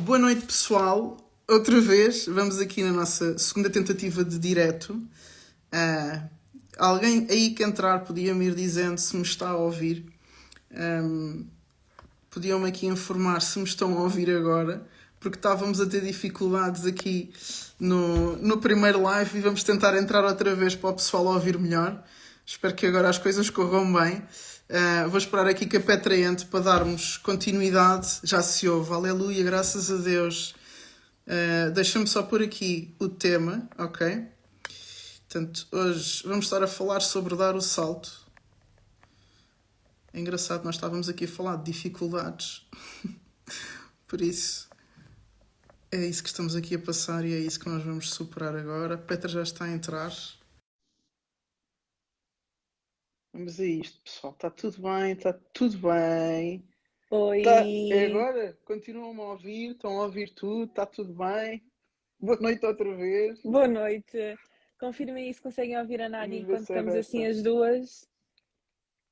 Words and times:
Boa 0.00 0.18
noite, 0.18 0.46
pessoal. 0.46 1.16
Outra 1.48 1.80
vez, 1.80 2.26
vamos 2.26 2.60
aqui 2.60 2.84
na 2.84 2.92
nossa 2.92 3.36
segunda 3.36 3.68
tentativa 3.68 4.24
de 4.24 4.38
direto. 4.38 5.02
Ah, 5.72 6.22
alguém 6.78 7.26
aí 7.28 7.50
que 7.50 7.64
entrar 7.64 8.04
podia-me 8.04 8.46
ir 8.46 8.54
dizendo 8.54 8.96
se 8.96 9.16
me 9.16 9.22
está 9.22 9.48
a 9.48 9.56
ouvir. 9.56 10.06
Um, 10.70 11.44
Podiam-me 12.30 12.68
aqui 12.68 12.86
informar 12.86 13.42
se 13.42 13.58
me 13.58 13.64
estão 13.64 13.98
a 13.98 14.02
ouvir 14.02 14.30
agora, 14.30 14.86
porque 15.18 15.36
estávamos 15.36 15.80
a 15.80 15.86
ter 15.86 16.02
dificuldades 16.02 16.86
aqui 16.86 17.32
no, 17.80 18.36
no 18.36 18.58
primeiro 18.58 19.02
live 19.02 19.38
e 19.38 19.40
vamos 19.40 19.64
tentar 19.64 19.96
entrar 19.96 20.24
outra 20.24 20.54
vez 20.54 20.76
para 20.76 20.90
o 20.90 20.94
pessoal 20.94 21.26
ouvir 21.26 21.58
melhor. 21.58 22.04
Espero 22.46 22.72
que 22.72 22.86
agora 22.86 23.08
as 23.08 23.18
coisas 23.18 23.50
corram 23.50 23.92
bem. 23.92 24.22
Uh, 24.68 25.08
vou 25.08 25.16
esperar 25.16 25.46
aqui 25.46 25.64
que 25.64 25.78
a 25.78 25.80
Petra 25.80 26.14
entre 26.14 26.44
para 26.46 26.60
darmos 26.60 27.16
continuidade. 27.16 28.20
Já 28.22 28.42
se 28.42 28.68
ouve, 28.68 28.92
aleluia, 28.92 29.42
graças 29.42 29.90
a 29.90 29.96
Deus. 29.96 30.54
Uh, 31.26 31.70
Deixa-me 31.72 32.06
só 32.06 32.22
pôr 32.22 32.42
aqui 32.42 32.94
o 32.98 33.08
tema, 33.08 33.66
ok? 33.78 34.26
Portanto, 35.26 35.66
hoje 35.72 36.22
vamos 36.26 36.44
estar 36.44 36.62
a 36.62 36.66
falar 36.66 37.00
sobre 37.00 37.34
dar 37.34 37.56
o 37.56 37.62
salto. 37.62 38.26
É 40.12 40.20
engraçado, 40.20 40.64
nós 40.64 40.74
estávamos 40.74 41.08
aqui 41.08 41.24
a 41.24 41.28
falar 41.28 41.56
de 41.56 41.64
dificuldades. 41.64 42.66
Por 44.06 44.20
isso, 44.20 44.68
é 45.90 46.04
isso 46.04 46.22
que 46.22 46.28
estamos 46.28 46.54
aqui 46.54 46.74
a 46.74 46.78
passar 46.78 47.24
e 47.24 47.32
é 47.32 47.38
isso 47.38 47.58
que 47.58 47.68
nós 47.70 47.82
vamos 47.82 48.10
superar 48.10 48.54
agora. 48.54 48.98
Petra 48.98 49.28
já 49.28 49.42
está 49.42 49.64
a 49.64 49.70
entrar. 49.70 50.12
Vamos 53.32 53.60
a 53.60 53.64
isto, 53.64 54.00
pessoal. 54.02 54.32
Está 54.32 54.50
tudo 54.50 54.82
bem, 54.82 55.12
está 55.12 55.32
tudo 55.52 55.78
bem. 55.78 56.66
Oi. 57.10 57.42
Tá, 57.42 57.64
é 57.64 58.06
agora? 58.06 58.58
Continuam-me 58.64 59.20
a 59.20 59.24
ouvir, 59.24 59.70
estão 59.72 59.98
a 59.98 60.04
ouvir 60.04 60.34
tudo, 60.34 60.64
está 60.64 60.86
tudo 60.86 61.14
bem. 61.14 61.62
Boa 62.18 62.38
noite 62.40 62.64
outra 62.66 62.96
vez. 62.96 63.40
Boa 63.42 63.68
noite. 63.68 64.36
Confirmem 64.78 65.32
se 65.32 65.40
conseguem 65.40 65.78
ouvir 65.78 66.00
a 66.02 66.08
Nádia 66.08 66.38
ver 66.38 66.42
enquanto 66.42 66.58
é 66.58 66.62
estamos 66.62 66.94
assim 66.94 67.20
desta. 67.20 67.38
as 67.38 67.42
duas. 67.42 68.10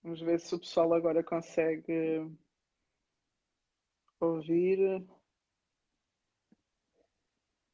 Vamos 0.02 0.20
ver 0.20 0.40
se 0.40 0.54
o 0.54 0.58
pessoal 0.58 0.92
agora 0.94 1.22
consegue 1.22 2.30
ouvir. 4.20 5.04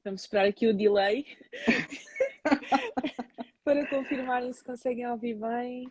Vamos 0.04 0.22
esperar 0.22 0.46
aqui 0.46 0.66
o 0.66 0.76
delay 0.76 1.24
para 3.64 3.88
confirmarem 3.88 4.52
se 4.52 4.64
conseguem 4.64 5.06
ouvir 5.06 5.34
bem. 5.34 5.90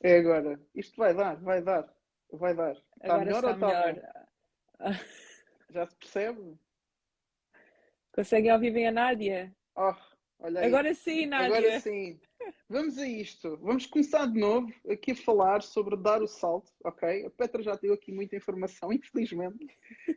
É 0.00 0.18
agora. 0.18 0.60
Isto 0.74 0.96
vai 0.96 1.14
dar, 1.14 1.36
vai 1.36 1.62
dar, 1.62 1.92
vai 2.32 2.54
dar. 2.54 2.72
Está 2.72 3.14
Agora 3.14 3.24
melhor 3.24 3.38
está 3.38 3.48
ou 3.48 3.54
está 3.54 3.92
melhor. 3.92 5.04
Já 5.70 5.86
se 5.86 5.96
percebe? 5.96 6.58
Conseguem 8.12 8.52
ouvir 8.52 8.70
bem 8.70 8.88
a 8.88 8.92
Nádia? 8.92 9.54
Oh, 9.76 9.94
olha 10.40 10.60
aí. 10.60 10.66
Agora 10.66 10.94
sim, 10.94 11.26
Nádia. 11.26 11.46
Agora 11.46 11.80
sim. 11.80 12.20
Vamos 12.68 12.98
a 12.98 13.06
isto. 13.06 13.56
Vamos 13.58 13.86
começar 13.86 14.26
de 14.26 14.38
novo 14.38 14.72
aqui 14.88 15.12
a 15.12 15.16
falar 15.16 15.62
sobre 15.62 15.96
dar 15.96 16.22
o 16.22 16.26
salto, 16.26 16.72
ok? 16.84 17.26
A 17.26 17.30
Petra 17.30 17.62
já 17.62 17.74
deu 17.74 17.92
aqui 17.92 18.12
muita 18.12 18.36
informação, 18.36 18.90
infelizmente. 18.92 19.66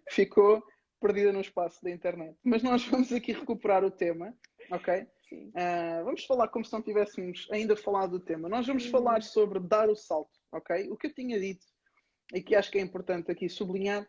Ficou 0.10 0.64
perdida 1.00 1.34
no 1.34 1.42
espaço 1.42 1.84
da 1.84 1.90
internet. 1.90 2.38
Mas 2.44 2.62
nós 2.62 2.86
vamos 2.86 3.12
aqui 3.12 3.34
recuperar 3.34 3.84
o 3.84 3.92
tema, 3.92 4.36
ok? 4.70 5.08
Ah, 5.56 6.02
vamos 6.04 6.26
falar 6.26 6.48
como 6.50 6.66
se 6.66 6.74
não 6.74 6.82
tivéssemos 6.82 7.48
ainda 7.52 7.76
falado 7.76 8.12
do 8.12 8.20
tema. 8.20 8.50
Nós 8.50 8.68
vamos 8.68 8.86
Uhum. 8.86 8.92
falar 8.92 9.22
sobre 9.22 9.60
dar 9.60 9.90
o 9.90 9.96
salto, 9.96 10.40
ok? 10.52 10.90
O 10.90 10.98
que 10.98 11.08
eu 11.08 11.14
tinha 11.14 11.40
dito, 11.40 11.66
e 12.34 12.42
que 12.42 12.56
acho 12.56 12.72
que 12.72 12.78
é 12.78 12.82
importante 12.82 13.32
aqui 13.32 13.50
sublinhar, 13.50 14.08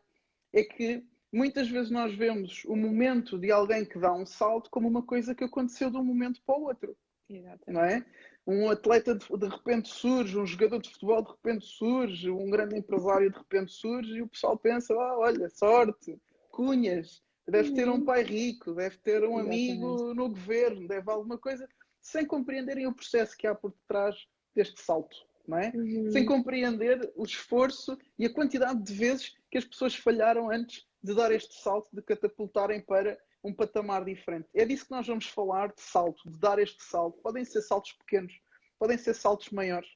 é 0.53 0.63
que 0.65 1.05
muitas 1.33 1.69
vezes 1.69 1.91
nós 1.91 2.15
vemos 2.15 2.65
o 2.67 2.77
momento 2.77 3.39
de 3.39 3.51
alguém 3.51 3.85
que 3.85 3.99
dá 3.99 4.13
um 4.13 4.27
salto 4.27 4.71
como 4.71 4.89
uma 4.89 5.03
coisa 5.03 5.35
que 5.35 5.45
aconteceu 5.45 5.91
de 5.91 5.97
um 5.97 6.05
momento 6.05 6.41
para 6.45 6.59
o 6.59 6.65
outro 6.65 6.97
Exatamente. 7.29 7.73
não 7.73 7.83
é? 7.83 8.05
Um 8.47 8.69
atleta 8.69 9.15
de, 9.15 9.27
de 9.39 9.49
repente 9.49 9.89
surge, 9.89 10.37
um 10.39 10.45
jogador 10.47 10.81
de 10.81 10.91
futebol 10.91 11.23
de 11.23 11.31
repente 11.31 11.65
surge, 11.65 12.29
um 12.31 12.51
grande 12.51 12.77
empresário 12.77 13.31
de 13.31 13.39
repente 13.39 13.73
surge 13.73 14.15
e 14.17 14.23
o 14.23 14.29
pessoal 14.29 14.59
pensa: 14.59 14.93
ah, 14.93 15.19
olha, 15.19 15.49
sorte, 15.49 16.19
cunhas, 16.51 17.23
deve 17.49 17.73
ter 17.75 17.89
um 17.89 17.95
Uhum. 17.95 18.05
pai 18.05 18.23
rico, 18.23 18.75
deve 18.75 18.97
ter 18.99 19.25
um 19.25 19.39
amigo 19.39 20.15
no 20.15 20.29
governo, 20.29 20.87
deve 20.87 21.11
alguma 21.11 21.39
coisa, 21.39 21.69
sem 22.01 22.27
compreenderem 22.27 22.87
o 22.87 22.95
processo 22.95 23.37
que 23.37 23.47
há 23.47 23.55
por 23.55 23.73
detrás 23.73 24.17
deste 24.55 24.81
salto, 24.81 25.17
não 25.47 25.59
é? 25.59 25.73
Uhum. 25.75 26.11
Sem 26.11 26.25
compreender 26.25 27.13
o 27.17 27.25
esforço 27.25 27.99
e 28.19 28.27
a 28.27 28.33
quantidade 28.33 28.83
de 28.83 28.93
vezes 28.93 29.35
que 29.51 29.59
as 29.59 29.65
pessoas 29.65 29.95
falharam 29.95 30.51
antes 30.51 30.87
de 31.03 31.15
dar 31.15 31.33
este 31.33 31.61
salto, 31.61 31.89
de 31.93 32.03
catapultarem 32.03 32.81
para 32.81 33.19
um 33.43 33.53
patamar 33.53 34.05
diferente. 34.05 34.49
É 34.55 34.65
disso 34.65 34.85
que 34.85 34.93
nós 34.93 35.07
vamos 35.07 35.27
falar, 35.27 35.73
de 35.73 35.81
salto, 35.81 36.31
de 36.31 36.39
dar 36.39 36.59
este 36.61 36.83
salto. 36.85 37.21
Podem 37.23 37.45
ser 37.45 37.61
saltos 37.63 37.93
pequenos, 37.93 38.33
podem 38.79 38.97
ser 38.97 39.15
saltos 39.15 39.51
maiores, 39.51 39.89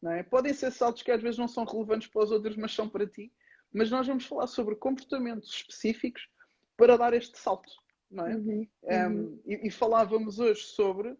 não 0.00 0.10
é? 0.12 0.22
podem 0.22 0.54
ser 0.54 0.70
saltos 0.72 1.02
que 1.02 1.10
às 1.10 1.20
vezes 1.20 1.38
não 1.38 1.48
são 1.48 1.64
relevantes 1.64 2.08
para 2.08 2.24
os 2.24 2.30
outros, 2.30 2.56
mas 2.56 2.72
são 2.74 2.88
para 2.88 3.06
ti. 3.06 3.30
Mas 3.72 3.90
nós 3.90 4.06
vamos 4.06 4.24
falar 4.24 4.46
sobre 4.46 4.74
comportamentos 4.76 5.50
específicos 5.50 6.26
para 6.76 6.96
dar 6.96 7.12
este 7.14 7.38
salto, 7.38 7.70
não 8.10 8.26
é? 8.26 8.34
Uhum. 8.36 8.68
Um, 8.84 9.40
e, 9.46 9.68
e 9.68 9.70
falávamos 9.70 10.38
hoje 10.38 10.62
sobre, 10.62 11.16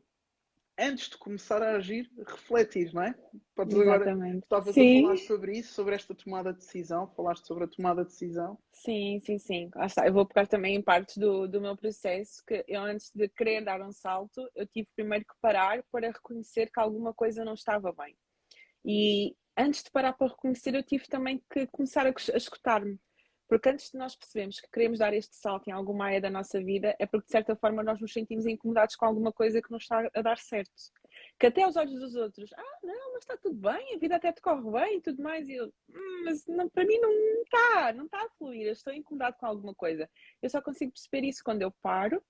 antes 0.79 1.09
de 1.09 1.17
começar 1.17 1.63
a 1.63 1.77
agir, 1.77 2.11
refletir, 2.27 2.93
não 2.93 3.03
é? 3.03 3.15
Podes 3.55 3.75
agora 3.75 4.05
Exatamente. 4.05 4.43
Estavas 4.43 4.69
a 4.69 4.73
Sim. 4.73 5.03
falar 5.03 5.17
sobre 5.19 5.59
isso, 5.59 5.75
sobre 5.75 5.95
esta 5.95 6.15
tomada 6.15 6.53
de 6.53 6.59
decisão, 6.59 7.07
falaste 7.09 7.47
sobre 7.47 7.65
a 7.65 7.69
tomada 7.69 8.03
de 8.03 8.11
decisão. 8.11 8.59
Sim, 8.73 9.21
sim, 9.21 9.39
sim. 9.39 9.71
Está. 9.77 10.07
Eu 10.07 10.13
vou 10.13 10.27
pegar 10.27 10.47
também 10.47 10.75
em 10.75 10.83
partes 10.83 11.17
do, 11.17 11.47
do 11.47 11.61
meu 11.61 11.77
processo, 11.77 12.45
que 12.47 12.65
eu 12.67 12.83
antes 12.83 13.11
de 13.15 13.29
querer 13.29 13.65
dar 13.65 13.81
um 13.81 13.93
salto, 13.93 14.49
eu 14.55 14.67
tive 14.67 14.89
primeiro 14.95 15.25
que 15.25 15.35
parar 15.41 15.83
para 15.91 16.09
reconhecer 16.09 16.71
que 16.71 16.81
alguma 16.81 17.15
coisa 17.15 17.45
não 17.45 17.55
estava 17.55 17.93
bem. 17.93 18.17
E 18.85 19.35
antes 19.57 19.83
de 19.83 19.91
parar 19.91 20.13
para 20.13 20.29
reconhecer, 20.29 20.75
eu 20.75 20.83
tive 20.83 21.07
também 21.07 21.43
que 21.51 21.67
começar 21.69 22.07
a, 22.07 22.11
a 22.11 22.37
escutar-me. 22.37 22.99
Porque 23.49 23.69
antes 23.69 23.91
de 23.91 23.99
nós 23.99 24.17
percebermos 24.17 24.61
que 24.61 24.71
queremos 24.71 24.99
dar 24.99 25.13
este 25.13 25.37
salto 25.37 25.69
em 25.69 25.73
alguma 25.73 26.07
área 26.07 26.21
da 26.21 26.31
nossa 26.31 26.63
vida, 26.63 26.97
é 26.99 27.07
porque 27.07 27.27
de 27.27 27.33
certa 27.33 27.55
forma 27.55 27.83
nós 27.83 28.01
nos 28.01 28.13
sentimos 28.13 28.47
incomodados 28.47 28.97
com 28.97 29.05
alguma 29.05 29.33
coisa 29.33 29.61
que 29.61 29.71
não 29.71 29.79
está 29.79 30.09
a 30.15 30.23
dar 30.23 30.39
certo. 30.39 30.73
Que 31.39 31.47
até 31.47 31.63
aos 31.63 31.77
olhos 31.77 31.99
dos 32.01 32.15
outros, 32.15 32.53
ah, 32.55 32.79
não, 32.83 33.13
mas 33.13 33.23
está 33.23 33.37
tudo 33.37 33.57
bem, 33.57 33.95
a 33.95 33.99
vida 33.99 34.17
até 34.17 34.33
te 34.33 34.41
corre 34.41 34.71
bem 34.71 34.99
e 34.99 35.01
tudo 35.01 35.23
mais. 35.23 35.49
E 35.49 35.55
eu, 35.55 35.67
"Hum, 35.91 36.23
mas 36.25 36.47
não, 36.47 36.69
para 36.69 36.85
mim 36.85 36.99
não 36.99 37.11
está, 37.43 37.93
não 37.93 38.07
está 38.07 38.25
a 38.25 38.29
fluir, 38.31 38.67
eu 38.67 38.73
estou 38.73 38.93
incomodado 38.93 39.37
com 39.39 39.47
alguma 39.47 39.75
coisa. 39.75 40.09
Eu 40.43 40.49
só 40.49 40.63
consigo 40.63 40.93
perceber 40.93 41.27
isso 41.27 41.43
quando 41.45 41.63
eu 41.63 41.71
paro 41.83 42.23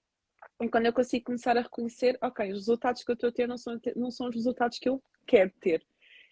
e 0.60 0.68
quando 0.68 0.86
eu 0.86 0.92
consigo 0.92 1.26
começar 1.26 1.56
a 1.56 1.62
reconhecer, 1.62 2.18
ok, 2.22 2.46
os 2.52 2.58
resultados 2.60 3.02
que 3.04 3.10
eu 3.10 3.14
estou 3.14 3.28
a 3.30 3.32
ter 3.32 3.46
não 3.48 3.56
são, 3.56 3.80
não 3.96 4.10
são 4.10 4.28
os 4.28 4.34
resultados 4.34 4.78
que 4.78 4.88
eu 4.88 5.02
quero 5.26 5.50
ter. 5.60 5.84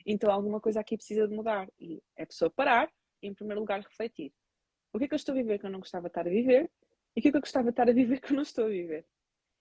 Então 0.05 0.31
alguma 0.31 0.61
coisa 0.61 0.81
aqui 0.81 0.97
precisa 0.97 1.29
de 1.29 1.35
mudar. 1.35 1.69
E 1.79 2.03
é 2.17 2.27
pessoa 2.27 2.51
parar 2.51 2.91
em 3.23 3.33
primeiro 3.35 3.61
lugar, 3.61 3.81
refletir. 3.81 4.33
O 4.93 4.99
que 4.99 5.05
é 5.05 5.09
que 5.09 5.15
eu 5.15 5.17
estou 5.17 5.33
a 5.33 5.37
viver 5.37 5.59
que 5.59 5.67
eu 5.67 5.71
não 5.71 5.81
gostava 5.81 6.05
de 6.05 6.11
estar 6.11 6.27
a 6.27 6.31
viver? 6.31 6.71
E 7.17 7.21
o 7.21 7.23
que 7.23 7.29
é 7.29 7.31
que 7.31 7.37
eu 7.37 7.41
gostava 7.41 7.65
de 7.65 7.71
estar 7.71 7.89
a 7.89 7.93
viver 7.93 8.21
que 8.21 8.33
eu 8.33 8.37
não 8.37 8.43
estou 8.43 8.67
a 8.67 8.69
viver? 8.69 9.07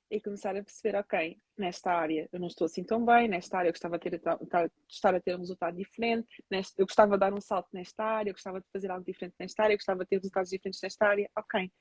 E 0.10 0.20
começar 0.20 0.56
a 0.58 0.64
perceber, 0.64 0.98
ok, 0.98 1.40
nesta 1.58 1.94
área 1.94 2.28
eu 2.34 2.40
não 2.40 2.48
estou 2.48 2.66
assim 2.66 2.84
tão 2.84 3.06
bem, 3.06 3.30
nesta 3.30 3.58
área 3.58 3.70
eu 3.70 3.74
gostava 3.74 3.98
de, 3.98 4.10
ter, 4.10 4.20
de 4.20 4.72
estar 4.90 5.16
a 5.16 5.22
ter 5.22 5.36
um 5.36 5.40
resultado 5.40 5.78
diferente, 5.78 6.44
neste, 6.52 6.78
eu 6.78 6.86
gostava 6.86 7.14
de 7.14 7.20
dar 7.20 7.34
um 7.34 7.40
salto 7.40 7.70
nesta 7.72 8.04
área, 8.04 8.30
eu 8.30 8.34
gostava 8.34 8.60
de 8.60 8.68
fazer 8.74 8.92
algo 8.92 9.06
diferente 9.06 9.36
nesta 9.40 9.64
área, 9.64 9.74
eu 9.74 9.78
gostava 9.78 10.04
de 10.04 10.10
ter 10.10 10.18
resultados 10.18 10.50
diferentes 10.50 10.82
nesta 10.82 11.08
área, 11.08 11.30
ok. 11.38 11.72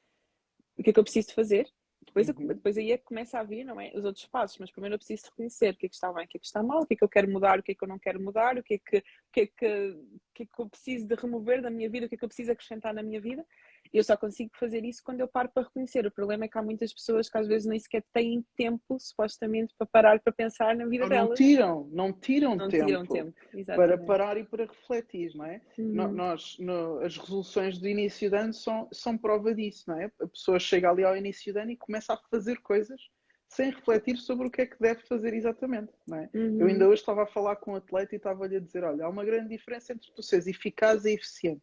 O 0.78 0.82
que 0.84 0.90
é 0.90 0.92
que 0.92 1.00
eu 1.00 1.02
preciso 1.02 1.34
fazer? 1.34 1.68
Depois, 2.04 2.28
eu- 2.28 2.34
Uhum. 2.34 2.46
depois 2.46 2.76
aí 2.78 2.92
é 2.92 2.98
que 2.98 3.04
começa 3.04 3.38
a 3.38 3.42
vir, 3.42 3.62
não 3.64 3.80
é? 3.80 3.92
Os 3.94 4.04
outros 4.04 4.26
passos, 4.26 4.58
mas 4.58 4.70
primeiro 4.70 4.94
eu 4.94 4.98
preciso 4.98 5.26
reconhecer 5.26 5.74
o 5.74 5.76
que 5.76 5.86
é 5.86 5.88
que 5.88 5.94
está 5.94 6.12
bem, 6.12 6.24
o 6.24 6.28
que 6.28 6.38
é 6.38 6.40
que 6.40 6.46
está 6.46 6.62
mal, 6.62 6.82
o 6.82 6.86
que 6.86 6.94
é 6.94 6.96
que 6.96 7.04
eu 7.04 7.08
quero 7.08 7.30
mudar, 7.30 7.58
o 7.58 7.62
que 7.62 7.72
é 7.72 7.74
que 7.74 7.84
eu 7.84 7.88
não 7.88 7.98
quero 7.98 8.20
mudar, 8.20 8.56
o 8.58 8.62
que 8.62 8.74
é 8.74 8.78
que, 8.78 8.98
o 8.98 9.02
que, 9.32 9.40
é 9.42 9.46
que, 9.46 9.66
o 9.90 10.20
que, 10.34 10.42
é 10.42 10.46
que 10.46 10.60
eu 10.62 10.68
preciso 10.68 11.06
de 11.06 11.14
remover 11.14 11.60
da 11.62 11.70
minha 11.70 11.88
vida, 11.90 12.06
o 12.06 12.08
que 12.08 12.14
é 12.14 12.18
que 12.18 12.24
eu 12.24 12.28
preciso 12.28 12.52
acrescentar 12.52 12.94
na 12.94 13.02
minha 13.02 13.20
vida. 13.20 13.46
Eu 13.92 14.04
só 14.04 14.16
consigo 14.16 14.50
fazer 14.58 14.84
isso 14.84 15.02
quando 15.04 15.20
eu 15.20 15.26
paro 15.28 15.48
para 15.52 15.64
reconhecer. 15.64 16.06
O 16.06 16.10
problema 16.12 16.44
é 16.44 16.48
que 16.48 16.56
há 16.56 16.62
muitas 16.62 16.92
pessoas 16.92 17.28
que 17.28 17.36
às 17.36 17.48
vezes 17.48 17.66
nem 17.66 17.78
sequer 17.78 18.04
têm 18.12 18.44
tempo, 18.56 18.98
supostamente, 19.00 19.74
para 19.76 19.86
parar 19.86 20.20
para 20.20 20.32
pensar 20.32 20.76
na 20.76 20.86
vida 20.86 21.04
não 21.04 21.08
delas. 21.08 21.38
tiram, 21.38 21.88
não 21.92 22.12
tiram 22.12 22.56
Não 22.56 22.68
tempo, 22.68 22.86
tiram 22.86 23.06
tempo. 23.06 23.34
para 23.66 23.98
parar 23.98 24.36
e 24.36 24.44
para 24.44 24.64
refletir, 24.66 25.32
não 25.34 25.44
é? 25.44 25.60
Uhum. 25.76 26.12
Nós, 26.12 26.56
no- 26.58 27.00
as 27.00 27.16
resoluções 27.16 27.78
de 27.78 27.88
início 27.88 28.30
de 28.30 28.36
ano 28.36 28.54
são, 28.54 28.88
são 28.92 29.18
prova 29.18 29.52
disso, 29.54 29.84
não 29.88 30.00
é? 30.00 30.10
A 30.20 30.26
pessoa 30.28 30.60
chega 30.60 30.88
ali 30.88 31.02
ao 31.04 31.16
início 31.16 31.52
de 31.52 31.58
ano 31.58 31.72
e 31.72 31.76
começa 31.76 32.12
a 32.14 32.16
fazer 32.30 32.58
coisas 32.60 33.00
sem 33.48 33.70
refletir 33.72 34.16
sobre 34.16 34.46
o 34.46 34.50
que 34.50 34.62
é 34.62 34.66
que 34.66 34.78
deve 34.78 35.00
fazer 35.02 35.34
exatamente, 35.34 35.92
não 36.06 36.18
é? 36.18 36.30
Uhum. 36.32 36.58
Eu 36.60 36.66
ainda 36.68 36.86
hoje 36.88 37.00
estava 37.02 37.24
a 37.24 37.26
falar 37.26 37.56
com 37.56 37.72
um 37.72 37.76
atleta 37.76 38.14
e 38.14 38.16
estava-lhe 38.16 38.56
a 38.56 38.60
dizer: 38.60 38.84
olha, 38.84 39.04
há 39.04 39.08
uma 39.08 39.24
grande 39.24 39.48
diferença 39.48 39.92
entre 39.92 40.08
tu 40.14 40.22
seres 40.22 40.46
eficaz 40.46 41.04
e 41.04 41.14
eficiente. 41.14 41.60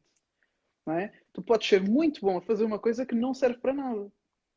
Não 0.87 0.93
é? 0.93 1.11
Tu 1.33 1.41
podes 1.41 1.67
ser 1.67 1.81
muito 1.83 2.21
bom 2.21 2.37
a 2.37 2.41
fazer 2.41 2.63
uma 2.63 2.79
coisa 2.79 3.05
que 3.05 3.13
não 3.13 3.33
serve 3.33 3.57
para 3.59 3.73
nada. 3.73 4.09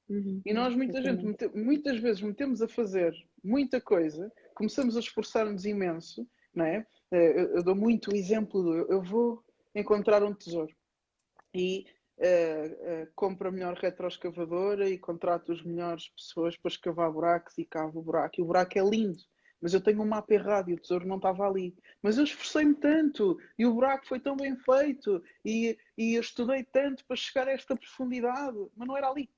Uhum. 0.08 0.40
E 0.46 0.52
nós 0.52 0.74
muita 0.76 1.02
gente, 1.02 1.24
Exatamente. 1.26 1.58
muitas 1.58 1.98
vezes 1.98 2.22
metemos 2.22 2.62
a 2.62 2.68
fazer 2.68 3.12
muita 3.42 3.80
coisa, 3.80 4.32
começamos 4.54 4.96
a 4.96 5.00
esforçar-nos 5.00 5.64
imenso, 5.64 6.24
não 6.54 6.64
é? 6.64 6.86
Eh, 7.10 7.40
Eu, 7.42 7.56
eu 7.56 7.62
dou 7.64 7.74
muito 7.74 8.12
o 8.12 8.16
exemplo 8.16 8.62
do 8.62 8.74
eu- 8.76 8.88
eu 8.88 9.02
vou 9.02 9.44
encontrar 9.74 10.22
um 10.22 10.32
tesouro. 10.32 10.72
E 11.52 11.84
uh, 12.18 13.02
uh, 13.02 13.08
compro 13.16 13.48
a 13.48 13.52
melhor 13.52 13.74
retroescavadora 13.76 14.88
e 14.88 14.98
contrato 14.98 15.50
as 15.52 15.62
melhores 15.62 16.08
pessoas 16.10 16.56
para 16.56 16.70
escavar 16.70 17.10
buracos 17.12 17.58
e 17.58 17.64
cavo 17.64 17.98
o 17.98 18.02
buraco. 18.02 18.36
E 18.38 18.42
o 18.42 18.46
buraco 18.46 18.78
é 18.78 18.82
lindo, 18.88 19.18
mas 19.60 19.74
eu 19.74 19.80
tenho 19.80 20.00
um 20.00 20.06
mapa 20.06 20.32
errado 20.32 20.70
e 20.70 20.74
o 20.74 20.78
tesouro 20.80 21.06
não 21.08 21.16
estava 21.16 21.44
ali. 21.48 21.74
Mas 22.02 22.16
eu 22.16 22.24
esforcei-me 22.24 22.74
tanto 22.74 23.38
e 23.58 23.66
o 23.66 23.74
buraco 23.74 24.06
foi 24.06 24.18
tão 24.18 24.36
bem 24.36 24.56
feito 24.56 25.22
e, 25.44 25.76
e 25.98 26.14
eu 26.14 26.20
estudei 26.20 26.64
tanto 26.64 27.04
para 27.04 27.16
chegar 27.16 27.46
a 27.48 27.52
esta 27.52 27.76
profundidade, 27.76 28.58
mas 28.76 28.88
não 28.88 28.96
era 28.96 29.08
ali. 29.08 29.28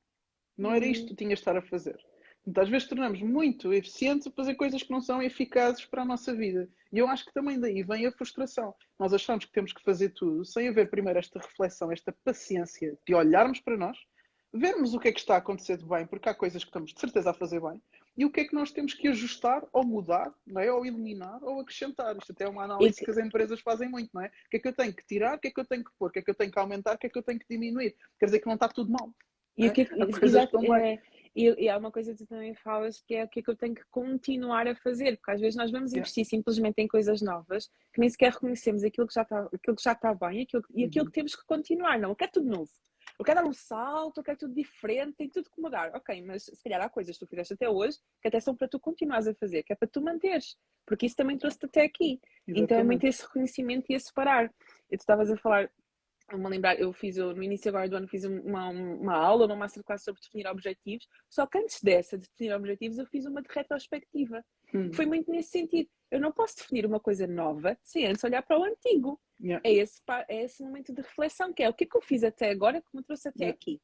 Não 0.57 0.73
era 0.73 0.87
isto 0.87 1.09
que 1.09 1.17
tinha 1.17 1.35
de 1.35 1.41
estar 1.41 1.57
a 1.57 1.63
fazer. 1.63 1.99
Então, 2.47 2.63
às 2.63 2.69
vezes 2.69 2.89
tornamos 2.89 3.21
muito 3.23 3.73
eficientes 3.73 4.27
a 4.27 4.31
fazer 4.31 4.55
coisas 4.57 4.83
que 4.83 4.91
não 4.91 5.01
são 5.01 5.23
eficazes 5.23 5.85
para 5.85 6.03
a 6.03 6.05
nossa 6.05 6.35
vida. 6.35 6.69
E 6.93 6.99
eu 6.99 7.07
acho 7.07 7.25
que 7.25 7.33
também 7.33 7.59
daí 7.59 7.83
vem 7.83 8.07
a 8.07 8.13
frustração. 8.13 8.75
Nós 8.99 9.13
achamos 9.13 9.45
que 9.45 9.53
temos 9.53 9.73
que 9.73 9.83
fazer 9.83 10.11
tudo 10.11 10.45
sem 10.45 10.69
haver 10.69 10.91
primeiro 10.91 11.19
esta 11.19 11.39
reflexão, 11.39 11.93
esta 11.93 12.13
paciência 12.25 12.99
de 13.07 13.15
olharmos 13.15 13.61
para 13.61 13.77
nós, 13.77 13.97
vermos 14.53 14.93
o 14.93 14.99
que 14.99 15.09
é 15.09 15.13
que 15.13 15.21
está 15.21 15.37
a 15.37 15.39
acontecer 15.39 15.77
de 15.77 15.87
bem, 15.87 16.07
porque 16.07 16.29
há 16.29 16.35
coisas 16.35 16.63
que 16.63 16.69
estamos 16.69 16.93
de 16.93 17.01
certeza 17.01 17.31
a 17.31 17.35
fazer 17.35 17.61
bem, 17.61 17.81
e 18.17 18.25
o 18.25 18.31
que 18.31 18.41
é 18.41 18.45
que 18.45 18.55
nós 18.55 18.71
temos 18.71 18.95
que 18.95 19.09
ajustar 19.09 19.67
ou 19.73 19.85
mudar, 19.85 20.33
não 20.47 20.61
é? 20.61 20.71
ou 20.71 20.85
eliminar 20.85 21.43
ou 21.43 21.61
acrescentar. 21.61 22.17
Isto 22.17 22.33
até 22.33 22.45
é 22.45 22.49
uma 22.49 22.65
análise 22.65 23.03
que 23.03 23.11
as 23.11 23.19
empresas 23.19 23.61
fazem 23.61 23.89
muito, 23.89 24.11
não 24.13 24.23
é? 24.23 24.27
O 24.27 24.51
que 24.51 24.57
é 24.59 24.61
que 24.61 24.69
eu 24.69 24.75
tenho 24.75 24.95
que 24.95 25.05
tirar, 25.07 25.37
o 25.37 25.41
que 25.41 25.49
é 25.49 25.51
que 25.51 25.61
eu 25.61 25.65
tenho 25.65 25.85
que 25.85 25.91
pôr, 25.99 26.09
o 26.09 26.13
que 26.13 26.19
é 26.19 26.23
que 26.23 26.31
eu 26.31 26.35
tenho 26.35 26.53
que 26.53 26.59
aumentar, 26.59 26.95
o 26.95 26.99
que 26.99 27.07
é 27.07 27.11
que 27.11 27.19
eu 27.19 27.23
tenho 27.23 27.39
que 27.39 27.47
diminuir. 27.49 27.95
Quer 28.19 28.27
dizer 28.27 28.41
que 28.41 28.47
não 28.47 28.55
está 28.55 28.69
tudo 28.69 28.91
mal. 28.91 29.13
E 29.57 29.69
o 29.69 29.73
que, 29.73 29.83
é 29.83 29.85
que, 29.85 30.25
exato, 30.25 30.75
é, 30.75 30.99
e, 31.35 31.65
e 31.65 31.69
há 31.69 31.77
uma 31.77 31.91
coisa 31.91 32.13
que 32.13 32.19
tu 32.19 32.27
também 32.27 32.55
falas 32.55 33.03
que 33.03 33.15
é 33.15 33.25
o 33.25 33.29
que 33.29 33.41
é 33.41 33.43
que 33.43 33.51
eu 33.51 33.57
tenho 33.57 33.75
que 33.75 33.85
continuar 33.91 34.67
a 34.67 34.75
fazer, 34.75 35.17
porque 35.17 35.31
às 35.31 35.41
vezes 35.41 35.57
nós 35.57 35.71
vamos 35.71 35.93
investir 35.93 36.23
yeah. 36.23 36.31
simplesmente 36.31 36.81
em 36.81 36.89
coisas 36.89 37.21
novas 37.21 37.67
que 37.93 38.01
nem 38.01 38.09
sequer 38.09 38.33
reconhecemos 38.33 38.83
aquilo 38.83 39.07
que 39.07 39.15
já 39.15 39.23
está, 39.23 39.41
aquilo 39.53 39.77
que 39.77 39.83
já 39.83 39.93
está 39.93 40.15
bem 40.15 40.43
aquilo, 40.43 40.63
e 40.75 40.85
aquilo 40.85 41.05
uhum. 41.05 41.11
que 41.11 41.15
temos 41.15 41.37
que 41.37 41.45
continuar. 41.45 41.99
Não, 41.99 42.11
eu 42.11 42.17
quero 42.17 42.33
tudo 42.33 42.49
novo. 42.49 42.71
Eu 43.23 43.25
quero 43.25 43.41
dar 43.41 43.49
um 43.49 43.53
salto, 43.53 44.19
eu 44.19 44.25
quero 44.25 44.37
tudo 44.37 44.53
diferente, 44.53 45.15
tem 45.17 45.31
tudo 45.31 45.49
que 45.49 45.63
mudar. 45.63 45.93
Ok, 45.95 46.21
mas 46.23 46.43
se 46.43 46.63
calhar 46.65 46.83
há 46.83 46.89
coisas 46.89 47.17
que 47.17 47.25
tu 47.25 47.29
fizeste 47.29 47.55
até 47.55 47.69
hoje 47.69 47.99
que 48.21 48.27
até 48.27 48.41
são 48.41 48.57
para 48.57 48.67
tu 48.67 48.81
continuares 48.81 49.29
a 49.29 49.35
fazer, 49.35 49.63
que 49.63 49.73
é 49.73 49.77
para 49.77 49.87
tu 49.87 50.03
manteres, 50.03 50.57
porque 50.85 51.07
isso 51.07 51.15
também 51.15 51.39
trouxe-te 51.39 51.67
até 51.67 51.83
aqui. 51.83 52.21
Exatamente. 52.49 52.65
Então 52.65 52.79
é 52.79 52.83
muito 52.83 53.07
esse 53.07 53.23
reconhecimento 53.23 53.87
e 53.89 53.95
esse 53.95 54.13
parar. 54.13 54.53
E 54.91 54.97
tu 54.97 55.01
estavas 55.01 55.31
a 55.31 55.37
falar 55.37 55.71
Vou-me 56.31 56.49
lembrar, 56.49 56.79
eu 56.81 56.93
fiz, 56.93 57.17
no 57.17 57.43
início 57.43 57.69
agora 57.69 57.89
do 57.89 57.97
ano, 57.97 58.09
fiz 58.09 58.25
uma, 58.25 58.69
uma 58.71 59.15
aula, 59.15 59.45
uma 59.45 59.57
masterclass 59.57 60.03
sobre 60.03 60.21
definir 60.23 60.47
objetivos, 60.47 61.07
só 61.29 61.47
que 61.47 61.59
antes 61.59 61.83
dessa, 61.83 62.17
de 62.17 62.27
definir 62.27 62.55
objetivos, 62.55 62.97
eu 62.97 63.07
fiz 63.07 63.27
uma 63.27 63.43
de 63.43 63.49
retrospectiva. 63.51 64.43
Hum. 64.73 64.91
Foi 64.95 65.05
muito 65.05 65.31
nesse 65.31 65.51
sentido. 65.51 65.91
Eu 66.13 66.21
não 66.21 66.31
posso 66.31 66.57
definir 66.59 66.85
uma 66.85 67.01
coisa 67.01 67.27
nova 67.27 67.77
sem 67.83 68.07
antes 68.07 68.23
olhar 68.23 68.43
para 68.43 68.59
o 68.59 68.65
antigo. 68.65 69.19
Yeah. 69.41 69.67
É, 69.67 69.73
esse, 69.73 70.01
é 70.29 70.45
esse 70.45 70.63
momento 70.63 70.93
de 70.93 71.01
reflexão, 71.01 71.53
que 71.53 71.63
é 71.63 71.69
o 71.69 71.75
que 71.75 71.85
é 71.85 71.87
que 71.87 71.97
eu 71.97 72.03
fiz 72.03 72.23
até 72.23 72.51
agora 72.51 72.81
que 72.81 72.89
me 72.95 73.03
trouxe 73.03 73.29
até 73.29 73.45
yeah. 73.45 73.57
aqui. 73.57 73.81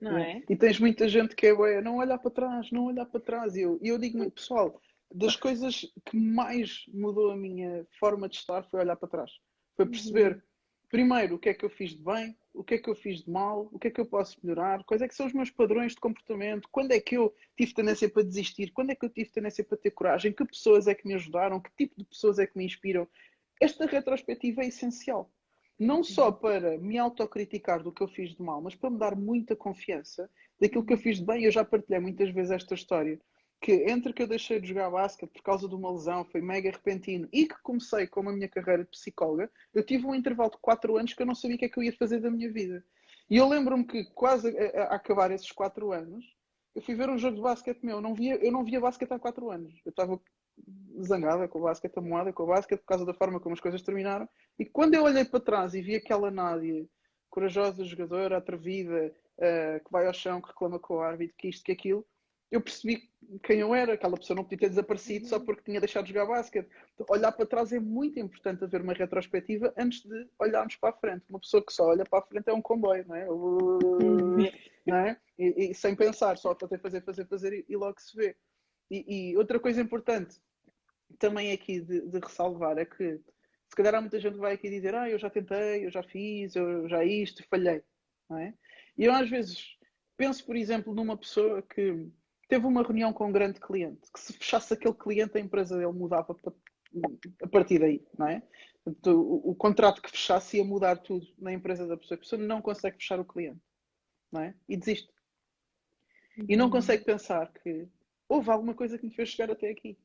Não 0.00 0.18
yeah. 0.18 0.38
é? 0.38 0.42
E 0.48 0.56
tens 0.56 0.80
muita 0.80 1.08
gente 1.08 1.36
que 1.36 1.46
é, 1.46 1.80
não 1.82 1.98
olhar 1.98 2.18
para 2.18 2.30
trás, 2.30 2.70
não 2.72 2.86
olhar 2.86 3.06
para 3.06 3.20
trás. 3.20 3.54
E 3.54 3.60
eu, 3.60 3.78
eu 3.82 3.98
digo 3.98 4.18
muito, 4.18 4.32
pessoal, 4.32 4.80
das 5.14 5.36
coisas 5.36 5.82
que 6.06 6.16
mais 6.16 6.84
mudou 6.88 7.30
a 7.30 7.36
minha 7.36 7.86
forma 8.00 8.28
de 8.28 8.36
estar 8.36 8.62
foi 8.64 8.80
olhar 8.80 8.96
para 8.96 9.08
trás. 9.08 9.30
Foi 9.76 9.86
perceber 9.86 10.32
uhum 10.32 10.47
primeiro, 10.88 11.36
o 11.36 11.38
que 11.38 11.48
é 11.48 11.54
que 11.54 11.64
eu 11.64 11.70
fiz 11.70 11.90
de 11.90 12.02
bem, 12.02 12.36
o 12.52 12.64
que 12.64 12.74
é 12.74 12.78
que 12.78 12.88
eu 12.88 12.94
fiz 12.94 13.22
de 13.22 13.30
mal, 13.30 13.68
o 13.72 13.78
que 13.78 13.88
é 13.88 13.90
que 13.90 14.00
eu 14.00 14.06
posso 14.06 14.36
melhorar, 14.42 14.82
quais 14.84 15.02
é 15.02 15.08
que 15.08 15.14
são 15.14 15.26
os 15.26 15.32
meus 15.32 15.50
padrões 15.50 15.92
de 15.92 16.00
comportamento, 16.00 16.68
quando 16.72 16.92
é 16.92 17.00
que 17.00 17.16
eu 17.16 17.34
tive 17.56 17.74
tendência 17.74 18.08
para 18.08 18.22
desistir, 18.22 18.72
quando 18.72 18.90
é 18.90 18.94
que 18.94 19.04
eu 19.04 19.10
tive 19.10 19.30
tendência 19.30 19.62
para 19.62 19.78
ter 19.78 19.90
coragem, 19.90 20.32
que 20.32 20.44
pessoas 20.44 20.86
é 20.86 20.94
que 20.94 21.06
me 21.06 21.14
ajudaram, 21.14 21.60
que 21.60 21.70
tipo 21.76 21.94
de 21.96 22.04
pessoas 22.04 22.38
é 22.38 22.46
que 22.46 22.56
me 22.56 22.64
inspiram. 22.64 23.06
Esta 23.60 23.86
retrospectiva 23.86 24.62
é 24.62 24.68
essencial. 24.68 25.30
Não 25.78 26.02
só 26.02 26.32
para 26.32 26.76
me 26.78 26.98
autocriticar 26.98 27.82
do 27.82 27.92
que 27.92 28.02
eu 28.02 28.08
fiz 28.08 28.34
de 28.34 28.42
mal, 28.42 28.60
mas 28.60 28.74
para 28.74 28.90
me 28.90 28.98
dar 28.98 29.14
muita 29.14 29.54
confiança 29.54 30.28
daquilo 30.60 30.84
que 30.84 30.92
eu 30.92 30.98
fiz 30.98 31.18
de 31.18 31.24
bem. 31.24 31.44
Eu 31.44 31.52
já 31.52 31.64
partilhei 31.64 32.00
muitas 32.00 32.30
vezes 32.30 32.50
esta 32.50 32.74
história 32.74 33.20
que 33.60 33.72
entre 33.90 34.12
que 34.12 34.22
eu 34.22 34.26
deixei 34.26 34.60
de 34.60 34.68
jogar 34.68 34.90
basquete 34.90 35.30
por 35.30 35.42
causa 35.42 35.68
de 35.68 35.74
uma 35.74 35.90
lesão, 35.90 36.24
foi 36.24 36.40
mega 36.40 36.70
repentino, 36.70 37.28
e 37.32 37.46
que 37.46 37.60
comecei 37.62 38.06
com 38.06 38.28
a 38.28 38.32
minha 38.32 38.48
carreira 38.48 38.84
de 38.84 38.90
psicóloga, 38.90 39.50
eu 39.74 39.84
tive 39.84 40.06
um 40.06 40.14
intervalo 40.14 40.50
de 40.50 40.58
4 40.58 40.96
anos 40.96 41.12
que 41.12 41.22
eu 41.22 41.26
não 41.26 41.34
sabia 41.34 41.56
o 41.56 41.58
que 41.58 41.64
é 41.64 41.68
que 41.68 41.78
eu 41.78 41.82
ia 41.82 41.92
fazer 41.92 42.20
da 42.20 42.30
minha 42.30 42.50
vida. 42.52 42.84
E 43.28 43.36
eu 43.36 43.48
lembro-me 43.48 43.84
que 43.84 44.04
quase 44.14 44.56
a, 44.58 44.94
acabar 44.94 45.30
esses 45.30 45.50
4 45.50 45.92
anos, 45.92 46.24
eu 46.74 46.82
fui 46.82 46.94
ver 46.94 47.10
um 47.10 47.18
jogo 47.18 47.36
de 47.36 47.42
basquete 47.42 47.82
meu, 47.82 47.96
eu 47.96 48.00
não 48.00 48.14
via, 48.14 48.36
eu 48.36 48.52
não 48.52 48.64
via 48.64 48.80
basquete 48.80 49.12
há 49.12 49.18
4 49.18 49.50
anos. 49.50 49.74
Eu 49.84 49.90
estava 49.90 50.20
zangada 51.02 51.48
com 51.48 51.58
o 51.58 51.62
basquete, 51.62 51.98
amoada 51.98 52.32
com 52.32 52.44
o 52.44 52.46
basquete 52.46 52.80
por 52.80 52.86
causa 52.86 53.04
da 53.04 53.14
forma 53.14 53.40
como 53.40 53.54
as 53.54 53.60
coisas 53.60 53.82
terminaram. 53.82 54.28
E 54.58 54.64
quando 54.64 54.94
eu 54.94 55.04
olhei 55.04 55.24
para 55.24 55.40
trás 55.40 55.74
e 55.74 55.82
vi 55.82 55.96
aquela 55.96 56.30
Nádia, 56.30 56.86
corajosa 57.28 57.84
jogadora, 57.84 58.38
atrevida, 58.38 59.12
uh, 59.36 59.84
que 59.84 59.90
vai 59.90 60.06
ao 60.06 60.14
chão, 60.14 60.40
que 60.40 60.48
reclama 60.48 60.78
com 60.78 60.94
o 60.94 61.00
árbitro, 61.00 61.36
que 61.36 61.48
isto, 61.48 61.64
que 61.64 61.72
aquilo, 61.72 62.06
eu 62.50 62.60
percebi 62.60 63.10
quem 63.42 63.60
eu 63.60 63.74
era, 63.74 63.92
aquela 63.92 64.16
pessoa 64.16 64.36
não 64.36 64.44
podia 64.44 64.58
ter 64.58 64.68
desaparecido 64.70 65.26
só 65.26 65.36
uhum. 65.36 65.44
porque 65.44 65.62
tinha 65.62 65.80
deixado 65.80 66.06
de 66.06 66.12
jogar 66.12 66.26
basquete. 66.26 66.68
Então, 66.94 67.06
olhar 67.10 67.30
para 67.32 67.46
trás 67.46 67.72
é 67.72 67.78
muito 67.78 68.18
importante 68.18 68.64
haver 68.64 68.80
uma 68.80 68.94
retrospectiva 68.94 69.72
antes 69.76 70.02
de 70.02 70.26
olharmos 70.38 70.76
para 70.76 70.90
a 70.90 70.98
frente. 70.98 71.24
Uma 71.28 71.40
pessoa 71.40 71.64
que 71.64 71.72
só 71.72 71.88
olha 71.88 72.04
para 72.04 72.20
a 72.20 72.22
frente 72.22 72.48
é 72.48 72.52
um 72.52 72.62
comboio, 72.62 73.04
não 73.06 73.14
é? 73.14 73.30
Uhum. 73.30 74.36
Não 74.86 74.96
é? 74.96 75.20
E, 75.38 75.70
e, 75.70 75.74
sem 75.74 75.94
pensar, 75.94 76.38
só 76.38 76.54
para 76.54 76.78
fazer, 76.78 77.02
fazer, 77.02 77.26
fazer 77.26 77.52
e, 77.52 77.66
e 77.68 77.76
logo 77.76 78.00
se 78.00 78.16
vê. 78.16 78.34
E, 78.90 79.32
e, 79.32 79.36
outra 79.36 79.60
coisa 79.60 79.82
importante 79.82 80.40
também 81.18 81.52
aqui 81.52 81.80
de, 81.80 82.00
de, 82.08 82.18
ressalvar 82.18 82.78
é 82.78 82.86
que 82.86 83.20
se 83.68 83.76
calhar 83.76 83.94
há 83.94 84.00
muita 84.00 84.18
gente 84.18 84.34
que 84.34 84.40
vai 84.40 84.54
aqui 84.54 84.70
dizer 84.70 84.94
ah, 84.94 85.08
eu 85.08 85.18
já 85.18 85.28
tentei, 85.28 85.84
eu 85.84 85.90
já 85.90 86.02
fiz, 86.02 86.56
eu 86.56 86.88
já 86.88 87.04
isto, 87.04 87.46
falhei. 87.48 87.82
Não 88.30 88.38
é? 88.38 88.54
E 88.96 89.04
eu 89.04 89.12
às 89.12 89.28
vezes 89.28 89.76
penso, 90.16 90.44
por 90.44 90.56
exemplo, 90.56 90.94
numa 90.94 91.16
pessoa 91.16 91.62
que 91.62 92.08
teve 92.48 92.66
uma 92.66 92.82
reunião 92.82 93.12
com 93.12 93.28
um 93.28 93.32
grande 93.32 93.60
cliente, 93.60 94.10
que 94.12 94.18
se 94.18 94.32
fechasse 94.32 94.72
aquele 94.72 94.94
cliente, 94.94 95.36
a 95.36 95.40
empresa 95.40 95.76
dele 95.76 95.92
mudava 95.92 96.34
a 97.42 97.48
partir 97.48 97.78
daí, 97.78 98.04
não 98.18 98.26
é? 98.26 98.42
O, 99.06 99.50
o, 99.50 99.54
contrato 99.54 100.00
que 100.00 100.10
fechasse 100.10 100.56
ia 100.56 100.64
mudar 100.64 100.96
tudo 100.96 101.26
na 101.38 101.52
empresa 101.52 101.86
da 101.86 101.96
pessoa. 101.96 102.16
A 102.16 102.20
pessoa 102.20 102.40
não 102.40 102.62
consegue 102.62 102.96
fechar 102.96 103.20
o 103.20 103.24
cliente, 103.24 103.60
não 104.32 104.40
é? 104.40 104.54
E 104.66 104.78
desiste. 104.78 105.12
E 106.48 106.56
não 106.56 106.66
uhum. 106.66 106.70
consegue 106.70 107.04
pensar 107.04 107.52
que 107.52 107.86
houve 108.26 108.50
alguma 108.50 108.74
coisa 108.74 108.96
que 108.96 109.04
me 109.04 109.12
fez 109.12 109.28
chegar 109.28 109.52
até 109.52 109.68
aqui. 109.68 109.98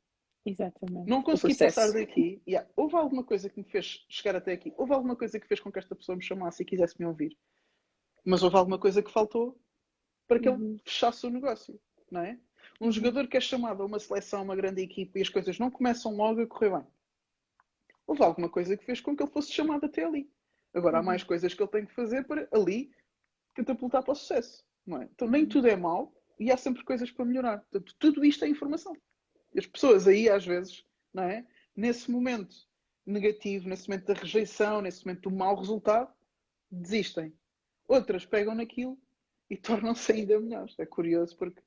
Exatamente. 0.45 1.09
Não 1.09 1.23
consegui 1.23 1.57
passar 1.57 1.93
daqui. 1.93 2.41
Yeah. 2.45 2.69
Houve 2.75 2.95
alguma 2.95 3.23
coisa 3.23 3.49
que 3.49 3.57
me 3.57 3.63
fez 3.63 4.05
chegar 4.09 4.35
até 4.35 4.51
aqui. 4.51 4.73
Houve 4.75 4.93
alguma 4.93 5.15
coisa 5.15 5.39
que 5.39 5.47
fez 5.47 5.61
com 5.61 5.71
que 5.71 5.79
esta 5.79 5.95
pessoa 5.95 6.17
me 6.17 6.23
chamasse 6.23 6.61
e 6.61 6.65
quisesse 6.65 6.99
me 6.99 7.05
ouvir. 7.05 7.37
Mas 8.25 8.43
houve 8.43 8.57
alguma 8.57 8.77
coisa 8.77 9.01
que 9.01 9.11
faltou 9.11 9.57
para 10.27 10.39
que 10.39 10.49
uhum. 10.49 10.71
ele 10.71 10.81
fechasse 10.83 11.25
o 11.25 11.29
negócio 11.29 11.79
não 12.13 12.21
é? 12.21 12.39
Um 12.79 12.91
jogador 12.91 13.27
que 13.27 13.37
é 13.37 13.41
chamado 13.41 13.83
a 13.83 13.85
uma 13.85 13.99
seleção, 13.99 14.39
a 14.39 14.43
uma 14.43 14.55
grande 14.55 14.81
equipa 14.81 15.19
e 15.19 15.21
as 15.21 15.29
coisas 15.29 15.59
não 15.59 15.69
começam 15.69 16.15
logo 16.15 16.41
a 16.41 16.47
correr 16.47 16.69
bem. 16.69 16.87
Houve 18.07 18.23
alguma 18.23 18.49
coisa 18.49 18.77
que 18.77 18.85
fez 18.85 19.01
com 19.01 19.15
que 19.15 19.23
ele 19.23 19.31
fosse 19.31 19.51
chamado 19.51 19.85
até 19.85 20.03
ali. 20.03 20.29
Agora 20.73 20.97
há 20.97 20.99
uhum. 20.99 21.05
mais 21.05 21.23
coisas 21.23 21.53
que 21.53 21.61
ele 21.61 21.71
tem 21.71 21.85
que 21.85 21.93
fazer 21.93 22.25
para 22.25 22.47
ali 22.51 22.91
catapultar 23.53 24.03
para 24.03 24.13
o 24.13 24.15
sucesso. 24.15 24.63
Não 24.85 25.01
é? 25.01 25.09
Então 25.13 25.27
nem 25.27 25.45
tudo 25.45 25.67
é 25.67 25.75
mau 25.75 26.13
e 26.39 26.51
há 26.51 26.57
sempre 26.57 26.83
coisas 26.83 27.11
para 27.11 27.25
melhorar. 27.25 27.59
Portanto, 27.59 27.95
tudo 27.99 28.25
isto 28.25 28.45
é 28.45 28.47
informação. 28.47 28.95
E 29.53 29.59
as 29.59 29.67
pessoas 29.67 30.07
aí, 30.07 30.29
às 30.29 30.45
vezes, 30.45 30.83
não 31.13 31.23
é? 31.23 31.45
nesse 31.75 32.09
momento 32.09 32.55
negativo, 33.05 33.67
nesse 33.67 33.89
momento 33.89 34.05
da 34.05 34.13
rejeição, 34.13 34.81
nesse 34.81 35.05
momento 35.05 35.29
do 35.29 35.35
mau 35.35 35.55
resultado, 35.55 36.11
desistem. 36.71 37.33
Outras 37.87 38.25
pegam 38.25 38.55
naquilo 38.55 38.97
e 39.49 39.57
tornam-se 39.57 40.11
ainda 40.11 40.39
melhores. 40.39 40.77
É 40.79 40.85
curioso 40.85 41.35
porque 41.37 41.61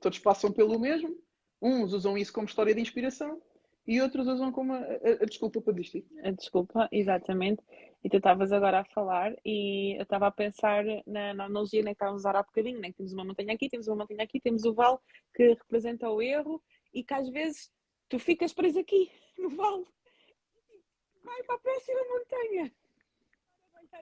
todos 0.00 0.18
passam 0.18 0.52
pelo 0.52 0.78
mesmo. 0.78 1.16
Uns 1.60 1.92
usam 1.92 2.16
isso 2.16 2.32
como 2.32 2.46
história 2.46 2.74
de 2.74 2.80
inspiração 2.80 3.40
e 3.86 4.00
outros 4.00 4.26
usam 4.26 4.50
como 4.50 4.72
a, 4.72 4.78
a, 4.78 5.22
a 5.22 5.26
desculpa 5.26 5.60
para 5.60 5.74
desistir. 5.74 6.06
A 6.22 6.30
desculpa, 6.30 6.88
exatamente. 6.90 7.62
E 8.02 8.08
tu 8.08 8.16
estavas 8.16 8.50
agora 8.50 8.80
a 8.80 8.84
falar 8.84 9.34
e 9.44 9.96
eu 9.98 10.02
estava 10.02 10.26
a 10.26 10.30
pensar 10.30 10.84
na, 11.06 11.34
na 11.34 11.44
analogia 11.44 11.82
né, 11.82 11.90
que 11.90 11.96
estávamos 11.96 12.24
a 12.24 12.30
usar 12.30 12.38
há 12.38 12.42
bocadinho, 12.42 12.80
né? 12.80 12.92
temos 12.92 13.12
uma 13.12 13.24
montanha 13.24 13.52
aqui, 13.52 13.68
temos 13.68 13.88
uma 13.88 13.96
montanha 13.96 14.24
aqui, 14.24 14.40
temos 14.40 14.64
o 14.64 14.72
vale 14.72 14.98
que 15.34 15.48
representa 15.48 16.08
o 16.08 16.22
erro 16.22 16.62
e 16.94 17.04
que 17.04 17.12
às 17.12 17.28
vezes 17.28 17.70
tu 18.08 18.18
ficas 18.18 18.54
preso 18.54 18.78
aqui, 18.78 19.10
no 19.38 19.50
vale. 19.50 19.84
Vai 21.22 21.42
para 21.42 21.56
a 21.56 21.58
próxima 21.58 22.00
montanha 22.08 22.72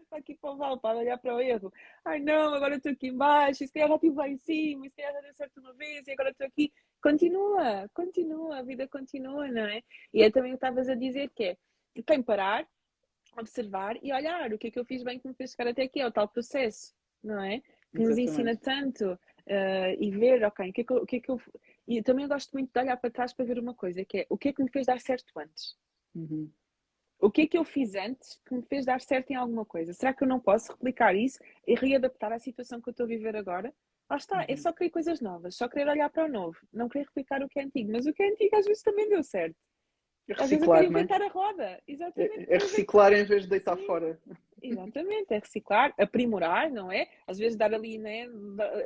para 0.09 0.19
aqui 0.19 0.35
para 0.35 0.51
o 0.53 0.57
vale, 0.57 0.81
para 0.81 0.99
olhar 0.99 1.19
para 1.19 1.35
o 1.35 1.41
erro. 1.41 1.73
Ai 2.05 2.21
não, 2.21 2.55
agora 2.55 2.77
estou 2.77 2.93
aqui 2.93 3.09
embaixo, 3.09 3.67
se 3.67 3.73
calhar 3.73 3.89
já 3.89 3.95
estive 3.95 4.17
lá 4.17 4.29
em 4.29 4.37
cima, 4.37 4.89
se 4.89 4.97
calhar 4.97 5.13
já 5.13 5.21
deu 5.21 5.35
certo 5.35 5.61
uma 5.61 5.73
vez 5.75 6.07
e 6.07 6.13
agora 6.13 6.31
estou 6.31 6.47
aqui. 6.47 6.73
Continua, 7.03 7.89
continua, 7.95 8.59
a 8.59 8.63
vida 8.63 8.89
continua, 8.89 9.49
não 9.49 9.63
é? 9.63 9.83
E 10.13 10.23
é 10.23 10.31
também 10.31 10.53
o 10.53 10.59
que 10.59 10.65
estavas 10.65 10.89
a 10.89 10.95
dizer 10.95 11.31
que 11.31 11.45
é, 11.45 11.57
tem 12.05 12.23
parar, 12.23 12.67
observar 13.39 13.97
e 14.03 14.13
olhar 14.13 14.53
o 14.53 14.59
que 14.59 14.69
é 14.69 14.71
que 14.71 14.79
eu 14.79 14.85
fiz 14.85 15.03
bem 15.03 15.19
que 15.19 15.29
me 15.29 15.35
fez 15.35 15.53
chegar 15.53 15.71
até 15.71 15.83
aqui, 15.83 16.01
é 16.01 16.07
o 16.07 16.13
tal 16.13 16.29
processo, 16.29 16.95
não 17.23 17.41
é? 17.43 17.61
Que 17.93 18.01
nos 18.03 18.19
ensina 18.19 18.57
tanto 18.57 19.13
uh, 19.13 19.95
e 19.99 20.11
ver, 20.11 20.45
ok, 20.45 20.69
o 20.69 20.73
que, 20.73 20.81
é 20.81 20.85
que 20.85 20.93
eu, 20.93 20.97
o 20.99 21.07
que 21.07 21.17
é 21.17 21.21
que 21.21 21.31
eu. 21.31 21.41
E 21.87 22.03
também 22.03 22.25
eu 22.25 22.29
gosto 22.29 22.53
muito 22.53 22.71
de 22.73 22.81
olhar 22.81 22.97
para 22.97 23.11
trás 23.11 23.33
para 23.33 23.47
ver 23.47 23.59
uma 23.59 23.75
coisa, 23.75 24.05
que 24.05 24.19
é 24.19 24.27
o 24.29 24.37
que 24.37 24.49
é 24.49 24.53
que 24.53 24.63
me 24.63 24.71
fez 24.71 24.87
dar 24.87 25.01
certo 25.01 25.33
antes. 25.39 25.77
Uhum. 26.15 26.51
O 27.21 27.31
que 27.31 27.43
é 27.43 27.47
que 27.47 27.59
eu 27.59 27.65
fiz 27.65 27.95
antes 27.95 28.41
que 28.47 28.55
me 28.55 28.63
fez 28.63 28.85
dar 28.85 29.01
certo 29.01 29.31
em 29.31 29.35
alguma 29.35 29.65
coisa? 29.65 29.93
Será 29.93 30.15
que 30.15 30.23
eu 30.23 30.29
não 30.29 30.39
posso 30.39 30.73
replicar 30.73 31.17
isso 31.17 31.39
e 31.67 31.75
readaptar 31.75 32.33
à 32.33 32.39
situação 32.39 32.81
que 32.81 32.89
eu 32.89 32.93
estou 32.93 33.05
a 33.05 33.09
viver 33.09 33.35
agora? 33.35 33.75
Lá 34.09 34.17
está, 34.17 34.45
é 34.49 34.53
uhum. 34.53 34.57
só 34.57 34.73
querer 34.73 34.91
coisas 34.91 35.21
novas, 35.21 35.57
só 35.57 35.69
querer 35.69 35.89
olhar 35.89 36.09
para 36.09 36.25
o 36.25 36.29
novo, 36.29 36.57
não 36.73 36.89
querer 36.89 37.05
replicar 37.07 37.43
o 37.43 37.49
que 37.49 37.59
é 37.59 37.65
antigo. 37.65 37.91
Mas 37.93 38.07
o 38.07 38.13
que 38.13 38.23
é 38.23 38.29
antigo 38.29 38.57
às 38.57 38.65
vezes 38.65 38.83
também 38.83 39.09
deu 39.09 39.23
certo. 39.23 39.57
Reciclar, 40.29 40.45
às 40.45 40.51
vezes 40.51 40.67
eu 40.67 40.73
quero 40.73 40.85
é? 40.85 40.89
inventar 40.89 41.23
a 41.23 41.29
roda. 41.29 41.83
Exatamente. 41.87 42.51
É, 42.51 42.55
é 42.55 42.59
reciclar 42.59 43.13
em 43.13 43.25
vez 43.25 43.43
de 43.43 43.49
deitar 43.49 43.77
Sim. 43.77 43.87
fora. 43.87 44.19
Exatamente, 44.63 45.33
é 45.33 45.39
reciclar, 45.39 45.95
aprimorar, 45.99 46.71
não 46.71 46.91
é? 46.91 47.09
Às 47.27 47.39
vezes 47.39 47.57
dar 47.57 47.73
ali, 47.73 47.99
né? 47.99 48.27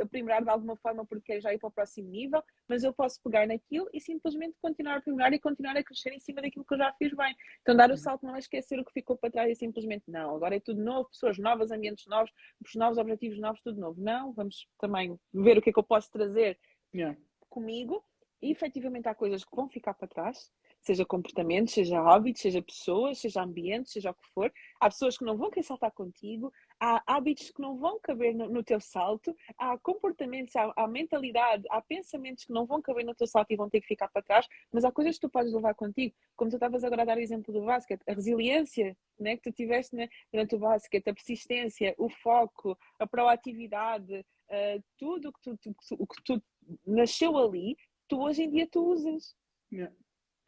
Aprimorar 0.01 0.43
de 0.43 0.51
alguma 0.51 0.77
forma 0.77 1.05
porque 1.05 1.41
já 1.41 1.53
ir 1.53 1.59
para 1.59 1.69
o 1.69 1.73
próximo 1.73 2.09
nível, 2.09 2.43
mas 2.69 2.85
eu 2.85 2.93
posso 2.93 3.21
pegar 3.23 3.47
naquilo 3.47 3.89
e 3.93 4.01
simplesmente 4.01 4.57
continuar 4.61 4.95
a 4.95 4.99
aprimorar 4.99 5.33
e 5.33 5.39
continuar 5.39 5.77
a 5.77 5.83
crescer 5.83 6.13
em 6.13 6.19
cima 6.19 6.43
daquilo 6.43 6.65
que 6.65 6.75
eu 6.75 6.79
já 6.79 6.93
fiz 6.95 7.13
bem. 7.15 7.35
Então 7.61 7.77
dar 7.77 7.89
o 7.89 7.93
uhum. 7.93 7.97
salto 7.97 8.27
não 8.27 8.37
é 8.37 8.39
esquecer 8.39 8.79
o 8.79 8.85
que 8.85 8.93
ficou 8.93 9.17
para 9.17 9.31
trás 9.31 9.51
e 9.51 9.55
simplesmente 9.55 10.05
não, 10.09 10.35
agora 10.35 10.57
é 10.57 10.61
tudo 10.61 10.83
novo, 10.83 11.09
pessoas 11.09 11.39
novas, 11.39 11.71
ambientes 11.71 12.07
novos, 12.07 12.31
novos 12.75 12.99
objetivos 12.99 13.39
novos, 13.39 13.61
tudo 13.63 13.81
novo. 13.81 14.01
Não, 14.01 14.33
vamos 14.33 14.69
também 14.79 15.19
ver 15.33 15.59
o 15.59 15.63
que 15.63 15.71
é 15.71 15.73
que 15.73 15.79
eu 15.79 15.85
posso 15.85 16.11
trazer 16.11 16.59
yeah. 16.95 17.17
comigo 17.49 18.05
e 18.41 18.51
efetivamente 18.51 19.09
há 19.09 19.15
coisas 19.15 19.45
que 19.45 19.55
vão 19.55 19.69
ficar 19.69 19.95
para 19.95 20.09
trás 20.09 20.51
seja 20.83 21.07
comportamentos, 21.07 21.75
seja 21.75 22.01
hábitos, 22.01 22.43
seja 22.43 22.61
pessoas, 22.61 23.19
seja 23.19 23.43
ambientes, 23.43 23.93
seja 23.93 24.11
o 24.11 24.15
que 24.15 24.29
for. 24.35 24.53
Há 24.81 24.91
pessoas 24.91 25.17
que 25.17 25.25
não 25.25 25.37
vão 25.37 25.49
querer 25.49 25.63
saltar 25.63 25.93
contigo, 25.93 26.53
há 26.81 27.03
hábitos 27.07 27.51
que 27.51 27.63
não 27.63 27.79
vão 27.79 28.01
caber 28.01 28.35
no, 28.35 28.49
no 28.49 28.65
teu 28.65 28.81
salto, 28.81 29.35
há 29.57 29.79
comportamentos, 29.79 30.55
há, 30.57 30.73
há, 30.77 30.89
mentalidade, 30.89 31.65
há 31.71 31.81
pensamentos 31.81 32.45
que 32.45 32.53
não 32.53 32.67
vão 32.67 32.83
caber 32.83 33.05
no 33.05 33.15
teu 33.15 33.29
salto 33.29 33.53
e 33.53 33.57
vão 33.57 33.71
ter 33.71 33.81
que 33.81 33.87
ficar 33.87 34.09
para 34.09 34.23
trás, 34.23 34.47
mas 34.73 34.85
há 34.85 34.91
coisas 34.91 35.15
que 35.15 35.21
tu 35.21 35.31
podes 35.31 35.53
levar 35.53 35.75
contigo, 35.75 36.15
como 36.37 36.51
tu 36.51 36.57
estavas 36.57 36.83
agora 36.83 37.03
a 37.03 37.05
dar 37.05 37.17
o 37.17 37.21
exemplo 37.21 37.55
do 37.55 37.65
basquete, 37.65 38.03
a 38.07 38.13
resiliência 38.13 38.97
né, 39.19 39.37
que 39.37 39.43
tu 39.43 39.53
tiveste 39.53 39.95
né, 39.95 40.09
durante 40.33 40.57
o 40.57 40.59
basquete, 40.59 41.09
a 41.09 41.15
persistência, 41.15 41.95
o 41.97 42.09
foco, 42.09 42.77
a 42.99 43.07
proatividade, 43.07 44.19
uh, 44.19 44.83
tudo 44.99 45.29
o 45.29 45.33
que 45.33 45.41
tu, 45.43 45.57
tu, 45.57 45.77
o 45.97 46.07
que 46.07 46.23
tu 46.25 46.43
nasceu 46.85 47.39
ali, 47.39 47.77
tu 48.09 48.21
hoje 48.21 48.43
em 48.43 48.51
dia 48.51 48.67
tu 48.67 48.85
usas. 48.85 49.37
Yeah 49.73 50.02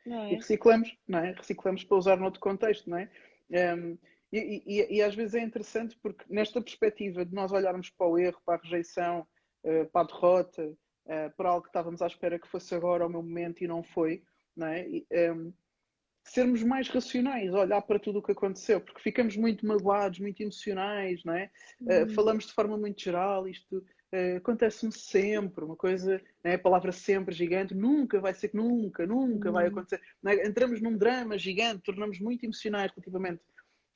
é? 0.07 0.33
e 0.33 0.35
reciclamos, 0.37 0.97
não 1.07 1.19
é? 1.19 1.33
Reciclamos 1.33 1.85
para 1.85 1.97
usar 1.97 2.17
noutro 2.17 2.41
contexto, 2.41 2.89
não 2.91 2.99
é? 2.99 3.11
Um, 3.51 3.99
e, 4.33 4.63
e, 4.67 4.97
e, 4.97 5.03
às 5.03 5.15
vezes 5.15 5.35
é 5.35 5.41
interessante 5.41 5.97
porque 6.03 6.25
nesta 6.29 6.61
perspectiva 6.61 7.25
de 7.25 7.33
nós 7.33 7.53
olharmos 7.53 7.89
para 7.91 8.07
o 8.07 8.19
erro, 8.19 8.41
para 8.45 8.57
a 8.57 8.63
rejeição, 8.63 9.27
uh, 9.65 9.87
para 9.93 10.03
a 10.03 10.07
derrota, 10.07 10.67
uh, 11.07 11.37
para 11.37 11.49
algo 11.51 11.63
que 11.63 11.69
estávamos 11.69 12.03
à 12.03 12.07
espera 12.07 12.39
que 12.39 12.49
fosse 12.49 12.75
agora 12.75 13.07
o 13.07 13.11
meu 13.11 13.23
momento 13.23 13.63
e 13.63 13.69
não 13.69 13.83
foi, 13.83 14.25
não 14.57 14.67
é? 14.67 14.89
E, 14.89 15.07
um, 15.33 15.53
sermos 16.25 16.63
mais 16.63 16.89
racionais, 16.89 17.53
olhar 17.53 17.83
para 17.83 17.99
tudo 17.99 18.19
o 18.19 18.23
que 18.23 18.33
aconteceu, 18.33 18.81
porque 18.81 19.03
ficamos 19.03 19.37
muito 19.37 19.67
magoados, 19.67 20.19
muito 20.19 20.41
emocionais, 20.43 21.23
não 21.25 21.35
é? 21.35 21.51
Uh, 21.83 22.09
falamos 22.15 22.47
de 22.47 22.53
forma 22.55 22.77
muito 22.77 23.01
geral, 23.01 23.47
isto 23.47 23.85
uh, 24.15 24.37
acontece-me 24.37 24.93
sempre, 24.93 25.65
uma 25.65 25.77
coisa, 25.77 26.23
né, 26.43 26.55
a 26.55 26.59
palavra 26.59 26.93
sempre 26.93 27.35
gigante, 27.35 27.75
nunca 27.75 28.21
vai 28.21 28.33
ser, 28.33 28.51
nunca, 28.55 29.07
nunca 29.07 29.51
vai 29.51 29.67
acontecer. 29.67 30.01
É? 30.25 30.47
Entramos 30.47 30.81
num 30.81 30.97
drama 30.97 31.37
gigante, 31.37 31.83
tornamos 31.83 32.21
muito 32.21 32.45
emocionais 32.45 32.93
relativamente 32.93 33.43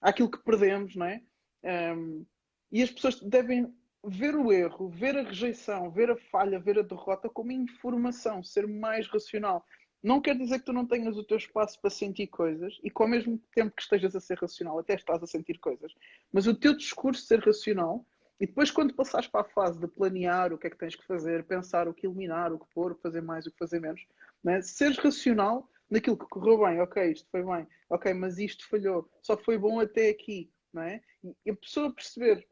àquilo 0.01 0.31
que 0.31 0.43
perdemos, 0.43 0.97
não 0.97 1.07
é? 1.07 1.23
Um, 1.65 2.25
e 2.71 2.83
as 2.83 2.91
pessoas 2.91 3.21
devem 3.21 3.73
ver 4.05 4.37
o 4.37 4.53
erro, 4.53 4.89
ver 4.89 5.17
a 5.17 5.23
rejeição, 5.23 5.91
ver 5.91 6.11
a 6.11 6.17
falha, 6.17 6.59
ver 6.59 6.79
a 6.79 6.83
derrota 6.83 7.29
como 7.29 7.53
informação, 7.53 8.43
ser 8.43 8.67
mais 8.67 9.09
racional. 9.09 9.65
Não 10.03 10.21
quer 10.21 10.37
dizer 10.37 10.61
que 10.61 10.67
tu 10.67 10.73
não 10.73 10.87
tenhas 10.87 11.17
o 11.17 11.25
teu 11.25 11.37
espaço 11.37 11.81
para 11.81 11.91
sentir 11.91 12.29
coisas 12.29 12.79
e 12.85 12.91
que 12.91 13.03
ao 13.03 13.09
mesmo 13.09 13.41
tempo 13.53 13.75
que 13.75 13.83
estejas 13.83 14.15
a 14.15 14.21
ser 14.21 14.39
racional, 14.39 14.79
até 14.79 14.95
estás 14.95 15.21
a 15.23 15.27
sentir 15.27 15.59
coisas, 15.59 15.93
mas 16.33 16.47
o 16.47 16.55
teu 16.55 16.77
discurso 16.77 17.27
ser 17.27 17.41
racional 17.41 18.07
e 18.41 18.47
depois, 18.47 18.71
quando 18.71 18.95
passares 18.95 19.27
para 19.27 19.41
a 19.41 19.49
fase 19.49 19.79
de 19.81 19.89
planear 19.89 20.53
o 20.53 20.59
que 20.59 20.69
é 20.69 20.71
que 20.71 20.79
tens 20.79 20.95
que 20.95 21.05
fazer, 21.07 21.45
pensar 21.45 21.89
o 21.89 21.95
que 21.95 22.07
eliminar, 22.07 22.53
o 22.53 22.59
que 22.59 22.67
pôr, 22.73 22.93
o 22.93 22.95
que 22.95 23.03
fazer 23.03 23.21
mais, 23.21 23.47
o 23.47 23.51
que 23.51 23.59
fazer 23.59 23.81
menos, 23.81 24.07
né? 24.45 24.63
seres 24.63 24.97
racional 24.99 25.69
naquilo 25.91 26.17
que 26.17 26.27
correu 26.27 26.59
bem, 26.59 26.81
ok, 26.81 27.11
isto 27.11 27.29
foi 27.31 27.43
bem, 27.43 27.67
ok, 27.91 28.15
mas 28.15 28.39
isto 28.39 28.69
falhou, 28.69 29.11
só 29.23 29.37
foi 29.37 29.59
bom 29.59 29.81
até 29.81 30.11
aqui, 30.11 30.53
não 30.73 30.83
é? 30.83 31.03
E 31.45 31.51
a 31.51 31.57
pessoa 31.57 31.93
perceber 31.93 32.47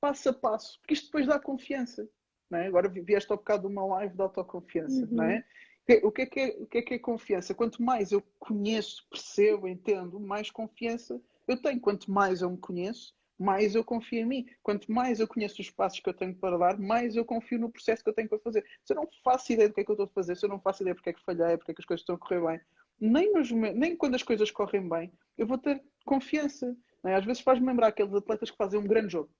passo 0.00 0.28
a 0.28 0.32
passo, 0.32 0.78
porque 0.80 0.94
isto 0.94 1.06
depois 1.06 1.26
dá 1.26 1.38
confiança, 1.38 2.08
não 2.50 2.58
é? 2.58 2.66
Agora 2.66 2.88
vieste 2.88 3.30
ao 3.30 3.38
bocado 3.38 3.66
de 3.66 3.72
uma 3.72 3.86
live 3.86 4.14
de 4.14 4.22
autoconfiança, 4.22 5.06
uhum. 5.06 5.08
não 5.12 5.24
é? 5.24 5.44
O 6.02 6.12
que, 6.12 6.22
é 6.22 6.26
que 6.26 6.40
é, 6.40 6.48
o 6.60 6.66
que 6.66 6.78
é 6.78 6.82
que 6.82 6.94
é 6.94 6.98
confiança? 6.98 7.54
Quanto 7.54 7.82
mais 7.82 8.12
eu 8.12 8.22
conheço, 8.38 9.06
percebo, 9.10 9.66
entendo, 9.66 10.20
mais 10.20 10.50
confiança 10.50 11.20
eu 11.48 11.60
tenho. 11.60 11.80
Quanto 11.80 12.10
mais 12.10 12.42
eu 12.42 12.50
me 12.50 12.58
conheço, 12.58 13.14
mais 13.40 13.74
eu 13.74 13.82
confio 13.82 14.20
em 14.20 14.26
mim. 14.26 14.46
Quanto 14.62 14.92
mais 14.92 15.18
eu 15.18 15.26
conheço 15.26 15.62
os 15.62 15.70
passos 15.70 15.98
que 15.98 16.08
eu 16.10 16.12
tenho 16.12 16.34
para 16.34 16.58
dar, 16.58 16.78
mais 16.78 17.16
eu 17.16 17.24
confio 17.24 17.58
no 17.58 17.70
processo 17.70 18.04
que 18.04 18.10
eu 18.10 18.14
tenho 18.14 18.28
para 18.28 18.38
fazer. 18.38 18.62
Se 18.84 18.92
eu 18.92 18.96
não 18.96 19.08
faço 19.24 19.50
ideia 19.50 19.66
do 19.66 19.74
que 19.74 19.80
é 19.80 19.84
que 19.84 19.90
eu 19.90 19.94
estou 19.94 20.04
a 20.04 20.08
fazer, 20.08 20.36
se 20.36 20.44
eu 20.44 20.50
não 20.50 20.60
faço 20.60 20.82
ideia 20.82 20.94
porque 20.94 21.08
é 21.08 21.12
que 21.14 21.24
falhei, 21.24 21.56
porque 21.56 21.72
é 21.72 21.74
que 21.74 21.80
as 21.80 21.86
coisas 21.86 22.02
estão 22.02 22.16
a 22.16 22.18
correr 22.18 22.46
bem, 22.46 22.60
nem, 23.00 23.32
nos, 23.32 23.50
nem 23.50 23.96
quando 23.96 24.14
as 24.14 24.22
coisas 24.22 24.50
correm 24.50 24.86
bem, 24.86 25.10
eu 25.38 25.46
vou 25.46 25.56
ter 25.56 25.82
confiança. 26.04 26.76
É? 27.02 27.14
Às 27.14 27.24
vezes 27.24 27.42
faz-me 27.42 27.66
lembrar 27.66 27.86
aqueles 27.86 28.14
atletas 28.14 28.50
que 28.50 28.58
fazem 28.58 28.78
um 28.78 28.86
grande 28.86 29.10
jogo. 29.10 29.30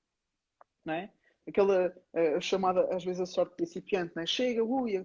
Não 0.82 0.94
é? 0.94 1.12
Aquela 1.46 1.88
uh, 1.88 2.40
chamada, 2.40 2.94
às 2.94 3.04
vezes, 3.04 3.20
a 3.20 3.26
sorte 3.26 3.54
principiante, 3.56 4.12
né? 4.16 4.24
chega, 4.24 4.64
ui, 4.64 4.96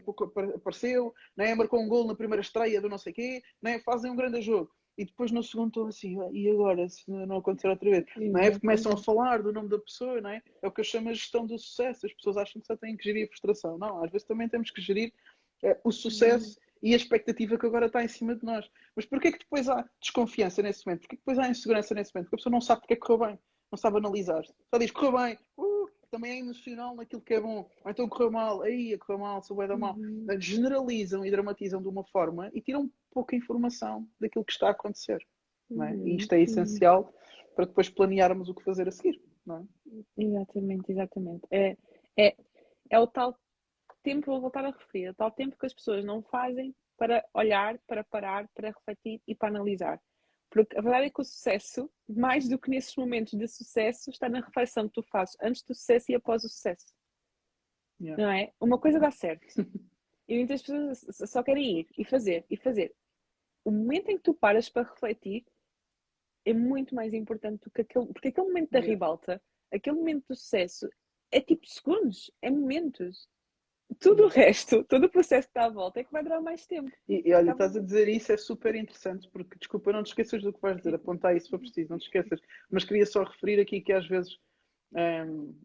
apareceu, 0.56 1.14
né? 1.36 1.54
marcou 1.54 1.82
um 1.82 1.90
gol 1.90 2.08
na 2.08 2.16
primeira 2.16 2.42
estreia 2.42 2.80
do 2.80 2.88
não 2.88 2.98
sei 2.98 3.12
quê, 3.12 3.42
né? 3.62 3.80
fazem 3.80 4.10
um 4.10 4.16
grande 4.16 4.42
jogo 4.42 4.72
e 4.98 5.06
depois 5.06 5.32
no 5.32 5.44
segundo 5.44 5.68
estou 5.68 5.88
assim, 5.88 6.18
e 6.32 6.50
agora, 6.50 6.88
se 6.88 7.10
não 7.10 7.38
acontecer 7.38 7.68
outra 7.68 7.90
vez? 7.90 8.06
Não 8.16 8.40
é? 8.40 8.58
Começam 8.58 8.94
a 8.94 8.98
falar 8.98 9.44
do 9.44 9.52
nome 9.52 9.70
da 9.70 9.80
pessoa, 9.80 10.22
não 10.22 10.30
é? 10.30 10.42
É 10.62 10.68
o 10.68 10.72
que 10.72 10.80
eu 10.80 10.86
chamo 10.86 11.12
de 11.12 11.16
gestão 11.16 11.46
do 11.46 11.58
sucesso. 11.60 12.06
As 12.06 12.14
pessoas 12.14 12.38
acham 12.38 12.62
que 12.62 12.68
só 12.68 12.78
têm 12.78 12.96
que 12.96 13.04
gerir 13.04 13.26
a 13.26 13.28
frustração. 13.28 13.78
Não, 13.78 14.04
às 14.04 14.12
vezes 14.12 14.26
também 14.26 14.48
temos 14.48 14.72
que 14.72 14.82
gerir 14.82 15.12
é, 15.64 15.78
o 15.84 15.92
sucesso 15.92 16.58
e 16.82 16.94
a 16.94 16.96
expectativa 16.96 17.58
que 17.58 17.66
agora 17.66 17.88
está 17.88 18.04
em 18.04 18.08
cima 18.08 18.36
de 18.36 18.44
nós. 18.46 18.70
Mas 18.96 19.06
porquê 19.06 19.32
que 19.32 19.40
depois 19.40 19.68
há 19.68 19.88
desconfiança 20.00 20.62
nesse 20.62 20.86
momento? 20.86 21.02
Porquê 21.02 21.16
que 21.18 21.22
depois 21.22 21.40
há 21.40 21.50
insegurança 21.50 21.94
nesse 21.94 22.14
momento? 22.14 22.30
Porque 22.30 22.36
a 22.36 22.40
pessoa 22.40 22.52
não 22.52 22.62
sabe 22.62 22.82
porque 22.82 22.94
é 22.94 22.96
que 22.96 23.02
correu 23.02 23.28
bem, 23.28 23.40
não 23.72 23.78
sabe 23.78 23.98
analisar. 23.98 24.44
Só 24.46 24.78
diz, 24.78 24.92
correu 24.92 25.18
bem, 25.18 25.38
uh, 25.58 25.75
também 26.16 26.32
é 26.32 26.40
emocional 26.40 26.96
naquilo 26.96 27.22
que 27.22 27.34
é 27.34 27.42
bom. 27.42 27.70
Ou 27.84 27.92
então 27.92 28.08
correu 28.08 28.32
mal, 28.32 28.62
aí 28.62 28.98
correu 28.98 29.20
mal, 29.20 29.44
sou 29.44 29.68
da 29.68 29.78
mal. 29.78 29.96
Uhum. 29.96 30.26
Generalizam 30.40 31.26
e 31.26 31.32
dramatizam 31.32 31.82
de 31.82 31.90
uma 31.90 32.06
forma 32.06 32.50
e 32.54 32.62
tiram 32.62 32.90
pouca 33.12 33.36
informação 33.36 34.08
daquilo 34.20 34.46
que 34.46 34.54
está 34.54 34.68
a 34.68 34.72
acontecer. 34.72 35.22
É? 35.72 35.96
E 35.96 36.16
isto 36.16 36.32
é 36.34 36.38
uhum. 36.38 36.44
essencial 36.44 37.14
para 37.54 37.66
depois 37.66 37.90
planearmos 37.90 38.48
o 38.48 38.56
que 38.56 38.64
fazer 38.64 38.88
a 38.88 38.92
seguir. 38.92 39.22
Não 39.46 39.58
é? 39.58 39.64
Exatamente, 40.18 40.92
exatamente. 40.92 41.48
É, 41.52 41.78
é, 42.18 42.36
é 42.90 43.00
o 43.00 43.08
tal 43.08 43.38
tempo, 44.02 44.28
vou 44.28 44.40
voltar 44.40 44.64
a 44.64 44.72
referir, 44.72 45.06
é 45.06 45.12
o 45.12 45.16
tal 45.16 45.32
tempo 45.32 45.58
que 45.60 45.66
as 45.66 45.74
pessoas 45.74 46.06
não 46.06 46.22
fazem 46.24 46.74
para 46.98 47.26
olhar, 47.34 47.78
para 47.88 48.04
parar, 48.06 48.48
para 48.56 48.70
refletir 48.70 49.22
e 49.28 49.36
para 49.36 49.50
analisar. 49.50 50.00
Porque 50.50 50.78
a 50.78 50.82
verdade 50.82 51.08
é 51.08 51.10
que 51.10 51.22
o 51.22 51.26
sucesso, 51.26 51.92
mais 52.08 52.48
do 52.48 52.58
que 52.58 52.70
nesses 52.70 52.96
momentos 52.96 53.34
de 53.34 53.48
sucesso, 53.48 54.10
está 54.10 54.30
na 54.30 54.40
reflexão 54.40 54.88
que 54.88 54.94
tu 54.94 55.04
fazes 55.04 55.36
antes 55.42 55.62
do 55.64 55.74
sucesso 55.74 56.12
e 56.12 56.16
após 56.16 56.44
o 56.44 56.50
sucesso. 56.50 56.94
Yeah. 58.00 58.24
Não 58.24 58.32
é? 58.32 58.54
Uma 58.60 58.80
coisa 58.80 59.00
dá 59.00 59.12
certo. 59.12 59.46
e 60.28 60.38
muitas 60.38 60.62
pessoas 60.62 61.06
só 61.30 61.44
querem 61.44 61.80
ir 61.80 61.88
e 61.98 62.06
fazer 62.06 62.46
e 62.50 62.58
fazer. 62.58 62.94
O 63.64 63.72
momento 63.72 64.10
em 64.10 64.18
que 64.18 64.24
tu 64.24 64.34
paras 64.34 64.70
para 64.70 64.88
refletir 64.88 65.46
é 66.46 66.54
muito 66.54 66.94
mais 66.94 67.14
importante 67.14 67.62
do 67.64 67.72
que 67.72 67.82
aquele. 67.82 68.08
Porque 68.08 68.28
aquele 68.28 68.48
momento 68.48 68.70
da 68.72 68.80
ribalta, 68.80 69.42
aquele 69.72 69.98
momento 69.98 70.26
do 70.28 70.36
sucesso, 70.36 70.88
é 71.32 71.42
tipo 71.42 71.68
segundos, 71.68 72.32
é 72.42 72.50
momentos. 72.50 73.28
Tudo 74.00 74.26
o 74.26 74.28
resto, 74.28 74.84
todo 74.84 75.06
o 75.06 75.10
processo 75.10 75.48
que 75.48 75.52
está 75.52 75.66
à 75.66 75.70
volta 75.70 76.00
é 76.00 76.04
que 76.04 76.12
vai 76.12 76.24
durar 76.24 76.42
mais 76.42 76.66
tempo. 76.66 76.92
E, 77.08 77.30
e 77.30 77.34
olha, 77.34 77.52
estás 77.52 77.76
a 77.76 77.82
dizer 77.82 78.08
isso, 78.08 78.32
é 78.32 78.38
super 78.38 78.76
interessante, 78.76 79.30
porque 79.32 79.58
desculpa, 79.58 79.94
não 79.94 80.04
te 80.04 80.08
esqueças 80.08 80.42
do 80.42 80.52
que 80.52 80.62
vais 80.62 80.78
dizer, 80.78 80.96
apontar 80.96 81.36
isso 81.36 81.46
se 81.46 81.52
for 81.52 81.60
preciso, 81.60 81.92
não 81.92 81.98
te 81.98 82.06
esqueças. 82.06 82.40
Mas 82.70 82.84
queria 82.84 83.06
só 83.06 83.24
referir 83.24 83.60
aqui 83.60 83.82
que 83.82 83.94
às 83.94 84.08
vezes, 84.08 84.38
um, 84.94 85.00
ehm, 85.00 85.56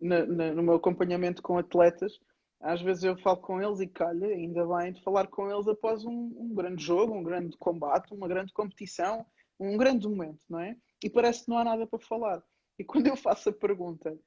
na, 0.00 0.26
na, 0.26 0.54
no 0.54 0.62
meu 0.62 0.74
acompanhamento 0.74 1.42
com 1.42 1.58
atletas, 1.58 2.20
às 2.60 2.80
vezes 2.82 3.02
eu 3.02 3.16
falo 3.16 3.38
com 3.38 3.60
eles 3.60 3.80
e 3.80 3.86
calha, 3.86 4.26
ainda 4.26 4.66
bem, 4.66 4.92
de 4.92 5.02
falar 5.02 5.26
com 5.26 5.50
eles 5.50 5.66
após 5.66 6.04
um, 6.04 6.32
um 6.36 6.54
grande 6.54 6.84
jogo, 6.84 7.14
um 7.14 7.22
grande 7.22 7.56
combate, 7.56 8.12
uma 8.12 8.28
grande 8.28 8.52
competição 8.52 9.26
um 9.60 9.76
grande 9.76 10.08
momento, 10.08 10.42
não 10.48 10.58
é? 10.58 10.74
E 11.04 11.10
parece 11.10 11.44
que 11.44 11.50
não 11.50 11.58
há 11.58 11.64
nada 11.64 11.86
para 11.86 11.98
falar. 11.98 12.42
E 12.78 12.84
quando 12.84 13.06
eu 13.06 13.16
faço 13.16 13.50
a 13.50 13.52
pergunta, 13.52 14.18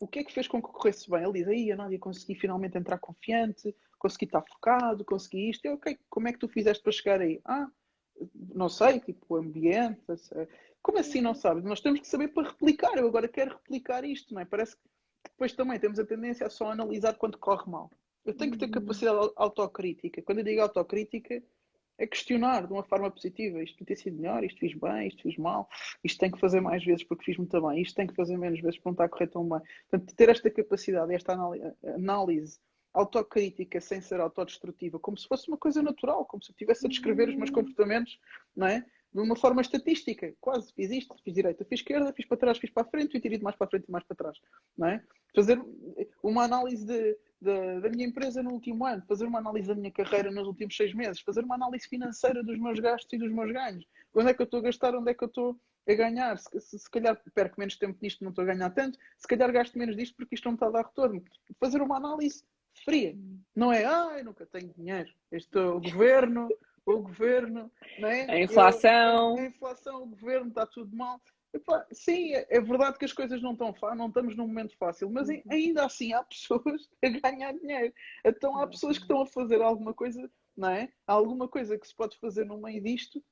o 0.00 0.06
que 0.06 0.20
é 0.20 0.24
que 0.24 0.32
fez 0.32 0.46
com 0.46 0.62
que 0.62 0.68
corresse 0.68 1.10
bem? 1.10 1.22
Ele 1.22 1.32
diz, 1.32 1.48
aí 1.48 1.72
a 1.72 1.76
Nádia 1.76 1.98
consegui 1.98 2.34
finalmente 2.34 2.78
entrar 2.78 2.98
confiante, 2.98 3.74
consegui 3.98 4.26
estar 4.26 4.42
focado, 4.42 5.04
consegui 5.04 5.50
isto. 5.50 5.64
Eu, 5.64 5.74
ok, 5.74 5.98
como 6.08 6.28
é 6.28 6.32
que 6.32 6.38
tu 6.38 6.48
fizeste 6.48 6.82
para 6.82 6.92
chegar 6.92 7.20
aí? 7.20 7.40
Ah, 7.44 7.68
não 8.54 8.68
sei, 8.68 9.00
tipo, 9.00 9.26
o 9.28 9.36
ambiente. 9.36 10.00
Como 10.82 10.98
assim 10.98 11.20
não 11.20 11.34
sabes? 11.34 11.64
Nós 11.64 11.80
temos 11.80 12.00
que 12.00 12.06
saber 12.06 12.28
para 12.28 12.48
replicar. 12.48 12.96
Eu 12.96 13.06
agora 13.08 13.28
quero 13.28 13.56
replicar 13.56 14.04
isto, 14.04 14.32
não 14.32 14.40
é? 14.40 14.44
Parece 14.44 14.76
que 14.76 14.82
depois 15.24 15.52
também 15.52 15.78
temos 15.78 15.98
a 15.98 16.06
tendência 16.06 16.46
a 16.46 16.50
só 16.50 16.70
analisar 16.70 17.14
quando 17.14 17.38
corre 17.38 17.70
mal. 17.70 17.90
Eu 18.24 18.34
tenho 18.34 18.52
que 18.52 18.58
ter 18.58 18.68
capacidade 18.68 19.32
autocrítica. 19.36 20.22
Quando 20.22 20.38
eu 20.38 20.44
digo 20.44 20.60
autocrítica, 20.60 21.42
é 21.98 22.06
questionar 22.06 22.66
de 22.66 22.72
uma 22.72 22.84
forma 22.84 23.10
positiva. 23.10 23.62
Isto 23.62 23.84
ter 23.84 23.96
sido 23.96 24.16
melhor, 24.16 24.44
isto 24.44 24.60
fiz 24.60 24.74
bem, 24.74 25.08
isto 25.08 25.22
fiz 25.22 25.36
mal, 25.36 25.68
isto 26.02 26.18
tem 26.18 26.30
que 26.30 26.38
fazer 26.38 26.60
mais 26.60 26.84
vezes 26.84 27.04
porque 27.04 27.24
fiz 27.24 27.36
muito 27.36 27.60
bem, 27.60 27.82
isto 27.82 27.94
tem 27.94 28.06
que 28.06 28.14
fazer 28.14 28.36
menos 28.36 28.60
vezes 28.60 28.76
porque 28.76 28.88
não 28.88 28.92
está 28.92 29.04
a 29.04 29.08
correr 29.08 29.26
tão 29.26 29.48
bem. 29.48 29.60
Portanto, 29.90 30.14
ter 30.14 30.28
esta 30.28 30.50
capacidade, 30.50 31.14
esta 31.14 31.36
análise 31.94 32.60
autocrítica 32.94 33.80
sem 33.80 34.00
ser 34.00 34.20
autodestrutiva, 34.20 34.98
como 34.98 35.16
se 35.16 35.26
fosse 35.26 35.48
uma 35.48 35.58
coisa 35.58 35.82
natural, 35.82 36.24
como 36.24 36.42
se 36.42 36.50
eu 36.50 36.54
estivesse 36.54 36.86
a 36.86 36.88
descrever 36.88 37.28
os 37.28 37.36
meus 37.36 37.50
comportamentos, 37.50 38.18
não 38.56 38.66
é? 38.66 38.84
De 39.12 39.20
uma 39.20 39.36
forma 39.36 39.62
estatística, 39.62 40.34
quase 40.40 40.72
fiz 40.74 40.90
isto, 40.90 41.16
fiz 41.24 41.34
direita, 41.34 41.64
fiz 41.64 41.80
esquerda, 41.80 42.12
fiz 42.12 42.26
para 42.26 42.36
trás, 42.36 42.58
fiz 42.58 42.70
para 42.70 42.86
a 42.86 42.90
frente, 42.90 43.16
e 43.16 43.20
tirei 43.20 43.38
de 43.38 43.44
mais 43.44 43.56
para 43.56 43.66
a 43.66 43.70
frente 43.70 43.86
e 43.88 43.90
mais 43.90 44.04
para 44.04 44.16
trás, 44.16 44.38
não 44.76 44.88
é? 44.88 45.02
Fazer 45.34 45.58
uma 46.22 46.44
análise 46.44 46.84
de, 46.84 47.16
da, 47.40 47.80
da, 47.80 47.88
minha 47.88 48.06
empresa 48.06 48.42
no 48.42 48.52
último 48.52 48.84
ano, 48.84 49.02
fazer 49.06 49.24
uma 49.24 49.38
análise 49.38 49.68
da 49.68 49.74
minha 49.74 49.90
carreira 49.90 50.30
nos 50.30 50.46
últimos 50.46 50.76
seis 50.76 50.92
meses, 50.94 51.20
fazer 51.20 51.44
uma 51.44 51.54
análise 51.54 51.88
financeira 51.88 52.42
dos 52.42 52.58
meus 52.58 52.80
gastos 52.80 53.12
e 53.12 53.18
dos 53.18 53.32
meus 53.32 53.52
ganhos. 53.52 53.86
Onde 54.14 54.30
é 54.30 54.34
que 54.34 54.42
eu 54.42 54.44
estou 54.44 54.60
a 54.60 54.62
gastar, 54.64 54.94
onde 54.94 55.10
é 55.10 55.14
que 55.14 55.22
eu 55.22 55.28
estou 55.28 55.60
a 55.88 55.94
ganhar? 55.94 56.38
Se, 56.38 56.60
se, 56.60 56.78
se 56.78 56.90
calhar 56.90 57.20
perco 57.34 57.58
menos 57.58 57.76
tempo 57.76 57.98
nisto, 58.02 58.22
não 58.24 58.30
estou 58.30 58.42
a 58.42 58.46
ganhar 58.46 58.70
tanto, 58.70 58.98
se 59.16 59.26
calhar 59.28 59.52
gasto 59.52 59.78
menos 59.78 59.96
disto 59.96 60.16
porque 60.16 60.34
isto 60.34 60.44
não 60.44 60.52
me 60.52 60.56
está 60.56 60.66
a 60.66 60.70
dar 60.70 60.86
retorno. 60.86 61.22
Fazer 61.60 61.80
uma 61.80 61.96
análise 61.96 62.44
fria. 62.84 63.16
Não 63.54 63.72
é, 63.72 63.84
ai, 63.84 64.22
nunca 64.22 64.46
tenho 64.46 64.72
dinheiro. 64.74 65.10
Este 65.30 65.58
é 65.58 65.62
o 65.62 65.80
governo, 65.80 66.48
o 66.84 67.02
governo, 67.02 67.70
não 67.98 68.08
é? 68.08 68.30
A 68.30 68.40
inflação. 68.40 69.36
Eu, 69.36 69.44
a 69.44 69.46
inflação, 69.46 70.02
o 70.02 70.06
governo, 70.06 70.48
está 70.48 70.66
tudo 70.66 70.94
mal. 70.96 71.20
Epá, 71.52 71.86
sim, 71.92 72.32
é, 72.34 72.60
verdade 72.60 72.98
que 72.98 73.04
as 73.06 73.12
coisas 73.12 73.40
não 73.40 73.52
estão 73.52 73.72
fáceis, 73.72 73.98
não 73.98 74.08
estamos 74.08 74.36
num 74.36 74.46
momento 74.46 74.76
fácil, 74.76 75.10
mas 75.10 75.28
uhum. 75.28 75.42
ainda 75.48 75.84
assim 75.84 76.12
há 76.12 76.22
pessoas 76.22 76.88
a 77.02 77.08
ganhar 77.08 77.52
dinheiro. 77.52 77.92
Então 78.24 78.58
há 78.58 78.66
pessoas 78.66 78.98
que 78.98 79.04
estão 79.04 79.22
a 79.22 79.26
fazer 79.26 79.62
alguma 79.62 79.94
coisa, 79.94 80.30
não 80.56 80.68
é? 80.68 80.92
Há 81.06 81.12
alguma 81.12 81.48
coisa 81.48 81.78
que 81.78 81.88
se 81.88 81.94
pode 81.94 82.18
fazer 82.18 82.44
no 82.44 82.58
meio 82.58 82.82
disto, 82.82 83.22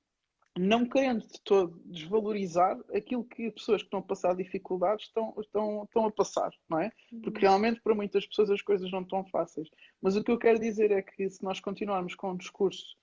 não 0.58 0.86
querendo 0.86 1.26
de 1.26 1.38
todo 1.44 1.78
desvalorizar 1.84 2.78
aquilo 2.94 3.24
que 3.24 3.50
pessoas 3.50 3.82
que 3.82 3.88
estão 3.88 4.00
a 4.00 4.02
passar 4.02 4.34
dificuldades 4.34 5.06
estão, 5.06 5.34
estão, 5.38 5.84
estão 5.84 6.06
a 6.06 6.10
passar, 6.10 6.50
não 6.68 6.80
é? 6.80 6.90
Porque 7.22 7.44
uhum. 7.44 7.50
realmente 7.50 7.80
para 7.82 7.94
muitas 7.94 8.26
pessoas 8.26 8.50
as 8.50 8.62
coisas 8.62 8.90
não 8.90 9.02
estão 9.02 9.24
fáceis. 9.26 9.68
Mas 10.00 10.16
o 10.16 10.24
que 10.24 10.30
eu 10.30 10.38
quero 10.38 10.58
dizer 10.58 10.90
é 10.90 11.02
que 11.02 11.28
se 11.28 11.44
nós 11.44 11.60
continuarmos 11.60 12.14
com 12.14 12.30
um 12.30 12.36
discurso 12.36 12.96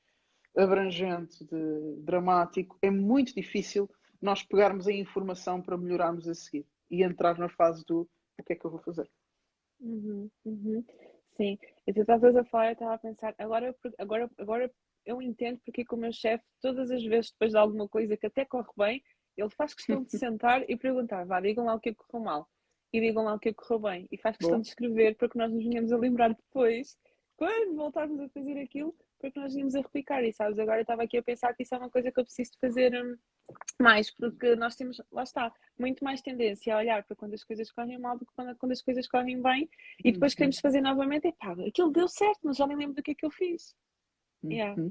abrangente, 0.57 1.43
de, 1.45 2.01
dramático, 2.01 2.77
é 2.81 2.89
muito 2.89 3.35
difícil 3.35 3.89
nós 4.23 4.41
pegarmos 4.41 4.87
a 4.87 4.93
informação 4.93 5.61
para 5.61 5.77
melhorarmos 5.77 6.29
a 6.29 6.33
seguir 6.33 6.65
e 6.89 7.03
entrar 7.03 7.37
na 7.37 7.49
fase 7.49 7.83
do 7.85 8.09
o 8.39 8.43
que 8.43 8.53
é 8.53 8.55
que 8.55 8.65
eu 8.65 8.71
vou 8.71 8.79
fazer. 8.79 9.09
Uhum, 9.81 10.29
uhum. 10.45 10.85
Sim, 11.35 11.57
e 11.85 11.93
tu 11.93 12.01
estavas 12.01 12.33
a 12.35 12.45
falar, 12.45 12.67
eu 12.67 12.73
estava 12.73 12.93
a 12.93 12.97
pensar, 12.97 13.35
agora, 13.37 13.75
agora, 13.97 14.29
agora 14.37 14.71
eu 15.05 15.21
entendo 15.21 15.59
porque 15.65 15.83
que 15.83 15.93
o 15.93 15.97
meu 15.97 16.13
chefe, 16.13 16.43
todas 16.61 16.89
as 16.89 17.03
vezes 17.03 17.31
depois 17.31 17.51
de 17.51 17.57
alguma 17.57 17.87
coisa 17.89 18.15
que 18.15 18.25
até 18.25 18.45
corre 18.45 18.71
bem, 18.77 19.03
ele 19.35 19.49
faz 19.49 19.73
questão 19.73 20.03
de 20.03 20.11
sentar 20.17 20.63
e 20.69 20.77
perguntar, 20.77 21.25
vá, 21.25 21.41
digam 21.41 21.65
lá 21.65 21.75
o 21.75 21.79
que 21.79 21.89
é 21.89 21.93
que 21.93 21.99
correu 22.07 22.23
mal 22.23 22.49
e 22.93 23.01
digam 23.01 23.23
lá 23.23 23.33
o 23.33 23.39
que 23.39 23.49
é 23.49 23.51
que 23.51 23.57
correu 23.57 23.79
bem 23.79 24.07
e 24.09 24.17
faz 24.17 24.37
questão 24.37 24.57
Bom. 24.57 24.61
de 24.61 24.69
escrever 24.69 25.17
para 25.17 25.27
que 25.27 25.37
nós 25.37 25.51
nos 25.51 25.63
venhamos 25.63 25.91
a 25.91 25.97
lembrar 25.97 26.29
depois, 26.29 26.97
quando 27.35 27.75
voltarmos 27.75 28.21
a 28.21 28.29
fazer 28.29 28.57
aquilo, 28.59 28.95
para 29.19 29.31
que 29.31 29.39
nós 29.39 29.53
venhamos 29.53 29.75
a 29.75 29.81
replicar. 29.81 30.23
E 30.23 30.31
sabes, 30.31 30.59
agora 30.59 30.77
eu 30.77 30.83
estava 30.83 31.03
aqui 31.03 31.17
a 31.17 31.23
pensar 31.23 31.53
que 31.55 31.63
isso 31.63 31.73
é 31.73 31.77
uma 31.77 31.89
coisa 31.89 32.11
que 32.11 32.19
eu 32.19 32.23
preciso 32.23 32.51
de 32.51 32.59
fazer 32.59 32.93
hum, 32.93 33.17
mais, 33.81 34.11
porque 34.11 34.55
nós 34.55 34.75
temos, 34.75 35.01
lá 35.11 35.23
está, 35.23 35.51
muito 35.77 36.03
mais 36.03 36.21
tendência 36.21 36.73
a 36.73 36.77
olhar 36.77 37.03
para 37.03 37.15
quando 37.15 37.33
as 37.33 37.43
coisas 37.43 37.71
correm 37.71 37.97
mal 37.99 38.17
do 38.17 38.25
que 38.25 38.33
quando, 38.35 38.55
quando 38.57 38.71
as 38.71 38.81
coisas 38.81 39.07
correm 39.07 39.41
bem 39.41 39.69
e 40.03 40.11
depois 40.11 40.33
uhum. 40.33 40.37
queremos 40.37 40.59
fazer 40.59 40.81
novamente 40.81 41.27
e 41.27 41.33
pá, 41.33 41.53
aquilo 41.67 41.91
deu 41.91 42.07
certo, 42.07 42.39
mas 42.43 42.57
já 42.57 42.67
nem 42.67 42.77
lembro 42.77 42.95
do 42.95 43.03
que 43.03 43.11
é 43.11 43.15
que 43.15 43.25
eu 43.25 43.31
fiz. 43.31 43.75
Uhum. 44.43 44.51
Yeah. 44.51 44.81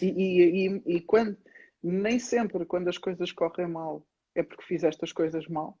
E, 0.00 0.06
e, 0.06 0.66
e, 0.66 0.96
e, 0.96 1.00
quando 1.00 1.36
nem 1.82 2.18
sempre 2.18 2.64
quando 2.64 2.88
as 2.88 2.98
coisas 2.98 3.30
correm 3.32 3.68
mal 3.68 4.06
é 4.34 4.42
porque 4.42 4.64
fizeste 4.64 5.04
as 5.04 5.12
coisas 5.12 5.46
mal 5.46 5.78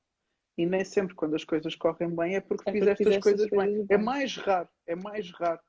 e 0.56 0.66
nem 0.66 0.84
sempre 0.84 1.14
quando 1.14 1.34
as 1.34 1.44
coisas 1.44 1.74
correm 1.74 2.14
bem 2.14 2.36
é 2.36 2.40
porque, 2.40 2.68
é 2.68 2.72
porque 2.72 2.78
fizeste, 2.78 3.04
fizeste 3.04 3.18
as 3.18 3.22
coisas, 3.22 3.50
coisas 3.50 3.72
bem. 3.74 3.86
bem. 3.86 3.96
É 3.96 3.98
mais 3.98 4.36
raro, 4.36 4.68
é 4.86 4.94
mais 4.94 5.30
raro 5.32 5.60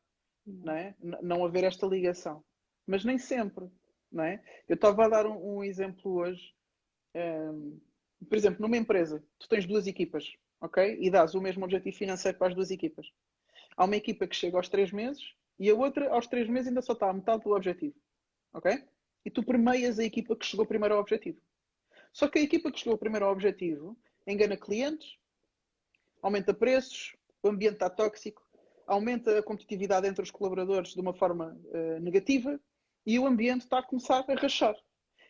uhum. 0.45 0.61
não, 0.63 0.73
é? 0.73 0.95
não 1.21 1.45
haver 1.45 1.63
esta 1.63 1.85
ligação. 1.85 2.43
Mas 2.85 3.03
nem 3.03 3.17
sempre, 3.17 3.67
não 4.11 4.23
é? 4.23 4.41
Eu 4.67 4.75
estava 4.75 5.05
a 5.05 5.09
dar 5.09 5.25
um, 5.25 5.57
um 5.57 5.63
exemplo 5.63 6.11
hoje. 6.19 6.53
Um, 7.15 7.79
por 8.27 8.37
exemplo, 8.37 8.61
numa 8.61 8.77
empresa, 8.77 9.23
tu 9.39 9.47
tens 9.47 9.65
duas 9.65 9.87
equipas, 9.87 10.33
ok? 10.59 10.97
E 10.99 11.09
dás 11.09 11.33
o 11.33 11.41
mesmo 11.41 11.63
objetivo 11.63 11.95
financeiro 11.95 12.37
para 12.37 12.49
as 12.49 12.55
duas 12.55 12.71
equipas. 12.71 13.11
Há 13.77 13.85
uma 13.85 13.95
equipa 13.95 14.27
que 14.27 14.35
chega 14.35 14.57
aos 14.57 14.67
três 14.69 14.91
meses 14.91 15.33
e 15.57 15.69
a 15.69 15.75
outra, 15.75 16.09
aos 16.09 16.27
três 16.27 16.47
meses, 16.49 16.67
ainda 16.67 16.81
só 16.81 16.93
está 16.93 17.09
a 17.09 17.13
metade 17.13 17.43
do 17.43 17.55
objetivo. 17.55 17.95
Ok? 18.53 18.83
E 19.23 19.31
tu 19.31 19.43
permeias 19.43 19.97
a 19.99 20.03
equipa 20.03 20.35
que 20.35 20.45
chegou 20.45 20.65
primeiro 20.65 20.95
ao 20.95 21.01
objetivo. 21.01 21.39
Só 22.11 22.27
que 22.27 22.39
a 22.39 22.41
equipa 22.41 22.71
que 22.71 22.79
chegou 22.79 22.97
primeiro 22.97 23.25
ao 23.25 23.31
objetivo 23.31 23.97
engana 24.27 24.57
clientes, 24.57 25.17
aumenta 26.21 26.53
preços, 26.53 27.15
o 27.43 27.49
ambiente 27.49 27.75
está 27.75 27.89
tóxico, 27.89 28.41
aumenta 28.87 29.37
a 29.37 29.43
competitividade 29.43 30.07
entre 30.07 30.23
os 30.23 30.31
colaboradores 30.31 30.93
de 30.93 31.01
uma 31.01 31.13
forma 31.13 31.57
uh, 31.65 31.99
negativa 31.99 32.59
e 33.05 33.19
o 33.19 33.25
ambiente 33.27 33.61
está 33.61 33.79
a 33.79 33.83
começar 33.83 34.23
a 34.27 34.33
rachar. 34.35 34.75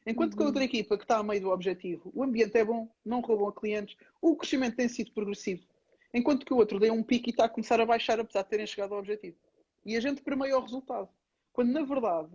Enquanto 0.05 0.33
uhum. 0.33 0.37
que 0.37 0.43
a 0.43 0.47
outra 0.47 0.63
equipa 0.63 0.97
que 0.97 1.03
está 1.03 1.17
a 1.17 1.23
meio 1.23 1.41
do 1.41 1.49
objetivo, 1.49 2.11
o 2.13 2.23
ambiente 2.23 2.57
é 2.57 2.63
bom, 2.63 2.89
não 3.03 3.21
roubam 3.21 3.47
a 3.47 3.53
clientes, 3.53 3.97
o 4.21 4.35
crescimento 4.35 4.75
tem 4.75 4.87
sido 4.87 5.11
progressivo. 5.11 5.63
Enquanto 6.13 6.45
que 6.45 6.53
o 6.53 6.57
outro 6.57 6.79
deu 6.79 6.93
um 6.93 7.03
pico 7.03 7.29
e 7.29 7.31
está 7.31 7.45
a 7.45 7.49
começar 7.49 7.79
a 7.79 7.85
baixar, 7.85 8.19
apesar 8.19 8.43
de 8.43 8.49
terem 8.49 8.67
chegado 8.67 8.93
ao 8.93 8.99
objetivo 8.99 9.37
e 9.85 9.95
a 9.95 9.99
gente 9.99 10.21
permeia 10.21 10.57
o 10.57 10.61
resultado. 10.61 11.07
Quando, 11.53 11.71
na 11.71 11.83
verdade, 11.83 12.31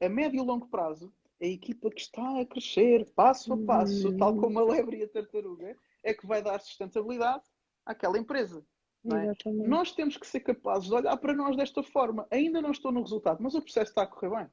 a 0.00 0.08
médio 0.08 0.42
e 0.42 0.46
longo 0.46 0.66
prazo, 0.68 1.12
a 1.40 1.44
equipa 1.44 1.90
que 1.90 2.00
está 2.00 2.40
a 2.40 2.46
crescer 2.46 3.04
passo 3.14 3.52
a 3.52 3.58
passo, 3.58 4.08
uhum. 4.08 4.16
tal 4.16 4.36
como 4.36 4.58
a 4.58 4.64
lebre 4.64 4.98
e 4.98 5.02
a 5.02 5.08
tartaruga, 5.08 5.76
é 6.02 6.14
que 6.14 6.26
vai 6.26 6.42
dar 6.42 6.58
sustentabilidade 6.60 7.44
àquela 7.84 8.18
empresa. 8.18 8.64
É? 9.12 9.50
Nós 9.68 9.92
temos 9.92 10.16
que 10.16 10.26
ser 10.26 10.40
capazes 10.40 10.88
de 10.88 10.94
olhar 10.94 11.16
para 11.18 11.34
nós 11.34 11.54
desta 11.56 11.82
forma. 11.82 12.26
Ainda 12.30 12.62
não 12.62 12.70
estou 12.70 12.90
no 12.90 13.02
resultado, 13.02 13.42
mas 13.42 13.54
o 13.54 13.60
processo 13.60 13.90
está 13.90 14.02
a 14.02 14.06
correr 14.06 14.30
bem. 14.30 14.46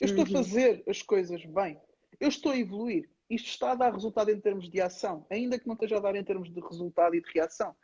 Eu 0.00 0.06
estou 0.06 0.24
uhum. 0.24 0.30
a 0.30 0.32
fazer 0.32 0.82
as 0.88 1.00
coisas 1.00 1.44
bem. 1.44 1.80
Eu 2.20 2.28
estou 2.28 2.52
a 2.52 2.58
evoluir. 2.58 3.08
Isto 3.28 3.48
está 3.48 3.72
a 3.72 3.74
dar 3.74 3.92
resultado 3.92 4.30
em 4.30 4.40
termos 4.40 4.68
de 4.68 4.80
ação, 4.80 5.26
ainda 5.30 5.58
que 5.58 5.66
não 5.66 5.74
esteja 5.74 5.96
a 5.96 6.00
dar 6.00 6.14
em 6.14 6.24
termos 6.24 6.52
de 6.52 6.60
resultado 6.60 7.14
e 7.14 7.22
de 7.22 7.30
reação. 7.32 7.74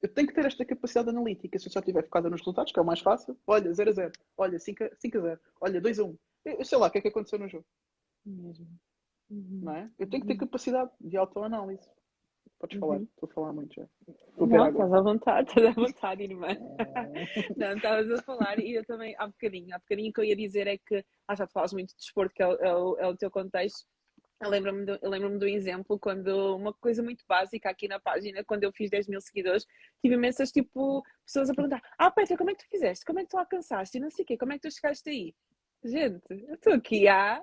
Eu 0.00 0.08
tenho 0.08 0.28
que 0.28 0.34
ter 0.34 0.44
esta 0.44 0.64
capacidade 0.64 1.08
analítica. 1.08 1.58
Se 1.58 1.66
eu 1.66 1.72
só 1.72 1.80
estiver 1.80 2.04
focada 2.04 2.28
nos 2.28 2.40
resultados, 2.40 2.72
que 2.72 2.78
é 2.78 2.82
o 2.82 2.84
mais 2.84 3.00
fácil, 3.00 3.36
olha, 3.46 3.72
0 3.72 3.90
a 3.90 3.92
0, 3.92 4.12
olha, 4.36 4.58
5 4.58 4.84
a, 4.84 4.90
5 4.96 5.18
a 5.18 5.20
0, 5.20 5.40
olha, 5.60 5.80
2 5.80 5.98
a 5.98 6.04
1. 6.04 6.18
Eu 6.44 6.64
sei 6.64 6.78
lá 6.78 6.86
o 6.86 6.90
que 6.90 6.98
é 6.98 7.00
que 7.00 7.08
aconteceu 7.08 7.38
no 7.38 7.48
jogo. 7.48 7.64
Mesmo. 8.24 8.66
Uhum. 9.30 9.60
Não 9.62 9.74
é? 9.74 9.90
Eu 9.98 10.08
tenho 10.08 10.22
que 10.22 10.28
ter 10.28 10.34
uhum. 10.34 10.40
capacidade 10.40 10.90
de 11.00 11.16
autoanálise. 11.16 11.88
Podes 12.64 12.78
falar, 12.78 12.96
uhum. 12.96 13.02
estou 13.02 13.28
a 13.28 13.32
falar 13.34 13.52
muito 13.52 13.74
já. 13.74 13.86
Vou 14.38 14.48
não, 14.48 14.70
estás 14.70 14.92
à 14.94 15.00
vontade, 15.02 15.48
estás 15.50 15.66
à 15.66 15.70
vontade, 15.72 16.22
irmã. 16.22 16.48
não, 17.58 17.76
estavas 17.76 18.10
a 18.10 18.22
falar 18.22 18.58
e 18.58 18.72
eu 18.72 18.84
também, 18.86 19.14
há 19.18 19.26
bocadinho, 19.26 19.74
há 19.74 19.78
bocadinho 19.78 20.10
que 20.10 20.20
eu 20.20 20.24
ia 20.24 20.34
dizer 20.34 20.66
é 20.66 20.78
que, 20.78 21.04
ah, 21.28 21.34
já 21.34 21.46
te 21.46 21.52
falas 21.52 21.74
muito 21.74 21.90
de 21.90 21.96
desporto, 21.96 22.32
que 22.34 22.42
é 22.42 22.46
o, 22.46 22.96
é 22.98 23.04
é 23.04 23.06
o 23.06 23.14
teu 23.14 23.30
contexto, 23.30 23.86
eu 24.42 24.48
lembro-me 24.48 24.86
do, 24.86 24.98
lembro 25.02 25.38
do 25.38 25.46
exemplo 25.46 25.98
quando 25.98 26.56
uma 26.56 26.72
coisa 26.72 27.02
muito 27.02 27.22
básica 27.28 27.68
aqui 27.68 27.86
na 27.86 28.00
página, 28.00 28.42
quando 28.42 28.64
eu 28.64 28.72
fiz 28.72 28.88
10 28.88 29.08
mil 29.08 29.20
seguidores, 29.20 29.66
tive 30.02 30.14
imensas 30.14 30.50
tipo, 30.50 31.02
pessoas 31.26 31.50
a 31.50 31.54
perguntar: 31.54 31.82
Ah, 31.98 32.10
Petra, 32.10 32.38
como 32.38 32.48
é 32.48 32.54
que 32.54 32.64
tu 32.64 32.70
fizeste? 32.70 33.04
Como 33.04 33.20
é 33.20 33.24
que 33.24 33.28
tu 33.28 33.36
alcançaste? 33.36 33.98
E 33.98 34.00
não 34.00 34.10
sei 34.10 34.22
o 34.22 34.26
quê, 34.26 34.38
como 34.38 34.52
é 34.52 34.58
que 34.58 34.66
tu 34.66 34.74
chegaste 34.74 35.10
aí? 35.10 35.34
Gente, 35.84 36.24
eu 36.48 36.54
estou 36.54 36.72
aqui 36.72 37.06
há 37.08 37.42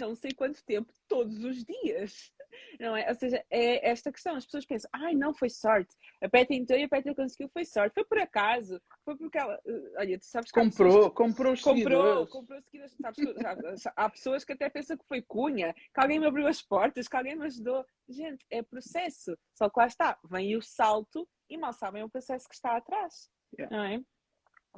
não 0.00 0.14
sei 0.14 0.30
quanto 0.32 0.64
tempo, 0.64 0.92
todos 1.08 1.42
os 1.44 1.64
dias. 1.64 2.32
Não 2.78 2.96
é? 2.96 3.08
Ou 3.08 3.14
seja, 3.14 3.44
é 3.50 3.88
esta 3.90 4.12
questão. 4.12 4.36
As 4.36 4.44
pessoas 4.44 4.66
pensam, 4.66 4.90
ai, 4.92 5.14
não 5.14 5.34
foi 5.34 5.48
sorte. 5.48 5.94
A 6.20 6.28
Petra 6.28 6.54
entrou 6.54 6.78
e 6.78 6.84
a 6.84 6.88
Petra 6.88 7.14
conseguiu, 7.14 7.48
foi 7.48 7.64
sorte. 7.64 7.94
Foi 7.94 8.04
por 8.04 8.18
acaso. 8.18 8.80
Foi 9.04 9.16
porque 9.16 9.38
ela. 9.38 9.60
Eh, 9.66 9.92
olha, 9.98 10.18
tu 10.18 10.24
sabes 10.24 10.50
que. 10.50 10.60
Comprou, 10.60 10.88
pessoas... 10.88 11.12
comprou 11.14 11.52
os 11.52 11.60
comprou, 11.60 11.76
seguidores. 11.76 12.30
Comprou 12.30 12.62
seguidores. 12.62 12.96
Sabes, 13.40 13.84
há 13.96 14.10
pessoas 14.10 14.44
que 14.44 14.52
até 14.52 14.68
pensam 14.68 14.96
que 14.96 15.06
foi 15.06 15.22
cunha, 15.22 15.74
que 15.74 16.00
alguém 16.00 16.18
me 16.18 16.26
abriu 16.26 16.46
as 16.46 16.62
portas, 16.62 17.08
que 17.08 17.16
alguém 17.16 17.36
me 17.36 17.46
ajudou. 17.46 17.84
Gente, 18.08 18.44
é 18.50 18.62
processo. 18.62 19.36
Só 19.54 19.68
que 19.68 19.78
lá 19.78 19.86
está, 19.86 20.18
vem 20.28 20.56
o 20.56 20.62
salto 20.62 21.28
e 21.48 21.56
mal 21.56 21.72
sabem 21.72 22.02
o 22.02 22.10
processo 22.10 22.48
que 22.48 22.54
está 22.54 22.76
atrás. 22.76 23.30
Yeah. 23.58 23.76
Não 23.76 23.84
é? 23.84 24.00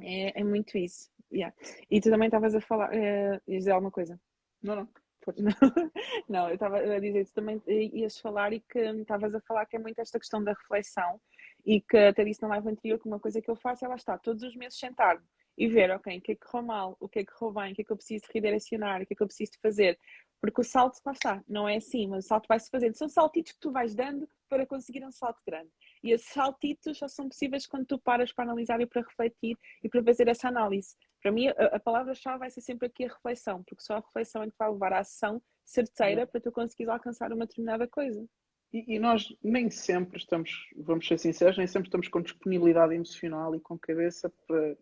é? 0.02 0.40
É 0.40 0.44
muito 0.44 0.76
isso. 0.76 1.10
Yeah. 1.32 1.54
E 1.90 2.00
tu 2.00 2.10
também 2.10 2.26
estavas 2.26 2.54
a 2.54 2.60
falar, 2.60 2.90
uh, 2.90 3.40
dizer 3.46 3.70
alguma 3.70 3.90
coisa? 3.90 4.20
Não, 4.62 4.76
não. 4.76 4.88
Não, 6.28 6.48
eu 6.48 6.54
estava 6.54 6.78
a 6.78 6.98
dizer, 6.98 7.26
tu 7.26 7.34
também 7.34 7.62
ias 7.66 8.18
falar 8.18 8.52
e 8.52 8.60
que 8.60 8.78
estavas 8.78 9.34
a 9.34 9.40
falar 9.40 9.66
que 9.66 9.76
é 9.76 9.78
muito 9.78 9.98
esta 9.98 10.18
questão 10.18 10.42
da 10.42 10.52
reflexão 10.52 11.20
e 11.64 11.80
que 11.80 11.96
até 11.96 12.24
disse 12.24 12.42
na 12.42 12.48
live 12.48 12.68
anterior 12.68 12.98
que 12.98 13.06
uma 13.06 13.20
coisa 13.20 13.40
que 13.40 13.50
eu 13.50 13.56
faço 13.56 13.84
é 13.84 13.88
lá 13.88 13.96
está, 13.96 14.18
todos 14.18 14.42
os 14.42 14.54
meses 14.56 14.78
sentar-me 14.78 15.24
e 15.56 15.68
ver, 15.68 15.90
ok, 15.90 16.18
o 16.18 16.20
que 16.20 16.32
é 16.32 16.34
que 16.34 16.46
correu 16.46 16.66
mal, 16.66 16.96
o 17.00 17.08
que 17.08 17.20
é 17.20 17.24
que 17.24 17.32
correu 17.32 17.54
bem, 17.54 17.72
o 17.72 17.74
que 17.74 17.82
é 17.82 17.84
que 17.84 17.92
eu 17.92 17.96
preciso 17.96 18.24
redirecionar, 18.32 19.02
o 19.02 19.06
que 19.06 19.14
é 19.14 19.16
que 19.16 19.22
eu 19.22 19.26
preciso 19.26 19.52
fazer. 19.62 19.98
Porque 20.40 20.60
o 20.60 20.64
salto, 20.64 20.98
lá 21.06 21.12
está, 21.12 21.42
não 21.48 21.68
é 21.68 21.76
assim, 21.76 22.06
mas 22.06 22.24
o 22.24 22.28
salto 22.28 22.46
vai-se 22.48 22.68
fazendo. 22.68 22.94
São 22.96 23.08
saltitos 23.08 23.52
que 23.52 23.60
tu 23.60 23.70
vais 23.70 23.94
dando 23.94 24.28
para 24.48 24.66
conseguir 24.66 25.04
um 25.04 25.12
salto 25.12 25.40
grande. 25.46 25.70
E 26.04 26.12
esses 26.12 26.28
saltitos 26.28 26.98
só 26.98 27.08
são 27.08 27.30
possíveis 27.30 27.66
quando 27.66 27.86
tu 27.86 27.98
paras 27.98 28.30
para 28.30 28.44
analisar 28.44 28.78
e 28.78 28.86
para 28.86 29.00
refletir 29.00 29.56
e 29.82 29.88
para 29.88 30.04
fazer 30.04 30.28
essa 30.28 30.48
análise. 30.48 30.94
Para 31.22 31.32
mim, 31.32 31.48
a, 31.48 31.52
a 31.52 31.80
palavra-chave 31.80 32.40
vai 32.40 32.50
ser 32.50 32.60
sempre 32.60 32.88
aqui 32.88 33.06
a 33.06 33.08
reflexão, 33.08 33.64
porque 33.64 33.82
só 33.82 33.94
a 33.94 34.00
reflexão 34.00 34.42
é 34.42 34.50
que 34.50 34.56
vai 34.58 34.70
levar 34.70 34.92
à 34.92 34.98
ação 34.98 35.42
certeira 35.64 36.26
para 36.26 36.42
tu 36.42 36.52
conseguires 36.52 36.92
alcançar 36.92 37.32
uma 37.32 37.46
determinada 37.46 37.88
coisa. 37.88 38.22
E, 38.70 38.96
e, 38.96 38.98
nós 38.98 39.34
nem 39.42 39.70
sempre 39.70 40.18
estamos, 40.18 40.50
vamos 40.76 41.08
ser 41.08 41.18
sinceros, 41.18 41.56
nem 41.56 41.66
sempre 41.66 41.88
estamos 41.88 42.08
com 42.08 42.20
disponibilidade 42.20 42.92
emocional 42.92 43.54
e 43.54 43.60
com 43.60 43.78
cabeça 43.78 44.30
para, 44.46 44.76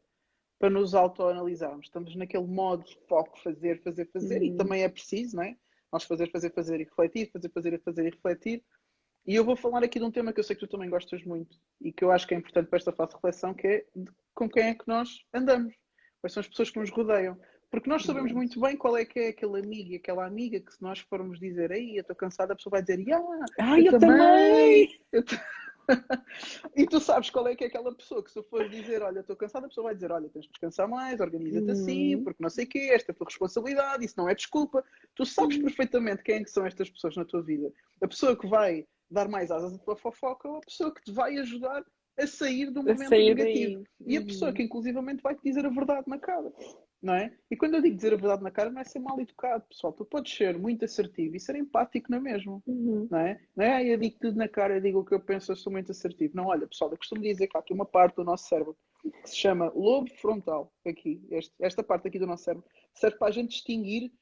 para 0.59 0.71
nos 0.71 0.93
autoanalisarmos. 0.93 1.87
Estamos 1.87 2.17
naquele 2.17 2.49
modo 2.49 2.85
de 2.85 2.99
foco, 3.07 3.39
fazer, 3.39 3.81
fazer, 3.83 4.07
fazer, 4.07 4.41
uhum. 4.41 4.47
e 4.47 4.57
também 4.57 4.83
é 4.83 4.89
preciso, 4.89 5.37
não 5.37 5.45
é? 5.45 5.57
Nós 5.93 6.03
fazer, 6.03 6.31
fazer, 6.33 6.53
fazer 6.53 6.81
e 6.81 6.85
refletir, 6.85 7.31
fazer, 7.31 7.51
fazer, 7.51 7.81
fazer 7.85 8.07
e 8.07 8.11
refletir. 8.11 8.65
E 9.27 9.35
eu 9.35 9.45
vou 9.45 9.57
falar 9.57 9.85
aqui 9.85 9.99
de 9.99 10.05
um 10.05 10.11
tema 10.11 10.33
que 10.33 10.41
eu 10.41 10.45
sei 10.45 10.57
que 10.57 10.67
tu 10.67 10.71
também 10.71 10.91
gostas 10.91 11.23
muito 11.25 11.57
e 11.81 11.93
que 11.93 12.05
eu 12.05 12.11
acho 12.11 12.27
que 12.27 12.35
é 12.35 12.39
importante 12.39 12.69
para 12.69 12.77
esta 12.77 12.93
fase 12.93 13.11
de 13.11 13.17
reflexão, 13.17 13.55
que 13.55 13.67
é 13.67 13.85
com 14.35 14.49
quem 14.49 14.65
é 14.65 14.75
que 14.75 14.87
nós 14.87 15.25
andamos. 15.33 15.75
Quais 16.21 16.33
são 16.33 16.41
as 16.41 16.49
pessoas 16.49 16.71
que 16.71 16.79
nos 16.79 16.91
rodeiam. 16.91 17.39
Porque 17.71 17.89
nós 17.89 18.05
sabemos 18.05 18.33
muito 18.33 18.61
bem 18.61 18.77
qual 18.77 18.97
é 18.97 19.05
que 19.05 19.19
é 19.19 19.29
aquele 19.29 19.59
amigo 19.61 19.93
e 19.93 19.97
aquela 19.97 20.27
amiga 20.27 20.61
que 20.61 20.73
se 20.73 20.83
nós 20.83 20.99
formos 21.01 21.41
dizer, 21.41 21.71
ei, 21.71 21.97
eu 21.97 22.03
estou 22.03 22.15
cansada, 22.15 22.53
a 22.53 22.57
pessoa 22.57 22.73
vai 22.73 22.83
dizer, 22.83 23.03
ah, 23.59 23.81
eu, 23.81 23.93
eu 23.93 23.99
também! 23.99 25.01
Eu 25.11 25.25
e 26.77 26.87
tu 26.87 27.01
sabes 27.01 27.31
qual 27.31 27.47
é 27.49 27.57
que 27.57 27.65
é 27.65 27.67
aquela 27.67 27.95
pessoa 27.95 28.23
que 28.23 28.31
se 28.31 28.39
eu 28.39 28.45
for 28.45 28.69
dizer, 28.69 29.03
olha, 29.03 29.21
estou 29.21 29.37
cansada, 29.37 29.67
a 29.67 29.69
pessoa 29.69 29.87
vai 29.87 29.95
dizer, 29.95 30.13
olha, 30.13 30.29
tens 30.29 30.45
de 30.45 30.51
descansar 30.51 30.89
mais, 30.89 31.21
organiza-te 31.21 31.67
uhum. 31.67 31.73
assim, 31.73 32.23
porque 32.23 32.43
não 32.43 32.51
sei 32.51 32.65
o 32.65 32.69
quê, 32.69 32.91
esta 32.93 33.11
é 33.11 33.13
a 33.13 33.17
tua 33.17 33.27
responsabilidade, 33.27 34.05
isso 34.05 34.15
não 34.17 34.29
é 34.29 34.35
desculpa. 34.35 34.85
Tu 35.15 35.25
sabes 35.25 35.57
uhum. 35.57 35.65
perfeitamente 35.65 36.23
quem 36.23 36.43
é 36.43 36.47
são 36.47 36.67
estas 36.67 36.91
pessoas 36.91 37.17
na 37.17 37.25
tua 37.25 37.43
vida. 37.43 37.73
A 38.01 38.09
pessoa 38.09 38.37
que 38.37 38.47
vai 38.47 38.87
dar 39.13 39.29
mais 39.29 39.51
asas 39.51 39.75
à 39.75 39.79
tua 39.79 39.97
fofoca 39.97 40.49
ou 40.49 40.57
a 40.57 40.61
pessoa 40.61 40.95
que 40.95 41.03
te 41.03 41.13
vai 41.13 41.37
ajudar 41.39 41.85
a 42.19 42.27
sair 42.27 42.71
do 42.71 42.83
momento 42.83 43.11
negativo. 43.11 43.85
Daí. 44.01 44.15
E 44.15 44.17
a 44.17 44.25
pessoa 44.25 44.51
uhum. 44.51 44.57
que 44.57 44.63
inclusivamente 44.63 45.23
vai 45.23 45.35
te 45.35 45.43
dizer 45.43 45.65
a 45.65 45.71
verdade 45.71 46.09
na 46.09 46.19
cara 46.19 46.53
não 47.03 47.15
é? 47.15 47.35
E 47.51 47.57
quando 47.57 47.75
eu 47.75 47.83
digo 47.83 47.97
dizer 47.97 48.15
a 48.15 48.17
verdade 48.17 48.45
na 48.45 48.51
cara, 48.51 48.71
não 48.71 48.81
é 48.81 48.85
ser 48.85 49.01
mal 49.01 49.21
educado, 49.21 49.65
pessoal. 49.69 49.93
Tu 49.93 50.05
podes 50.05 50.33
ser 50.33 50.57
muito 50.57 50.85
assertivo 50.85 51.35
e 51.35 51.41
ser 51.41 51.57
empático 51.57 52.11
na 52.11 52.21
mesma, 52.21 52.63
uhum. 52.65 53.09
não 53.11 53.19
é? 53.19 53.41
Não 53.57 53.65
é, 53.65 53.93
eu 53.93 53.99
digo 53.99 54.17
tudo 54.21 54.37
na 54.37 54.49
cara, 54.49 54.77
eu 54.77 54.81
digo 54.81 55.01
o 55.01 55.05
que 55.05 55.13
eu 55.13 55.21
penso, 55.21 55.51
eu 55.51 55.57
sou 55.57 55.73
muito 55.73 55.91
assertivo. 55.91 56.37
Não, 56.37 56.47
olha, 56.47 56.67
pessoal, 56.67 56.93
eu 56.93 56.97
costumo 56.97 57.21
dizer 57.21 57.49
que 57.49 57.57
há 57.57 57.61
aqui 57.61 57.73
uma 57.73 57.85
parte 57.85 58.17
do 58.17 58.25
nosso 58.25 58.49
cérebro 58.49 58.77
que 59.03 59.29
se 59.29 59.37
chama 59.37 59.73
lobo 59.75 60.09
frontal, 60.15 60.73
aqui, 60.87 61.21
este, 61.33 61.53
esta 61.61 61.83
parte 61.83 62.07
aqui 62.07 62.21
do 62.21 62.27
nosso 62.27 62.45
cérebro, 62.45 62.65
serve 62.95 63.17
para 63.19 63.29
a 63.29 63.33
gente 63.33 63.51
distinguir 63.51 64.13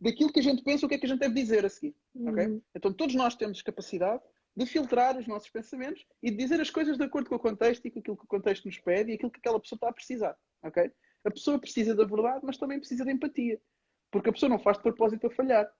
daquilo 0.00 0.32
que 0.32 0.40
a 0.40 0.42
gente 0.42 0.62
pensa, 0.62 0.86
o 0.86 0.88
que 0.88 0.94
é 0.94 0.98
que 0.98 1.04
a 1.04 1.08
gente 1.10 1.20
deve 1.20 1.34
dizer 1.34 1.66
a 1.66 1.68
seguir, 1.68 1.94
uhum. 2.14 2.30
ok? 2.30 2.62
Então 2.74 2.90
todos 2.90 3.14
nós 3.14 3.36
temos 3.36 3.60
capacidade 3.60 4.22
de 4.60 4.66
filtrar 4.66 5.16
os 5.16 5.26
nossos 5.26 5.48
pensamentos 5.48 6.04
e 6.22 6.30
de 6.30 6.36
dizer 6.36 6.60
as 6.60 6.70
coisas 6.70 6.98
de 6.98 7.04
acordo 7.04 7.28
com 7.28 7.36
o 7.36 7.40
contexto 7.40 7.86
e 7.86 7.90
com 7.90 7.98
aquilo 7.98 8.16
que 8.16 8.24
o 8.24 8.28
contexto 8.28 8.66
nos 8.66 8.78
pede 8.78 9.10
e 9.10 9.14
aquilo 9.14 9.30
que 9.30 9.38
aquela 9.38 9.58
pessoa 9.58 9.76
está 9.76 9.88
a 9.88 9.92
precisar, 9.92 10.36
ok? 10.62 10.92
A 11.24 11.30
pessoa 11.30 11.58
precisa 11.58 11.94
da 11.94 12.04
verdade, 12.04 12.40
mas 12.44 12.58
também 12.58 12.78
precisa 12.78 13.04
de 13.04 13.10
empatia. 13.10 13.60
Porque 14.10 14.28
a 14.28 14.32
pessoa 14.32 14.50
não 14.50 14.58
faz 14.58 14.76
de 14.76 14.82
propósito 14.82 15.20
para 15.20 15.30
falhar. 15.30 15.72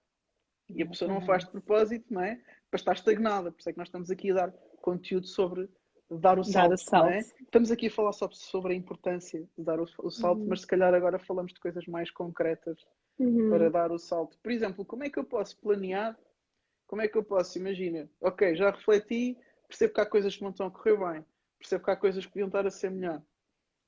E 0.69 0.83
a 0.83 0.87
pessoa 0.87 1.13
não 1.13 1.21
faz 1.21 1.45
de 1.45 1.51
propósito, 1.51 2.13
não 2.13 2.23
é? 2.23 2.37
Para 2.71 2.79
estar 2.79 2.93
estagnada. 2.93 3.51
Por 3.51 3.59
isso 3.59 3.69
é 3.69 3.73
que 3.73 3.79
nós 3.79 3.89
estamos 3.89 4.11
aqui 4.11 4.31
a 4.31 4.35
dar 4.35 4.53
conteúdo 4.81 5.27
sobre 5.27 5.69
dar 6.11 6.39
o 6.39 6.45
salto. 6.45 6.69
Dar 6.69 6.75
o 6.75 6.79
salto. 6.79 7.11
É? 7.11 7.19
Estamos 7.19 7.71
aqui 7.71 7.89
a 7.89 7.91
falar 7.91 8.13
só 8.13 8.29
sobre 8.31 8.73
a 8.73 8.77
importância 8.77 9.47
de 9.57 9.65
dar 9.65 9.81
o, 9.81 9.87
o 9.99 10.11
salto, 10.11 10.41
uhum. 10.41 10.49
mas 10.49 10.61
se 10.61 10.67
calhar 10.67 10.95
agora 10.95 11.19
falamos 11.19 11.53
de 11.53 11.61
coisas 11.61 11.87
mais 11.87 12.11
concretas 12.11 12.79
uhum. 13.19 13.51
para 13.51 13.71
dar 13.71 13.91
o 13.91 13.99
salto. 13.99 14.39
Por 14.39 14.53
exemplo, 14.53 14.85
como 14.85 15.05
é 15.05 15.11
que 15.11 15.19
eu 15.19 15.25
posso 15.25 15.59
planear? 15.59 16.17
Como 16.91 17.03
é 17.03 17.07
que 17.07 17.17
eu 17.17 17.23
posso, 17.23 17.57
imagina, 17.57 18.11
ok, 18.21 18.57
já 18.57 18.69
refleti, 18.73 19.39
percebo 19.69 19.95
que 19.95 20.01
há 20.01 20.07
coisas 20.07 20.35
que 20.35 20.43
não 20.43 20.51
estão 20.51 20.67
a 20.67 20.71
correr 20.73 20.97
bem, 20.97 21.25
percebo 21.57 21.85
que 21.85 21.91
há 21.93 21.95
coisas 21.95 22.27
que 22.27 22.33
podiam 22.33 22.49
estar 22.49 22.67
a 22.67 22.71
ser 22.71 22.91
melhor. 22.91 23.23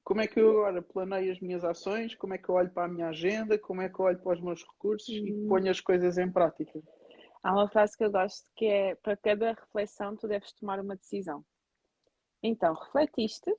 Como 0.05 0.21
é 0.21 0.29
que 0.29 0.39
eu 0.39 0.51
agora 0.51 0.81
planeio 0.81 1.33
as 1.33 1.41
minhas 1.41 1.65
ações? 1.65 2.15
Como 2.15 2.33
é 2.33 2.39
que 2.39 2.49
eu 2.49 2.55
olho 2.55 2.71
para 2.71 2.85
a 2.85 2.89
minha 2.89 3.09
agenda? 3.09 3.59
Como 3.59 3.83
é 3.83 3.89
que 3.89 3.99
eu 3.99 4.05
olho 4.05 4.21
para 4.21 4.35
os 4.35 4.41
meus 4.41 4.63
recursos 4.63 5.09
e 5.09 5.33
uhum. 5.33 5.49
ponho 5.49 5.69
as 5.69 5.81
coisas 5.81 6.17
em 6.17 6.31
prática? 6.31 6.81
Há 7.43 7.53
uma 7.53 7.69
frase 7.69 7.99
que 7.99 8.05
eu 8.05 8.13
gosto 8.13 8.49
que 8.55 8.67
é: 8.67 8.95
para 8.95 9.17
cada 9.17 9.51
reflexão, 9.53 10.17
tu 10.17 10.29
deves 10.29 10.53
tomar 10.53 10.79
uma 10.79 10.95
decisão. 10.95 11.45
Então, 12.41 12.73
refletiste 12.73 13.53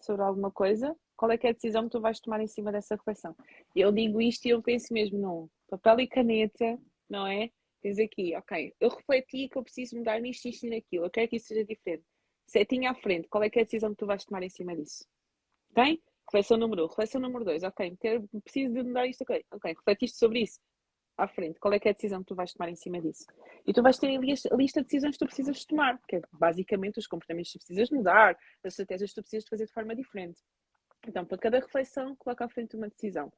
sobre 0.00 0.22
alguma 0.22 0.52
coisa, 0.52 0.94
qual 1.16 1.32
é 1.32 1.36
que 1.36 1.48
é 1.48 1.50
a 1.50 1.54
decisão 1.54 1.82
que 1.82 1.90
tu 1.90 2.00
vais 2.00 2.20
tomar 2.20 2.40
em 2.40 2.46
cima 2.46 2.70
dessa 2.70 2.94
reflexão? 2.94 3.34
Eu 3.74 3.90
digo 3.90 4.22
isto 4.22 4.46
e 4.46 4.50
eu 4.50 4.62
penso 4.62 4.94
mesmo 4.94 5.18
num 5.18 5.48
papel 5.68 5.98
e 5.98 6.06
caneta, 6.06 6.78
não 7.10 7.26
é? 7.26 7.50
Tens 7.84 7.98
aqui, 7.98 8.34
ok, 8.34 8.74
eu 8.80 8.88
refleti 8.88 9.46
que 9.46 9.58
eu 9.58 9.62
preciso 9.62 9.98
mudar 9.98 10.18
nisto, 10.18 10.48
isto 10.48 10.64
e 10.64 10.70
naquilo, 10.70 11.04
eu 11.04 11.10
quero 11.10 11.28
que 11.28 11.36
isso 11.36 11.48
seja 11.48 11.62
diferente. 11.66 12.02
Setinha 12.46 12.92
à 12.92 12.94
frente, 12.94 13.28
qual 13.28 13.44
é 13.44 13.50
que 13.50 13.58
é 13.58 13.62
a 13.62 13.64
decisão 13.66 13.90
que 13.90 13.98
tu 13.98 14.06
vais 14.06 14.24
tomar 14.24 14.42
em 14.42 14.48
cima 14.48 14.74
disso? 14.74 15.04
Ok? 15.70 16.02
Reflexão 16.26 16.56
número 16.56 16.84
1. 16.84 16.84
Um. 16.86 16.88
Reflexão 16.88 17.20
número 17.20 17.44
2. 17.44 17.62
Ok, 17.62 17.98
preciso 18.42 18.72
de 18.72 18.82
mudar 18.84 19.06
isto. 19.06 19.20
Ok, 19.20 19.44
ok. 19.50 19.74
Refletiste 19.74 20.16
sobre 20.16 20.40
isso. 20.40 20.58
À 21.18 21.28
frente. 21.28 21.60
Qual 21.60 21.74
é 21.74 21.78
que 21.78 21.86
é 21.86 21.90
a 21.90 21.94
decisão 21.94 22.20
que 22.20 22.28
tu 22.28 22.34
vais 22.34 22.54
tomar 22.54 22.70
em 22.70 22.74
cima 22.74 23.02
disso? 23.02 23.26
E 23.66 23.72
tu 23.74 23.82
vais 23.82 23.98
ter 23.98 24.06
ali 24.06 24.32
a 24.32 24.56
lista 24.56 24.80
de 24.80 24.86
decisões 24.86 25.12
que 25.12 25.18
tu 25.18 25.26
precisas 25.26 25.62
tomar, 25.66 26.00
que 26.08 26.16
é 26.16 26.22
basicamente 26.32 26.98
os 26.98 27.06
comportamentos 27.06 27.52
que 27.52 27.58
tu 27.58 27.66
precisas 27.66 27.90
mudar, 27.90 28.34
as 28.64 28.72
estratégias 28.72 29.10
que 29.10 29.16
tu 29.16 29.22
precisas 29.22 29.46
fazer 29.46 29.66
de 29.66 29.72
forma 29.72 29.94
diferente. 29.94 30.40
Então, 31.06 31.24
para 31.26 31.36
cada 31.36 31.58
reflexão, 31.58 32.16
coloca 32.16 32.46
à 32.46 32.48
frente 32.48 32.76
uma 32.76 32.88
decisão. 32.88 33.30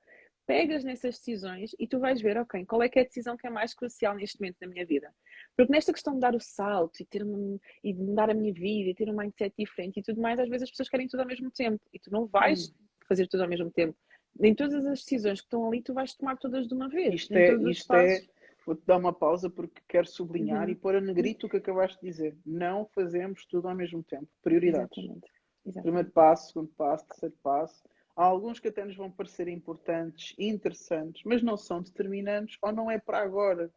Pegas 0.47 0.85
nessas 0.85 1.19
decisões 1.19 1.75
e 1.79 1.89
tu 1.89 1.99
vais 1.99 2.21
ver, 2.21 2.37
ok, 2.39 2.65
qual 2.67 2.83
é 2.83 2.89
que 2.89 2.99
é 2.99 3.03
a 3.03 3.05
decisão 3.05 3.37
que 3.37 3.47
é 3.47 3.51
mais 3.51 3.75
crucial 3.75 4.15
neste 4.15 4.41
momento 4.41 4.57
na 4.61 4.69
minha 4.69 4.87
vida. 4.87 5.13
Porque 5.57 5.73
nesta 5.73 5.93
questão 5.93 6.15
de 6.15 6.21
dar 6.21 6.35
o 6.35 6.41
salto 6.41 7.01
e, 7.01 7.05
ter 7.05 7.25
uma, 7.25 7.59
e 7.83 7.93
de 7.93 8.01
mudar 8.01 8.31
a 8.31 8.35
minha 8.35 8.53
vida 8.53 8.91
e 8.91 8.95
ter 8.95 9.11
um 9.11 9.17
mindset 9.17 9.55
diferente 9.59 9.99
e 9.99 10.03
tudo 10.03 10.21
mais, 10.21 10.39
às 10.39 10.49
vezes 10.49 10.65
as 10.65 10.71
pessoas 10.71 10.89
querem 10.89 11.09
tudo 11.09 11.21
ao 11.21 11.27
mesmo 11.27 11.51
tempo 11.51 11.83
e 11.93 11.99
tu 11.99 12.11
não 12.11 12.27
vais 12.27 12.69
hum. 12.69 12.75
fazer 13.09 13.27
tudo 13.27 13.43
ao 13.43 13.49
mesmo 13.49 13.71
tempo. 13.71 13.97
Nem 14.39 14.55
todas 14.55 14.87
as 14.87 15.01
decisões 15.01 15.41
que 15.41 15.47
estão 15.47 15.67
ali 15.67 15.83
tu 15.83 15.93
vais 15.93 16.15
tomar 16.15 16.37
todas 16.37 16.69
de 16.69 16.75
uma 16.75 16.89
vez. 16.89 17.15
Isto 17.15 17.35
é, 17.35 17.55
isto 17.71 17.93
é 17.95 18.21
vou-te 18.67 18.85
dar 18.85 18.97
uma 18.97 19.13
pausa 19.13 19.49
porque 19.49 19.81
quero 19.89 20.07
sublinhar 20.07 20.65
uhum. 20.65 20.71
e 20.71 20.75
pôr 20.75 20.97
a 20.97 21.01
negrito 21.01 21.47
o 21.47 21.49
que 21.49 21.57
acabaste 21.57 22.01
de 22.01 22.11
dizer. 22.11 22.37
Não 22.45 22.85
fazemos 22.87 23.47
tudo 23.47 23.69
ao 23.69 23.75
mesmo 23.75 24.03
tempo. 24.03 24.29
Prioridades. 24.43 24.99
Exatamente. 24.99 25.31
Exatamente. 25.65 25.83
Primeiro 25.83 26.11
passo, 26.11 26.49
segundo 26.49 26.69
passo, 26.77 27.07
terceiro 27.07 27.35
passo. 27.43 27.83
Há 28.17 28.25
alguns 28.25 28.59
que 28.59 28.69
até 28.69 28.83
nos 28.83 28.97
vão 28.97 29.11
parecer 29.11 29.47
importantes, 29.47 30.35
interessantes, 30.39 31.23
mas 31.25 31.43
não 31.43 31.57
são 31.57 31.83
determinantes 31.83 32.57
ou 32.63 32.73
não 32.73 32.91
é 32.91 32.99
para 32.99 33.19
agora. 33.23 33.71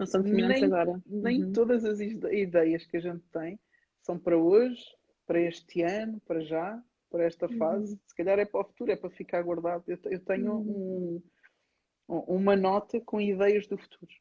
Não 0.00 0.06
são 0.06 0.22
determinantes 0.22 0.62
nem, 0.62 0.72
agora. 0.72 1.02
Nem 1.06 1.44
uhum. 1.44 1.52
todas 1.52 1.84
as 1.84 2.00
ideias 2.00 2.86
que 2.86 2.96
a 2.96 3.00
gente 3.00 3.22
tem 3.30 3.60
são 4.00 4.18
para 4.18 4.38
hoje, 4.38 4.82
para 5.26 5.40
este 5.40 5.82
ano, 5.82 6.18
para 6.26 6.40
já, 6.40 6.82
para 7.10 7.24
esta 7.24 7.46
uhum. 7.46 7.58
fase. 7.58 7.92
Uhum. 7.92 8.00
Se 8.06 8.14
calhar 8.14 8.38
é 8.38 8.46
para 8.46 8.62
o 8.62 8.64
futuro, 8.64 8.90
é 8.90 8.96
para 8.96 9.10
ficar 9.10 9.42
guardado. 9.42 9.84
Eu, 9.86 9.98
eu 10.04 10.20
tenho 10.20 10.54
uhum. 10.54 11.22
um, 12.08 12.18
uma 12.20 12.56
nota 12.56 12.98
com 12.98 13.20
ideias 13.20 13.66
do 13.66 13.76
futuro. 13.76 14.12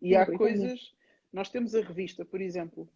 E 0.00 0.16
há 0.16 0.26
coisas. 0.26 0.94
Nós 1.30 1.50
temos 1.50 1.74
a 1.74 1.80
revista, 1.80 2.24
por 2.24 2.40
exemplo, 2.40 2.88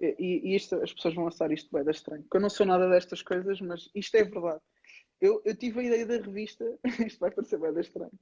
e, 0.00 0.14
e 0.18 0.56
isto, 0.56 0.76
as 0.76 0.92
pessoas 0.92 1.14
vão 1.14 1.26
achar 1.26 1.50
isto 1.52 1.70
bem 1.72 1.88
estranho, 1.90 2.22
porque 2.22 2.36
eu 2.36 2.40
não 2.40 2.50
sou 2.50 2.66
nada 2.66 2.88
destas 2.88 3.22
coisas, 3.22 3.60
mas 3.60 3.88
isto 3.94 4.14
é 4.16 4.24
verdade. 4.24 4.60
Eu, 5.20 5.40
eu 5.44 5.56
tive 5.56 5.80
a 5.80 5.82
ideia 5.84 6.06
da 6.06 6.16
revista, 6.16 6.64
isto 7.06 7.18
vai 7.18 7.30
parecer 7.30 7.58
bem 7.58 7.80
estranho. 7.80 8.12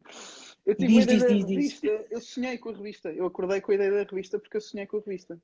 Eu 0.64 0.74
tive 0.74 0.92
diz, 0.92 1.08
a 1.08 1.12
ideia 1.14 1.18
diz, 1.18 1.28
da 1.28 1.46
diz, 1.46 1.56
revista, 1.56 2.06
eu 2.10 2.20
sonhei 2.20 2.58
com 2.58 2.68
a 2.68 2.72
revista, 2.72 3.12
eu 3.12 3.26
acordei 3.26 3.60
com 3.60 3.72
a 3.72 3.74
ideia 3.74 3.90
da 3.90 4.02
revista 4.02 4.38
porque 4.38 4.56
eu 4.56 4.60
sonhei 4.60 4.86
com 4.86 4.98
a 4.98 5.00
revista. 5.00 5.40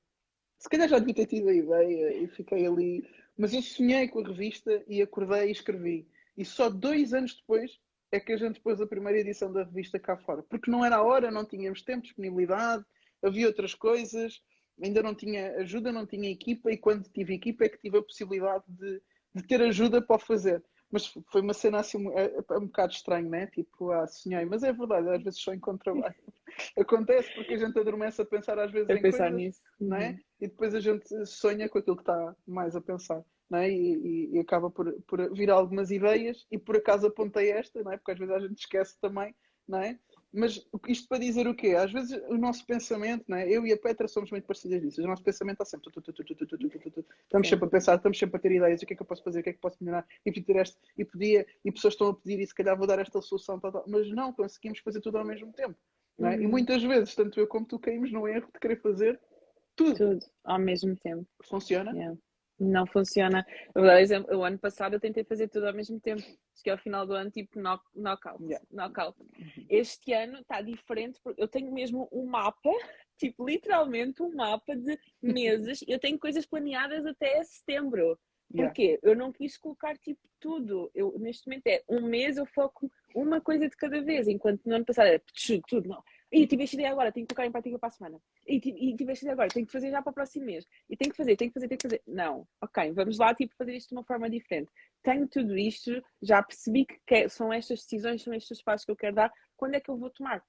Se 0.58 0.68
calhar 0.68 0.88
já 0.88 0.98
devia 0.98 1.14
ter 1.14 1.26
tido 1.26 1.48
a 1.48 1.54
ideia 1.54 2.22
e 2.22 2.26
fiquei 2.28 2.66
ali, 2.66 3.08
mas 3.36 3.54
eu 3.54 3.62
sonhei 3.62 4.08
com 4.08 4.20
a 4.20 4.28
revista 4.28 4.82
e 4.88 5.00
acordei 5.00 5.48
e 5.48 5.52
escrevi. 5.52 6.06
E 6.36 6.44
só 6.44 6.68
dois 6.68 7.12
anos 7.14 7.34
depois 7.34 7.78
é 8.10 8.20
que 8.20 8.32
a 8.32 8.36
gente 8.36 8.60
pôs 8.60 8.80
a 8.80 8.86
primeira 8.86 9.18
edição 9.18 9.52
da 9.52 9.64
revista 9.64 9.98
cá 9.98 10.16
fora, 10.16 10.42
porque 10.42 10.70
não 10.70 10.84
era 10.84 10.96
a 10.96 11.02
hora, 11.02 11.30
não 11.30 11.44
tínhamos 11.44 11.82
tempo, 11.82 12.02
disponibilidade, 12.02 12.84
havia 13.22 13.46
outras 13.46 13.74
coisas, 13.74 14.40
ainda 14.82 15.02
não 15.02 15.14
tinha 15.14 15.52
ajuda, 15.56 15.92
não 15.92 16.06
tinha 16.06 16.30
equipa, 16.30 16.70
e 16.70 16.76
quando 16.76 17.08
tive 17.08 17.34
equipa 17.34 17.64
é 17.64 17.68
que 17.68 17.78
tive 17.78 17.98
a 17.98 18.02
possibilidade 18.02 18.64
de, 18.68 19.02
de 19.34 19.42
ter 19.42 19.60
ajuda 19.62 20.00
para 20.00 20.16
o 20.16 20.18
fazer. 20.18 20.62
Mas 20.90 21.06
foi 21.30 21.42
uma 21.42 21.52
cena 21.52 21.80
assim 21.80 21.98
um, 21.98 22.18
é, 22.18 22.32
é 22.50 22.58
um 22.58 22.66
bocado 22.66 22.92
estranho, 22.92 23.28
né? 23.28 23.46
Tipo, 23.48 23.90
ah, 23.90 24.06
sonhei. 24.06 24.44
Mas 24.46 24.62
é 24.62 24.72
verdade, 24.72 25.08
às 25.10 25.22
vezes 25.22 25.40
sonho 25.40 25.60
com 25.60 25.76
trabalho. 25.76 26.14
Acontece 26.78 27.32
porque 27.34 27.54
a 27.54 27.58
gente 27.58 27.78
adormece 27.78 28.22
a 28.22 28.24
pensar 28.24 28.58
às 28.58 28.72
vezes 28.72 28.88
a 28.88 28.94
em 28.94 29.02
pensar 29.02 29.30
coisas, 29.30 29.36
nisso. 29.36 29.60
Né? 29.78 30.10
Uhum. 30.10 30.18
E 30.40 30.48
depois 30.48 30.74
a 30.74 30.80
gente 30.80 31.26
sonha 31.26 31.68
com 31.68 31.78
aquilo 31.78 31.96
que 31.96 32.02
está 32.02 32.34
mais 32.46 32.74
a 32.74 32.80
pensar. 32.80 33.22
Né? 33.50 33.70
E, 33.70 33.94
e, 33.94 34.36
e, 34.36 34.38
acaba 34.38 34.70
por, 34.70 34.90
por 35.02 35.32
vir 35.34 35.50
algumas 35.50 35.90
ideias 35.90 36.46
e 36.50 36.58
por 36.58 36.76
acaso 36.76 37.06
apontei 37.06 37.50
esta, 37.50 37.82
né? 37.82 37.96
porque 37.96 38.12
às 38.12 38.18
vezes 38.18 38.34
a 38.34 38.40
gente 38.40 38.58
esquece 38.58 38.98
também, 39.00 39.34
né? 39.66 39.98
Mas 40.32 40.62
isto 40.86 41.08
para 41.08 41.18
dizer 41.18 41.46
o 41.48 41.54
quê? 41.54 41.68
Às 41.68 41.90
vezes 41.90 42.20
o 42.28 42.36
nosso 42.36 42.64
pensamento, 42.66 43.24
né? 43.28 43.48
eu 43.48 43.66
e 43.66 43.72
a 43.72 43.78
Petra 43.78 44.06
somos 44.06 44.30
muito 44.30 44.44
parecidas 44.44 44.82
nisso. 44.82 45.02
O 45.02 45.06
nosso 45.06 45.22
pensamento 45.22 45.62
está 45.62 45.64
sempre. 45.64 45.88
Estamos 45.88 47.48
sempre 47.48 47.66
a 47.66 47.70
pensar, 47.70 47.96
estamos 47.96 48.18
sempre 48.18 48.36
a 48.36 48.40
ter 48.40 48.52
ideias. 48.52 48.82
O 48.82 48.86
que 48.86 48.92
é 48.92 48.96
que 48.96 49.02
eu 49.02 49.06
posso 49.06 49.24
fazer? 49.24 49.40
O 49.40 49.42
que 49.42 49.50
é 49.50 49.52
que 49.54 49.58
posso 49.58 49.78
melhorar? 49.80 50.06
E 50.26 50.32
pedir 50.32 50.56
este, 50.56 50.76
e 50.98 51.04
podia, 51.04 51.46
e 51.64 51.72
pessoas 51.72 51.94
estão 51.94 52.08
a 52.08 52.14
pedir, 52.14 52.40
e 52.40 52.46
se 52.46 52.54
calhar 52.54 52.76
vou 52.76 52.86
dar 52.86 52.98
esta 52.98 53.22
solução, 53.22 53.58
tal, 53.58 53.72
tal. 53.72 53.84
mas 53.86 54.10
não 54.10 54.32
conseguimos 54.32 54.80
fazer 54.80 55.00
tudo 55.00 55.16
ao 55.16 55.24
mesmo 55.24 55.50
tempo. 55.52 55.76
Não 56.18 56.28
é? 56.28 56.34
E 56.34 56.46
muitas 56.46 56.82
vezes, 56.82 57.14
tanto 57.14 57.40
eu 57.40 57.46
como 57.46 57.64
tu, 57.66 57.78
caímos 57.78 58.12
no 58.12 58.26
erro 58.28 58.48
de 58.52 58.60
querer 58.60 58.80
fazer 58.82 59.20
Tudo. 59.76 59.96
Tudo, 59.96 60.26
ao 60.44 60.58
mesmo 60.58 60.96
tempo. 60.96 61.26
Funciona? 61.44 61.92
Yeah. 61.92 62.18
Não 62.58 62.86
funciona. 62.86 63.46
Eu 63.74 63.82
vou 63.82 63.84
dar 63.84 64.00
exemplo. 64.00 64.36
O 64.36 64.44
ano 64.44 64.58
passado 64.58 64.94
eu 64.94 65.00
tentei 65.00 65.22
fazer 65.22 65.48
tudo 65.48 65.66
ao 65.66 65.74
mesmo 65.74 66.00
tempo. 66.00 66.22
que 66.62 66.70
ao 66.70 66.78
final 66.78 67.06
do 67.06 67.12
ano, 67.12 67.30
tipo, 67.30 67.58
knock, 67.60 67.84
knockout. 67.94 68.42
Yeah. 68.42 68.64
knockout. 68.70 69.16
Uhum. 69.20 69.66
Este 69.68 70.12
ano 70.12 70.38
está 70.40 70.60
diferente 70.60 71.20
porque 71.22 71.40
eu 71.40 71.46
tenho 71.46 71.72
mesmo 71.72 72.08
um 72.10 72.26
mapa, 72.26 72.70
tipo, 73.16 73.48
literalmente 73.48 74.22
um 74.22 74.34
mapa 74.34 74.74
de 74.76 74.98
meses. 75.22 75.84
eu 75.86 76.00
tenho 76.00 76.18
coisas 76.18 76.44
planeadas 76.44 77.06
até 77.06 77.42
setembro. 77.44 78.18
Yeah. 78.52 78.68
Porquê? 78.68 78.98
Eu 79.02 79.14
não 79.14 79.30
quis 79.32 79.56
colocar 79.56 79.96
tipo 79.98 80.20
tudo. 80.40 80.90
Eu, 80.94 81.16
neste 81.18 81.46
momento 81.46 81.66
é 81.68 81.82
um 81.88 82.00
mês 82.00 82.36
eu 82.38 82.46
foco 82.46 82.90
uma 83.14 83.40
coisa 83.40 83.68
de 83.68 83.76
cada 83.76 84.00
vez, 84.00 84.26
enquanto 84.26 84.64
no 84.64 84.74
ano 84.74 84.84
passado 84.84 85.06
era 85.06 85.22
tudo, 85.68 85.88
não. 85.88 86.02
E 86.30 86.46
tive 86.46 86.64
esta 86.64 86.76
ideia 86.76 86.90
agora, 86.90 87.10
tenho 87.10 87.26
que 87.26 87.34
colocar 87.34 87.48
em 87.48 87.52
prática 87.52 87.78
para 87.78 87.88
a 87.88 87.90
semana. 87.90 88.20
E 88.46 88.56
e 88.56 88.96
tive 88.96 89.12
esta 89.12 89.24
ideia 89.24 89.32
agora, 89.32 89.48
tenho 89.48 89.66
que 89.66 89.72
fazer 89.72 89.90
já 89.90 90.02
para 90.02 90.10
o 90.10 90.14
próximo 90.14 90.44
mês. 90.44 90.66
E 90.88 90.96
tenho 90.96 91.10
que 91.10 91.16
fazer, 91.16 91.36
tenho 91.36 91.50
que 91.50 91.54
fazer, 91.54 91.68
tenho 91.68 91.78
que 91.78 91.88
fazer. 91.88 92.02
Não, 92.06 92.46
ok, 92.62 92.92
vamos 92.92 93.18
lá 93.18 93.34
tipo, 93.34 93.54
fazer 93.56 93.74
isto 93.74 93.88
de 93.90 93.94
uma 93.94 94.04
forma 94.04 94.28
diferente. 94.28 94.70
Tenho 95.02 95.26
tudo 95.26 95.56
isto, 95.56 96.02
já 96.20 96.42
percebi 96.42 96.84
que 96.84 97.28
são 97.28 97.52
estas 97.52 97.80
decisões, 97.80 98.22
são 98.22 98.34
estes 98.34 98.62
passos 98.62 98.84
que 98.84 98.90
eu 98.90 98.96
quero 98.96 99.16
dar. 99.16 99.32
Quando 99.56 99.74
é 99.74 99.80
que 99.80 99.90
eu 99.90 99.96
vou 99.96 100.10
tomar? 100.10 100.42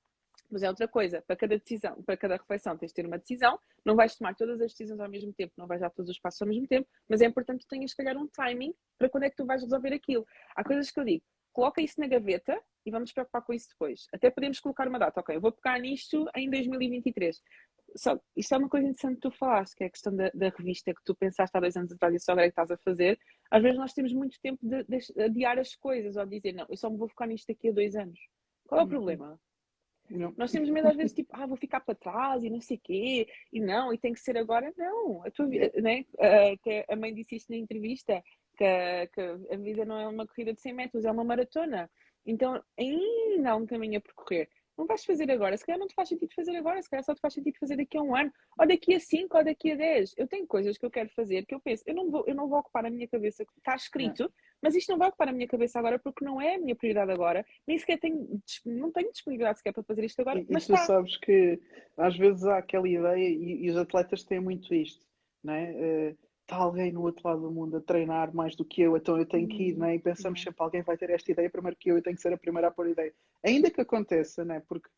Mas 0.51 0.63
é 0.63 0.69
outra 0.69 0.87
coisa, 0.87 1.21
para 1.21 1.35
cada 1.35 1.57
decisão, 1.57 2.01
para 2.03 2.17
cada 2.17 2.35
reflexão 2.35 2.75
tens 2.75 2.89
de 2.89 2.95
ter 2.95 3.05
uma 3.05 3.19
decisão, 3.19 3.59
não 3.85 3.95
vais 3.95 4.15
tomar 4.15 4.35
todas 4.35 4.59
as 4.61 4.71
decisões 4.71 4.99
ao 4.99 5.09
mesmo 5.09 5.31
tempo, 5.31 5.53
não 5.57 5.67
vais 5.67 5.79
dar 5.79 5.91
todos 5.91 6.09
os 6.09 6.19
passos 6.19 6.41
ao 6.41 6.47
mesmo 6.47 6.67
tempo, 6.67 6.87
mas 7.07 7.21
é 7.21 7.25
importante 7.25 7.59
que 7.59 7.65
tu 7.65 7.69
tenhas, 7.69 7.91
se 7.91 7.97
calhar, 7.97 8.17
um 8.17 8.27
timing 8.27 8.73
para 8.97 9.09
quando 9.09 9.25
é 9.25 9.29
que 9.29 9.35
tu 9.35 9.45
vais 9.45 9.61
resolver 9.61 9.93
aquilo. 9.93 10.25
Há 10.55 10.63
coisas 10.63 10.89
que 10.89 10.99
eu 10.99 11.03
digo, 11.03 11.23
coloca 11.53 11.81
isso 11.81 11.99
na 11.99 12.07
gaveta 12.07 12.59
e 12.89 12.91
vamos 12.91 13.10
nos 13.10 13.13
preocupar 13.13 13.41
com 13.43 13.54
isso 13.54 13.69
depois. 13.69 14.08
Até 14.13 14.30
podemos 14.30 14.60
colocar 14.60 14.88
uma 14.88 14.99
data, 14.99 15.19
ok, 15.19 15.36
eu 15.36 15.41
vou 15.41 15.52
pegar 15.52 15.80
nisto 15.80 16.25
em 16.36 16.49
2023. 16.49 17.41
Só, 17.95 18.19
isto 18.38 18.54
é 18.54 18.58
uma 18.58 18.69
coisa 18.69 18.86
interessante 18.88 19.15
que 19.15 19.21
tu 19.21 19.32
falaste, 19.32 19.75
que 19.75 19.84
é 19.84 19.88
a 19.88 19.89
questão 19.89 20.15
da, 20.15 20.30
da 20.34 20.49
revista 20.49 20.93
que 20.93 21.02
tu 21.04 21.15
pensaste 21.15 21.56
há 21.58 21.60
dois 21.60 21.75
anos 21.75 21.91
atrás 21.91 22.13
e 22.13 22.19
só 22.19 22.34
agora 22.34 22.45
é 22.45 22.49
que 22.49 22.52
estás 22.52 22.69
a 22.69 22.78
fazer. 22.78 23.17
Às 23.49 23.63
vezes 23.63 23.78
nós 23.80 23.93
temos 23.93 24.13
muito 24.13 24.39
tempo 24.41 24.60
de, 24.62 24.84
de 24.84 25.21
adiar 25.23 25.58
as 25.58 25.75
coisas 25.75 26.15
ou 26.15 26.25
dizer, 26.25 26.54
não, 26.54 26.65
eu 26.69 26.78
só 26.78 26.88
me 26.89 26.97
vou 26.97 27.08
focar 27.10 27.28
nisto 27.28 27.47
daqui 27.47 27.69
a 27.69 27.71
dois 27.71 27.95
anos. 27.95 28.19
Qual 28.67 28.80
é 28.80 28.84
o 28.84 28.86
Uhum. 28.86 28.89
problema? 28.91 29.39
Não. 30.10 30.34
Nós 30.38 30.52
temos 30.52 30.69
medo 30.69 30.88
às 30.88 30.95
vezes, 30.95 31.13
tipo, 31.13 31.30
ah, 31.34 31.45
vou 31.47 31.56
ficar 31.58 31.80
para 31.82 31.93
trás 31.95 32.43
e 32.43 32.49
não 32.49 32.60
sei 32.62 32.78
o 32.78 32.82
quê, 32.84 33.28
e 33.54 33.60
não, 33.60 33.93
e 33.93 33.97
tem 33.97 34.12
que 34.13 34.19
ser 34.19 34.38
agora. 34.38 34.71
Não, 34.78 35.23
a 35.23 35.30
tua 35.32 35.45
vida, 35.47 35.71
né? 35.82 36.04
Até 36.54 36.86
a 36.89 36.95
mãe 36.95 37.13
disse 37.13 37.36
isto 37.36 37.52
na 37.52 37.58
entrevista, 37.58 38.21
que, 38.58 38.63
a- 38.65 39.08
que 39.08 39.21
a 39.21 39.58
vida 39.58 39.86
não 39.86 39.99
é 39.99 40.08
uma 40.08 40.25
corrida 40.28 40.52
de 40.54 40.62
100 40.62 40.73
metros, 40.73 41.06
é 41.06 41.12
uma 41.12 41.23
maratona. 41.23 41.89
Então 42.25 42.62
ainda 42.77 43.51
há 43.51 43.55
um 43.55 43.65
caminho 43.65 43.97
a 43.97 44.01
percorrer. 44.01 44.49
Não 44.77 44.86
vais 44.86 45.03
fazer 45.03 45.29
agora, 45.29 45.58
se 45.58 45.65
calhar 45.65 45.77
não 45.77 45.88
te 45.88 45.93
faz 45.93 46.08
sentido 46.08 46.34
fazer 46.34 46.55
agora, 46.55 46.82
se 46.82 46.89
calhar 46.89 47.03
só 47.03 47.13
te 47.13 47.19
faz 47.19 47.34
sentido 47.34 47.58
fazer 47.60 47.75
daqui 47.75 47.97
a 47.97 48.01
um 48.01 48.15
ano, 48.15 48.32
ou 48.58 48.65
daqui 48.65 48.95
a 48.95 48.99
cinco, 49.01 49.38
ou 49.38 49.43
daqui 49.43 49.73
a 49.73 49.75
dez. 49.75 50.13
Eu 50.17 50.25
tenho 50.25 50.47
coisas 50.47 50.77
que 50.77 50.86
eu 50.86 50.89
quero 50.89 51.10
fazer 51.10 51.45
que 51.45 51.53
eu 51.53 51.60
penso, 51.60 51.84
eu 51.86 51.93
não 51.93 52.10
vou, 52.10 52.23
eu 52.25 52.34
não 52.34 52.47
vou 52.47 52.60
ocupar 52.60 52.86
a 52.86 52.89
minha 52.89 53.05
cabeça, 53.05 53.43
está 53.58 53.75
escrito, 53.75 54.32
mas 54.62 54.75
isto 54.75 54.89
não 54.89 54.97
vai 54.97 55.10
ocupar 55.10 55.27
a 55.27 55.34
minha 55.34 55.49
cabeça 55.49 55.77
agora 55.79 55.99
porque 55.99 56.23
não 56.23 56.39
é 56.39 56.55
a 56.55 56.58
minha 56.58 56.77
prioridade 56.77 57.12
agora, 57.12 57.45
nem 57.67 57.77
sequer 57.77 57.99
tenho, 57.99 58.41
não 58.65 58.89
tenho 58.89 59.12
disponibilidade 59.12 59.58
sequer 59.58 59.73
para 59.73 59.84
fazer 59.84 60.05
isto 60.05 60.21
agora, 60.21 60.39
E, 60.39 60.43
e 60.43 60.45
mas 60.49 60.65
tu 60.65 60.73
está. 60.73 60.86
sabes 60.86 61.17
que 61.17 61.60
às 61.97 62.15
vezes 62.15 62.45
há 62.45 62.60
aquela 62.60 62.88
ideia, 62.88 63.27
e, 63.27 63.65
e 63.65 63.69
os 63.69 63.75
atletas 63.75 64.23
têm 64.23 64.39
muito 64.39 64.73
isto, 64.73 65.05
não 65.43 65.55
é? 65.55 66.15
Está 66.49 66.57
alguém 66.57 66.91
no 66.91 67.03
outro 67.03 67.27
lado 67.27 67.41
do 67.41 67.51
mundo 67.51 67.77
a 67.77 67.79
treinar 67.79 68.33
mais 68.33 68.55
do 68.55 68.65
que 68.65 68.81
eu, 68.81 68.97
então 68.97 69.15
eu 69.19 69.25
tenho 69.27 69.47
que 69.47 69.65
ir, 69.65 69.77
não 69.77 69.85
é? 69.85 69.93
E 69.93 69.99
pensamos 69.99 70.41
sempre, 70.41 70.55
alguém 70.57 70.81
vai 70.81 70.97
ter 70.97 71.12
esta 71.12 71.31
ideia 71.31 71.47
primeiro 71.47 71.77
que 71.77 71.91
eu, 71.91 71.97
eu 71.97 72.01
tenho 72.01 72.15
que 72.15 72.21
ser 72.23 72.33
a 72.33 72.38
primeira 72.39 72.69
a 72.69 72.71
pôr 72.71 72.88
a 72.88 72.89
ideia. 72.89 73.13
Ainda 73.45 73.69
que 73.69 73.79
aconteça, 73.79 74.43
não 74.43 74.55
é? 74.55 74.59
Porque 74.59 74.89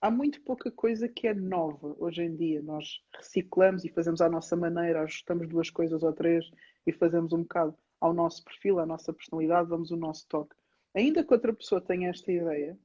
há 0.00 0.08
muito 0.12 0.40
pouca 0.42 0.70
coisa 0.70 1.08
que 1.08 1.26
é 1.26 1.34
nova 1.34 1.96
hoje 1.98 2.22
em 2.22 2.36
dia. 2.36 2.62
Nós 2.62 3.02
reciclamos 3.16 3.84
e 3.84 3.88
fazemos 3.88 4.20
à 4.20 4.28
nossa 4.28 4.54
maneira, 4.54 5.02
ajustamos 5.02 5.48
duas 5.48 5.70
coisas 5.70 6.04
ou 6.04 6.12
três 6.12 6.48
e 6.86 6.92
fazemos 6.92 7.32
um 7.32 7.42
bocado 7.42 7.76
ao 8.00 8.14
nosso 8.14 8.44
perfil, 8.44 8.78
à 8.78 8.86
nossa 8.86 9.12
personalidade, 9.12 9.70
damos 9.70 9.90
o 9.90 9.96
nosso 9.96 10.24
toque. 10.28 10.54
Ainda 10.94 11.24
que 11.24 11.34
outra 11.34 11.52
pessoa 11.52 11.80
tenha 11.80 12.10
esta 12.10 12.30
ideia, 12.30 12.78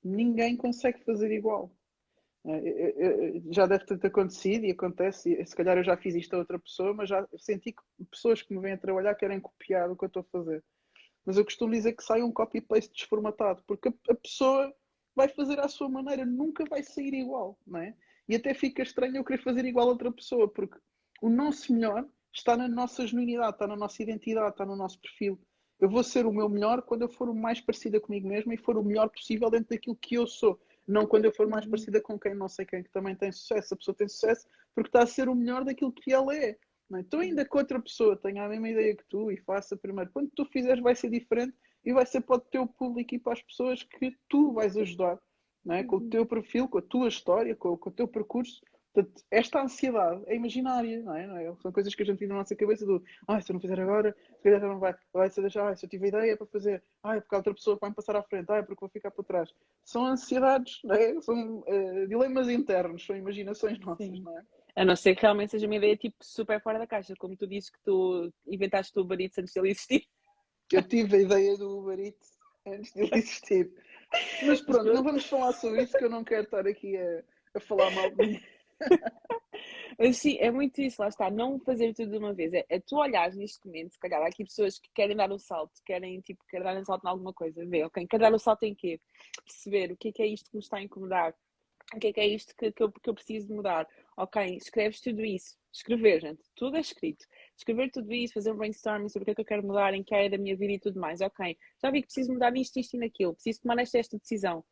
ninguém 0.00 0.56
consegue 0.56 1.02
fazer 1.02 1.32
igual. 1.32 1.74
Eh, 2.46 2.94
eh, 2.96 3.36
eh, 3.38 3.42
Já 3.50 3.66
deve 3.66 3.86
ter 3.86 4.06
acontecido 4.06 4.64
e 4.66 4.70
acontece, 4.72 5.44
se 5.46 5.56
calhar 5.56 5.78
eu 5.78 5.84
já 5.84 5.96
fiz 5.96 6.14
isto 6.14 6.34
a 6.34 6.38
outra 6.38 6.58
pessoa, 6.58 6.92
mas 6.92 7.08
já 7.08 7.26
senti 7.38 7.72
que 7.72 7.82
pessoas 8.10 8.42
que 8.42 8.54
me 8.54 8.60
vêm 8.60 8.72
a 8.74 8.78
trabalhar 8.78 9.14
querem 9.14 9.40
copiar 9.40 9.90
o 9.90 9.96
que 9.96 10.04
eu 10.04 10.08
estou 10.08 10.20
a 10.20 10.24
fazer. 10.24 10.62
Mas 11.24 11.38
eu 11.38 11.44
costumo 11.44 11.72
dizer 11.72 11.94
que 11.94 12.04
sai 12.04 12.22
um 12.22 12.32
copy-paste 12.32 12.92
desformatado, 12.92 13.62
porque 13.66 13.88
a, 13.88 14.14
pessoa 14.14 14.74
vai 15.16 15.28
fazer 15.28 15.58
à 15.60 15.68
sua 15.68 15.88
maneira, 15.88 16.26
nunca 16.26 16.64
vai 16.66 16.82
sair 16.82 17.14
igual, 17.14 17.58
não 17.66 17.80
é? 17.80 17.94
E 18.28 18.36
até 18.36 18.52
fica 18.54 18.82
estranho 18.82 19.16
eu 19.16 19.24
querer 19.24 19.42
fazer 19.42 19.64
igual 19.64 19.88
a 19.88 19.92
outra 19.92 20.12
pessoa, 20.12 20.48
porque 20.48 20.78
o 21.22 21.30
nosso 21.30 21.72
melhor 21.72 22.06
está 22.32 22.56
na 22.56 22.68
nossa 22.68 23.06
genuinidade, 23.06 23.54
está 23.54 23.66
na 23.66 23.76
nossa 23.76 24.02
identidade, 24.02 24.50
está 24.50 24.66
no 24.66 24.76
nosso 24.76 25.00
perfil. 25.00 25.40
Eu 25.80 25.88
vou 25.88 26.02
ser 26.04 26.26
o 26.26 26.32
meu 26.32 26.48
melhor 26.48 26.82
quando 26.82 27.02
eu 27.02 27.08
for 27.08 27.28
o 27.28 27.34
mais 27.34 27.60
parecida 27.60 28.00
comigo 28.00 28.28
mesmo 28.28 28.52
e 28.52 28.56
for 28.56 28.76
o 28.76 28.84
melhor 28.84 29.08
possível 29.08 29.50
dentro 29.50 29.70
daquilo 29.70 29.96
que 29.96 30.16
eu 30.16 30.26
sou. 30.26 30.60
Não 30.86 31.06
quando 31.06 31.24
eu 31.24 31.32
for 31.32 31.48
mais 31.48 31.64
parecida 31.66 32.00
com 32.00 32.18
quem 32.18 32.34
não 32.34 32.48
sei 32.48 32.66
quem 32.66 32.82
que 32.82 32.90
também 32.90 33.14
tem 33.16 33.32
sucesso. 33.32 33.74
A 33.74 33.76
pessoa 33.76 33.94
tem 33.94 34.08
sucesso 34.08 34.46
porque 34.74 34.88
está 34.88 35.02
a 35.02 35.06
ser 35.06 35.28
o 35.28 35.34
melhor 35.34 35.64
daquilo 35.64 35.92
que 35.92 36.12
ela 36.12 36.36
é. 36.36 36.56
Não 36.88 36.98
é? 36.98 37.02
Então, 37.02 37.20
ainda 37.20 37.44
que 37.44 37.56
outra 37.56 37.80
pessoa 37.80 38.16
tenha 38.16 38.44
a 38.44 38.48
mesma 38.48 38.68
ideia 38.68 38.94
que 38.94 39.04
tu 39.08 39.30
e 39.30 39.36
faça 39.38 39.76
primeiro, 39.76 40.10
quando 40.12 40.30
tu 40.30 40.44
fizeres 40.46 40.82
vai 40.82 40.94
ser 40.94 41.10
diferente 41.10 41.54
e 41.84 41.92
vai 41.92 42.06
ser 42.06 42.20
para 42.20 42.36
o 42.36 42.40
teu 42.40 42.66
público 42.66 43.14
e 43.14 43.18
para 43.18 43.32
as 43.32 43.42
pessoas 43.42 43.82
que 43.82 44.16
tu 44.28 44.52
vais 44.52 44.76
ajudar, 44.76 45.18
é? 45.70 45.82
com 45.82 45.96
o 45.96 46.08
teu 46.08 46.26
perfil, 46.26 46.68
com 46.68 46.78
a 46.78 46.82
tua 46.82 47.08
história, 47.08 47.54
com, 47.54 47.76
com 47.76 47.90
o 47.90 47.92
teu 47.92 48.06
percurso. 48.06 48.60
Portanto, 48.94 49.24
esta 49.28 49.60
ansiedade 49.60 50.22
é 50.26 50.36
imaginária, 50.36 51.02
não 51.02 51.16
é? 51.16 51.26
Não 51.26 51.36
é? 51.36 51.52
São 51.56 51.72
coisas 51.72 51.92
que 51.92 52.02
a 52.04 52.06
gente 52.06 52.18
tem 52.18 52.28
na 52.28 52.36
nossa 52.36 52.54
cabeça 52.54 52.86
do 52.86 53.02
ah, 53.26 53.40
se 53.40 53.50
eu 53.50 53.54
não 53.54 53.60
fizer 53.60 53.80
agora, 53.80 54.16
se 54.36 54.42
calhar 54.42 54.60
já 54.60 54.68
não 54.68 54.78
vai, 54.78 54.94
vai 55.12 55.28
ser 55.28 55.40
deixar, 55.40 55.68
ah, 55.68 55.74
se 55.74 55.84
eu 55.84 55.90
tive 55.90 56.06
ideia 56.06 56.36
para 56.36 56.46
fazer, 56.46 56.80
ah, 57.02 57.16
é 57.16 57.20
porque 57.20 57.34
a 57.34 57.38
outra 57.38 57.54
pessoa 57.54 57.76
vai 57.80 57.90
me 57.90 57.96
passar 57.96 58.14
à 58.14 58.22
frente, 58.22 58.48
ah, 58.52 58.58
é 58.58 58.62
porque 58.62 58.80
vou 58.80 58.88
ficar 58.88 59.10
para 59.10 59.24
trás. 59.24 59.52
São 59.84 60.06
ansiedades, 60.06 60.78
não 60.84 60.94
é? 60.94 61.20
São 61.20 61.64
eh, 61.66 62.06
dilemas 62.06 62.48
internos, 62.48 63.04
são 63.04 63.16
imaginações 63.16 63.80
nossas, 63.80 64.06
Sim. 64.06 64.22
não 64.22 64.38
é? 64.38 64.42
A 64.76 64.84
não 64.84 64.94
ser 64.94 65.16
que 65.16 65.22
realmente 65.22 65.50
seja 65.50 65.66
uma 65.66 65.76
ideia 65.76 65.96
tipo 65.96 66.16
super 66.20 66.62
fora 66.62 66.78
da 66.78 66.86
caixa, 66.86 67.14
como 67.18 67.36
tu 67.36 67.48
dizes 67.48 67.70
que 67.70 67.78
tu 67.84 68.32
inventaste 68.46 68.96
o 68.96 69.02
Uber 69.02 69.20
Eats 69.20 69.38
antes 69.38 69.54
dele 69.54 69.70
existir. 69.70 70.04
Eu 70.72 70.82
tive 70.82 71.16
a 71.16 71.20
ideia 71.20 71.56
do 71.56 71.78
Uber 71.78 71.98
Eats 71.98 72.38
antes 72.64 72.92
de 72.92 73.02
ele 73.02 73.16
existir. 73.16 73.72
Mas 74.44 74.60
pronto, 74.60 74.84
não 74.84 75.02
vamos 75.02 75.26
falar 75.26 75.52
sobre 75.52 75.82
isso 75.82 75.98
que 75.98 76.04
eu 76.04 76.10
não 76.10 76.22
quero 76.22 76.44
estar 76.44 76.66
aqui 76.66 76.96
a, 76.96 77.22
a 77.54 77.60
falar 77.60 77.90
mal 77.90 78.10
de 78.10 78.40
sim, 80.12 80.36
é 80.38 80.50
muito 80.50 80.80
isso, 80.80 81.00
lá 81.00 81.08
está, 81.08 81.30
não 81.30 81.58
fazer 81.60 81.94
tudo 81.94 82.10
de 82.12 82.18
uma 82.18 82.34
vez. 82.34 82.52
É, 82.52 82.64
é 82.68 82.80
tu 82.80 82.96
olhares 82.96 83.36
neste 83.36 83.64
momento, 83.66 83.92
se 83.92 83.98
calhar 83.98 84.22
há 84.22 84.26
aqui 84.26 84.44
pessoas 84.44 84.78
que 84.78 84.90
querem 84.94 85.16
dar 85.16 85.30
um 85.32 85.38
salto, 85.38 85.72
querem, 85.84 86.20
tipo, 86.20 86.44
querem 86.48 86.64
dar 86.64 86.76
um 86.80 86.84
salto 86.84 87.04
em 87.04 87.08
alguma 87.08 87.32
coisa, 87.32 87.64
vê, 87.66 87.84
ok, 87.84 88.06
quer 88.06 88.18
dar 88.18 88.32
um 88.32 88.38
salto 88.38 88.64
em 88.64 88.74
quê? 88.74 89.00
Perceber 89.44 89.92
o 89.92 89.96
que 89.96 90.08
é 90.08 90.12
que 90.12 90.22
é 90.22 90.26
isto 90.26 90.50
que 90.50 90.56
me 90.56 90.62
está 90.62 90.78
a 90.78 90.82
incomodar, 90.82 91.34
o 91.94 91.98
que 91.98 92.08
é 92.08 92.12
que 92.12 92.20
é 92.20 92.26
isto 92.26 92.54
que, 92.56 92.72
que, 92.72 92.82
eu, 92.82 92.90
que 92.92 93.08
eu 93.08 93.14
preciso 93.14 93.46
de 93.48 93.52
mudar. 93.54 93.86
Ok, 94.16 94.56
escreves 94.56 95.00
tudo 95.00 95.24
isso. 95.24 95.56
Escrever, 95.72 96.20
gente, 96.20 96.42
tudo 96.54 96.76
é 96.76 96.80
escrito. 96.80 97.26
Escrever 97.56 97.90
tudo 97.90 98.12
isso, 98.12 98.34
fazer 98.34 98.52
um 98.52 98.56
brainstorming 98.56 99.08
sobre 99.08 99.22
o 99.22 99.26
que 99.26 99.30
é 99.32 99.34
que 99.34 99.40
eu 99.40 99.44
quero 99.44 99.66
mudar, 99.66 99.92
em 99.94 100.02
que 100.02 100.14
área 100.14 100.30
da 100.30 100.38
minha 100.38 100.56
vida 100.56 100.72
e 100.72 100.78
tudo 100.78 101.00
mais. 101.00 101.20
Ok, 101.20 101.56
já 101.82 101.90
vi 101.90 102.00
que 102.00 102.06
preciso 102.06 102.32
mudar 102.32 102.52
nisto, 102.52 102.78
isto 102.78 102.94
e 102.96 102.98
naquilo, 103.00 103.34
preciso 103.34 103.60
tomar 103.62 103.78
esta, 103.78 103.98
esta 103.98 104.16
decisão. 104.18 104.64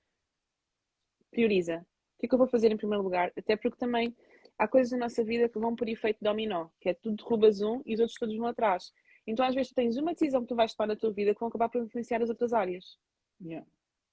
Prioriza. 1.31 1.85
O 2.23 2.25
que 2.25 2.27
é 2.27 2.29
que 2.29 2.35
eu 2.35 2.39
vou 2.39 2.47
fazer 2.47 2.71
em 2.71 2.77
primeiro 2.77 3.03
lugar? 3.03 3.33
Até 3.37 3.57
porque 3.57 3.77
também 3.77 4.15
há 4.57 4.69
coisas 4.69 4.93
na 4.93 4.99
nossa 4.99 5.25
vida 5.25 5.49
que 5.49 5.59
vão 5.59 5.75
por 5.75 5.89
efeito 5.89 6.19
dominó, 6.23 6.69
que 6.81 6.89
é 6.91 6.95
tudo 6.95 7.17
derrubas 7.17 7.61
um 7.61 7.83
e 7.85 7.95
os 7.95 8.01
outros 8.01 8.17
todos 8.17 8.37
vão 8.37 8.47
atrás. 8.47 8.93
Então, 9.27 9.45
às 9.45 9.53
vezes, 9.53 9.71
tu 9.71 9.75
tens 9.75 9.97
uma 9.97 10.13
decisão 10.13 10.41
que 10.43 10.47
tu 10.47 10.55
vais 10.55 10.73
tomar 10.73 10.87
na 10.87 10.95
tua 10.97 11.11
vida 11.13 11.35
que 11.35 11.41
vão 11.41 11.49
acabar 11.49 11.69
por 11.69 11.83
influenciar 11.83 12.23
as 12.23 12.29
outras 12.29 12.53
áreas, 12.53 12.97
Yeah. 13.45 13.67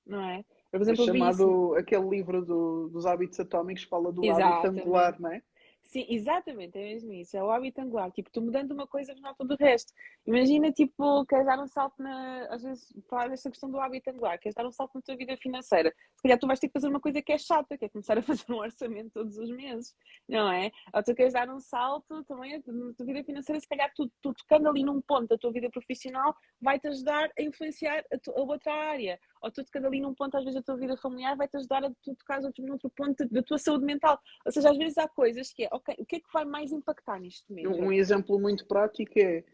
não 0.08 0.24
é? 0.28 0.43
Por 0.72 0.80
É 0.80 0.82
exemplo, 0.82 1.04
isso- 1.04 1.13
chamado 1.13 1.76
aquele 1.76 2.10
livro 2.10 2.43
do- 2.43 2.89
dos 2.89 3.06
hábitos 3.06 3.39
atómicos 3.39 3.84
fala 3.84 4.12
do 4.12 4.22
hábito 4.24 4.39
Exatamente. 4.41 4.82
angular, 4.82 5.22
não 5.22 5.32
é? 5.32 5.43
Sim, 5.84 6.06
exatamente, 6.10 6.78
é 6.78 6.84
mesmo 6.84 7.12
isso. 7.13 7.36
É 7.36 7.43
o 7.43 7.50
hábito 7.50 7.82
angular. 7.82 8.12
Tipo, 8.12 8.30
tu 8.32 8.41
mudando 8.41 8.72
uma 8.74 8.86
coisa, 8.86 9.15
não 9.15 9.34
todo 9.34 9.54
o 9.54 9.58
resto. 9.58 9.91
Imagina, 10.28 10.72
tipo, 10.72 11.26
queres 11.26 11.48
dar 11.48 11.60
um 11.60 11.67
salto 11.67 11.95
na. 12.04 12.45
Às 12.52 12.62
vezes, 12.62 12.93
falar 13.08 13.28
desta 13.30 13.50
questão 13.50 13.72
do 13.72 13.80
hábito 13.80 14.08
angular, 14.12 14.38
queres 14.39 14.54
dar 14.54 14.67
um 14.67 14.72
salto 14.72 14.91
na 14.95 15.02
tua 15.02 15.15
vida 15.15 15.36
financeira. 15.38 15.91
Se 16.19 16.23
calhar 16.23 16.38
tu 16.38 16.47
vais 16.47 16.60
ter 16.60 16.67
que 16.67 16.73
fazer 16.73 16.89
uma 16.89 16.99
coisa 16.99 17.21
que 17.21 17.32
é 17.32 17.38
chata, 17.38 17.77
que 17.77 17.86
é 17.86 17.89
começar 17.89 18.17
a 18.17 18.21
fazer 18.21 18.43
um 18.51 18.58
orçamento 18.58 19.10
todos 19.13 19.38
os 19.38 19.49
meses, 19.49 19.95
não 20.27 20.51
é? 20.51 20.69
Ou 20.93 21.01
tu 21.01 21.15
queres 21.15 21.32
dar 21.32 21.49
um 21.49 21.62
salto 21.62 22.21
também 22.25 22.62
na 22.67 22.93
tua 22.93 23.05
vida 23.05 23.23
financeira, 23.23 23.58
se 23.58 23.65
calhar 23.65 23.89
tu, 23.95 24.12
tu 24.21 24.34
tocando 24.34 24.67
ali 24.67 24.84
num 24.84 24.99
ponto 25.01 25.29
da 25.29 25.38
tua 25.38 25.49
vida 25.53 25.69
profissional, 25.69 26.36
vai-te 26.62 26.89
ajudar 26.89 27.32
a 27.39 27.41
influenciar 27.41 28.03
a, 28.12 28.17
tu- 28.17 28.32
a 28.32 28.41
outra 28.41 28.73
área. 28.73 29.17
Ou 29.41 29.49
tu 29.49 29.63
tocando 29.63 29.88
ali 29.88 30.01
num 30.01 30.13
ponto, 30.13 30.36
às 30.36 30.43
vezes, 30.43 30.60
da 30.60 30.62
tua 30.63 30.75
vida 30.75 30.97
familiar, 30.97 31.38
vai-te 31.38 31.55
ajudar 31.55 31.86
a 31.86 31.89
tu 32.03 32.13
tocar 32.15 32.41
num 32.41 32.73
outro 32.73 32.89
ponto 32.89 33.25
da 33.29 33.41
tua 33.41 33.58
saúde 33.58 33.86
mental. 33.86 34.19
Ou 34.45 34.51
seja, 34.51 34.71
às 34.71 34.77
vezes 34.77 34.97
há 34.97 35.08
coisas 35.08 35.53
que 35.53 35.63
é, 35.63 35.69
ok, 35.71 35.95
o 35.99 36.05
que 36.05 36.17
é 36.17 36.19
que 36.19 36.34
vai 36.34 36.43
mais 36.43 36.73
impactar 36.73 37.17
neste 37.21 37.49
momento? 37.49 37.82
Um, 37.82 37.93
exemplo 37.93 38.38
muito 38.38 38.67
prático 38.67 39.17
é 39.17 39.45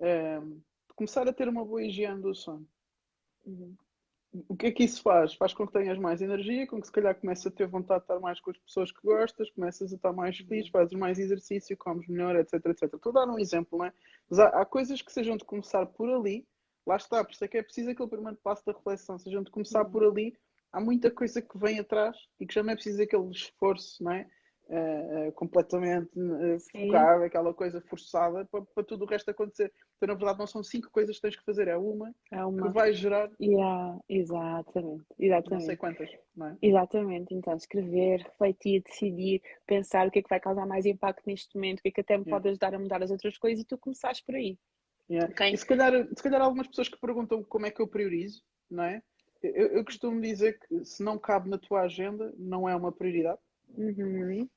ehm, 0.00 0.58
começar 0.96 1.28
a 1.28 1.34
ter 1.34 1.48
uma 1.50 1.66
boa 1.66 1.82
higiene 1.82 2.22
do 2.22 2.34
sono. 2.34 2.66
Uhum. 3.44 3.76
O 4.48 4.56
que 4.56 4.66
é 4.66 4.72
que 4.72 4.82
isso 4.82 5.00
faz? 5.00 5.34
Faz 5.34 5.54
com 5.54 5.66
que 5.66 5.72
tenhas 5.72 5.96
mais 5.98 6.20
energia, 6.20 6.66
com 6.66 6.80
que 6.80 6.86
se 6.86 6.92
calhar 6.92 7.14
comeces 7.14 7.46
a 7.46 7.50
ter 7.50 7.68
vontade 7.68 8.00
de 8.00 8.04
estar 8.04 8.18
mais 8.18 8.40
com 8.40 8.50
as 8.50 8.58
pessoas 8.58 8.90
que 8.90 9.00
gostas, 9.02 9.50
começas 9.50 9.92
a 9.92 9.96
estar 9.96 10.12
mais 10.12 10.36
feliz, 10.36 10.68
fazes 10.68 10.92
mais 10.94 11.18
exercício, 11.18 11.76
comes 11.76 12.08
melhor, 12.08 12.34
etc, 12.36 12.54
etc. 12.66 12.94
Estou 12.94 13.10
a 13.10 13.24
dar 13.24 13.32
um 13.32 13.38
exemplo, 13.38 13.78
não 13.78 13.86
é? 13.86 13.92
Mas 14.28 14.40
há, 14.40 14.48
há 14.48 14.66
coisas 14.66 15.00
que 15.00 15.12
sejam 15.12 15.36
de 15.36 15.44
começar 15.44 15.86
por 15.86 16.10
ali, 16.10 16.46
lá 16.84 16.96
está, 16.96 17.24
por 17.24 17.32
isso 17.32 17.44
é 17.44 17.48
que 17.48 17.58
é 17.58 17.62
preciso 17.62 17.90
aquele 17.90 18.08
primeiro 18.08 18.36
passo 18.42 18.64
da 18.66 18.72
reflexão, 18.72 19.18
sejam 19.18 19.42
de 19.42 19.50
começar 19.52 19.84
por 19.84 20.04
ali, 20.04 20.36
há 20.72 20.80
muita 20.80 21.10
coisa 21.10 21.40
que 21.40 21.56
vem 21.56 21.78
atrás 21.78 22.16
e 22.40 22.46
que 22.46 22.54
já 22.54 22.62
não 22.62 22.72
é 22.72 22.74
preciso 22.74 23.00
aquele 23.02 23.30
esforço, 23.30 24.02
não 24.02 24.12
é? 24.12 24.28
Uh, 24.66 25.28
uh, 25.28 25.32
completamente 25.32 26.18
uh, 26.18 26.58
focado, 26.58 27.24
aquela 27.24 27.52
coisa 27.52 27.82
forçada 27.82 28.46
para, 28.46 28.62
para, 28.62 28.82
tudo 28.82 29.04
o 29.04 29.06
resto 29.06 29.30
acontecer. 29.30 29.70
Então, 29.96 30.06
na 30.06 30.14
verdade, 30.14 30.38
não 30.38 30.46
são 30.46 30.62
cinco 30.62 30.90
coisas 30.90 31.16
que 31.16 31.22
tens 31.22 31.36
que 31.36 31.44
fazer, 31.44 31.68
é 31.68 31.76
uma, 31.76 32.14
é 32.32 32.42
uma. 32.42 32.62
que 32.62 32.72
vai 32.72 32.94
gerar. 32.94 33.30
Yeah, 33.38 33.98
exatamente, 34.08 35.04
exatamente. 35.18 35.50
Não 35.50 35.60
sei 35.60 35.76
quantas, 35.76 36.10
não 36.34 36.46
é? 36.46 36.56
Exatamente, 36.62 37.34
então 37.34 37.54
escrever, 37.54 38.20
refletir, 38.22 38.82
decidir, 38.82 39.42
pensar 39.66 40.08
o 40.08 40.10
que 40.10 40.20
é 40.20 40.22
que 40.22 40.30
vai 40.30 40.40
causar 40.40 40.64
mais 40.64 40.86
impacto 40.86 41.22
neste 41.26 41.54
momento, 41.54 41.80
o 41.80 41.82
que 41.82 41.88
é 41.88 41.92
que 41.92 42.00
até 42.00 42.16
me 42.16 42.24
yeah. 42.24 42.34
pode 42.34 42.48
ajudar 42.48 42.74
a 42.74 42.78
mudar 42.78 43.02
as 43.02 43.10
outras 43.10 43.36
coisas 43.36 43.62
e 43.62 43.66
tu 43.66 43.76
começares 43.76 44.22
por 44.22 44.34
aí. 44.34 44.58
Yeah. 45.10 45.30
Okay? 45.30 45.52
E 45.52 45.58
se 45.58 45.66
calhar, 45.66 45.92
se 45.92 46.22
calhar 46.22 46.40
algumas 46.40 46.68
pessoas 46.68 46.88
que 46.88 46.98
perguntam 46.98 47.44
como 47.44 47.66
é 47.66 47.70
que 47.70 47.82
eu 47.82 47.86
priorizo, 47.86 48.42
não 48.70 48.84
é? 48.84 49.02
Eu, 49.42 49.66
eu 49.68 49.84
costumo 49.84 50.20
dizer 50.20 50.58
que 50.58 50.84
se 50.84 51.02
não 51.02 51.18
cabe 51.18 51.50
na 51.50 51.58
tua 51.58 51.82
agenda, 51.82 52.32
não 52.38 52.66
é 52.68 52.74
uma 52.74 52.90
prioridade. 52.90 53.38
Uhum. 53.76 54.48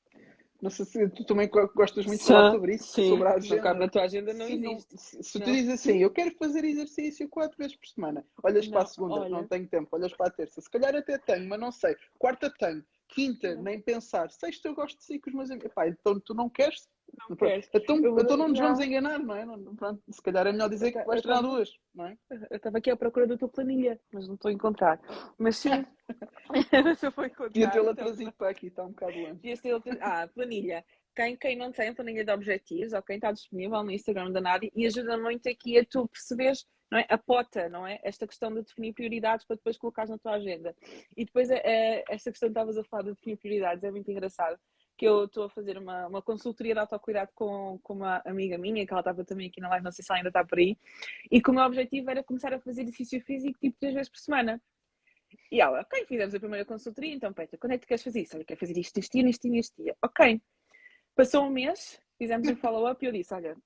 Não 0.60 0.70
sei 0.70 0.84
se 0.84 1.08
tu 1.10 1.24
também 1.24 1.48
gostas 1.48 2.04
muito 2.04 2.20
de 2.20 2.26
falar 2.26 2.50
sobre 2.50 2.74
isso, 2.74 2.92
sim. 2.92 3.08
sobre 3.08 3.28
a 3.28 3.34
agenda. 3.34 3.72
Não 3.74 3.80
na 3.80 3.88
tua 3.88 4.02
agenda, 4.02 4.34
não 4.34 4.46
existe. 4.46 4.64
Não, 4.64 4.98
se, 4.98 5.22
se 5.22 5.38
tu 5.38 5.44
dizes 5.44 5.70
assim, 5.70 5.98
eu 5.98 6.10
quero 6.10 6.34
fazer 6.36 6.64
exercício 6.64 7.28
quatro 7.28 7.56
vezes 7.56 7.76
por 7.76 7.86
semana, 7.86 8.26
olhas 8.42 8.66
não, 8.66 8.72
para 8.72 8.82
a 8.82 8.86
segunda, 8.86 9.14
olha. 9.20 9.28
não 9.28 9.46
tenho 9.46 9.68
tempo, 9.68 9.88
olhas 9.92 10.12
para 10.12 10.26
a 10.26 10.30
terça, 10.30 10.60
se 10.60 10.68
calhar 10.68 10.96
até 10.96 11.16
tenho, 11.16 11.48
mas 11.48 11.60
não 11.60 11.70
sei. 11.70 11.94
Quarta 12.18 12.52
tenho, 12.58 12.84
quinta, 13.08 13.54
não. 13.54 13.62
nem 13.62 13.80
pensar. 13.80 14.30
Sexta 14.30 14.66
eu 14.66 14.74
gosto 14.74 14.98
de 14.98 15.04
sair 15.04 15.20
com 15.20 15.30
os 15.30 15.36
meus 15.36 15.50
amigos. 15.50 15.70
Epá, 15.70 15.86
então 15.86 16.18
tu 16.18 16.34
não 16.34 16.50
queres? 16.50 16.88
Não 17.28 17.36
queres. 17.36 17.68
Então, 17.74 17.96
então 17.96 18.36
não 18.36 18.48
nos 18.48 18.58
vamos 18.58 18.80
enganar, 18.80 19.18
não 19.18 19.34
é? 19.34 19.44
Pronto, 19.76 20.02
se 20.10 20.22
calhar 20.22 20.46
é 20.46 20.52
melhor 20.52 20.68
dizer 20.68 20.92
que 20.92 21.02
vais 21.04 21.22
treinar 21.22 21.42
duas, 21.42 21.70
não 21.94 22.06
é? 22.06 22.16
Eu 22.50 22.56
estava 22.56 22.78
aqui 22.78 22.90
à 22.90 22.96
procura 22.96 23.26
da 23.26 23.36
tua 23.36 23.48
planilha, 23.48 24.00
mas 24.12 24.26
não 24.26 24.34
estou 24.34 24.48
a 24.48 24.52
encontrar. 24.52 25.00
Mas 25.38 25.56
sim, 25.56 25.70
eu 27.02 27.10
vou 27.10 27.24
encontrar. 27.24 27.48
Devia 27.48 27.70
tê-la 27.70 27.92
então... 27.92 28.04
trazido 28.04 28.32
para 28.32 28.50
aqui, 28.50 28.66
está 28.68 28.84
um 28.84 28.90
bocado 28.90 29.18
longe. 29.18 29.40
Ah, 30.00 30.28
planilha. 30.28 30.84
Quem, 31.14 31.36
quem 31.36 31.56
não 31.56 31.72
tem 31.72 31.92
planilha 31.92 32.24
de 32.24 32.30
objetivos, 32.30 32.92
ou 32.92 33.02
quem 33.02 33.16
está 33.16 33.32
disponível 33.32 33.82
no 33.82 33.90
Instagram 33.90 34.30
da 34.30 34.40
Nádia, 34.40 34.70
e 34.74 34.86
ajuda 34.86 35.18
muito 35.18 35.48
aqui 35.48 35.78
a 35.78 35.84
tu 35.84 36.06
perceberes 36.08 36.64
não 36.90 36.98
é? 36.98 37.06
a 37.08 37.18
pota, 37.18 37.68
não 37.68 37.86
é? 37.86 38.00
Esta 38.02 38.26
questão 38.26 38.52
de 38.52 38.62
definir 38.62 38.92
prioridades 38.94 39.46
para 39.46 39.56
depois 39.56 39.76
colocares 39.76 40.10
na 40.10 40.18
tua 40.18 40.34
agenda. 40.34 40.74
E 41.16 41.24
depois, 41.24 41.50
é, 41.50 42.02
esta 42.08 42.30
questão 42.30 42.48
que 42.48 42.52
estavas 42.52 42.78
a 42.78 42.84
falar 42.84 43.02
de 43.02 43.10
definir 43.10 43.36
prioridades 43.36 43.84
é 43.84 43.90
muito 43.90 44.10
engraçado, 44.10 44.58
que 44.98 45.06
eu 45.06 45.26
estou 45.26 45.44
a 45.44 45.48
fazer 45.48 45.78
uma, 45.78 46.08
uma 46.08 46.20
consultoria 46.20 46.74
de 46.74 46.80
autocuidado 46.80 47.30
com, 47.32 47.78
com 47.84 47.94
uma 47.94 48.20
amiga 48.26 48.58
minha, 48.58 48.84
que 48.84 48.92
ela 48.92 49.00
estava 49.00 49.24
também 49.24 49.46
aqui 49.46 49.60
na 49.60 49.68
live, 49.68 49.84
não 49.84 49.92
sei 49.92 50.04
se 50.04 50.10
ela 50.10 50.18
ainda 50.18 50.28
está 50.28 50.44
por 50.44 50.58
aí, 50.58 50.76
e 51.30 51.40
que 51.40 51.50
o 51.50 51.54
meu 51.54 51.62
objetivo 51.62 52.10
era 52.10 52.22
começar 52.22 52.52
a 52.52 52.58
fazer 52.58 52.82
exercício 52.82 53.20
físico 53.22 53.56
tipo 53.60 53.76
três 53.78 53.94
vezes 53.94 54.10
por 54.10 54.18
semana. 54.18 54.60
E 55.52 55.60
ela, 55.60 55.80
ok, 55.82 56.04
fizemos 56.06 56.34
a 56.34 56.40
primeira 56.40 56.64
consultoria, 56.64 57.14
então, 57.14 57.32
Petra, 57.32 57.56
quando 57.58 57.72
é 57.72 57.78
que 57.78 57.86
tu 57.86 57.88
queres 57.88 58.02
fazer 58.02 58.22
isso? 58.22 58.36
Olha, 58.36 58.44
quero 58.44 58.58
fazer 58.58 58.76
isto 58.76 58.98
este 58.98 59.12
dia, 59.12 59.22
neste 59.22 59.42
dia, 59.42 59.56
neste 59.56 59.82
dia. 59.82 59.96
Ok. 60.02 60.42
Passou 61.14 61.44
um 61.44 61.50
mês, 61.50 62.00
fizemos 62.18 62.48
um 62.48 62.56
follow-up 62.56 63.04
e 63.04 63.08
eu 63.08 63.12
disse, 63.12 63.32
olha, 63.32 63.56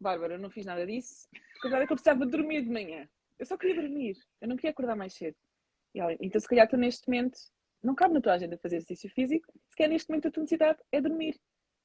Bárbara, 0.00 0.34
eu 0.34 0.38
não 0.38 0.48
fiz 0.48 0.64
nada 0.64 0.86
disso, 0.86 1.28
porque 1.52 1.68
agora 1.68 1.84
é 1.84 1.86
que 1.86 1.92
eu 1.92 1.96
precisava 1.96 2.24
dormir 2.24 2.62
de 2.62 2.70
manhã. 2.70 3.06
Eu 3.38 3.44
só 3.44 3.58
queria 3.58 3.82
dormir, 3.82 4.16
eu 4.40 4.48
não 4.48 4.56
queria 4.56 4.70
acordar 4.70 4.96
mais 4.96 5.12
cedo. 5.12 5.36
E 5.94 6.00
ela, 6.00 6.16
então 6.18 6.40
se 6.40 6.48
calhar 6.48 6.66
tu 6.66 6.76
neste 6.78 7.06
momento, 7.08 7.38
não 7.82 7.94
cabe 7.94 8.14
na 8.14 8.20
tua 8.20 8.34
agenda 8.34 8.58
fazer 8.58 8.76
exercício 8.76 9.10
físico, 9.10 9.52
se 9.68 9.76
calhar 9.76 9.92
neste 9.92 10.08
momento 10.08 10.28
a 10.28 10.30
tua 10.30 10.42
necessidade 10.42 10.78
é 10.90 11.00
dormir. 11.00 11.34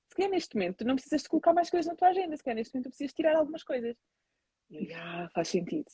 Se 0.10 0.16
calhar 0.16 0.32
neste 0.32 0.56
momento 0.56 0.78
tu 0.78 0.86
não 0.86 0.96
precisas 0.96 1.24
de 1.24 1.30
colocar 1.30 1.54
mais 1.54 1.70
coisas 1.70 1.88
na 1.88 1.96
tua 1.96 2.10
agenda, 2.10 2.36
se 2.36 2.44
calhar 2.44 2.58
neste 2.58 2.74
momento 2.74 2.86
tu 2.86 2.90
precisas 2.90 3.14
tirar 3.14 3.36
algumas 3.36 3.64
coisas. 3.64 3.96
E 4.70 4.94
ah, 4.94 5.30
faz 5.34 5.50
sentido. 5.50 5.90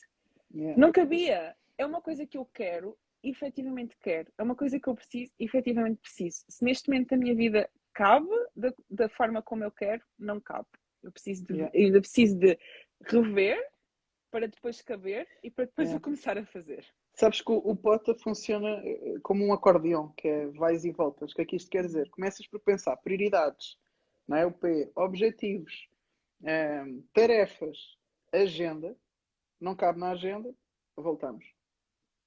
Yeah. 0.54 0.78
Não 0.78 0.92
cabia. 0.92 1.56
É 1.78 1.86
uma 1.86 2.00
coisa 2.00 2.26
que 2.26 2.36
eu 2.36 2.44
quero, 2.46 2.96
efetivamente 3.22 3.96
quero. 4.00 4.32
É 4.36 4.42
uma 4.42 4.54
coisa 4.54 4.78
que 4.78 4.88
eu 4.88 4.94
preciso, 4.94 5.32
efetivamente 5.38 6.00
preciso. 6.00 6.44
Se 6.48 6.64
neste 6.64 6.88
momento 6.88 7.10
da 7.10 7.16
minha 7.16 7.34
vida 7.34 7.70
cabe 7.92 8.28
da, 8.54 8.72
da 8.90 9.08
forma 9.08 9.42
como 9.42 9.64
eu 9.64 9.70
quero, 9.70 10.02
não 10.18 10.40
cabe. 10.40 10.68
Eu 11.02 11.12
preciso 11.12 11.44
de, 11.44 11.54
yeah. 11.54 11.78
ainda 11.78 12.00
preciso 12.00 12.38
de 12.38 12.58
rever 13.02 13.58
para 14.30 14.46
depois 14.46 14.80
caber 14.82 15.26
e 15.42 15.50
para 15.50 15.64
depois 15.64 15.88
yeah. 15.88 15.96
eu 15.96 16.02
começar 16.02 16.36
a 16.38 16.44
fazer. 16.46 16.86
Sabes 17.14 17.40
que 17.40 17.50
o, 17.50 17.56
o 17.56 17.76
POTA 17.76 18.14
funciona 18.14 18.68
eh, 18.84 19.18
como 19.22 19.44
um 19.44 19.52
acordeão, 19.52 20.12
que 20.16 20.28
é 20.28 20.46
vais 20.48 20.84
e 20.84 20.90
voltas. 20.90 21.32
O 21.32 21.34
que 21.34 21.42
é 21.42 21.44
que 21.44 21.56
isto 21.56 21.70
quer 21.70 21.84
dizer? 21.84 22.08
Começas 22.10 22.46
por 22.46 22.60
pensar 22.60 22.96
prioridades, 22.98 23.76
não 24.26 24.36
é? 24.36 24.46
O 24.46 24.52
P, 24.52 24.90
objetivos, 24.94 25.88
é, 26.44 26.84
tarefas, 27.12 27.76
agenda. 28.32 28.96
Não 29.60 29.76
cabe 29.76 29.98
na 29.98 30.12
agenda, 30.12 30.54
voltamos. 30.96 31.44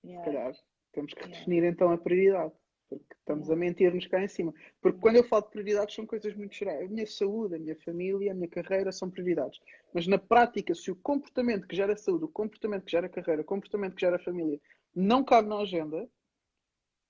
Yeah. 0.05 0.23
Se 0.23 0.31
calhar 0.31 0.53
temos 0.91 1.13
que 1.13 1.21
yeah. 1.21 1.37
definir 1.37 1.63
então 1.63 1.91
a 1.91 1.97
prioridade 1.97 2.53
porque 2.99 3.15
estamos 3.19 3.49
a 3.49 3.55
mentir-nos 3.55 4.07
cá 4.07 4.23
em 4.23 4.27
cima. 4.27 4.53
Porque 4.81 4.99
quando 4.99 5.17
eu 5.17 5.23
falo 5.23 5.43
de 5.43 5.49
prioridades, 5.49 5.95
são 5.95 6.05
coisas 6.05 6.35
muito 6.35 6.55
gerais. 6.55 6.85
A 6.85 6.93
minha 6.93 7.07
saúde, 7.07 7.55
a 7.55 7.59
minha 7.59 7.75
família, 7.77 8.31
a 8.31 8.35
minha 8.35 8.47
carreira 8.47 8.91
são 8.91 9.09
prioridades. 9.09 9.59
Mas 9.93 10.07
na 10.07 10.17
prática, 10.17 10.73
se 10.73 10.91
o 10.91 10.95
comportamento 10.95 11.67
que 11.67 11.75
gera 11.75 11.95
saúde, 11.95 12.25
o 12.25 12.27
comportamento 12.27 12.85
que 12.85 12.91
gera 12.91 13.09
carreira, 13.09 13.41
o 13.41 13.45
comportamento 13.45 13.95
que 13.95 14.01
gera 14.01 14.19
família 14.19 14.59
não 14.95 15.23
cabe 15.23 15.49
na 15.49 15.57
agenda, 15.57 16.07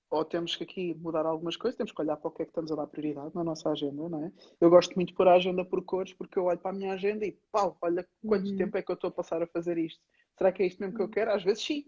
ou 0.10 0.24
temos 0.24 0.56
que 0.56 0.64
aqui 0.64 0.94
mudar 0.94 1.26
algumas 1.26 1.58
coisas, 1.58 1.76
temos 1.76 1.92
que 1.92 2.02
olhar 2.02 2.18
para 2.18 2.28
o 2.28 2.32
que 2.32 2.44
é 2.44 2.46
que 2.46 2.52
estamos 2.52 2.72
a 2.72 2.76
dar 2.76 2.86
prioridade 2.86 3.34
na 3.34 3.44
nossa 3.44 3.70
agenda, 3.72 4.08
não 4.08 4.24
é? 4.24 4.32
Eu 4.62 4.70
gosto 4.70 4.94
muito 4.96 5.10
de 5.10 5.16
pôr 5.16 5.28
a 5.28 5.34
agenda 5.34 5.66
por 5.66 5.84
cores, 5.84 6.14
porque 6.14 6.38
eu 6.38 6.46
olho 6.46 6.60
para 6.60 6.70
a 6.70 6.74
minha 6.74 6.94
agenda 6.94 7.26
e 7.26 7.32
pau, 7.52 7.76
olha 7.82 8.08
quanto 8.26 8.52
uhum. 8.52 8.56
tempo 8.56 8.78
é 8.78 8.84
que 8.84 8.92
eu 8.92 8.94
estou 8.94 9.08
a 9.08 9.12
passar 9.12 9.42
a 9.42 9.48
fazer 9.48 9.78
isto. 9.78 10.00
Será 10.38 10.52
que 10.52 10.62
é 10.62 10.68
isto 10.68 10.80
mesmo 10.80 10.96
que 10.96 11.02
eu 11.02 11.10
quero? 11.10 11.32
Às 11.32 11.44
vezes 11.44 11.64
sim, 11.64 11.86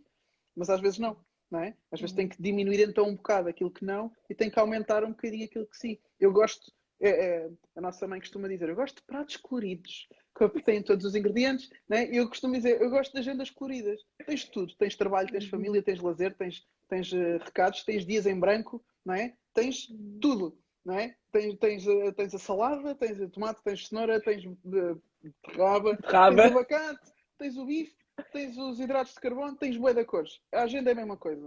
mas 0.55 0.69
às 0.71 0.81
vezes 0.81 0.97
não 0.97 1.15
não 1.49 1.59
é? 1.59 1.75
Às 1.91 2.01
vezes 2.01 2.15
tem 2.15 2.27
que 2.27 2.41
diminuir 2.41 2.81
então 2.81 3.07
um 3.07 3.15
bocado 3.15 3.49
aquilo 3.49 3.71
que 3.71 3.85
não 3.85 4.11
e 4.29 4.35
tem 4.35 4.49
que 4.49 4.59
aumentar 4.59 5.03
um 5.03 5.09
bocadinho 5.09 5.45
aquilo 5.45 5.67
que 5.67 5.77
sim. 5.77 5.97
Eu 6.19 6.31
gosto, 6.31 6.71
é, 6.99 7.09
é, 7.09 7.49
a 7.75 7.81
nossa 7.81 8.07
mãe 8.07 8.19
costuma 8.19 8.47
dizer, 8.47 8.69
eu 8.69 8.75
gosto 8.75 8.97
de 8.97 9.03
pratos 9.03 9.37
coloridos, 9.37 10.07
que 10.35 10.63
têm 10.63 10.83
todos 10.83 11.05
os 11.05 11.15
ingredientes, 11.15 11.69
né? 11.87 12.09
eu 12.11 12.27
costumo 12.27 12.53
dizer, 12.53 12.81
eu 12.81 12.89
gosto 12.89 13.13
de 13.13 13.19
agendas 13.19 13.49
coloridas. 13.49 14.01
Tens 14.25 14.43
tudo, 14.45 14.75
tens 14.75 14.95
trabalho, 14.95 15.31
tens 15.31 15.47
família, 15.47 15.81
tens 15.81 16.01
lazer, 16.01 16.35
tens, 16.35 16.63
tens 16.89 17.11
uh, 17.13 17.37
recados, 17.43 17.83
tens 17.83 18.05
dias 18.05 18.25
em 18.25 18.37
branco, 18.37 18.83
não 19.05 19.13
é? 19.13 19.33
Tens 19.53 19.87
tudo, 20.21 20.57
não 20.83 20.95
é? 20.95 21.15
Tens, 21.31 21.57
tens, 21.57 21.87
uh, 21.87 22.11
tens 22.13 22.35
a 22.35 22.39
salada, 22.39 22.93
tens 22.95 23.19
o 23.19 23.29
tomate, 23.29 23.63
tens 23.63 23.87
cenoura, 23.87 24.19
tens 24.19 24.43
uh, 24.45 25.01
tens 26.35 26.51
abacate, 26.51 27.11
tens 27.37 27.57
o 27.57 27.65
bife, 27.65 27.95
tens 28.31 28.57
os 28.57 28.79
hidratos 28.79 29.13
de 29.13 29.19
carbono, 29.19 29.55
tens 29.55 29.77
bué 29.77 29.93
de 29.93 30.05
cores. 30.05 30.41
A 30.51 30.63
agenda 30.63 30.91
é 30.91 30.93
a 30.93 30.95
mesma 30.95 31.17
coisa. 31.17 31.45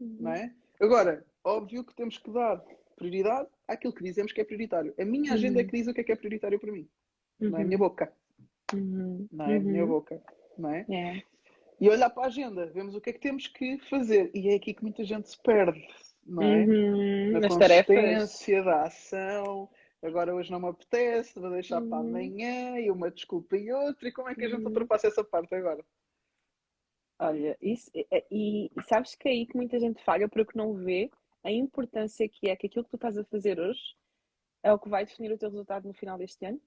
Uhum. 0.00 0.16
Não 0.20 0.32
é? 0.32 0.52
Agora, 0.80 1.24
óbvio 1.42 1.84
que 1.84 1.94
temos 1.94 2.18
que 2.18 2.30
dar 2.30 2.62
prioridade 2.96 3.48
àquilo 3.66 3.92
que 3.92 4.02
dizemos 4.02 4.32
que 4.32 4.40
é 4.40 4.44
prioritário. 4.44 4.94
A 4.98 5.04
minha 5.04 5.32
agenda 5.32 5.60
é 5.60 5.62
uhum. 5.62 5.68
é 5.68 5.70
que 5.70 5.76
diz 5.76 5.86
o 5.86 5.94
que 5.94 6.00
é 6.00 6.04
que 6.04 6.12
é 6.12 6.16
prioritário 6.16 6.58
para 6.58 6.72
mim. 6.72 6.88
Uhum. 7.40 7.50
Não 7.50 7.58
é 7.58 7.62
a 7.62 7.64
minha 7.64 7.78
boca. 7.78 8.12
Uhum. 8.72 9.28
Não 9.30 9.46
é 9.46 9.56
a 9.56 9.60
minha 9.60 9.82
uhum. 9.82 9.88
boca. 9.88 10.22
Não 10.58 10.70
é? 10.70 10.86
é? 10.90 11.22
E 11.80 11.88
olhar 11.88 12.10
para 12.10 12.24
a 12.24 12.26
agenda, 12.26 12.66
vemos 12.66 12.94
o 12.94 13.00
que 13.00 13.10
é 13.10 13.12
que 13.12 13.20
temos 13.20 13.46
que 13.46 13.78
fazer. 13.90 14.30
E 14.34 14.48
é 14.48 14.54
aqui 14.54 14.74
que 14.74 14.82
muita 14.82 15.04
gente 15.04 15.28
se 15.28 15.38
perde. 15.42 15.86
Não 16.26 16.42
é? 16.42 16.64
Uhum. 16.64 17.32
Na 17.32 17.40
Nas 17.40 17.56
consistência 17.56 18.62
da 18.62 18.82
ação, 18.84 19.68
agora 20.04 20.34
hoje 20.34 20.50
não 20.50 20.60
me 20.60 20.68
apetece, 20.68 21.40
vou 21.40 21.50
deixar 21.50 21.80
para 21.80 21.98
uhum. 21.98 22.08
amanhã, 22.08 22.78
e 22.78 22.90
uma 22.90 23.10
desculpa 23.10 23.56
e 23.56 23.72
outra, 23.72 24.08
e 24.08 24.12
como 24.12 24.28
é 24.28 24.34
que 24.34 24.44
a 24.44 24.48
gente 24.48 24.60
uhum. 24.60 24.68
ultrapassa 24.68 25.08
essa 25.08 25.24
parte 25.24 25.54
agora? 25.54 25.84
Olha, 27.18 27.56
isso, 27.60 27.90
e, 27.94 28.06
e, 28.30 28.82
sabes 28.82 29.14
que 29.14 29.28
é 29.28 29.32
aí 29.32 29.46
que 29.46 29.56
muita 29.56 29.78
gente 29.78 30.02
falha 30.02 30.28
porque 30.28 30.58
não 30.58 30.74
vê 30.74 31.10
a 31.42 31.50
importância 31.50 32.28
que 32.28 32.48
é 32.48 32.56
que 32.56 32.66
aquilo 32.66 32.84
que 32.84 32.90
tu 32.90 32.96
estás 32.96 33.16
a 33.16 33.24
fazer 33.24 33.58
hoje 33.58 33.96
é 34.62 34.72
o 34.72 34.78
que 34.78 34.88
vai 34.88 35.04
definir 35.04 35.32
o 35.32 35.38
teu 35.38 35.50
resultado 35.50 35.86
no 35.86 35.94
final 35.94 36.18
deste 36.18 36.44
ano. 36.44 36.60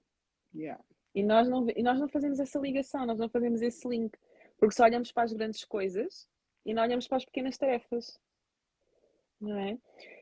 Yeah. 0.56 0.82
E, 1.14 1.24
nós 1.24 1.50
não, 1.50 1.68
e 1.76 1.84
nós 1.84 2.00
não 2.00 2.08
fazemos 2.08 2.40
essa 2.40 2.60
ligação, 2.60 3.06
nós 3.06 3.20
não 3.20 3.28
fazemos 3.28 3.62
esse 3.62 3.88
link, 3.88 4.18
porque 4.58 4.76
só 4.76 4.84
olhamos 4.84 5.12
para 5.12 5.24
as 5.24 5.34
grandes 5.34 5.66
coisas 5.66 6.30
e 6.66 6.74
não 6.74 6.84
olhamos 6.84 7.08
para 7.08 7.18
as 7.18 7.26
pequenas 7.26 7.58
tarefas. 7.58 8.20
Não 9.40 9.58
é? 9.58 9.78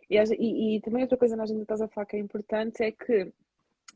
E, 0.09 0.17
e, 0.17 0.77
e 0.77 0.81
também 0.81 1.03
outra 1.03 1.17
coisa 1.17 1.35
na 1.35 1.43
agenda 1.43 1.59
que 1.59 1.63
estás 1.63 1.81
a 1.81 1.87
falar 1.87 2.05
que 2.05 2.15
é 2.15 2.19
importante 2.19 2.83
é 2.83 2.91
que 2.91 3.31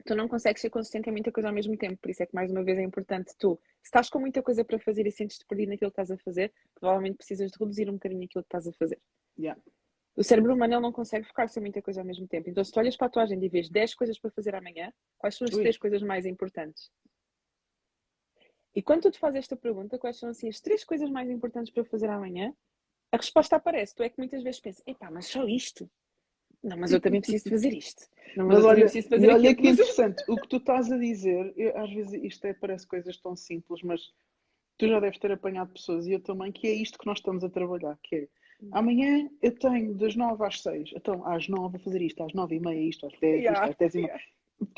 tu 0.05 0.15
não 0.15 0.27
consegues 0.27 0.61
ser 0.61 0.69
consistente 0.69 1.09
em 1.09 1.11
muita 1.11 1.31
coisa 1.31 1.49
ao 1.49 1.53
mesmo 1.53 1.77
tempo. 1.77 1.97
Por 1.97 2.09
isso 2.09 2.23
é 2.23 2.25
que, 2.25 2.33
mais 2.33 2.51
uma 2.51 2.63
vez, 2.63 2.77
é 2.77 2.83
importante 2.83 3.33
tu, 3.37 3.59
se 3.81 3.87
estás 3.87 4.09
com 4.09 4.19
muita 4.19 4.41
coisa 4.41 4.63
para 4.63 4.79
fazer 4.79 5.05
e 5.05 5.11
sentes-te 5.11 5.45
perdido 5.45 5.69
naquilo 5.69 5.91
que 5.91 6.01
estás 6.01 6.11
a 6.11 6.17
fazer, 6.17 6.53
provavelmente 6.73 7.17
precisas 7.17 7.51
de 7.51 7.57
reduzir 7.59 7.89
um 7.89 7.93
bocadinho 7.93 8.23
aquilo 8.23 8.43
que 8.43 8.47
estás 8.47 8.67
a 8.67 8.73
fazer. 8.73 8.99
Yeah. 9.37 9.61
O 10.15 10.23
cérebro 10.23 10.53
humano 10.53 10.81
não 10.81 10.91
consegue 10.91 11.25
focar-se 11.25 11.59
em 11.59 11.61
muita 11.61 11.81
coisa 11.81 12.01
ao 12.01 12.05
mesmo 12.05 12.27
tempo. 12.27 12.49
Então, 12.49 12.63
se 12.63 12.71
tu 12.71 12.79
olhas 12.79 12.97
para 12.97 13.07
a 13.07 13.09
tua 13.09 13.23
agenda 13.23 13.45
e 13.45 13.49
vês 13.49 13.69
10 13.69 13.95
coisas 13.95 14.19
para 14.19 14.31
fazer 14.31 14.53
amanhã, 14.55 14.91
quais 15.17 15.35
são 15.35 15.45
as 15.47 15.53
Ui. 15.53 15.61
três 15.61 15.77
coisas 15.77 16.01
mais 16.01 16.25
importantes? 16.25 16.91
E 18.75 18.81
quando 18.81 19.03
tu 19.03 19.11
te 19.11 19.19
fazes 19.19 19.39
esta 19.39 19.55
pergunta, 19.55 19.97
quais 19.97 20.17
são 20.17 20.29
assim 20.29 20.49
as 20.49 20.59
três 20.59 20.83
coisas 20.83 21.09
mais 21.09 21.29
importantes 21.29 21.71
para 21.71 21.85
fazer 21.85 22.09
amanhã? 22.09 22.53
A 23.11 23.17
resposta 23.17 23.55
aparece. 23.55 23.95
Tu 23.95 24.03
é 24.03 24.09
que 24.09 24.17
muitas 24.17 24.43
vezes 24.43 24.59
pensas, 24.59 24.83
epá, 24.85 25.09
mas 25.11 25.27
só 25.27 25.47
isto? 25.47 25.89
Não, 26.63 26.77
mas 26.77 26.91
eu 26.91 26.99
também 26.99 27.21
preciso 27.21 27.49
fazer 27.49 27.73
isto. 27.73 28.07
Não, 28.35 28.45
mas, 28.45 28.57
mas 28.57 28.65
olha, 28.65 28.87
fazer 28.87 29.29
olha 29.29 29.55
que 29.55 29.67
interessante, 29.69 30.23
o 30.27 30.35
que 30.35 30.47
tu 30.47 30.57
estás 30.57 30.91
a 30.91 30.97
dizer, 30.97 31.53
eu, 31.55 31.77
às 31.77 31.91
vezes 31.91 32.13
isto 32.21 32.45
é, 32.45 32.53
parece 32.53 32.85
coisas 32.85 33.17
tão 33.17 33.35
simples, 33.35 33.81
mas 33.81 34.01
tu 34.77 34.87
já 34.87 34.99
deves 34.99 35.19
ter 35.19 35.31
apanhado 35.31 35.71
pessoas 35.71 36.05
e 36.05 36.11
eu 36.11 36.19
também, 36.19 36.51
que 36.51 36.67
é 36.67 36.73
isto 36.73 36.99
que 36.99 37.05
nós 37.05 37.19
estamos 37.19 37.43
a 37.43 37.49
trabalhar, 37.49 37.97
que 38.03 38.15
é 38.15 38.27
hum. 38.61 38.69
amanhã 38.73 39.29
eu 39.41 39.57
tenho 39.57 39.95
das 39.95 40.15
nove 40.15 40.45
às 40.45 40.61
seis, 40.61 40.91
então 40.95 41.25
às 41.25 41.47
nove 41.47 41.77
vou 41.77 41.79
fazer 41.85 42.01
isto, 42.01 42.21
às 42.23 42.33
nove 42.33 42.55
e 42.55 42.59
meia 42.59 42.89
isto, 42.89 43.07
às 43.07 43.17
dez 43.19 43.41
yeah, 43.41 43.61
isto, 43.61 43.71
às 43.71 43.77
dez 43.77 43.95
e 43.95 44.01
meia. 44.01 44.19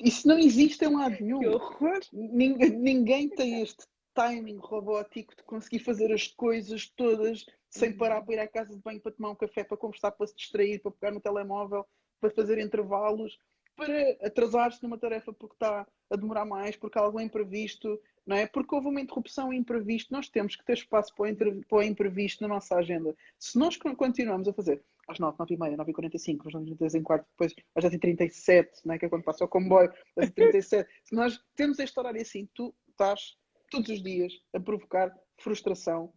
Isso 0.04 0.28
não 0.28 0.38
existe 0.38 0.86
em 0.86 0.96
lado 0.96 1.18
nenhum. 1.20 1.40
Que 1.40 1.48
horror! 1.48 2.00
Ninguém, 2.14 2.70
ninguém 2.70 3.30
tem 3.30 3.64
este 3.64 3.84
timing 4.14 4.58
robótico 4.58 5.36
de 5.36 5.44
conseguir 5.44 5.80
fazer 5.80 6.12
as 6.12 6.28
coisas 6.28 6.90
todas 6.90 7.46
sem 7.70 7.96
parar 7.96 8.20
uhum. 8.20 8.26
para 8.26 8.34
ir 8.36 8.40
à 8.40 8.48
casa 8.48 8.76
de 8.76 8.82
banho 8.82 9.00
para 9.00 9.12
tomar 9.12 9.30
um 9.30 9.36
café, 9.36 9.64
para 9.64 9.78
conversar, 9.78 10.12
para 10.12 10.28
se 10.28 10.36
distrair, 10.36 10.80
para 10.80 10.92
pegar 10.92 11.12
no 11.12 11.22
telemóvel, 11.22 11.86
para 12.20 12.30
fazer 12.30 12.60
intervalos, 12.60 13.40
para 13.76 14.12
atrasar-se 14.22 14.84
numa 14.84 14.98
tarefa 14.98 15.32
porque 15.34 15.56
está 15.56 15.88
a 16.10 16.16
demorar 16.16 16.46
mais, 16.46 16.76
porque 16.76 17.00
há 17.00 17.02
algo 17.02 17.20
imprevisto, 17.20 18.00
não 18.26 18.36
é? 18.36 18.46
Porque 18.46 18.76
houve 18.76 18.88
uma 18.88 19.02
interrupção 19.02 19.54
imprevisto. 19.54 20.12
Nós 20.12 20.30
temos 20.30 20.56
que 20.56 20.66
ter 20.66 20.74
espaço 20.74 21.16
para 21.16 21.32
o, 21.32 21.66
para 21.66 21.78
o 21.78 21.84
imprevisto 21.84 22.42
na 22.42 22.50
nossa 22.50 22.76
agenda. 22.76 23.16
Se 23.40 23.58
nós 23.58 23.78
continuamos 23.78 24.48
a 24.48 24.54
fazer 24.54 24.84
às 25.08 25.18
9, 25.18 25.36
9 25.40 25.54
e 25.54 25.58
meia, 25.58 25.78
9 25.78 25.92
e 25.92 25.94
45, 25.94 26.48
às 26.48 26.54
9 26.54 26.76
e 26.80 26.98
em 26.98 27.04
quarto, 27.04 27.26
depois 27.32 27.56
às 27.76 27.84
10 27.84 27.94
e 27.94 28.00
37, 28.00 28.72
não 28.86 28.94
é? 28.94 29.00
que 29.00 29.06
é 29.06 29.10
quando 29.10 29.24
passa 29.24 29.46
o 29.46 29.48
comboio, 29.48 29.92
às 30.18 30.30
10 30.30 30.30
e 30.30 30.34
37. 30.34 30.90
Se 31.06 31.16
nós 31.16 31.42
temos 31.56 31.80
este 31.80 32.00
horário 32.00 32.22
assim, 32.22 32.48
tu 32.54 32.74
estás 32.90 33.38
todos 33.72 33.90
os 33.90 34.04
dias 34.04 34.34
a 34.54 34.60
provocar 34.60 35.12
frustração 35.40 36.14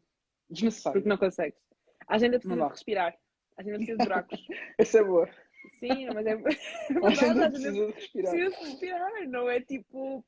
desnecessária. 0.50 1.00
Porque 1.00 1.08
não 1.08 1.16
consegues. 1.16 1.58
A 2.06 2.16
agenda 2.16 2.38
precisa 2.38 2.62
de 2.62 2.68
respirar. 2.68 3.18
A 3.56 3.62
agenda 3.62 3.76
precisa 3.76 3.98
de 3.98 4.04
buracos. 4.04 4.46
Essa 4.78 4.98
é 4.98 5.04
boa. 5.04 5.30
Sim, 5.78 6.06
mas 6.12 6.26
é, 6.26 6.32
é 6.34 7.06
a 7.06 7.08
agenda 7.08 7.50
precisa 7.50 7.72
de 7.72 7.92
respirar. 7.92 8.32
Precisa 8.32 8.50
de 8.50 8.64
respirar, 8.64 9.28
não 9.28 9.48
é 9.48 9.60
tipo 9.60 10.24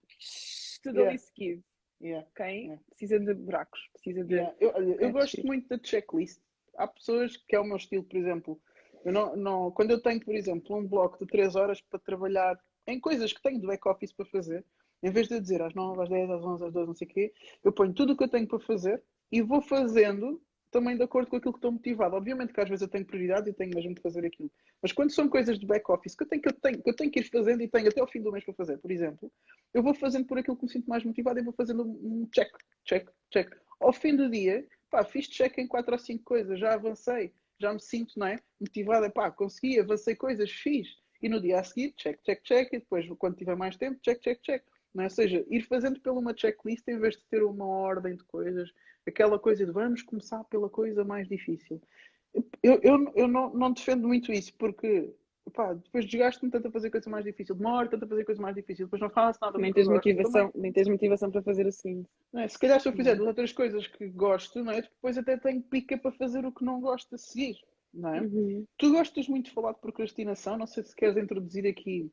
tudo 0.82 0.96
yeah. 0.96 1.10
ali 1.10 1.18
seguido. 1.18 1.64
Yeah. 2.00 2.26
Ok? 2.30 2.46
Yeah. 2.46 2.82
Precisa 2.88 3.20
de 3.20 3.34
buracos, 3.34 3.80
precisa 3.92 4.24
de. 4.24 4.34
Yeah. 4.34 4.56
Eu, 4.60 4.70
eu 5.00 5.12
gosto 5.12 5.44
muito 5.44 5.68
da 5.68 5.78
checklist. 5.82 6.40
Há 6.76 6.86
pessoas 6.86 7.36
que 7.36 7.56
é 7.56 7.60
o 7.60 7.64
meu 7.64 7.76
estilo, 7.76 8.04
por 8.04 8.16
exemplo. 8.16 8.60
Eu 9.04 9.12
não, 9.12 9.36
não, 9.36 9.70
quando 9.70 9.92
eu 9.92 10.00
tenho, 10.00 10.22
por 10.24 10.34
exemplo, 10.34 10.76
um 10.76 10.86
bloco 10.86 11.18
de 11.18 11.26
3 11.26 11.54
horas 11.54 11.80
para 11.80 11.98
trabalhar 11.98 12.58
em 12.86 12.98
coisas 12.98 13.32
que 13.32 13.42
tenho 13.42 13.60
do 13.60 13.66
back-office 13.66 14.12
para 14.12 14.26
fazer, 14.26 14.64
em 15.07 15.11
vez 15.11 15.28
de 15.28 15.40
dizer 15.40 15.62
às 15.62 15.72
9, 15.72 16.02
às 16.02 16.09
10, 16.09 16.30
às 16.30 16.42
11, 16.42 16.64
às 16.64 16.72
12, 16.72 16.86
não 16.88 16.94
sei 16.94 17.07
o 17.07 17.11
quê, 17.11 17.32
eu 17.62 17.72
ponho 17.72 17.94
tudo 17.94 18.12
o 18.12 18.16
que 18.16 18.24
eu 18.24 18.28
tenho 18.28 18.46
para 18.48 18.59
fazer 18.59 19.00
e 19.30 19.40
vou 19.40 19.62
fazendo 19.62 20.42
também 20.68 20.96
de 20.96 21.04
acordo 21.04 21.30
com 21.30 21.36
aquilo 21.36 21.52
que 21.52 21.59
estou 21.59 21.70
motivado. 21.70 22.16
Obviamente 22.16 22.52
que 22.52 22.61
às 22.61 22.68
vezes 22.68 22.82
eu 22.82 22.88
tenho 22.88 23.07
prioridade 23.07 23.48
e 23.48 23.52
tenho 23.52 23.72
mesmo 23.72 23.94
de 23.94 24.02
fazer 24.02 24.26
aquilo. 24.26 24.50
Mas 24.82 24.90
quando 24.90 25.12
são 25.12 25.28
coisas 25.28 25.61
de 25.61 25.64
back-office 25.64 26.16
que 26.16 26.24
eu, 26.24 26.28
tenho, 26.28 26.42
que, 26.42 26.48
eu 26.48 26.52
tenho, 26.54 26.82
que 26.82 26.90
eu 26.90 26.96
tenho 26.96 27.11
que 27.12 27.20
ir 27.20 27.30
fazendo 27.30 27.62
e 27.62 27.68
tenho 27.68 27.88
até 27.88 28.02
o 28.02 28.07
fim 28.09 28.20
do 28.20 28.32
mês 28.32 28.44
para 28.44 28.54
fazer, 28.54 28.78
por 28.78 28.90
exemplo, 28.90 29.32
eu 29.72 29.80
vou 29.80 29.94
fazendo 29.94 30.26
por 30.26 30.38
aquilo 30.38 30.57
que 30.57 30.64
me 30.64 30.72
sinto 30.72 30.90
mais 30.90 31.04
motivado 31.04 31.38
e 31.38 31.42
vou 31.44 31.52
fazendo 31.52 31.84
um 31.84 32.28
check, 32.32 32.50
check, 32.84 33.09
check. 33.30 33.57
Ao 33.78 33.92
fim 33.92 34.16
do 34.16 34.28
dia, 34.28 34.66
pá, 34.90 35.04
fiz 35.04 35.28
check 35.28 35.57
em 35.59 35.68
4 35.68 35.92
ou 35.92 35.98
5 36.00 36.24
coisas, 36.24 36.59
já 36.59 36.74
avancei, 36.74 37.32
já 37.61 37.72
me 37.72 37.80
sinto, 37.80 38.18
não 38.18 38.26
é? 38.26 38.40
Motivada, 38.61 39.09
pá, 39.09 39.30
consegui, 39.30 39.78
avancei 39.78 40.16
coisas, 40.16 40.50
fiz. 40.50 40.88
E 41.22 41.28
no 41.28 41.40
dia 41.40 41.61
a 41.61 41.64
seguir, 41.64 41.92
check, 41.96 42.20
check, 42.22 42.42
check, 42.42 42.72
e 42.72 42.78
depois, 42.80 43.07
quando 43.18 43.36
tiver 43.36 43.57
mais 43.57 43.76
tempo, 43.76 43.98
check, 44.02 44.20
check, 44.20 44.40
check. 44.42 44.64
Não 44.97 45.03
é? 45.03 45.07
Ou 45.07 45.11
seja, 45.11 45.44
ir 45.51 45.61
fazendo 45.61 46.01
pela 46.01 46.18
uma 46.18 46.34
checklist 46.34 46.88
em 46.88 46.99
vez 46.99 47.16
de 47.16 47.22
ter 47.24 47.42
uma 47.42 47.66
ordem 47.66 48.16
de 48.16 48.24
coisas, 48.24 48.72
aquela 49.07 49.38
coisa 49.38 49.66
de 49.66 49.70
vamos 49.70 50.03
começar 50.03 50.42
pela 50.44 50.70
coisa 50.70 51.05
mais 51.05 51.28
difícil. 51.28 51.80
Eu, 52.62 52.80
eu, 52.82 53.12
eu 53.14 53.28
não, 53.28 53.53
não 53.53 53.72
defendo 53.72 54.09
muito 54.09 54.32
isso, 54.32 54.55
porque 54.55 55.12
pá, 55.53 55.74
depois 55.74 56.07
desgasto-me 56.07 56.51
tanto 56.51 56.68
a 56.68 56.70
fazer 56.70 56.90
coisa 56.90 57.11
mais 57.11 57.24
difícil, 57.26 57.55
demoro 57.55 57.90
tanto 57.90 58.07
a 58.07 58.09
fazer 58.09 58.24
coisa 58.24 58.40
mais 58.40 58.55
difícil, 58.55 58.86
depois 58.86 59.03
não 59.03 59.11
faço 59.11 59.38
nada. 59.42 59.59
Nem 59.59 59.70
tens, 59.70 59.86
motivação, 59.86 60.51
nem 60.55 60.72
tens 60.72 60.88
motivação 60.88 61.30
para 61.30 61.42
fazer 61.42 61.66
assim. 61.66 62.07
É? 62.34 62.49
Se 62.49 62.59
calhar 62.59 62.80
se 62.80 62.88
eu 62.88 62.92
fizer 62.94 63.20
uhum. 63.20 63.26
outras 63.26 63.53
coisas 63.53 63.86
que 63.86 64.09
gosto, 64.09 64.64
não 64.64 64.72
é? 64.72 64.80
depois 64.80 65.18
até 65.18 65.36
tenho 65.36 65.62
pica 65.62 65.99
para 65.99 66.12
fazer 66.12 66.47
o 66.47 66.53
que 66.53 66.64
não 66.64 66.80
gosto 66.80 67.14
a 67.14 67.18
seguir. 67.18 67.57
Não 67.92 68.14
é? 68.14 68.20
Uhum. 68.22 68.64
Tu 68.78 68.90
gostas 68.90 69.28
muito 69.28 69.47
de 69.47 69.53
falar 69.53 69.72
de 69.72 69.80
procrastinação, 69.80 70.57
não 70.57 70.66
sei 70.66 70.82
se 70.82 70.97
queres 70.97 71.16
introduzir 71.16 71.66
aqui 71.66 72.11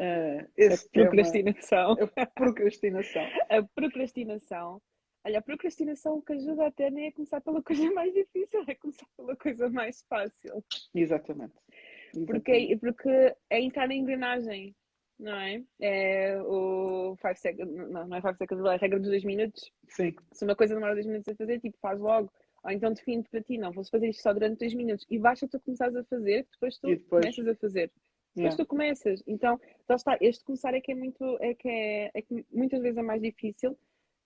Uh, 0.00 0.72
a 0.72 0.90
procrastinação. 0.92 1.94
Tema, 1.94 2.12
a 2.16 2.26
procrastinação. 2.26 3.22
a 3.50 3.62
procrastinação. 3.74 4.82
Olha, 5.22 5.38
a 5.38 5.42
procrastinação 5.42 6.16
o 6.16 6.22
que 6.22 6.32
ajuda 6.32 6.66
até 6.66 6.90
nem 6.90 7.08
é 7.08 7.12
começar 7.12 7.42
pela 7.42 7.62
coisa 7.62 7.92
mais 7.92 8.12
difícil, 8.14 8.64
é 8.66 8.74
começar 8.74 9.06
pela 9.14 9.36
coisa 9.36 9.68
mais 9.68 10.02
fácil. 10.08 10.64
Exatamente. 10.94 11.52
Exatamente. 12.14 12.26
Porque, 12.26 12.78
porque 12.80 13.36
é 13.50 13.60
entrar 13.60 13.86
na 13.86 13.94
engrenagem, 13.94 14.74
não 15.18 15.34
é? 15.34 15.62
É 15.78 16.42
o 16.42 17.14
5 17.20 17.36
seconds, 17.36 17.90
não, 17.90 18.08
não 18.08 18.16
é 18.16 18.22
5 18.22 18.36
seconds, 18.38 18.64
é 18.64 18.74
a 18.74 18.76
regra 18.78 18.98
dos 18.98 19.10
2 19.10 19.24
minutos. 19.24 19.70
Sim. 19.88 20.14
Se 20.32 20.44
uma 20.44 20.56
coisa 20.56 20.74
demora 20.74 20.94
2 20.94 21.06
minutos 21.06 21.28
a 21.28 21.36
fazer, 21.36 21.60
tipo, 21.60 21.76
faz 21.78 22.00
logo. 22.00 22.32
Ou 22.64 22.70
então 22.70 22.92
define 22.92 23.22
para 23.22 23.42
ti, 23.42 23.58
não, 23.58 23.72
vou 23.72 23.84
fazer 23.84 24.08
isto 24.08 24.22
só 24.22 24.32
durante 24.32 24.58
2 24.58 24.72
minutos. 24.72 25.06
E 25.10 25.18
basta 25.18 25.46
tu 25.46 25.60
começares 25.60 25.94
a 25.94 26.04
fazer, 26.04 26.46
depois 26.52 26.78
tu 26.78 26.88
depois... 26.88 27.24
começas 27.24 27.46
a 27.46 27.54
fazer. 27.54 27.92
Depois 28.34 28.54
yeah. 28.54 28.56
tu 28.56 28.66
começas. 28.66 29.22
Então, 29.26 29.60
já 29.88 29.96
está, 29.96 30.18
este 30.20 30.44
começar 30.44 30.72
é 30.74 30.80
que 30.80 30.92
é 30.92 30.94
muito, 30.94 31.36
é 31.40 31.54
que 31.54 31.68
é, 31.68 32.10
é 32.14 32.22
que 32.22 32.44
muitas 32.52 32.80
vezes 32.80 32.98
é 32.98 33.02
mais 33.02 33.20
difícil 33.20 33.76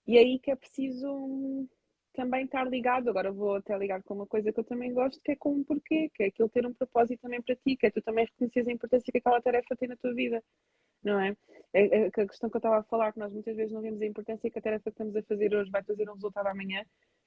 e 0.06 0.18
é 0.18 0.20
aí 0.20 0.38
que 0.38 0.50
é 0.50 0.56
preciso 0.56 1.66
também 2.14 2.44
estar 2.44 2.68
ligado. 2.68 3.08
Agora 3.08 3.32
vou 3.32 3.56
até 3.56 3.76
ligar 3.76 4.02
com 4.02 4.14
uma 4.14 4.26
coisa 4.26 4.52
que 4.52 4.60
eu 4.60 4.64
também 4.64 4.92
gosto, 4.92 5.20
que 5.22 5.32
é 5.32 5.36
com 5.36 5.52
um 5.52 5.64
porquê, 5.64 6.10
que 6.14 6.22
é 6.22 6.26
aquilo 6.26 6.48
ter 6.48 6.66
um 6.66 6.74
propósito 6.74 7.20
também 7.20 7.40
para 7.42 7.56
ti, 7.56 7.76
que 7.76 7.86
é 7.86 7.90
tu 7.90 8.02
também 8.02 8.26
reconheces 8.26 8.68
a 8.68 8.72
importância 8.72 9.10
que 9.10 9.18
aquela 9.18 9.40
tarefa 9.40 9.74
tem 9.76 9.88
na 9.88 9.96
tua 9.96 10.14
vida, 10.14 10.42
não 11.02 11.18
é? 11.20 11.36
é, 11.74 11.98
é 11.98 12.06
a 12.06 12.10
questão 12.10 12.48
que 12.48 12.56
eu 12.56 12.60
estava 12.60 12.78
a 12.78 12.82
falar, 12.84 13.12
que 13.12 13.18
nós 13.18 13.32
muitas 13.32 13.56
vezes 13.56 13.72
não 13.72 13.82
vemos 13.82 14.00
a 14.00 14.06
importância 14.06 14.50
que 14.50 14.58
a 14.58 14.62
tarefa 14.62 14.84
que 14.84 14.90
estamos 14.90 15.16
a 15.16 15.22
fazer 15.22 15.54
hoje 15.54 15.70
vai 15.70 15.82
trazer 15.82 16.08
um 16.08 16.14
resultado 16.14 16.46
amanhã. 16.46 16.84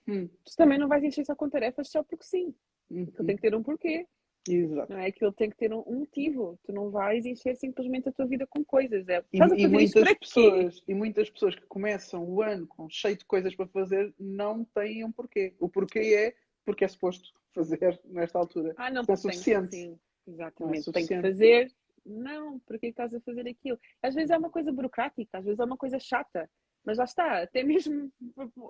Hum. 0.07 0.27
Tu 0.45 0.55
também 0.55 0.79
não 0.79 0.87
vais 0.87 1.03
encher 1.03 1.25
só 1.25 1.35
com 1.35 1.49
tarefas 1.49 1.89
só 1.89 2.01
porque 2.01 2.23
sim. 2.23 2.55
Uhum. 2.89 3.05
Tu 3.07 3.25
tem 3.25 3.35
que 3.35 3.41
ter 3.41 3.53
um 3.53 3.61
porquê. 3.61 4.07
Exato. 4.47 4.91
Não 4.91 4.99
é? 4.99 5.07
Aquilo 5.07 5.31
tem 5.31 5.49
que 5.49 5.57
ter 5.57 5.73
um, 5.73 5.83
motivo. 5.87 6.59
Tu 6.63 6.71
não 6.71 6.89
vais 6.89 7.25
encher 7.25 7.55
simplesmente 7.55 8.09
a 8.09 8.11
tua 8.11 8.25
vida 8.25 8.45
com 8.47 8.63
coisas. 8.63 9.07
É, 9.07 9.23
e, 9.31 9.39
e 9.39 9.67
muitas 9.67 10.13
pessoas, 10.13 10.83
e 10.87 10.93
muitas 10.93 11.29
pessoas 11.29 11.55
que 11.55 11.65
começam 11.65 12.23
o 12.23 12.41
ano 12.41 12.67
com 12.67 12.89
cheio 12.89 13.17
de 13.17 13.25
coisas 13.25 13.55
para 13.55 13.67
fazer 13.67 14.13
não 14.19 14.63
têm 14.63 15.03
um 15.03 15.11
porquê. 15.11 15.53
O 15.59 15.69
porquê 15.69 15.99
é 16.15 16.35
porque 16.65 16.83
é 16.83 16.87
suposto 16.87 17.31
fazer 17.53 17.99
nesta 18.05 18.37
altura. 18.37 18.73
Ah, 18.77 18.91
não, 18.91 19.03
é 19.07 19.15
suficiente. 19.15 19.75
Sim, 19.75 19.99
exatamente. 20.27 20.89
É 20.89 20.93
tem 20.93 21.07
que 21.07 21.21
fazer. 21.21 21.71
Não, 22.05 22.59
porque 22.59 22.87
estás 22.87 23.13
a 23.13 23.19
fazer 23.19 23.47
aquilo? 23.49 23.77
Às 24.01 24.15
vezes 24.15 24.31
é 24.31 24.37
uma 24.37 24.49
coisa 24.49 24.71
burocrática, 24.71 25.37
às 25.37 25.43
vezes 25.43 25.59
é 25.59 25.63
uma 25.63 25.75
coisa 25.77 25.99
chata. 25.99 26.49
Mas 26.87 26.97
lá 26.97 27.03
está, 27.03 27.41
até 27.41 27.63
mesmo 27.63 28.09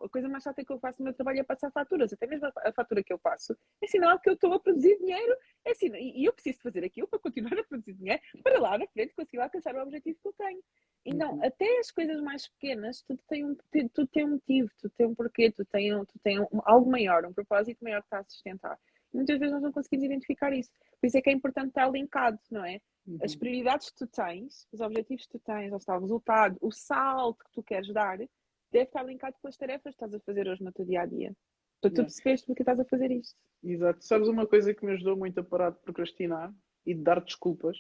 a 0.04 0.10
coisa 0.10 0.28
mais 0.28 0.42
chata 0.42 0.66
que 0.66 0.74
eu 0.74 0.80
faço 0.80 1.00
no 1.00 1.04
meu 1.04 1.14
trabalho 1.14 1.40
é 1.40 1.44
passar 1.44 1.70
faturas, 1.70 2.12
até 2.12 2.26
mesmo 2.26 2.48
a 2.48 2.72
fatura 2.72 3.04
que 3.04 3.14
eu 3.14 3.20
passo 3.20 3.56
é 3.80 3.86
sinal 3.86 4.20
que 4.20 4.28
eu 4.28 4.34
estou 4.34 4.52
a 4.54 4.60
produzir 4.60 4.98
dinheiro, 4.98 5.38
é 5.64 5.76
sinal, 5.76 6.02
e 6.02 6.26
eu 6.26 6.34
preciso 6.34 6.60
fazer 6.64 6.84
aquilo 6.84 7.08
para 7.08 7.20
continuar 7.20 7.54
a 7.54 7.64
produzir 7.64 7.94
dinheiro 7.94 8.20
para 8.42 8.60
lá 8.60 8.76
na 8.76 8.88
frente 8.88 9.14
conseguir 9.14 9.40
alcançar 9.40 9.76
o 9.76 9.84
objetivo 9.84 10.18
que 10.20 10.30
eu 10.30 10.34
tenho. 10.34 10.64
E 11.06 11.14
não, 11.14 11.36
uhum. 11.36 11.46
até 11.46 11.78
as 11.78 11.92
coisas 11.92 12.20
mais 12.20 12.48
pequenas, 12.48 13.04
tudo 13.04 13.22
tem 13.30 13.46
um, 13.46 13.56
tudo 13.94 14.08
tem 14.08 14.26
um 14.26 14.32
motivo, 14.32 14.70
tudo 14.82 14.94
tem 14.98 15.06
um 15.06 15.14
porquê, 15.14 15.52
tu 15.52 15.64
tem, 15.66 15.92
tu 16.06 16.20
tem 16.24 16.40
um, 16.40 16.48
algo 16.64 16.90
maior, 16.90 17.24
um 17.24 17.34
propósito 17.34 17.84
maior 17.84 18.02
que 18.02 18.08
está 18.08 18.18
a 18.18 18.24
sustentar. 18.24 18.80
Muitas 19.14 19.40
vezes 19.40 19.54
nós 19.54 19.62
não 19.62 19.72
conseguimos 19.72 20.06
identificar 20.06 20.54
isso. 20.54 20.72
Por 21.00 21.08
isso 21.08 21.18
é 21.18 21.22
que 21.22 21.30
é 21.30 21.34
importante 21.34 21.70
estar 21.70 21.90
linkado, 21.90 22.40
não 22.52 22.66
é? 22.66 22.80
Uhum. 23.06 23.18
As 23.22 23.36
prioridades 23.36 23.90
que 23.90 23.98
tu 23.98 24.08
tens, 24.08 24.68
os 24.72 24.82
objetivos 24.82 25.26
que 25.26 25.38
tu 25.38 25.40
tens, 25.40 25.72
ou 25.72 25.78
está, 25.78 25.98
o 25.98 26.02
resultado, 26.02 26.58
o 26.62 26.72
salto 26.72 27.44
que 27.46 27.52
tu 27.54 27.64
queres 27.64 27.92
dar, 27.94 28.18
deve 28.18 28.86
estar 28.86 29.04
linkado 29.04 29.36
com 29.42 29.48
as 29.48 29.56
tarefas 29.56 29.96
que 29.96 30.04
estás 30.04 30.14
a 30.14 30.20
fazer 30.20 30.48
hoje 30.48 30.64
no 30.64 30.72
teu 30.72 30.86
dia 30.86 31.02
a 31.02 31.06
dia. 31.06 31.34
Para 31.82 31.92
tu 31.92 32.02
perceberes 32.02 32.46
porque 32.46 32.64
estás 32.64 32.80
a 32.80 32.86
fazer 32.86 33.12
isto. 33.12 33.36
Exato. 33.64 34.04
Sabes 34.04 34.28
uma 34.28 34.48
coisa 34.48 34.74
que 34.74 34.86
me 34.86 34.94
ajudou 34.94 35.16
muito 35.16 35.40
a 35.40 35.44
parar 35.44 35.72
de 35.72 35.80
procrastinar 35.80 36.54
e 36.86 36.94
de 36.94 37.02
dar 37.02 37.24
desculpas, 37.24 37.78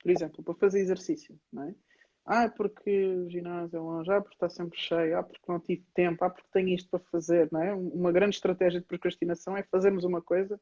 por 0.00 0.10
exemplo, 0.10 0.42
para 0.42 0.54
fazer 0.54 0.80
exercício, 0.80 1.38
não 1.52 1.64
é? 1.64 1.74
Ah, 2.24 2.48
porque 2.48 3.06
o 3.06 3.30
ginásio 3.30 3.76
é 3.76 3.80
longe, 3.80 4.12
ah, 4.12 4.20
porque 4.20 4.36
está 4.36 4.48
sempre 4.48 4.78
cheio, 4.78 5.18
ah, 5.18 5.22
porque 5.22 5.40
não 5.48 5.58
tive 5.58 5.84
tempo, 5.94 6.24
ah, 6.24 6.30
porque 6.30 6.48
tenho 6.52 6.68
isto 6.68 6.88
para 6.88 7.00
fazer, 7.10 7.50
não 7.50 7.62
é? 7.62 7.74
Uma 7.74 8.12
grande 8.12 8.36
estratégia 8.36 8.80
de 8.80 8.86
procrastinação 8.86 9.56
é 9.56 9.62
fazermos 9.64 10.04
uma 10.04 10.22
coisa 10.22 10.60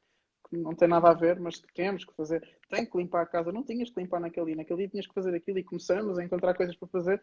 que 0.48 0.56
não 0.56 0.74
tem 0.74 0.88
nada 0.88 1.10
a 1.10 1.14
ver, 1.14 1.38
mas 1.38 1.56
que 1.60 1.72
temos 1.74 2.04
que 2.04 2.14
fazer. 2.14 2.42
Tem 2.68 2.86
que 2.86 2.96
limpar 2.96 3.22
a 3.22 3.26
casa, 3.26 3.52
não 3.52 3.62
tinhas 3.62 3.90
que 3.90 4.00
limpar 4.00 4.20
naquele 4.20 4.46
dia, 4.46 4.56
naquele 4.56 4.78
dia 4.78 4.88
tinhas 4.88 5.06
que 5.06 5.14
fazer 5.14 5.34
aquilo 5.34 5.58
e 5.58 5.64
começamos 5.64 6.18
a 6.18 6.24
encontrar 6.24 6.54
coisas 6.54 6.76
para 6.76 6.88
fazer. 6.88 7.22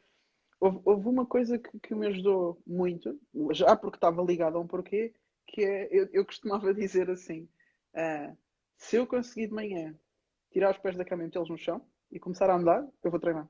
Houve, 0.59 0.79
houve 0.85 1.07
uma 1.07 1.25
coisa 1.25 1.57
que, 1.57 1.79
que, 1.79 1.95
me 1.95 2.07
ajudou 2.07 2.61
muito, 2.65 3.19
já 3.51 3.75
porque 3.75 3.97
estava 3.97 4.21
ligado 4.21 4.57
a 4.57 4.61
um 4.61 4.67
porquê, 4.67 5.13
que 5.47 5.63
é, 5.63 5.87
eu, 5.91 6.07
eu 6.13 6.25
costumava 6.25 6.73
dizer 6.73 7.09
assim, 7.09 7.47
uh, 7.95 8.37
se 8.77 8.95
eu 8.95 9.07
conseguir 9.07 9.47
de 9.47 9.53
manhã 9.53 9.95
tirar 10.51 10.71
os 10.71 10.77
pés 10.77 10.95
da 10.95 11.05
cama 11.05 11.23
e 11.23 11.25
metê-los 11.25 11.49
no 11.49 11.57
chão 11.57 11.81
e 12.11 12.19
começar 12.19 12.49
a 12.49 12.55
andar, 12.55 12.87
eu 13.03 13.11
vou 13.11 13.19
treinar. 13.19 13.49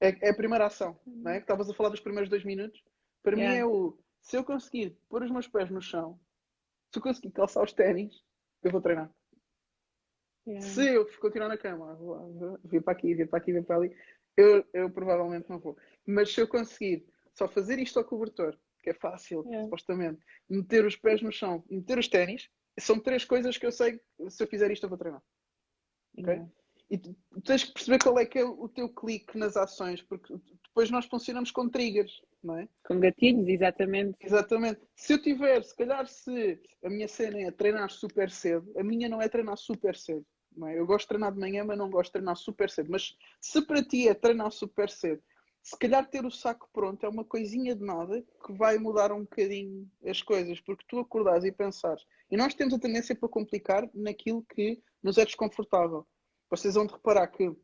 É, 0.00 0.28
é 0.28 0.30
a 0.30 0.34
primeira 0.34 0.66
ação, 0.66 0.98
não 1.06 1.32
é? 1.32 1.36
Que 1.36 1.44
estavas 1.44 1.68
a 1.68 1.74
falar 1.74 1.90
dos 1.90 2.00
primeiros 2.00 2.30
dois 2.30 2.44
minutos. 2.44 2.82
Para 3.22 3.36
yeah. 3.36 3.54
mim 3.54 3.60
é 3.60 3.66
o, 3.66 3.98
se 4.20 4.36
eu 4.36 4.44
conseguir 4.44 4.96
pôr 5.08 5.22
os 5.22 5.30
meus 5.30 5.48
pés 5.48 5.70
no 5.70 5.80
chão 5.80 6.18
Se 6.92 6.98
eu 6.98 7.02
conseguir 7.02 7.30
calçar 7.32 7.62
os 7.62 7.72
ténis, 7.72 8.22
eu 8.62 8.70
vou 8.70 8.80
treinar. 8.80 9.12
Yeah. 10.46 10.66
Se 10.66 10.94
eu 10.94 11.06
continuar 11.20 11.48
na 11.48 11.58
cama, 11.58 11.94
vou, 11.96 12.58
vir 12.64 12.82
para 12.82 12.92
aqui, 12.92 13.14
vir 13.14 13.28
para 13.28 13.38
aqui, 13.38 13.52
vir 13.52 13.64
para 13.64 13.76
ali, 13.76 13.96
eu, 14.36 14.64
eu 14.72 14.90
provavelmente 14.90 15.48
não 15.50 15.58
vou. 15.58 15.76
Mas 16.06 16.32
se 16.32 16.40
eu 16.40 16.48
conseguir 16.48 17.06
só 17.34 17.48
fazer 17.48 17.78
isto 17.78 17.98
ao 17.98 18.04
cobertor, 18.04 18.58
que 18.82 18.90
é 18.90 18.94
fácil, 18.94 19.42
yeah. 19.46 19.64
supostamente, 19.64 20.24
meter 20.48 20.84
os 20.84 20.96
pés 20.96 21.20
no 21.20 21.32
chão 21.32 21.64
e 21.68 21.76
meter 21.76 21.98
os 21.98 22.08
ténis, 22.08 22.48
são 22.78 23.00
três 23.00 23.24
coisas 23.24 23.58
que 23.58 23.66
eu 23.66 23.72
sei 23.72 23.98
que 23.98 24.30
se 24.30 24.42
eu 24.42 24.46
fizer 24.46 24.70
isto 24.70 24.84
eu 24.84 24.88
vou 24.88 24.98
treinar. 24.98 25.22
Ok? 26.16 26.32
Yeah. 26.32 26.50
E 26.90 26.96
tu, 26.96 27.14
tens 27.44 27.64
que 27.64 27.72
perceber 27.72 27.98
qual 28.02 28.18
é 28.18 28.24
que 28.24 28.38
é 28.38 28.44
o 28.44 28.68
teu 28.68 28.88
clique 28.88 29.36
nas 29.36 29.56
ações, 29.56 30.02
porque 30.02 30.34
depois 30.64 30.90
nós 30.90 31.06
funcionamos 31.06 31.50
com 31.50 31.68
triggers, 31.68 32.22
não 32.42 32.56
é? 32.58 32.68
Com 32.86 32.98
gatilhos, 32.98 33.46
exatamente. 33.48 34.16
Exatamente. 34.20 34.80
Se 34.96 35.12
eu 35.12 35.22
tiver, 35.22 35.62
se 35.62 35.76
calhar 35.76 36.06
se 36.06 36.60
a 36.82 36.88
minha 36.88 37.08
cena 37.08 37.40
é 37.40 37.50
treinar 37.50 37.90
super 37.90 38.30
cedo, 38.30 38.72
a 38.76 38.82
minha 38.82 39.08
não 39.08 39.20
é 39.20 39.28
treinar 39.28 39.58
super 39.58 39.96
cedo. 39.96 40.24
É? 40.66 40.78
Eu 40.78 40.86
gosto 40.86 41.04
de 41.04 41.08
treinar 41.08 41.32
de 41.32 41.38
manhã, 41.38 41.64
mas 41.64 41.78
não 41.78 41.90
gosto 41.90 42.08
de 42.08 42.12
treinar 42.12 42.36
super 42.36 42.70
cedo. 42.70 42.90
Mas 42.90 43.16
se 43.40 43.60
para 43.62 43.82
ti 43.82 44.08
é 44.08 44.14
treinar 44.14 44.50
super 44.50 44.88
cedo, 44.88 45.22
se 45.62 45.76
calhar 45.78 46.08
ter 46.08 46.24
o 46.24 46.30
saco 46.30 46.68
pronto 46.72 47.04
é 47.04 47.08
uma 47.08 47.24
coisinha 47.24 47.74
de 47.74 47.84
nada 47.84 48.24
que 48.44 48.52
vai 48.54 48.78
mudar 48.78 49.12
um 49.12 49.20
bocadinho 49.20 49.86
as 50.06 50.22
coisas, 50.22 50.60
porque 50.60 50.84
tu 50.88 50.98
acordares 50.98 51.44
e 51.44 51.52
pensares. 51.52 52.04
E 52.30 52.36
nós 52.36 52.54
temos 52.54 52.72
a 52.74 52.78
tendência 52.78 53.14
para 53.14 53.28
complicar 53.28 53.88
naquilo 53.92 54.42
que 54.54 54.82
nos 55.02 55.18
é 55.18 55.24
desconfortável. 55.24 56.06
Vocês 56.50 56.74
vão 56.74 56.86
de 56.86 56.92
reparar 56.92 57.26
que 57.28 57.54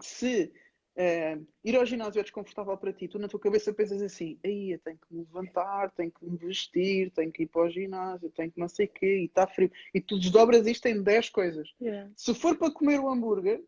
se 0.00 0.52
é, 1.00 1.38
ir 1.64 1.76
ao 1.76 1.86
ginásio 1.86 2.18
é 2.18 2.22
desconfortável 2.24 2.76
para 2.76 2.92
ti, 2.92 3.06
tu 3.06 3.20
na 3.20 3.28
tua 3.28 3.38
cabeça 3.38 3.72
pensas 3.72 4.02
assim, 4.02 4.36
aí 4.44 4.72
eu 4.72 4.80
tenho 4.80 4.98
que 4.98 5.14
me 5.14 5.20
levantar, 5.20 5.92
tenho 5.92 6.10
que 6.10 6.24
me 6.24 6.36
vestir, 6.36 7.12
tenho 7.12 7.30
que 7.30 7.44
ir 7.44 7.46
para 7.46 7.62
o 7.62 7.70
ginásio, 7.70 8.30
tenho 8.30 8.50
que 8.50 8.58
não 8.58 8.68
sei 8.68 8.86
o 8.86 8.88
quê, 8.88 9.20
e 9.20 9.24
está 9.26 9.46
frio. 9.46 9.70
E 9.94 10.00
tu 10.00 10.18
desdobras 10.18 10.66
isto 10.66 10.86
em 10.86 11.00
10 11.00 11.30
coisas. 11.30 11.72
Yeah. 11.80 12.10
Se 12.16 12.34
for 12.34 12.58
para 12.58 12.72
comer 12.72 12.98
o 12.98 13.08
hambúrguer, 13.08 13.62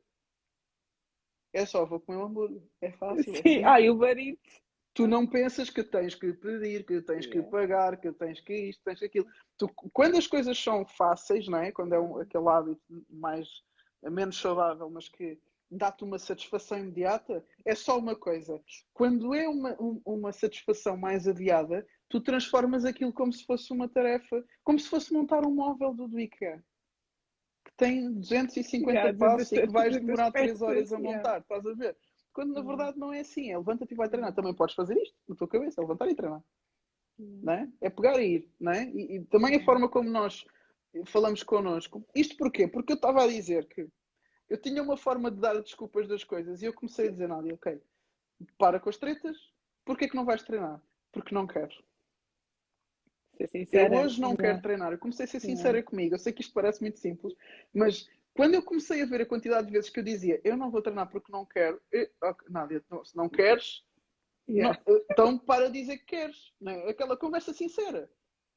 é 1.52 1.64
só 1.64 1.86
vou 1.86 2.00
comer 2.00 2.18
um 2.18 2.24
hambúrguer. 2.24 2.62
É 2.80 2.90
fácil. 2.90 3.32
Sim, 3.36 3.58
é 3.58 3.64
ah, 3.64 3.80
e 3.80 3.88
o 3.88 3.94
barito. 3.94 4.40
Tu 4.92 5.06
não 5.06 5.24
pensas 5.24 5.70
que 5.70 5.84
tens 5.84 6.16
que 6.16 6.32
pedir, 6.32 6.84
que 6.84 7.00
tens 7.00 7.26
yeah. 7.26 7.44
que 7.44 7.48
pagar, 7.48 7.96
que 7.96 8.10
tens 8.10 8.40
que 8.40 8.70
isto, 8.70 8.82
tens 8.82 8.98
que 8.98 9.04
aquilo. 9.04 9.26
Tu, 9.56 9.68
quando 9.92 10.16
as 10.16 10.26
coisas 10.26 10.58
são 10.58 10.84
fáceis, 10.84 11.46
não 11.46 11.58
é? 11.58 11.70
quando 11.70 11.92
é 11.92 12.00
um, 12.00 12.18
aquele 12.18 12.48
hábito 12.48 12.82
mais 13.08 13.46
menos 14.08 14.40
saudável, 14.40 14.88
mas 14.88 15.08
que 15.08 15.38
dá-te 15.70 16.02
uma 16.02 16.18
satisfação 16.18 16.78
imediata, 16.78 17.44
é 17.64 17.74
só 17.74 17.98
uma 17.98 18.16
coisa. 18.16 18.60
Quando 18.92 19.34
é 19.34 19.48
uma, 19.48 19.76
um, 19.80 20.00
uma 20.04 20.32
satisfação 20.32 20.96
mais 20.96 21.28
adiada, 21.28 21.86
tu 22.08 22.20
transformas 22.20 22.84
aquilo 22.84 23.12
como 23.12 23.32
se 23.32 23.44
fosse 23.44 23.72
uma 23.72 23.88
tarefa, 23.88 24.44
como 24.64 24.78
se 24.78 24.88
fosse 24.88 25.12
montar 25.12 25.46
um 25.46 25.54
móvel 25.54 25.94
do, 25.94 26.18
IKEA. 26.18 26.62
Que 27.64 27.72
tem 27.76 28.12
250 28.12 28.90
yeah, 28.90 29.16
passos 29.16 29.52
e 29.52 29.60
que 29.60 29.66
vais 29.68 29.94
demorar 29.94 30.32
3 30.32 30.60
horas 30.60 30.92
a 30.92 30.98
montar, 30.98 31.18
yeah. 31.18 31.38
estás 31.38 31.66
a 31.66 31.74
ver? 31.74 31.96
Quando 32.32 32.54
na 32.54 32.62
verdade 32.62 32.98
não 32.98 33.12
é 33.12 33.20
assim, 33.20 33.50
é 33.50 33.58
levanta-te 33.58 33.92
e 33.92 33.96
vai 33.96 34.08
treinar. 34.08 34.34
Também 34.34 34.54
podes 34.54 34.74
fazer 34.74 34.96
isto 34.96 35.14
na 35.28 35.36
tua 35.36 35.48
cabeça, 35.48 35.80
é 35.80 35.82
levantar 35.82 36.08
e 36.08 36.14
treinar. 36.14 36.42
Não 37.18 37.52
é? 37.52 37.68
é 37.82 37.90
pegar 37.90 38.18
e 38.20 38.36
ir, 38.36 38.50
não 38.58 38.72
é? 38.72 38.84
E, 38.88 39.16
e 39.16 39.24
também 39.26 39.54
a 39.54 39.64
forma 39.64 39.88
como 39.88 40.08
nós 40.08 40.44
falamos 41.06 41.42
connosco. 41.42 42.04
Isto 42.14 42.36
porquê? 42.36 42.66
Porque 42.66 42.92
eu 42.92 42.96
estava 42.96 43.24
a 43.24 43.28
dizer 43.28 43.66
que 43.66 43.88
eu 44.48 44.60
tinha 44.60 44.82
uma 44.82 44.96
forma 44.96 45.30
de 45.30 45.40
dar 45.40 45.60
desculpas 45.60 46.08
das 46.08 46.24
coisas 46.24 46.60
e 46.60 46.64
eu 46.64 46.74
comecei 46.74 47.08
a 47.08 47.10
dizer, 47.10 47.28
Nádia, 47.28 47.54
ok, 47.54 47.80
para 48.58 48.80
com 48.80 48.88
as 48.88 48.96
tretas, 48.96 49.36
porquê 49.84 50.08
que 50.08 50.16
não 50.16 50.24
vais 50.24 50.42
treinar? 50.42 50.82
Porque 51.12 51.34
não 51.34 51.46
quero. 51.46 51.72
Sincera. 53.48 53.94
Eu 53.94 54.00
hoje 54.00 54.20
não, 54.20 54.30
não 54.30 54.36
quero 54.36 54.60
treinar. 54.60 54.92
Eu 54.92 54.98
comecei 54.98 55.24
a 55.24 55.28
ser 55.28 55.40
sincera 55.40 55.78
não. 55.78 55.84
comigo. 55.84 56.14
Eu 56.14 56.18
sei 56.18 56.32
que 56.32 56.42
isto 56.42 56.52
parece 56.52 56.82
muito 56.82 56.98
simples, 56.98 57.34
mas 57.72 58.06
quando 58.34 58.54
eu 58.54 58.62
comecei 58.62 59.02
a 59.02 59.06
ver 59.06 59.22
a 59.22 59.26
quantidade 59.26 59.66
de 59.66 59.72
vezes 59.72 59.90
que 59.90 59.98
eu 59.98 60.04
dizia, 60.04 60.40
eu 60.44 60.56
não 60.56 60.70
vou 60.70 60.82
treinar 60.82 61.08
porque 61.08 61.32
não 61.32 61.46
quero, 61.46 61.80
eu, 61.90 62.08
okay, 62.22 62.48
Nádia, 62.50 62.82
se 63.04 63.16
não 63.16 63.28
queres, 63.28 63.82
yeah. 64.48 64.78
não, 64.86 65.00
então 65.10 65.38
para 65.38 65.70
dizer 65.70 65.98
que 65.98 66.06
queres. 66.06 66.52
Não 66.60 66.72
é? 66.72 66.90
Aquela 66.90 67.16
conversa 67.16 67.52
sincera. 67.52 68.10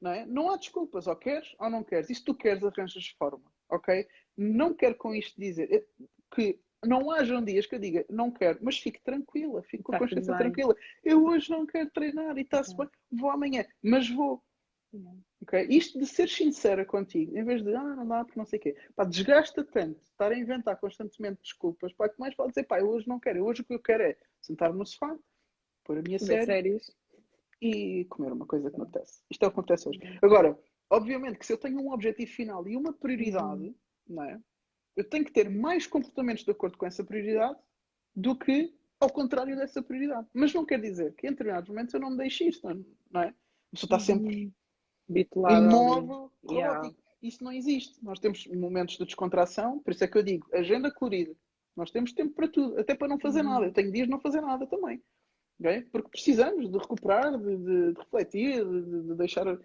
Não, 0.04 0.12
é? 0.12 0.26
não 0.26 0.52
há 0.52 0.58
desculpas, 0.58 1.08
ou 1.08 1.16
queres 1.16 1.56
ou 1.58 1.70
não 1.70 1.82
queres. 1.82 2.10
E 2.10 2.16
se 2.16 2.24
tu 2.24 2.36
queres, 2.36 2.62
arranjas 2.62 3.08
forma, 3.18 3.50
ok? 3.70 4.06
Não 4.36 4.74
quero 4.74 4.96
com 4.96 5.16
isto 5.16 5.40
dizer 5.40 5.88
que 6.36 6.60
não 6.86 7.10
hajam 7.10 7.42
dias 7.42 7.66
que 7.66 7.76
eu 7.76 7.80
diga 7.80 8.06
não 8.10 8.30
quero, 8.30 8.60
mas 8.62 8.78
fique 8.78 9.02
tranquila, 9.02 9.64
fique 9.64 9.82
com 9.82 9.96
a 9.96 10.00
consciência 10.00 10.36
tranquila. 10.36 10.76
Eu 11.02 11.24
hoje 11.24 11.50
não 11.50 11.66
quero 11.66 11.90
treinar 11.90 12.38
e 12.38 12.42
está-se 12.42 12.76
bem, 12.76 12.90
vou 13.10 13.30
amanhã, 13.30 13.66
mas 13.82 14.10
vou. 14.10 14.44
Okay? 15.42 15.68
Isto 15.70 15.98
de 15.98 16.06
ser 16.06 16.28
sincera 16.28 16.84
contigo, 16.86 17.38
em 17.38 17.44
vez 17.46 17.64
de 17.64 17.74
ah, 17.74 17.96
não 17.96 18.06
dá 18.06 18.26
porque 18.26 18.38
não 18.38 18.46
sei 18.46 18.60
o 18.60 18.62
quê, 18.62 18.76
pá, 18.96 19.06
desgasta 19.06 19.64
tanto 19.64 20.02
estar 20.04 20.32
a 20.34 20.38
inventar 20.38 20.78
constantemente 20.78 21.42
desculpas, 21.42 21.94
pá, 21.94 22.10
que 22.10 22.20
mais 22.20 22.36
pode 22.36 22.50
dizer, 22.50 22.66
pá, 22.66 22.80
eu 22.80 22.90
hoje 22.90 23.08
não 23.08 23.22
quero, 23.22 23.46
hoje 23.46 23.62
o 23.62 23.66
que 23.66 23.74
eu 23.74 23.80
quero 23.80 24.04
é 24.04 24.18
sentar-me 24.42 24.78
no 24.78 24.86
sofá, 24.86 25.18
pôr 25.86 25.98
a 25.98 26.02
minha 26.02 26.20
série 26.20 26.46
séries. 26.46 26.92
E 27.66 28.06
comer 28.06 28.32
uma 28.32 28.46
coisa 28.46 28.70
que 28.70 28.78
me 28.78 28.84
apetece. 28.84 29.22
Isto 29.30 29.44
é 29.44 29.48
o 29.48 29.52
que 29.52 29.60
acontece 29.60 29.90
hoje. 29.90 30.00
Agora, 30.22 30.60
obviamente 30.90 31.40
que 31.40 31.46
se 31.46 31.54
eu 31.54 31.58
tenho 31.58 31.80
um 31.80 31.92
objetivo 31.92 32.32
final 32.32 32.68
e 32.68 32.76
uma 32.76 32.94
prioridade, 32.94 33.68
uhum 33.68 33.76
não 34.08 34.24
é? 34.24 34.40
Eu 34.96 35.10
tenho 35.10 35.26
que 35.26 35.32
ter 35.32 35.50
mais 35.50 35.88
comportamentos 35.88 36.44
de 36.44 36.52
acordo 36.52 36.78
com 36.78 36.86
essa 36.86 37.04
prioridade 37.04 37.58
do 38.16 38.36
que 38.38 38.74
ao 39.00 39.10
contrário 39.10 39.56
dessa 39.56 39.82
prioridade. 39.82 40.28
Mas 40.34 40.54
não 40.54 40.66
quer 40.66 40.80
dizer 40.80 41.14
que 41.16 41.28
em 41.28 41.32
determinados 41.32 41.70
momentos 41.70 41.94
eu 41.94 42.00
não 42.00 42.12
me 42.12 42.18
deixe 42.18 42.48
isto, 42.48 42.68
não 43.12 43.22
é? 43.22 43.34
Você 43.74 43.86
está 43.86 44.00
sempre 44.00 44.54
Bitolado, 45.10 45.66
imóvel, 45.66 46.32
yeah. 46.50 46.90
Isso 47.22 47.44
não 47.44 47.52
existe. 47.52 48.04
Nós 48.04 48.20
temos 48.20 48.46
momentos 48.48 48.98
de 48.98 49.06
descontração, 49.06 49.80
por 49.80 49.92
isso 49.92 50.04
é 50.04 50.08
que 50.08 50.18
eu 50.18 50.24
digo, 50.24 50.48
agenda 50.54 50.92
colorida. 50.92 51.36
Nós 51.76 51.90
temos 51.90 52.14
tempo 52.14 52.34
para 52.36 52.48
tudo, 52.48 52.80
até 52.80 52.94
para 52.94 53.08
não 53.08 53.20
fazer 53.20 53.40
uhum. 53.40 53.50
nada. 53.50 53.66
Eu 53.66 53.74
tenho 53.74 53.92
dias 53.92 54.06
de 54.06 54.12
não 54.12 54.20
fazer 54.20 54.42
nada 54.42 54.68
também. 54.68 55.02
Okay? 55.60 55.82
Porque 55.92 56.10
precisamos 56.10 56.70
de 56.70 56.78
recuperar, 56.78 57.38
de, 57.38 57.58
de, 57.58 57.94
de 57.94 58.00
refletir, 58.00 58.66
de, 58.66 59.04
de 59.04 59.16
deixar 59.16 59.48
as 59.48 59.60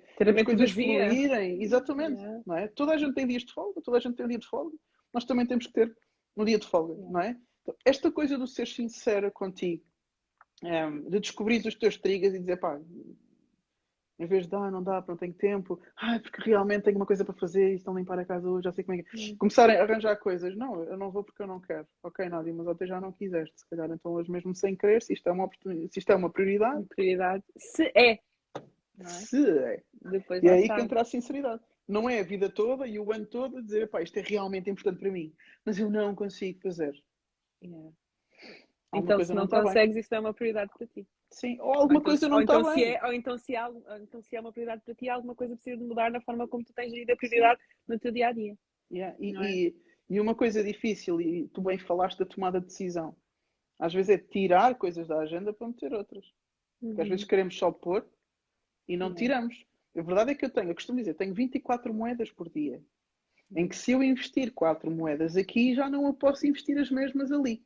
coisas 0.45 0.71
fluírem. 0.71 1.63
Exatamente. 1.63 2.21
Yeah. 2.21 2.43
Não 2.47 2.57
é? 2.57 2.69
Toda 2.69 2.93
a 2.93 2.99
gente 2.99 3.15
tem 3.15 3.27
dias 3.27 3.45
de 3.45 3.53
folga, 3.53 3.81
toda 3.81 3.97
a 3.97 4.01
gente 4.01 4.15
tem 4.15 4.27
um 4.27 4.29
dia 4.29 4.39
de 4.39 4.47
folga. 4.47 4.77
Nós 5.13 5.25
também 5.25 5.47
temos 5.47 5.67
que 5.67 5.73
ter 5.73 5.97
um 6.37 6.45
dia 6.45 6.59
de 6.59 6.67
folga, 6.67 6.95
yeah. 6.95 7.13
não 7.13 7.21
é? 7.21 7.37
Então, 7.63 7.75
esta 7.85 8.11
coisa 8.13 8.39
do 8.39 8.47
ser 8.47 8.67
sincera 8.67 9.31
contigo, 9.31 9.83
um, 10.63 10.69
ehm, 10.69 11.09
de 11.09 11.21
descobrir 11.21 11.67
os 11.67 11.75
teus 11.75 11.97
trigas 11.97 12.35
e 12.35 12.39
dizer, 12.39 12.59
pá, 12.59 12.81
em 14.19 14.27
vez 14.27 14.47
de, 14.49 14.55
ah, 14.57 14.71
não 14.71 14.83
dá, 14.83 15.03
não 15.07 15.17
tenho 15.17 15.33
tempo, 15.33 15.81
ah, 15.97 16.19
porque 16.19 16.43
realmente 16.51 16.83
tenho 16.83 16.97
uma 16.97 17.07
coisa 17.07 17.25
para 17.25 17.35
fazer 17.35 17.73
e 17.73 17.77
estão 17.77 17.95
a 17.95 17.99
limpar 17.99 18.19
a 18.19 18.25
casa 18.25 18.49
hoje, 18.49 18.65
já 18.65 18.73
sei 18.73 18.83
como 18.83 18.99
é 18.99 19.03
que 19.03 19.33
é. 19.33 19.37
Começarem 19.37 19.77
a 19.77 19.83
arranjar 19.83 20.17
coisas. 20.17 20.57
Não, 20.57 20.83
eu 20.85 20.97
não 20.97 21.11
vou 21.11 21.23
porque 21.23 21.43
eu 21.43 21.47
não 21.47 21.61
quero. 21.61 21.87
Ok, 22.03 22.29
Nádia, 22.29 22.53
mas 22.53 22.67
até 22.67 22.87
já 22.87 23.01
não 23.01 23.13
quiseste. 23.13 23.61
Se 23.61 23.69
calhar 23.69 23.89
então 23.91 24.13
hoje 24.13 24.31
mesmo 24.31 24.55
sem 24.55 24.75
querer, 24.75 25.03
se 25.03 25.13
isto 25.13 25.29
é 25.29 25.33
uma 25.33 25.45
oportunidade, 25.45 25.93
se 25.93 25.99
isto 26.01 26.11
é 26.11 26.17
uma 26.17 26.31
prioridade. 26.31 26.85
Prioridade. 26.87 27.45
Se 27.57 27.85
é. 27.95 28.13
é? 28.13 28.19
Se 29.05 29.49
é. 29.51 29.83
Depois 30.03 30.43
e 30.43 30.49
é 30.49 30.53
aí 30.53 30.67
sabe. 30.67 30.81
que 30.81 30.85
entra 30.85 31.01
a 31.01 31.05
sinceridade. 31.05 31.63
Não 31.87 32.11
é 32.11 32.21
a 32.21 32.25
vida 32.25 32.51
toda 32.51 32.87
e 32.87 32.99
o 32.99 33.13
ano 33.13 33.25
todo 33.25 33.63
dizer, 33.63 33.89
pá, 33.89 34.03
isto 34.03 34.19
é 34.19 34.23
realmente 34.23 34.69
importante 34.69 34.99
para 34.99 35.11
mim, 35.11 35.33
mas 35.65 35.79
eu 35.79 35.89
não 35.89 36.15
consigo 36.15 36.61
fazer. 36.61 36.93
Yeah. 37.63 37.91
Então, 38.95 39.23
se 39.25 39.33
não, 39.33 39.43
não 39.43 39.49
consegues, 39.49 39.95
bem. 39.95 40.01
isso 40.01 40.15
é 40.15 40.21
uma 40.21 40.35
prioridade 40.35 40.71
para 40.77 40.87
ti. 40.87 41.07
Sim, 41.31 41.61
ou 41.61 41.73
alguma 41.75 41.83
ou 41.83 41.91
então, 41.91 42.03
coisa 42.03 42.29
não 42.29 42.41
está 42.41 42.59
então, 42.59 42.75
bem. 42.75 42.85
É, 42.85 43.05
ou, 43.05 43.13
então, 43.13 43.39
se 43.39 43.55
há, 43.55 43.69
ou 43.69 43.99
então 44.01 44.23
se 44.23 44.35
é 44.35 44.41
uma 44.41 44.53
prioridade 44.53 44.83
para 44.83 44.95
ti, 44.95 45.09
alguma 45.09 45.35
coisa 45.35 45.55
precisa 45.55 45.77
de 45.77 45.85
mudar 45.85 46.11
na 46.11 46.21
forma 46.21 46.49
como 46.49 46.65
tu 46.65 46.73
tens 46.73 46.91
gerido 46.91 47.13
a 47.13 47.17
prioridade 47.17 47.61
Sim. 47.61 47.67
no 47.87 47.99
teu 47.99 48.13
dia 48.13 48.29
a 48.29 48.33
dia. 48.33 48.57
Yeah. 48.91 49.17
E, 49.21 49.37
é? 49.37 49.51
e, 49.51 49.77
e, 50.09 50.21
uma 50.21 50.35
coisa 50.35 50.65
difícil, 50.65 51.21
e 51.21 51.49
tu 51.49 51.61
bem 51.61 51.79
falaste 51.79 52.19
da 52.19 52.25
tomada 52.25 52.61
de 52.61 52.67
decisão, 52.67 53.15
às 53.79 53.93
vezes 53.93 54.11
é 54.11 54.19
tirar 54.19 54.75
coisas 54.77 55.07
da 55.07 55.19
agenda 55.19 55.53
para 55.53 55.69
meter 55.69 55.93
outras. 55.93 56.25
Uhum. 56.81 56.91
Porque 56.91 57.03
às 57.03 57.09
vezes 57.09 57.25
queremos 57.25 57.57
só 57.57 57.71
pôr 57.71 58.07
e 58.89 58.97
não 58.97 59.09
uhum. 59.09 59.15
tiramos. 59.15 59.67
A 59.97 60.03
verdade 60.03 60.31
é 60.31 60.35
que 60.35 60.45
eu 60.45 60.51
tenho, 60.51 60.71
eu 60.71 60.75
costumo 60.75 60.99
dizer, 60.99 61.15
tenho 61.15 61.35
24 61.35 61.93
moedas 61.93 62.31
por 62.31 62.49
dia. 62.49 62.83
Em 63.55 63.67
que 63.67 63.77
se 63.77 63.93
eu 63.93 64.03
investir 64.03 64.53
4 64.53 64.91
moedas 64.91 65.37
aqui, 65.37 65.75
já 65.75 65.89
não 65.89 66.07
eu 66.07 66.15
posso 66.15 66.47
investir 66.47 66.79
as 66.79 66.91
mesmas 66.91 67.33
ali. 67.33 67.63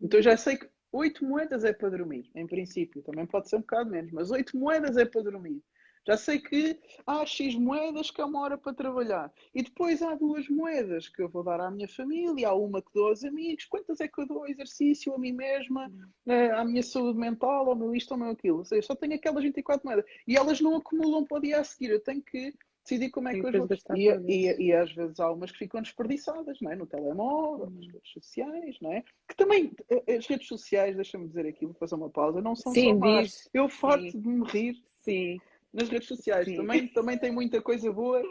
Então 0.00 0.18
eu 0.18 0.22
já 0.22 0.36
sei 0.36 0.56
que 0.56 0.68
8 0.96 1.24
moedas 1.24 1.64
é 1.64 1.72
para 1.72 1.90
dormir, 1.90 2.30
em 2.34 2.46
princípio. 2.46 3.02
Também 3.02 3.26
pode 3.26 3.48
ser 3.48 3.56
um 3.56 3.60
bocado 3.60 3.90
menos, 3.90 4.10
mas 4.12 4.30
8 4.30 4.56
moedas 4.56 4.96
é 4.96 5.04
para 5.04 5.22
dormir. 5.22 5.62
Já 6.06 6.16
sei 6.16 6.38
que 6.38 6.78
há 7.04 7.26
X 7.26 7.56
moedas 7.56 8.12
que 8.12 8.20
é 8.20 8.24
uma 8.24 8.40
hora 8.40 8.56
para 8.56 8.72
trabalhar. 8.72 9.32
E 9.52 9.60
depois 9.60 10.00
há 10.02 10.14
duas 10.14 10.48
moedas 10.48 11.08
que 11.08 11.20
eu 11.20 11.28
vou 11.28 11.42
dar 11.42 11.60
à 11.60 11.68
minha 11.68 11.88
família, 11.88 12.48
há 12.48 12.54
uma 12.54 12.80
que 12.80 12.94
dou 12.94 13.08
aos 13.08 13.24
amigos. 13.24 13.64
Quantas 13.64 14.00
é 14.00 14.06
que 14.06 14.20
eu 14.20 14.26
dou 14.26 14.38
ao 14.38 14.48
exercício, 14.48 15.12
a 15.12 15.18
mim 15.18 15.32
mesma, 15.32 15.92
eh, 16.26 16.52
à 16.52 16.64
minha 16.64 16.82
saúde 16.82 17.18
mental, 17.18 17.68
ao 17.68 17.74
meu 17.74 17.92
isto, 17.92 18.12
ao 18.12 18.18
meu 18.18 18.30
aquilo? 18.30 18.58
Ou 18.58 18.64
seja, 18.64 18.86
só 18.86 18.94
tenho 18.94 19.14
aquelas 19.14 19.42
24 19.42 19.84
moedas. 19.84 20.04
E 20.28 20.36
elas 20.36 20.60
não 20.60 20.76
acumulam 20.76 21.24
para 21.24 21.38
o 21.38 21.40
dia 21.40 21.58
a 21.60 21.64
seguir. 21.64 21.90
Eu 21.90 22.00
tenho 22.00 22.22
que 22.22 22.54
decidir 22.86 23.10
como 23.10 23.28
é 23.28 23.32
que 23.32 23.40
eu 23.40 23.66
vou. 23.66 23.68
E, 23.96 24.08
e, 24.08 24.66
e, 24.68 24.72
às 24.72 24.92
vezes 24.92 25.18
há 25.18 25.30
umas 25.30 25.50
que 25.50 25.58
ficam 25.58 25.82
desperdiçadas, 25.82 26.58
não 26.60 26.70
é? 26.70 26.76
No 26.76 26.86
telemóvel, 26.86 27.68
nas 27.70 27.86
redes 27.86 28.12
sociais, 28.12 28.76
não 28.80 28.92
é? 28.92 29.02
Que 29.28 29.36
também, 29.36 29.72
eh, 29.90 30.16
as 30.16 30.26
redes 30.26 30.46
sociais, 30.46 30.94
deixa-me 30.94 31.26
dizer 31.26 31.46
aqui, 31.46 31.66
vou 31.66 31.74
fazer 31.74 31.96
uma 31.96 32.08
pausa, 32.08 32.40
não 32.40 32.54
são 32.54 32.72
Sim, 32.72 32.90
só 32.90 32.94
más. 32.94 33.48
Eu 33.52 33.68
farto 33.68 34.18
de 34.18 34.28
me 34.28 34.46
rir. 34.46 34.76
Sim. 34.86 35.40
Nas 35.72 35.88
redes 35.88 36.08
sociais 36.08 36.46
Sim. 36.46 36.56
também, 36.56 36.88
também 36.88 37.18
tem 37.18 37.30
muita 37.30 37.60
coisa 37.60 37.92
boa 37.92 38.22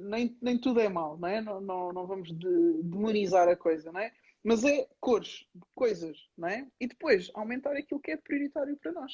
nem, 0.00 0.36
nem 0.40 0.58
tudo 0.58 0.80
é 0.80 0.88
mau, 0.88 1.18
não 1.18 1.28
é? 1.28 1.40
Não, 1.40 1.60
não, 1.60 1.92
não 1.92 2.06
vamos 2.06 2.28
de, 2.28 2.82
demonizar 2.82 3.48
a 3.48 3.56
coisa, 3.56 3.92
não 3.92 4.00
é? 4.00 4.12
Mas 4.42 4.64
é 4.64 4.86
cores, 5.00 5.44
coisas, 5.74 6.16
não 6.36 6.48
é? 6.48 6.66
E 6.80 6.86
depois 6.86 7.30
aumentar 7.34 7.76
aquilo 7.76 8.00
que 8.00 8.12
é 8.12 8.16
prioritário 8.16 8.76
para 8.76 8.92
nós. 8.92 9.12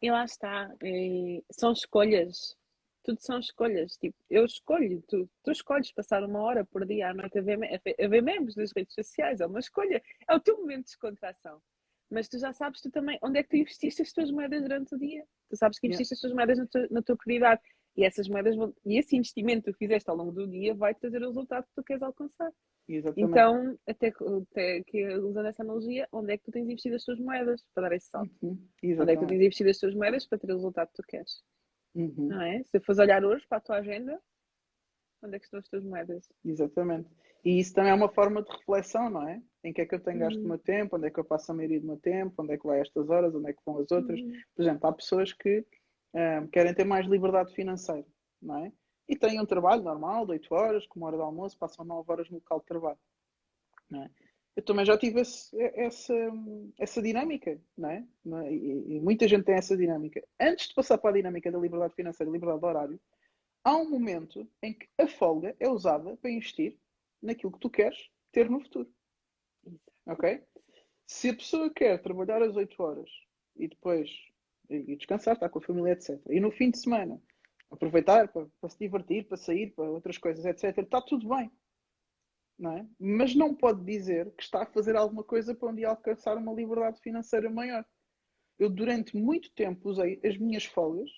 E 0.00 0.10
lá 0.10 0.24
está. 0.24 0.74
E 0.82 1.44
são 1.50 1.72
escolhas. 1.72 2.56
Tudo 3.02 3.20
são 3.20 3.38
escolhas. 3.38 3.96
Tipo, 3.96 4.16
eu 4.28 4.44
escolho, 4.44 5.02
tu, 5.08 5.28
tu 5.42 5.50
escolhes 5.50 5.92
passar 5.92 6.22
uma 6.22 6.40
hora 6.40 6.64
por 6.64 6.86
dia 6.86 7.10
à 7.10 7.14
noite 7.14 7.38
a 7.38 7.42
ver, 7.42 7.58
a 7.64 8.08
ver 8.08 8.22
memes 8.22 8.56
nas 8.56 8.72
redes 8.76 8.94
sociais. 8.94 9.40
É 9.40 9.46
uma 9.46 9.58
escolha. 9.58 10.02
É 10.28 10.34
o 10.34 10.40
teu 10.40 10.58
momento 10.58 10.80
de 10.80 10.84
descontração. 10.84 11.60
Mas 12.10 12.28
tu 12.28 12.38
já 12.38 12.52
sabes 12.52 12.80
tu 12.80 12.90
também 12.90 13.18
onde 13.22 13.38
é 13.38 13.42
que 13.42 13.50
tu 13.50 13.56
investiste 13.56 14.02
as 14.02 14.12
tuas 14.12 14.30
moedas 14.30 14.62
durante 14.62 14.94
o 14.94 14.98
dia. 14.98 15.24
Tu 15.48 15.56
sabes 15.56 15.78
que 15.78 15.86
investiste 15.86 16.14
yeah. 16.14 16.16
as 16.16 16.20
tuas 16.20 16.34
moedas 16.34 16.58
na 16.58 16.66
tua, 16.66 16.88
na 16.90 17.02
tua 17.02 17.16
prioridade. 17.16 17.60
E 17.96 18.04
essas 18.04 18.28
moedas 18.28 18.56
vão, 18.56 18.74
e 18.84 18.98
esse 18.98 19.16
investimento 19.16 19.64
que 19.64 19.72
tu 19.72 19.78
fizeste 19.78 20.08
ao 20.10 20.16
longo 20.16 20.32
do 20.32 20.46
dia 20.46 20.74
vai 20.74 20.94
trazer 20.94 21.22
o 21.22 21.26
resultado 21.26 21.64
que 21.64 21.74
tu 21.74 21.82
queres 21.82 22.02
alcançar. 22.02 22.52
Exatamente. 22.88 23.30
Então, 23.30 23.78
até, 23.86 24.08
até 24.08 24.82
que 24.84 25.06
usando 25.18 25.46
essa 25.46 25.62
analogia, 25.62 26.08
onde 26.12 26.32
é 26.32 26.38
que 26.38 26.44
tu 26.44 26.50
tens 26.50 26.64
investido 26.64 26.96
as 26.96 27.04
tuas 27.04 27.18
moedas 27.20 27.64
para 27.74 27.88
dar 27.88 27.96
esse 27.96 28.08
salto? 28.08 28.30
Uhum. 28.42 28.58
Onde 29.00 29.12
é 29.12 29.16
que 29.16 29.22
tu 29.22 29.28
tens 29.28 29.40
investido 29.40 29.70
as 29.70 29.78
tuas 29.78 29.94
moedas 29.94 30.26
para 30.26 30.38
ter 30.38 30.50
o 30.50 30.54
resultado 30.54 30.88
que 30.88 30.94
tu 30.94 31.02
queres? 31.06 31.42
Uhum. 31.94 32.28
Não 32.28 32.42
é? 32.42 32.62
Se 32.64 32.80
fores 32.80 32.98
olhar 32.98 33.24
hoje 33.24 33.46
para 33.48 33.58
a 33.58 33.60
tua 33.60 33.76
agenda, 33.76 34.20
onde 35.22 35.36
é 35.36 35.38
que 35.38 35.44
estão 35.44 35.60
as 35.60 35.68
tuas 35.68 35.84
moedas? 35.84 36.28
Exatamente. 36.44 37.08
E 37.44 37.58
isso 37.58 37.74
também 37.74 37.90
é 37.90 37.94
uma 37.94 38.08
forma 38.08 38.42
de 38.42 38.50
reflexão, 38.50 39.08
não 39.08 39.26
é? 39.28 39.42
Em 39.64 39.72
que 39.72 39.80
é 39.80 39.86
que 39.86 39.94
eu 39.94 40.00
tenho 40.00 40.18
gasto 40.18 40.38
uhum. 40.38 40.44
o 40.44 40.48
meu 40.48 40.58
tempo, 40.58 40.96
onde 40.96 41.06
é 41.06 41.10
que 41.10 41.18
eu 41.18 41.24
passo 41.24 41.50
a 41.50 41.54
maioria 41.54 41.80
do 41.80 41.86
meu 41.86 41.96
tempo, 41.96 42.42
onde 42.42 42.52
é 42.52 42.58
que 42.58 42.66
vai 42.66 42.80
estas 42.80 43.08
horas, 43.08 43.34
onde 43.34 43.50
é 43.50 43.52
que 43.52 43.62
vão 43.64 43.78
as 43.78 43.90
outras. 43.90 44.20
Uhum. 44.20 44.32
Por 44.54 44.62
exemplo, 44.62 44.88
há 44.88 44.92
pessoas 44.92 45.32
que 45.32 45.64
um, 46.14 46.46
querem 46.48 46.74
ter 46.74 46.84
mais 46.84 47.06
liberdade 47.06 47.54
financeira, 47.54 48.06
não 48.40 48.64
é? 48.64 48.72
E 49.08 49.16
têm 49.16 49.40
um 49.40 49.46
trabalho 49.46 49.82
normal, 49.82 50.24
de 50.24 50.32
8 50.32 50.54
horas, 50.54 50.86
com 50.86 51.00
uma 51.00 51.08
hora 51.08 51.16
de 51.16 51.22
almoço, 51.22 51.58
passam 51.58 51.84
9 51.84 52.12
horas 52.12 52.30
no 52.30 52.36
local 52.36 52.60
de 52.60 52.66
trabalho. 52.66 52.98
Não 53.90 54.04
é? 54.04 54.10
Eu 54.56 54.64
também 54.64 54.84
já 54.84 54.98
tive 54.98 55.20
esse, 55.20 55.56
essa, 55.60 56.14
essa 56.78 57.00
dinâmica, 57.00 57.60
não 57.76 57.90
é? 57.90 58.04
É? 58.44 58.52
E, 58.52 58.96
e, 58.96 59.00
muita 59.00 59.28
gente 59.28 59.44
tem 59.44 59.54
essa 59.54 59.76
dinâmica. 59.76 60.22
Antes 60.40 60.68
de 60.68 60.74
passar 60.74 60.98
para 60.98 61.10
a 61.10 61.14
dinâmica 61.14 61.50
da 61.50 61.58
liberdade 61.58 61.94
financeira, 61.94 62.30
liberdade 62.30 62.60
de 62.60 62.66
horário, 62.66 63.00
há 63.64 63.76
um 63.76 63.88
momento 63.88 64.48
em 64.62 64.74
que 64.74 64.88
a 64.98 65.06
folga 65.06 65.54
é 65.58 65.68
usada 65.68 66.16
para 66.16 66.30
investir 66.30 66.76
naquilo 67.22 67.52
que 67.52 67.60
tu 67.60 67.70
queres 67.70 68.10
ter 68.32 68.50
no 68.50 68.60
futuro. 68.60 68.92
Ok? 70.06 70.42
Se 71.06 71.28
a 71.30 71.34
pessoa 71.34 71.70
quer 71.70 72.02
trabalhar 72.02 72.42
às 72.42 72.56
8 72.56 72.82
horas 72.82 73.10
e 73.56 73.68
depois 73.68 74.10
e 74.70 74.96
descansar, 74.96 75.34
estar 75.34 75.48
com 75.48 75.58
a 75.58 75.62
família, 75.62 75.92
etc. 75.92 76.20
E 76.28 76.38
no 76.38 76.50
fim 76.50 76.70
de 76.70 76.78
semana, 76.78 77.20
aproveitar 77.70 78.28
para, 78.28 78.46
para 78.60 78.70
se 78.70 78.78
divertir, 78.78 79.26
para 79.26 79.36
sair, 79.36 79.72
para 79.74 79.90
outras 79.90 80.16
coisas, 80.16 80.44
etc. 80.44 80.78
Está 80.78 81.00
tudo 81.00 81.28
bem. 81.28 81.50
Não 82.60 82.76
é? 82.76 82.86
Mas 83.00 83.34
não 83.34 83.54
pode 83.54 83.82
dizer 83.82 84.30
que 84.32 84.42
está 84.42 84.64
a 84.64 84.66
fazer 84.66 84.94
alguma 84.94 85.24
coisa 85.24 85.54
para 85.54 85.70
um 85.70 85.74
dia 85.74 85.88
alcançar 85.88 86.36
uma 86.36 86.52
liberdade 86.52 87.00
financeira 87.00 87.50
maior. 87.50 87.82
Eu, 88.58 88.68
durante 88.68 89.16
muito 89.16 89.50
tempo, 89.54 89.88
usei 89.88 90.20
as 90.22 90.36
minhas 90.36 90.66
folgas 90.66 91.10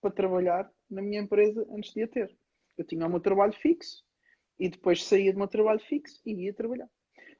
para 0.00 0.12
trabalhar 0.12 0.70
na 0.88 1.02
minha 1.02 1.20
empresa 1.20 1.66
antes 1.72 1.92
de 1.92 2.04
a 2.04 2.06
ter. 2.06 2.38
Eu 2.78 2.84
tinha 2.84 3.04
o 3.04 3.10
meu 3.10 3.18
trabalho 3.18 3.52
fixo 3.54 4.04
e 4.56 4.68
depois 4.68 5.04
saía 5.04 5.32
do 5.32 5.38
meu 5.38 5.48
trabalho 5.48 5.80
fixo 5.80 6.22
e 6.24 6.44
ia 6.44 6.54
trabalhar. 6.54 6.88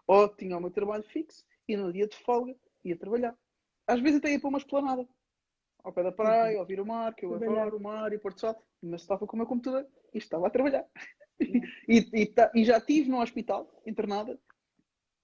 Ou 0.09 0.29
tinha 0.29 0.59
o 0.59 0.61
meu 0.61 0.73
trabalho 0.73 1.05
fixo 1.05 1.45
e 1.69 1.77
no 1.77 1.93
dia 1.93 2.09
de 2.09 2.17
folga 2.17 2.57
ia 2.85 2.99
trabalhar. 2.99 3.39
Às 3.87 4.01
vezes 4.01 4.19
até 4.19 4.33
ia 4.33 4.41
para 4.41 4.49
uma 4.49 4.59
esplanada 4.59 5.07
ao 5.85 5.93
pé 5.93 6.03
da 6.03 6.11
praia, 6.11 6.55
uhum. 6.55 6.61
ouvir 6.61 6.81
o 6.81 6.87
mar, 6.87 7.15
que 7.15 7.25
eu 7.25 7.35
adoro 7.35 7.77
o 7.77 7.81
mar 7.81 8.13
e 8.13 8.17
o 8.17 8.21
Porto 8.21 8.41
Sol, 8.41 8.57
mas 8.83 9.03
estava 9.03 9.25
com 9.27 9.37
o 9.37 9.39
meu 9.39 9.47
computador 9.47 9.87
e 10.13 10.19
estava 10.19 10.49
a 10.49 10.51
trabalhar. 10.51 10.85
E, 11.87 11.99
e, 12.15 12.27
tá, 12.27 12.51
e, 12.55 12.65
já 12.65 12.79
estive 12.79 13.11
no 13.11 13.21
hospital, 13.21 13.71
internada, 13.87 14.41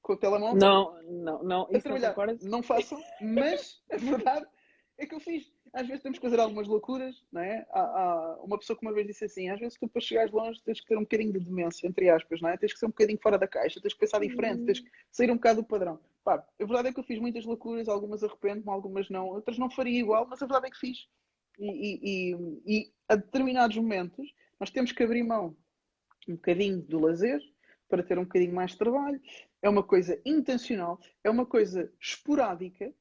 com 0.03 0.13
o 0.13 0.17
telemóvel. 0.17 0.59
Não, 0.59 1.03
não, 1.05 1.43
não. 1.43 1.63
A 1.63 1.81
trabalhar. 1.81 2.15
Não, 2.15 2.51
não 2.51 2.63
façam, 2.63 3.03
mas 3.19 3.83
a 3.91 3.97
verdade 3.97 4.47
é 4.99 5.07
que 5.07 5.15
eu 5.15 5.21
fiz 5.21 5.51
às 5.73 5.87
vezes 5.87 6.03
temos 6.03 6.19
que 6.19 6.25
fazer 6.25 6.41
algumas 6.41 6.67
loucuras, 6.67 7.25
não 7.33 7.41
é? 7.41 7.67
Há, 7.71 7.81
há, 7.81 8.41
uma 8.43 8.59
pessoa 8.59 8.77
que 8.77 8.85
uma 8.85 8.93
vez 8.93 9.07
disse 9.07 9.25
assim: 9.25 9.49
às 9.49 9.59
vezes 9.59 9.79
tu 9.79 9.89
para 9.89 10.01
chegares 10.01 10.33
longe 10.33 10.61
tens 10.63 10.81
que 10.81 10.87
ter 10.87 10.97
um 10.97 11.03
bocadinho 11.03 11.33
de 11.33 11.41
demência, 11.41 11.87
entre 11.87 12.09
aspas, 12.11 12.41
não 12.41 12.49
é? 12.49 12.57
Tens 12.57 12.73
que 12.73 12.79
ser 12.79 12.87
um 12.87 12.91
bocadinho 12.91 13.19
fora 13.23 13.39
da 13.39 13.47
caixa, 13.47 13.81
tens 13.81 13.95
que 13.95 14.01
pensar 14.01 14.21
diferente, 14.21 14.65
tens 14.65 14.81
que 14.81 14.91
sair 15.11 15.31
um 15.31 15.37
bocado 15.37 15.63
do 15.63 15.67
padrão. 15.67 16.01
Pá, 16.25 16.35
a 16.35 16.65
verdade 16.65 16.89
é 16.89 16.93
que 16.93 16.99
eu 16.99 17.05
fiz 17.05 17.19
muitas 17.19 17.45
loucuras, 17.45 17.89
algumas 17.89 18.23
arrependo-me, 18.23 18.71
algumas 18.71 19.09
não, 19.09 19.29
outras 19.29 19.59
não 19.59 19.71
faria 19.71 19.99
igual, 19.99 20.27
mas 20.29 20.43
a 20.43 20.47
verdade 20.47 20.67
é 20.67 20.71
que 20.71 20.79
fiz. 20.79 21.07
E, 21.59 21.71
e, 21.71 22.35
e, 22.35 22.63
e 22.67 22.93
a 23.09 23.17
determinados 23.17 23.77
momentos 23.77 24.33
nós 24.59 24.71
temos 24.71 24.93
que 24.93 25.03
abrir 25.03 25.23
mão 25.23 25.57
um 26.29 26.35
bocadinho 26.35 26.83
do 26.83 26.99
lazer 26.99 27.41
para 27.89 28.03
ter 28.03 28.19
um 28.19 28.25
bocadinho 28.25 28.55
mais 28.55 28.73
de 28.73 28.79
trabalho. 28.79 29.21
É 29.63 29.69
uma 29.69 29.83
coisa 29.83 30.21
intencional, 30.25 30.99
é 31.23 31.31
uma 31.31 31.45
coisa 31.45 31.93
esporádica 32.01 32.93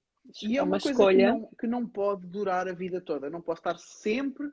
e 0.44 0.56
é, 0.56 0.60
é 0.60 0.62
uma, 0.62 0.76
uma 0.76 0.82
coisa 0.82 0.92
escolha. 0.92 1.34
Que 1.34 1.40
não, 1.40 1.50
que 1.60 1.68
não 1.68 1.88
pode 1.88 2.28
durar 2.28 2.68
a 2.68 2.74
vida 2.74 3.00
toda. 3.00 3.30
Não 3.30 3.42
pode 3.42 3.60
estar 3.60 3.78
sempre 3.78 4.50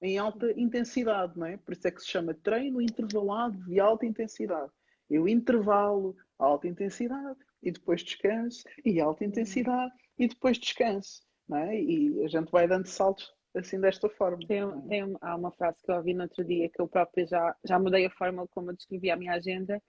em 0.00 0.18
alta 0.18 0.52
intensidade, 0.58 1.36
não 1.36 1.46
é? 1.46 1.56
Por 1.56 1.72
isso 1.72 1.88
é 1.88 1.90
que 1.90 2.00
se 2.00 2.08
chama 2.08 2.34
treino 2.34 2.80
intervalado 2.80 3.58
de 3.64 3.80
alta 3.80 4.06
intensidade. 4.06 4.70
Eu 5.10 5.26
intervalo, 5.26 6.14
alta 6.38 6.68
intensidade, 6.68 7.38
e 7.62 7.72
depois 7.72 8.02
descanso, 8.02 8.62
e 8.84 9.00
alta 9.00 9.24
intensidade, 9.24 9.92
e 10.18 10.28
depois 10.28 10.58
descanso, 10.58 11.22
não 11.48 11.58
é? 11.58 11.80
E 11.80 12.22
a 12.24 12.28
gente 12.28 12.50
vai 12.50 12.68
dando 12.68 12.86
saltos 12.86 13.32
assim 13.60 13.80
desta 13.80 14.08
forma. 14.08 14.38
Tem, 14.46 14.62
tem, 14.82 15.16
há 15.20 15.36
uma 15.36 15.50
frase 15.50 15.82
que 15.82 15.90
eu 15.90 15.96
ouvi 15.96 16.14
no 16.14 16.22
outro 16.22 16.44
dia 16.44 16.68
que 16.68 16.80
eu 16.80 16.88
própria 16.88 17.26
já, 17.26 17.56
já 17.64 17.78
mudei 17.78 18.06
a 18.06 18.10
forma 18.10 18.46
como 18.48 18.70
eu 18.70 18.76
descrevi 18.76 19.10
a 19.10 19.16
minha 19.16 19.34
agenda, 19.34 19.82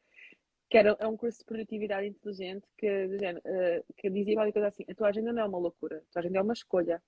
que 0.69 0.77
era, 0.77 0.95
é 0.99 1.07
um 1.07 1.17
curso 1.17 1.39
de 1.39 1.45
produtividade 1.45 2.07
inteligente 2.07 2.65
que, 2.77 2.87
uh, 2.87 3.93
que 3.97 4.09
dizia 4.09 4.35
qualquer 4.35 4.53
coisa 4.53 4.67
assim: 4.67 4.85
a 4.87 4.95
tua 4.95 5.09
agenda 5.09 5.33
não 5.33 5.41
é 5.41 5.45
uma 5.45 5.57
loucura, 5.57 5.97
a 5.97 6.11
tua 6.11 6.19
agenda 6.19 6.39
é 6.39 6.41
uma 6.41 6.53
escolha. 6.53 7.01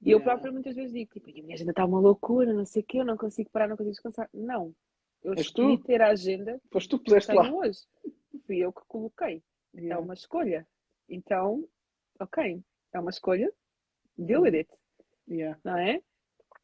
E 0.00 0.10
yeah. 0.10 0.20
eu 0.20 0.20
própria 0.22 0.52
muitas 0.52 0.76
vezes 0.76 0.92
digo: 0.92 1.10
tipo, 1.12 1.30
a 1.30 1.42
minha 1.42 1.54
agenda 1.54 1.72
está 1.72 1.84
uma 1.84 2.00
loucura, 2.00 2.52
não 2.52 2.66
sei 2.66 2.82
o 2.82 2.84
quê, 2.84 2.98
eu 2.98 3.04
não 3.04 3.16
consigo 3.16 3.50
parar, 3.50 3.68
não 3.68 3.76
consigo 3.76 3.92
descansar. 3.92 4.28
Não. 4.32 4.74
Eu 5.22 5.32
escolhi 5.34 5.78
tu? 5.78 5.84
ter 5.84 6.02
a 6.02 6.08
agenda 6.10 6.60
Foste 6.70 6.90
tu 6.90 6.98
que 6.98 7.04
puseste 7.04 7.32
lá. 7.32 7.50
hoje. 7.50 7.80
Fui 8.46 8.58
eu 8.58 8.70
que 8.72 8.82
coloquei. 8.86 9.42
É 9.74 9.80
yeah. 9.80 9.94
É 9.94 9.98
uma 9.98 10.12
escolha. 10.12 10.66
Então, 11.08 11.66
ok, 12.20 12.62
é 12.92 13.00
uma 13.00 13.10
escolha, 13.10 13.50
deal 14.18 14.42
with 14.42 14.54
it. 14.54 14.70
Yeah. 15.28 15.58
Não 15.64 15.78
é? 15.78 16.00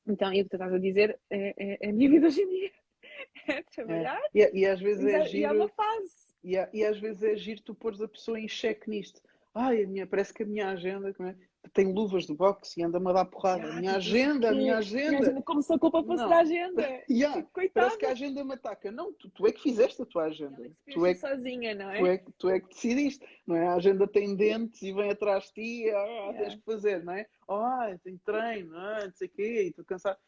Então, 0.06 0.32
e 0.32 0.40
o 0.40 0.44
que 0.44 0.50
tu 0.50 0.56
estás 0.56 0.72
a 0.72 0.78
dizer 0.78 1.18
é, 1.30 1.54
é, 1.56 1.78
é 1.86 1.90
a 1.90 1.92
minha 1.92 2.10
vida 2.10 2.26
hoje 2.26 2.42
em 2.42 2.48
dia. 2.48 2.72
é 3.48 3.62
trabalhar. 3.62 4.20
É. 4.34 4.50
E, 4.52 4.60
e, 4.60 4.66
às 4.66 4.80
vezes 4.80 5.04
é, 5.04 5.24
giro. 5.26 5.38
E 5.38 5.44
é 5.44 5.52
uma 5.52 5.68
fase. 5.68 6.14
E, 6.42 6.52
e 6.72 6.84
às 6.84 6.98
vezes 6.98 7.22
é 7.22 7.36
giro 7.36 7.62
tu 7.62 7.74
pôres 7.74 8.00
a 8.00 8.08
pessoa 8.08 8.40
em 8.40 8.48
xeque 8.48 8.88
nisto. 8.88 9.20
Ai, 9.54 9.84
a 9.84 9.86
minha, 9.86 10.06
parece 10.06 10.32
que 10.32 10.42
a 10.42 10.46
minha 10.46 10.68
agenda 10.68 11.10
é? 11.10 11.34
Tem 11.72 11.92
luvas 11.92 12.26
de 12.26 12.34
boxe 12.34 12.80
e 12.80 12.82
anda-me 12.82 13.10
a 13.10 13.12
dar 13.12 13.24
porrada. 13.26 13.70
a 13.70 13.76
minha 13.76 13.96
agenda, 13.96 14.50
a 14.50 14.52
minha 14.52 14.78
agenda. 14.78 15.42
Como 15.42 15.62
se 15.62 15.72
a 15.72 15.78
culpa 15.78 16.02
fosse 16.02 16.28
da 16.28 16.38
agenda. 16.38 16.82
yeah. 17.08 17.46
Parece 17.74 17.98
que 17.98 18.06
a 18.06 18.10
agenda 18.10 18.42
me 18.44 18.54
ataca. 18.54 18.90
Não, 18.90 19.12
tu, 19.12 19.28
tu 19.30 19.46
é 19.46 19.52
que 19.52 19.60
fizeste 19.60 20.00
a 20.02 20.06
tua 20.06 20.24
agenda. 20.24 20.56
Não, 20.58 20.74
tu 20.92 21.06
é 21.06 21.14
que, 21.14 21.20
sozinha, 21.20 21.74
não 21.74 21.90
é? 21.90 21.98
Tu 21.98 22.06
é, 22.06 22.24
tu 22.38 22.48
é 22.48 22.60
que 22.60 22.68
decidiste. 22.68 23.24
Não 23.46 23.56
é? 23.56 23.68
A 23.68 23.74
agenda 23.74 24.06
tem 24.06 24.34
dentes 24.34 24.82
e 24.82 24.92
vem 24.92 25.10
atrás 25.10 25.44
de 25.44 25.52
ti. 25.52 25.90
Ah, 25.90 26.04
yeah. 26.04 26.38
tens 26.38 26.54
que 26.56 26.64
fazer, 26.64 27.04
não 27.04 27.12
é? 27.12 27.26
Ah, 27.48 27.96
tem 28.02 28.16
treino, 28.18 28.76
ah, 28.76 29.04
não 29.04 29.12
sei 29.12 29.28
o 29.28 29.30
quê, 29.30 29.66
estou 29.68 29.84
cansado. 29.84 30.18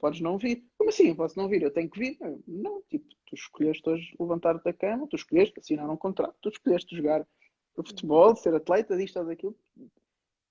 Podes 0.00 0.20
não 0.20 0.38
vir. 0.38 0.64
Como 0.78 0.88
assim? 0.88 1.08
Eu 1.08 1.16
posso 1.16 1.38
não 1.38 1.48
vir? 1.48 1.62
Eu 1.62 1.70
tenho 1.70 1.90
que 1.90 1.98
vir? 1.98 2.16
Não, 2.46 2.82
tipo, 2.88 3.06
tu 3.26 3.34
escolheste 3.34 3.88
hoje 3.88 4.16
levantar-te 4.18 4.64
da 4.64 4.72
cama, 4.72 5.06
tu 5.06 5.16
escolheste 5.16 5.58
assinar 5.58 5.88
um 5.90 5.96
contrato, 5.96 6.34
tu 6.40 6.48
escolheste 6.48 6.96
jogar 6.96 7.26
futebol, 7.74 8.34
ser 8.34 8.54
atleta, 8.54 8.96
disto 8.96 9.18
ou 9.18 9.26
daquilo. 9.26 9.56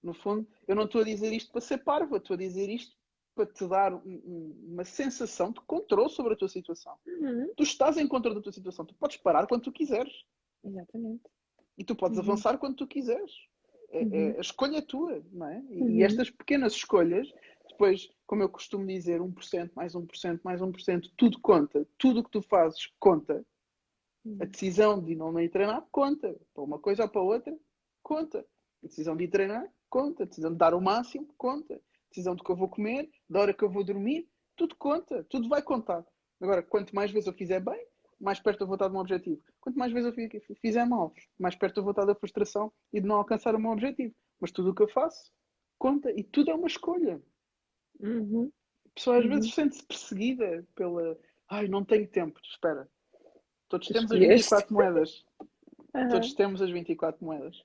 No 0.06 0.14
fundo, 0.14 0.48
eu 0.68 0.76
não 0.76 0.84
estou 0.84 1.02
a 1.02 1.04
dizer 1.04 1.34
isto 1.34 1.52
para 1.52 1.62
ser 1.62 1.80
parvo, 1.80 2.18
estou 2.18 2.36
a 2.36 2.38
dizer 2.38 2.70
isto 2.70 2.96
para 3.34 3.48
te 3.48 3.68
dar 3.68 3.92
um, 3.92 4.00
um, 4.06 4.66
uma 4.74 4.86
sensação 4.86 5.52
de 5.52 5.60
controle 5.62 6.10
sobre 6.10 6.34
a 6.34 6.38
tua 6.38 6.48
situação. 6.48 6.96
Uhum. 7.08 7.52
Tu 7.58 7.64
estás 7.64 7.98
em 7.98 8.08
controle 8.08 8.36
da 8.36 8.42
tua 8.42 8.52
situação, 8.52 8.86
tu 8.86 8.94
podes 8.94 9.18
parar 9.18 9.48
quando 9.48 9.64
tu 9.64 9.72
quiseres. 9.72 10.14
Exatamente. 10.64 11.24
E 11.76 11.84
tu 11.84 11.96
podes 11.96 12.20
uhum. 12.20 12.24
avançar 12.24 12.58
quando 12.60 12.76
tu 12.76 12.86
quiseres. 12.88 13.32
É, 13.90 14.02
é 14.02 14.04
uhum. 14.04 14.14
é, 14.14 14.38
a 14.38 14.42
escolha 14.42 14.78
é 14.78 14.82
tua, 14.82 15.22
não 15.32 15.48
é? 15.48 15.62
E, 15.70 15.98
e 15.98 16.04
estas 16.04 16.30
pequenas 16.30 16.74
escolhas 16.74 17.28
depois, 17.76 18.10
como 18.26 18.44
eu 18.44 18.50
costumo 18.50 18.86
dizer, 18.86 19.20
1%, 19.20 19.72
mais 19.76 19.94
1%, 19.94 20.40
mais 20.44 20.62
1%, 20.62 21.12
tudo 21.18 21.40
conta. 21.42 21.86
Tudo 21.98 22.22
o 22.22 22.24
que 22.24 22.32
tu 22.32 22.42
fazes 22.42 22.88
conta. 23.00 23.46
Hum. 24.26 24.38
A 24.40 24.46
decisão 24.46 25.02
de 25.02 25.16
não 25.16 25.38
ir 25.40 25.50
treinar 25.50 25.86
conta. 25.92 26.40
Para 26.54 26.64
uma 26.64 26.80
coisa 26.80 27.04
ou 27.04 27.10
para 27.10 27.22
outra, 27.22 27.58
conta. 28.02 28.46
A 28.84 28.88
decisão 28.88 29.16
de 29.16 29.26
ir 29.26 29.28
treinar, 29.28 29.68
conta. 29.96 30.26
Decisão 30.26 30.52
de 30.52 30.58
dar 30.58 30.74
o 30.74 30.82
máximo, 30.82 31.34
conta. 31.38 31.82
Decisão 32.10 32.36
de 32.36 32.44
que 32.44 32.52
eu 32.52 32.56
vou 32.56 32.68
comer, 32.68 33.10
da 33.30 33.40
hora 33.40 33.54
que 33.54 33.64
eu 33.64 33.70
vou 33.70 33.82
dormir, 33.82 34.28
tudo 34.58 34.76
conta. 34.76 35.24
Tudo 35.30 35.48
vai 35.48 35.62
contar. 35.62 36.06
Agora, 36.42 36.62
quanto 36.62 36.94
mais 36.94 37.12
vezes 37.12 37.28
eu 37.28 37.34
fizer 37.34 37.62
bem, 37.62 37.88
mais 38.20 38.40
perto 38.42 38.62
eu 38.62 38.68
vou 38.68 38.76
estar 38.76 38.90
de 38.90 38.96
um 38.96 39.00
objetivo. 39.00 39.42
Quanto 39.62 39.80
mais 39.80 39.94
vezes 39.94 40.14
eu 40.50 40.56
fizer 40.58 40.86
mal, 40.86 41.14
mais 41.40 41.56
perto 41.56 41.78
eu 41.78 41.84
vou 41.84 41.92
estar 41.92 42.04
da 42.04 42.14
frustração 42.14 42.74
e 42.92 43.00
de 43.00 43.08
não 43.08 43.16
alcançar 43.16 43.56
o 43.56 43.60
meu 43.60 43.72
objetivo. 43.72 44.14
Mas 44.40 44.52
tudo 44.52 44.72
o 44.72 44.76
que 44.76 44.84
eu 44.84 44.90
faço 44.90 45.32
conta 45.78 46.12
e 46.12 46.24
tudo 46.24 46.52
é 46.52 46.56
uma 46.56 46.68
escolha. 46.68 47.22
Uhum. 48.02 48.52
A 48.86 48.90
pessoa 48.96 49.18
às 49.18 49.24
uhum. 49.24 49.32
vezes 49.32 49.54
sente-se 49.54 49.86
perseguida 49.86 50.68
pela, 50.76 51.18
Ai, 51.50 51.68
não 51.68 51.86
tenho 51.86 52.08
tempo, 52.08 52.40
espera. 52.44 52.90
Todos 53.70 53.88
temos 53.88 54.12
as 54.12 54.20
24 54.20 54.74
moedas. 54.74 55.26
Uhum. 55.96 56.10
Todos 56.10 56.34
temos 56.34 56.62
as 56.62 56.70
24 56.70 57.24
moedas. 57.24 57.64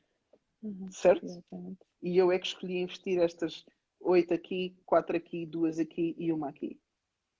Uhum. 0.62 0.89
Certo? 0.93 1.24
Exatamente. 1.24 1.89
E 2.03 2.16
eu 2.16 2.32
é 2.32 2.38
que 2.38 2.46
escolhi 2.46 2.78
investir 2.78 3.18
estas 3.18 3.64
8 4.01 4.34
aqui, 4.34 4.74
4 4.86 5.16
aqui, 5.16 5.46
2 5.46 5.78
aqui 5.78 6.14
e 6.18 6.32
uma 6.32 6.48
aqui. 6.48 6.78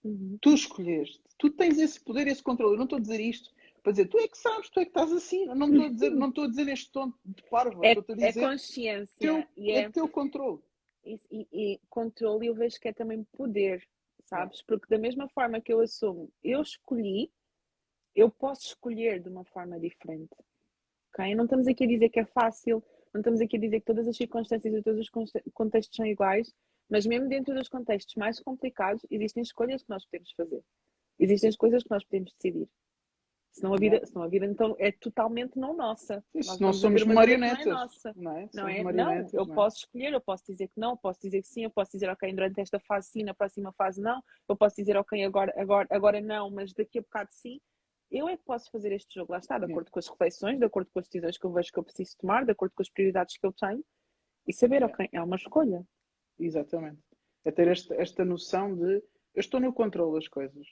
Uhum. 0.05 0.39
Tu 0.41 0.55
escolheste. 0.55 1.21
Tu 1.39 1.51
tens 1.51 1.79
esse 1.79 2.01
poder, 2.01 2.27
esse 2.27 2.43
controle. 2.43 2.75
Eu 2.75 2.79
não 2.79 2.85
estou 2.85 2.99
a 2.99 3.01
dizer 3.01 3.21
isto 3.21 3.51
para 3.83 3.93
dizer 3.93 4.09
tu 4.09 4.19
é 4.19 4.29
que 4.29 4.37
sabes, 4.37 4.69
tu 4.71 4.81
é 4.81 4.85
que 4.85 4.91
estás 4.91 5.13
assim. 5.13 5.47
Não 5.47 5.69
estou 5.69 5.85
a 5.85 5.89
dizer, 5.89 6.11
não 6.11 6.29
estou 6.29 6.45
a 6.45 6.49
dizer 6.49 6.69
este 6.69 6.93
tom 6.93 7.13
de 7.25 7.43
parvo. 7.45 7.85
É, 7.85 7.93
estou 7.93 8.13
a 8.13 8.17
dizer 8.17 8.39
é 8.41 8.49
consciência. 8.49 9.19
Teu, 9.19 9.45
e 9.57 9.73
é, 9.73 9.81
é 9.83 9.91
teu 9.91 10.09
controle. 10.09 10.61
E, 11.05 11.19
e, 11.31 11.49
e, 11.53 11.81
controle 11.89 12.47
eu 12.47 12.55
vejo 12.55 12.79
que 12.79 12.89
é 12.89 12.93
também 12.93 13.25
poder, 13.33 13.87
sabes? 14.25 14.63
Porque 14.63 14.87
da 14.89 14.99
mesma 14.99 15.29
forma 15.29 15.61
que 15.61 15.73
eu 15.73 15.81
assumo, 15.81 16.31
eu 16.45 16.61
escolhi, 16.61 17.33
eu 18.15 18.31
posso 18.31 18.67
escolher 18.67 19.21
de 19.21 19.29
uma 19.29 19.45
forma 19.45 19.81
diferente. 19.81 20.35
Okay? 21.13 21.35
Não 21.35 21.45
estamos 21.45 21.67
aqui 21.67 21.85
a 21.85 21.89
dizer 21.89 22.11
que 22.11 22.21
é 22.21 22.25
fácil, 22.25 22.85
não 23.13 23.21
estamos 23.21 23.41
aqui 23.41 23.57
a 23.57 23.61
dizer 23.61 23.81
que 23.81 23.87
todas 23.87 24.07
as 24.07 24.17
circunstâncias 24.17 24.73
e 24.73 24.83
todos 24.83 25.01
os 25.01 25.11
contextos 25.53 25.97
são 25.97 26.07
iguais, 26.07 26.53
mas 26.89 27.07
mesmo 27.07 27.29
dentro 27.29 27.55
dos 27.55 27.69
contextos 27.69 28.15
mais 28.17 28.41
complicados, 28.41 29.05
existem 29.11 29.43
escolhas 29.43 29.83
que 29.83 29.91
nós 29.91 30.05
podemos 30.05 30.33
fazer. 30.33 30.63
Existem 31.19 31.53
coisas 31.53 31.83
que 31.83 31.91
nós 31.91 32.05
podemos 32.05 32.33
decidir. 32.33 32.69
Senão 33.53 33.75
a 33.75 33.77
vida, 33.77 34.01
senão 34.07 34.23
a 34.23 34.29
vida 34.29 34.47
então 34.47 34.77
é 34.79 34.93
totalmente 34.93 35.59
não 35.59 35.77
nossa. 35.77 36.25
Isso, 36.35 36.61
não 36.63 36.73
somos 36.73 37.03
marionetas. 37.05 37.65
Não 37.67 37.73
é 37.73 37.75
nossa. 37.75 38.15
Não, 38.17 38.37
é? 38.37 38.49
não, 38.55 38.69
é? 38.69 38.83
não 38.83 39.29
eu 39.33 39.45
não. 39.45 39.53
É? 39.53 39.55
posso 39.57 39.79
escolher, 39.79 40.13
eu 40.13 40.21
posso 40.21 40.45
dizer 40.47 40.69
que 40.69 40.79
não, 40.79 40.97
posso 40.97 41.21
dizer 41.21 41.43
que 41.43 41.49
sim, 41.49 41.65
eu 41.65 41.71
posso 41.71 41.91
dizer 41.91 42.09
ok, 42.09 42.33
durante 42.33 42.61
esta 42.61 42.79
fase 42.79 43.09
sim, 43.09 43.25
na 43.25 43.35
próxima 43.35 43.73
fase 43.73 44.01
não, 44.01 44.23
eu 44.49 44.57
posso 44.57 44.77
dizer 44.77 44.97
ok, 44.97 45.25
agora, 45.25 45.53
agora, 45.57 45.89
agora 45.91 46.21
não, 46.21 46.49
mas 46.51 46.73
daqui 46.73 47.01
a 47.01 47.03
bocado 47.03 47.31
sim. 47.33 47.61
Eu 48.11 48.29
é 48.29 48.37
que 48.37 48.45
posso 48.45 48.71
fazer 48.71 48.93
este 48.93 49.15
jogo, 49.15 49.33
lá 49.33 49.39
está, 49.39 49.59
de 49.59 49.71
acordo 49.71 49.91
com 49.91 49.99
as 49.99 50.09
reflexões, 50.09 50.59
de 50.59 50.65
acordo 50.65 50.91
com 50.93 50.99
as 50.99 51.07
decisões 51.07 51.39
que 51.39 51.47
eu 51.47 51.53
vejo 51.53 51.73
que 51.73 51.79
eu 51.79 51.85
preciso 51.85 52.17
tomar, 52.19 52.45
de 52.45 52.51
acordo 52.51 52.73
com 52.75 52.83
as 52.83 52.91
prioridades 52.91 53.37
que 53.37 53.47
eu 53.47 53.53
tenho 53.53 53.85
e 54.47 54.53
saber, 54.53 54.83
ok, 54.83 55.09
é 55.13 55.23
uma 55.23 55.37
escolha. 55.37 55.87
Exatamente. 56.39 57.01
É 57.45 57.51
ter 57.51 57.69
esta, 57.69 57.95
esta 57.95 58.25
noção 58.25 58.75
de 58.75 59.03
eu 59.35 59.41
estou 59.41 59.61
no 59.61 59.73
controle 59.73 60.15
das 60.15 60.29
coisas. 60.29 60.67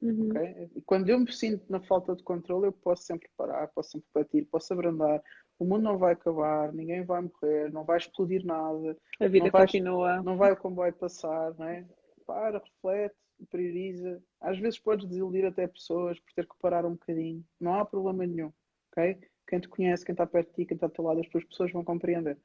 Uhum. 0.00 0.28
Okay? 0.28 0.70
E 0.76 0.82
quando 0.82 1.08
eu 1.08 1.18
me 1.18 1.32
sinto 1.32 1.64
na 1.70 1.80
falta 1.80 2.14
de 2.14 2.22
controle, 2.22 2.66
eu 2.66 2.72
posso 2.72 3.04
sempre 3.04 3.28
parar, 3.36 3.66
posso 3.68 3.92
sempre 3.92 4.08
bater, 4.14 4.46
posso 4.46 4.72
abrandar. 4.72 5.22
O 5.58 5.64
mundo 5.64 5.82
não 5.82 5.98
vai 5.98 6.12
acabar, 6.12 6.72
ninguém 6.72 7.04
vai 7.04 7.22
morrer, 7.22 7.72
não 7.72 7.84
vai 7.84 7.96
explodir 7.96 8.44
nada. 8.44 8.96
A 9.20 9.26
vida 9.26 9.46
não 9.46 9.52
vai, 9.52 9.62
continua. 9.62 10.22
Não 10.22 10.36
vai 10.36 10.52
o 10.52 10.56
comboio 10.56 10.92
passar, 10.92 11.54
não 11.58 11.66
é? 11.66 11.86
Para, 12.26 12.58
reflete, 12.58 13.16
prioriza. 13.44 14.22
Às 14.40 14.58
vezes 14.58 14.78
podes 14.78 15.06
desiludir 15.06 15.44
até 15.44 15.66
pessoas 15.66 16.18
por 16.20 16.32
ter 16.32 16.46
que 16.46 16.54
parar 16.60 16.84
um 16.84 16.92
bocadinho. 16.92 17.44
Não 17.60 17.74
há 17.74 17.84
problema 17.84 18.26
nenhum, 18.26 18.52
ok? 18.90 19.18
Quem 19.46 19.60
te 19.60 19.68
conhece, 19.68 20.04
quem 20.04 20.12
está 20.12 20.26
perto 20.26 20.48
de 20.50 20.54
ti, 20.54 20.66
quem 20.66 20.74
está 20.74 20.86
ao 20.86 20.90
teu 20.90 21.04
lado, 21.04 21.20
as 21.20 21.28
tuas 21.28 21.44
pessoas 21.44 21.72
vão 21.72 21.84
compreender. 21.84 22.38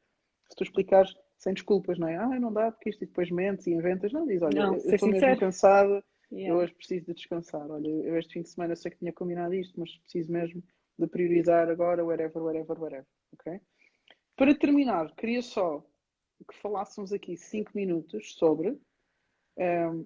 Se 0.49 0.55
tu 0.55 0.63
explicares 0.63 1.13
sem 1.37 1.53
desculpas, 1.53 1.97
não 1.97 2.07
é? 2.07 2.17
Ah, 2.17 2.39
não 2.39 2.51
dá 2.51 2.71
porque 2.71 2.89
isto 2.89 3.03
e 3.03 3.07
depois 3.07 3.31
mentes 3.31 3.67
e 3.67 3.71
inventas. 3.71 4.11
Não, 4.11 4.25
diz, 4.25 4.41
olha, 4.41 4.67
não, 4.67 4.75
eu 4.75 4.95
estou 4.95 5.09
mesmo 5.09 5.39
cansada, 5.39 6.03
yeah. 6.31 6.53
eu 6.53 6.57
hoje 6.57 6.73
preciso 6.73 7.05
de 7.05 7.13
descansar. 7.13 7.69
Olha, 7.69 7.87
eu 7.87 8.17
este 8.17 8.33
fim 8.33 8.41
de 8.41 8.49
semana 8.49 8.75
sei 8.75 8.91
que 8.91 8.97
tinha 8.97 9.13
combinado 9.13 9.53
isto, 9.53 9.79
mas 9.79 9.95
preciso 9.97 10.31
mesmo 10.31 10.61
de 10.97 11.07
priorizar 11.07 11.69
agora, 11.69 12.03
whatever, 12.03 12.43
whatever, 12.43 12.79
whatever, 12.79 13.07
ok? 13.33 13.61
Para 14.35 14.55
terminar, 14.55 15.13
queria 15.15 15.41
só 15.41 15.85
que 16.47 16.55
falássemos 16.55 17.11
aqui 17.11 17.35
cinco 17.37 17.71
minutos 17.73 18.35
sobre 18.35 18.77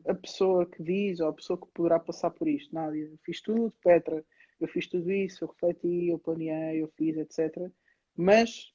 a 0.08 0.14
pessoa 0.16 0.66
que 0.66 0.82
diz 0.82 1.20
ou 1.20 1.30
a 1.30 1.34
pessoa 1.34 1.60
que 1.60 1.68
poderá 1.74 2.00
passar 2.00 2.32
por 2.32 2.48
isto. 2.48 2.74
Nádia, 2.74 3.06
eu 3.06 3.18
fiz 3.24 3.42
tudo, 3.42 3.72
Petra, 3.84 4.26
eu 4.60 4.68
fiz 4.68 4.88
tudo 4.88 5.12
isso, 5.12 5.44
eu 5.44 5.50
refleti, 5.50 6.08
eu 6.10 6.20
planeei, 6.20 6.82
eu 6.82 6.88
fiz, 6.96 7.18
etc. 7.18 7.72
Mas 8.16 8.74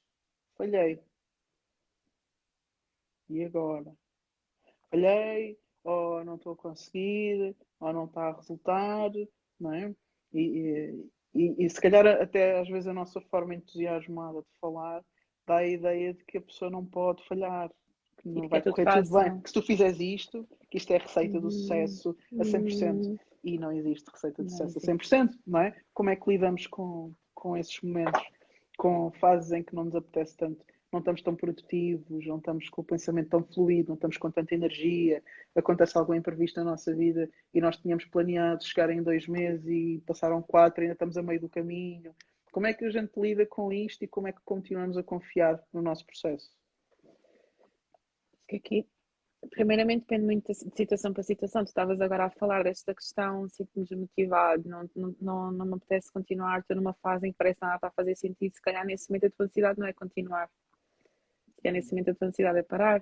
falhei. 0.57 1.01
E 3.29 3.43
agora? 3.43 3.93
Falhei, 4.89 5.59
ou 5.83 6.23
não 6.23 6.35
estou 6.35 6.53
a 6.53 6.57
conseguir, 6.57 7.55
ou 7.79 7.93
não 7.93 8.05
está 8.05 8.29
a 8.29 8.35
resultar, 8.35 9.11
não 9.59 9.73
é? 9.73 9.95
E, 10.33 11.05
e, 11.33 11.65
e, 11.65 11.69
se 11.69 11.79
calhar 11.81 12.05
até 12.07 12.59
às 12.59 12.67
vezes 12.67 12.87
a 12.87 12.93
nossa 12.93 13.21
forma 13.21 13.55
entusiasmada 13.55 14.41
de 14.41 14.47
falar 14.59 15.03
dá 15.45 15.57
a 15.57 15.67
ideia 15.67 16.13
de 16.13 16.23
que 16.25 16.37
a 16.37 16.41
pessoa 16.41 16.69
não 16.69 16.85
pode 16.85 17.25
falhar, 17.27 17.71
que 18.21 18.29
não 18.29 18.47
vai 18.47 18.61
correr 18.61 18.85
tudo 18.85 19.19
bem, 19.19 19.39
que 19.41 19.49
se 19.49 19.53
tu 19.53 19.61
fizeres 19.61 19.99
isto, 19.99 20.47
que 20.69 20.77
isto 20.77 20.91
é 20.91 20.97
a 20.97 20.99
receita 20.99 21.39
do 21.39 21.47
hum, 21.47 21.51
sucesso 21.51 22.15
a 22.39 22.43
100%, 22.43 23.05
hum. 23.05 23.17
e 23.43 23.57
não 23.57 23.71
existe 23.71 24.09
receita 24.11 24.43
de 24.43 24.51
sucesso 24.51 24.77
a 24.77 24.81
100%, 24.81 25.29
não 25.47 25.59
é? 25.59 25.75
Como 25.93 26.09
é 26.09 26.15
que 26.15 26.29
lidamos 26.29 26.67
com, 26.67 27.13
com 27.33 27.55
esses 27.55 27.79
momentos, 27.81 28.21
com 28.77 29.11
fases 29.19 29.51
em 29.51 29.63
que 29.63 29.73
não 29.73 29.85
nos 29.85 29.95
apetece 29.95 30.35
tanto? 30.37 30.63
Não 30.91 30.99
estamos 30.99 31.21
tão 31.21 31.35
produtivos, 31.35 32.25
não 32.25 32.37
estamos 32.37 32.67
com 32.69 32.81
o 32.81 32.83
pensamento 32.83 33.29
tão 33.29 33.43
fluido, 33.43 33.89
não 33.89 33.95
estamos 33.95 34.17
com 34.17 34.31
tanta 34.31 34.55
energia, 34.55 35.23
acontece 35.55 35.95
algo 35.95 36.15
imprevisto 36.15 36.59
na 36.59 36.71
nossa 36.71 36.95
vida 36.95 37.29
e 37.53 37.61
nós 37.61 37.77
tínhamos 37.77 38.05
planeado 38.05 38.63
chegar 38.63 38.89
em 38.89 39.03
dois 39.03 39.27
meses 39.27 39.67
e 39.67 40.03
passaram 40.05 40.41
quatro, 40.41 40.81
ainda 40.81 40.93
estamos 40.93 41.15
a 41.15 41.21
meio 41.21 41.39
do 41.39 41.47
caminho. 41.47 42.11
Como 42.51 42.65
é 42.65 42.73
que 42.73 42.83
a 42.83 42.89
gente 42.89 43.11
lida 43.19 43.45
com 43.45 43.71
isto 43.71 44.03
e 44.03 44.07
como 44.07 44.27
é 44.27 44.31
que 44.31 44.41
continuamos 44.43 44.97
a 44.97 45.03
confiar 45.03 45.63
no 45.71 45.83
nosso 45.83 46.03
processo? 46.03 46.49
Que 48.49 48.55
aqui, 48.57 48.87
primeiramente, 49.51 50.01
depende 50.01 50.25
muito 50.25 50.47
de 50.47 50.75
situação 50.75 51.13
para 51.13 51.23
situação. 51.23 51.63
Tu 51.63 51.67
estavas 51.67 52.01
agora 52.01 52.25
a 52.25 52.29
falar 52.31 52.63
desta 52.63 52.93
questão, 52.93 53.47
sinto-me 53.47 53.85
desmotivado, 53.85 54.67
não, 54.67 54.89
não, 54.95 55.15
não, 55.21 55.51
não 55.51 55.65
me 55.65 55.73
apetece 55.75 56.11
continuar, 56.11 56.59
estou 56.59 56.75
numa 56.75 56.93
fase 56.95 57.27
em 57.27 57.31
que 57.31 57.37
parece 57.37 57.59
nada 57.61 57.75
está 57.75 57.87
a 57.87 57.91
fazer 57.91 58.15
sentido. 58.15 58.53
Se 58.53 58.61
calhar 58.61 58.85
nesse 58.85 59.09
momento 59.09 59.27
a 59.27 59.29
tua 59.29 59.45
necessidade 59.45 59.79
não 59.79 59.87
é 59.87 59.93
continuar, 59.93 60.49
se 61.55 61.61
calhar 61.61 61.73
nesse 61.73 61.91
momento 61.91 62.11
a 62.11 62.15
tua 62.15 62.27
necessidade 62.27 62.57
é 62.59 62.63
parar. 62.63 63.01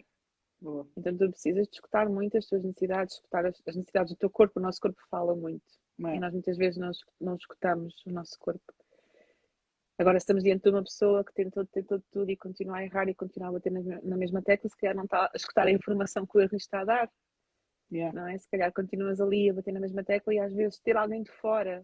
Boa. 0.60 0.88
Então 0.98 1.16
tu 1.16 1.30
precisas 1.30 1.68
de 1.68 1.76
escutar 1.76 2.10
muito 2.10 2.38
as 2.38 2.46
tuas 2.46 2.64
necessidades, 2.64 3.16
escutar 3.16 3.46
as, 3.46 3.62
as 3.66 3.76
necessidades 3.76 4.14
do 4.14 4.18
teu 4.18 4.30
corpo. 4.30 4.60
O 4.60 4.64
nosso 4.64 4.82
corpo 4.82 5.00
fala 5.10 5.36
muito. 5.36 5.64
É. 6.06 6.16
E 6.16 6.20
nós 6.20 6.34
muitas 6.34 6.58
vezes 6.58 6.78
não, 6.78 6.92
não 7.22 7.36
escutamos 7.36 8.04
o 8.06 8.12
nosso 8.12 8.38
corpo. 8.40 8.74
Agora, 10.00 10.18
estamos 10.18 10.44
diante 10.44 10.62
de 10.62 10.70
uma 10.70 10.84
pessoa 10.84 11.24
que 11.24 11.34
tentou, 11.34 11.66
tentou 11.66 12.00
tudo 12.12 12.30
e 12.30 12.38
continua 12.38 12.78
a 12.78 12.86
errar 12.86 13.10
e 13.10 13.16
continua 13.16 13.50
a 13.50 13.52
bater 13.54 13.72
na, 13.72 13.82
na 14.04 14.16
mesma 14.16 14.44
tecla, 14.44 14.70
se 14.70 14.78
calhar 14.78 14.96
não 14.96 15.06
está 15.06 15.26
a 15.26 15.32
escutar 15.36 15.66
a 15.66 15.72
informação 15.72 16.26
que 16.26 16.38
o 16.38 16.42
erro 16.42 16.56
está 16.56 16.82
a 16.82 16.86
dar. 16.86 17.12
Yeah. 17.92 18.14
Não 18.14 18.28
é? 18.28 18.38
Se 18.38 18.48
calhar 18.48 18.72
continuas 18.72 19.20
ali 19.20 19.50
a 19.50 19.54
bater 19.54 19.74
na 19.74 19.80
mesma 19.80 20.04
tecla 20.04 20.36
e 20.36 20.40
às 20.40 20.54
vezes 20.54 20.80
ter 20.80 20.96
alguém 20.96 21.24
de 21.24 21.32
fora, 21.32 21.84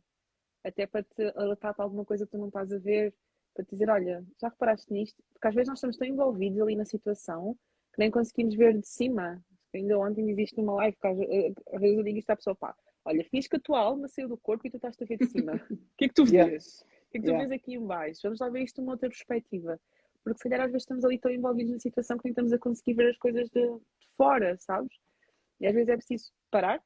até 0.64 0.86
para 0.86 1.02
te 1.02 1.34
alertar 1.36 1.74
para 1.74 1.86
alguma 1.86 2.06
coisa 2.06 2.26
que 2.26 2.32
tu 2.32 2.38
não 2.38 2.48
estás 2.48 2.72
a 2.72 2.78
ver, 2.78 3.16
para 3.56 3.66
te 3.66 3.72
dizer: 3.72 3.90
Olha, 3.90 4.24
já 4.40 4.50
reparaste 4.50 4.94
nisto? 4.94 5.24
Porque 5.34 5.48
às 5.48 5.56
vezes 5.56 5.70
nós 5.70 5.80
estamos 5.80 5.98
tão 5.98 6.08
envolvidos 6.08 6.62
ali 6.62 6.76
na 6.76 6.86
situação 6.86 7.58
que 7.94 8.00
nem 8.00 8.12
conseguimos 8.12 8.54
ver 8.54 8.78
de 8.78 8.88
cima. 8.88 9.44
Ainda 9.74 9.98
ontem 9.98 10.30
existe 10.30 10.56
numa 10.58 10.74
live 10.76 10.96
que 10.98 11.08
às, 11.08 11.18
vezes 11.18 11.98
eu 11.98 12.04
digo 12.04 12.20
isto 12.20 12.30
à 12.30 12.36
pessoa: 12.36 12.56
pá, 12.56 12.76
olha, 13.06 13.24
fiz 13.24 13.48
que 13.48 13.56
a 13.56 13.60
tua 13.60 13.80
alma 13.80 14.08
saiu 14.08 14.28
do 14.28 14.38
corpo 14.38 14.68
e 14.68 14.70
tu 14.70 14.76
estás 14.76 14.96
a 15.02 15.06
ver 15.06 15.18
de 15.18 15.26
cima. 15.26 15.54
O 15.72 15.98
que 15.98 16.06
é 16.06 16.08
que 16.08 16.14
tu 16.14 16.26
vês? 16.26 16.82
Yeah 16.82 16.93
que 17.14 17.18
é 17.18 17.22
que 17.22 17.28
tu 17.28 17.32
yeah. 17.32 17.48
vês 17.48 17.52
aqui 17.52 17.76
em 17.76 17.86
baixo? 17.86 18.22
Vamos 18.24 18.40
lá 18.40 18.50
ver 18.50 18.64
isto 18.64 18.76
de 18.76 18.82
uma 18.82 18.94
outra 18.94 19.08
perspectiva. 19.08 19.80
Porque 20.24 20.38
se 20.38 20.50
calhar 20.50 20.62
às 20.62 20.72
vezes 20.72 20.84
estamos 20.84 21.06
ali 21.06 21.20
tão 21.20 21.32
envolvidos 21.32 21.74
na 21.74 21.80
situação 21.80 22.18
que 22.18 22.26
nem 22.26 22.32
estamos 22.32 22.54
a 22.54 22.58
conseguir 22.58 22.94
ver 22.96 23.10
as 23.10 23.18
coisas 23.18 23.50
de, 23.50 23.62
de 23.62 24.08
fora, 24.18 24.58
sabes? 24.58 24.94
E 25.60 25.68
às 25.68 25.74
vezes 25.74 25.90
é 25.90 25.96
preciso 25.96 26.32
parar 26.50 26.82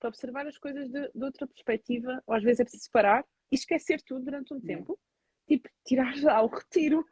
para 0.00 0.08
observar 0.08 0.46
as 0.46 0.58
coisas 0.58 0.90
de, 0.90 1.10
de, 1.14 1.24
outra 1.24 1.46
perspectiva, 1.46 2.22
ou 2.26 2.34
às 2.34 2.42
vezes 2.42 2.60
é 2.60 2.64
preciso 2.64 2.90
parar 2.90 3.24
e 3.50 3.54
esquecer 3.54 4.02
tudo 4.02 4.24
durante 4.24 4.52
um 4.52 4.60
tempo. 4.60 4.98
Tipo, 5.46 5.68
tirar 5.86 6.12
já 6.16 6.42
o 6.42 6.48
retiro 6.48 7.04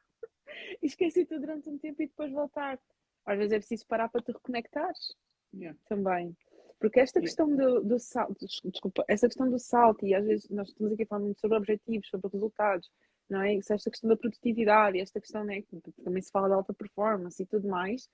e 0.82 0.86
esquecer 0.86 1.26
tudo 1.26 1.40
durante 1.40 1.68
um 1.68 1.78
tempo 1.78 2.02
e 2.02 2.06
depois 2.06 2.32
voltar. 2.32 2.78
Às 3.24 3.38
vezes 3.38 3.52
é 3.52 3.58
preciso 3.58 3.86
parar 3.86 4.08
para 4.08 4.22
te 4.22 4.32
reconectares 4.32 5.14
yeah. 5.54 5.78
também. 5.86 6.36
Porque 6.78 7.00
esta 7.00 7.20
questão 7.20 7.48
do, 7.54 7.82
do 7.82 7.98
salto, 7.98 8.46
desculpa, 8.64 9.04
essa 9.08 9.26
questão 9.26 9.48
do 9.50 9.58
salto, 9.58 10.06
e 10.06 10.14
às 10.14 10.24
vezes 10.24 10.48
nós 10.50 10.68
estamos 10.68 10.92
aqui 10.92 11.06
falando 11.06 11.24
muito 11.24 11.40
sobre 11.40 11.56
objetivos, 11.56 12.08
sobre 12.08 12.28
resultados, 12.32 12.90
não 13.28 13.40
é? 13.42 13.54
Esta 13.56 13.90
questão 13.90 14.08
da 14.10 14.16
produtividade, 14.16 15.00
esta 15.00 15.20
questão, 15.20 15.44
né, 15.44 15.62
também 16.02 16.22
se 16.22 16.30
fala 16.30 16.48
da 16.48 16.56
alta 16.56 16.74
performance 16.74 17.42
e 17.42 17.46
tudo 17.46 17.68
mais, 17.68 18.08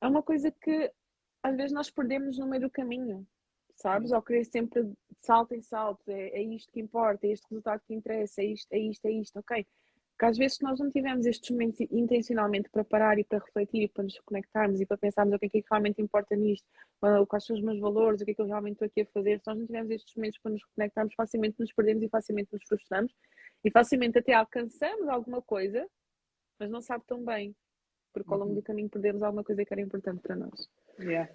é 0.00 0.06
uma 0.06 0.22
coisa 0.22 0.50
que 0.50 0.92
às 1.42 1.56
vezes 1.56 1.72
nós 1.72 1.90
perdemos 1.90 2.38
no 2.38 2.46
meio 2.46 2.62
do 2.62 2.70
caminho, 2.70 3.26
sabes? 3.76 4.12
Ao 4.12 4.22
querer 4.22 4.44
sempre 4.44 4.82
de 4.84 4.94
salto 5.20 5.54
em 5.54 5.62
salto, 5.62 6.08
é, 6.08 6.30
é 6.30 6.42
isto 6.42 6.72
que 6.72 6.80
importa, 6.80 7.26
é 7.26 7.30
este 7.30 7.46
resultado 7.48 7.82
que 7.86 7.94
interessa, 7.94 8.42
é 8.42 8.46
isto, 8.46 8.72
é 8.72 8.78
isto, 8.78 9.04
é 9.06 9.10
isto, 9.12 9.38
ok 9.38 9.66
que 10.24 10.30
às 10.30 10.38
vezes 10.38 10.58
nós 10.60 10.80
não 10.80 10.90
tivemos 10.90 11.26
estes 11.26 11.50
momentos 11.50 11.80
intencionalmente 11.90 12.70
para 12.70 12.82
parar 12.82 13.18
e 13.18 13.24
para 13.24 13.38
refletir 13.38 13.82
e 13.82 13.88
para 13.88 14.04
nos 14.04 14.18
conectarmos 14.20 14.80
e 14.80 14.86
para 14.86 14.96
pensarmos 14.96 15.34
o 15.34 15.38
que 15.38 15.46
é 15.46 15.48
que 15.50 15.64
realmente 15.70 16.00
importa 16.00 16.34
nisto, 16.34 16.66
quais 17.28 17.44
são 17.44 17.54
os 17.54 17.62
meus 17.62 17.78
valores, 17.78 18.22
o 18.22 18.24
que 18.24 18.30
é 18.30 18.34
que 18.34 18.40
eu 18.40 18.46
realmente 18.46 18.74
estou 18.74 18.86
aqui 18.86 19.02
a 19.02 19.06
fazer, 19.06 19.38
se 19.38 19.46
nós 19.46 19.58
não 19.58 19.66
tivermos 19.66 19.90
estes 19.90 20.16
momentos 20.16 20.38
para 20.38 20.52
nos 20.52 20.64
conectarmos, 20.64 21.14
facilmente 21.14 21.56
nos 21.60 21.72
perdemos 21.72 22.02
e 22.02 22.08
facilmente 22.08 22.48
nos 22.52 22.64
frustramos 22.66 23.14
e 23.62 23.70
facilmente 23.70 24.18
até 24.18 24.32
alcançamos 24.32 25.08
alguma 25.08 25.42
coisa, 25.42 25.86
mas 26.58 26.70
não 26.70 26.80
sabe 26.80 27.04
tão 27.06 27.22
bem, 27.22 27.54
porque 28.10 28.32
ao 28.32 28.38
longo 28.38 28.52
do 28.52 28.56
uhum. 28.56 28.62
caminho 28.62 28.88
perdemos 28.88 29.22
alguma 29.22 29.44
coisa 29.44 29.62
que 29.62 29.74
era 29.74 29.82
importante 29.82 30.22
para 30.22 30.36
nós. 30.36 30.70
Yeah. 30.98 31.30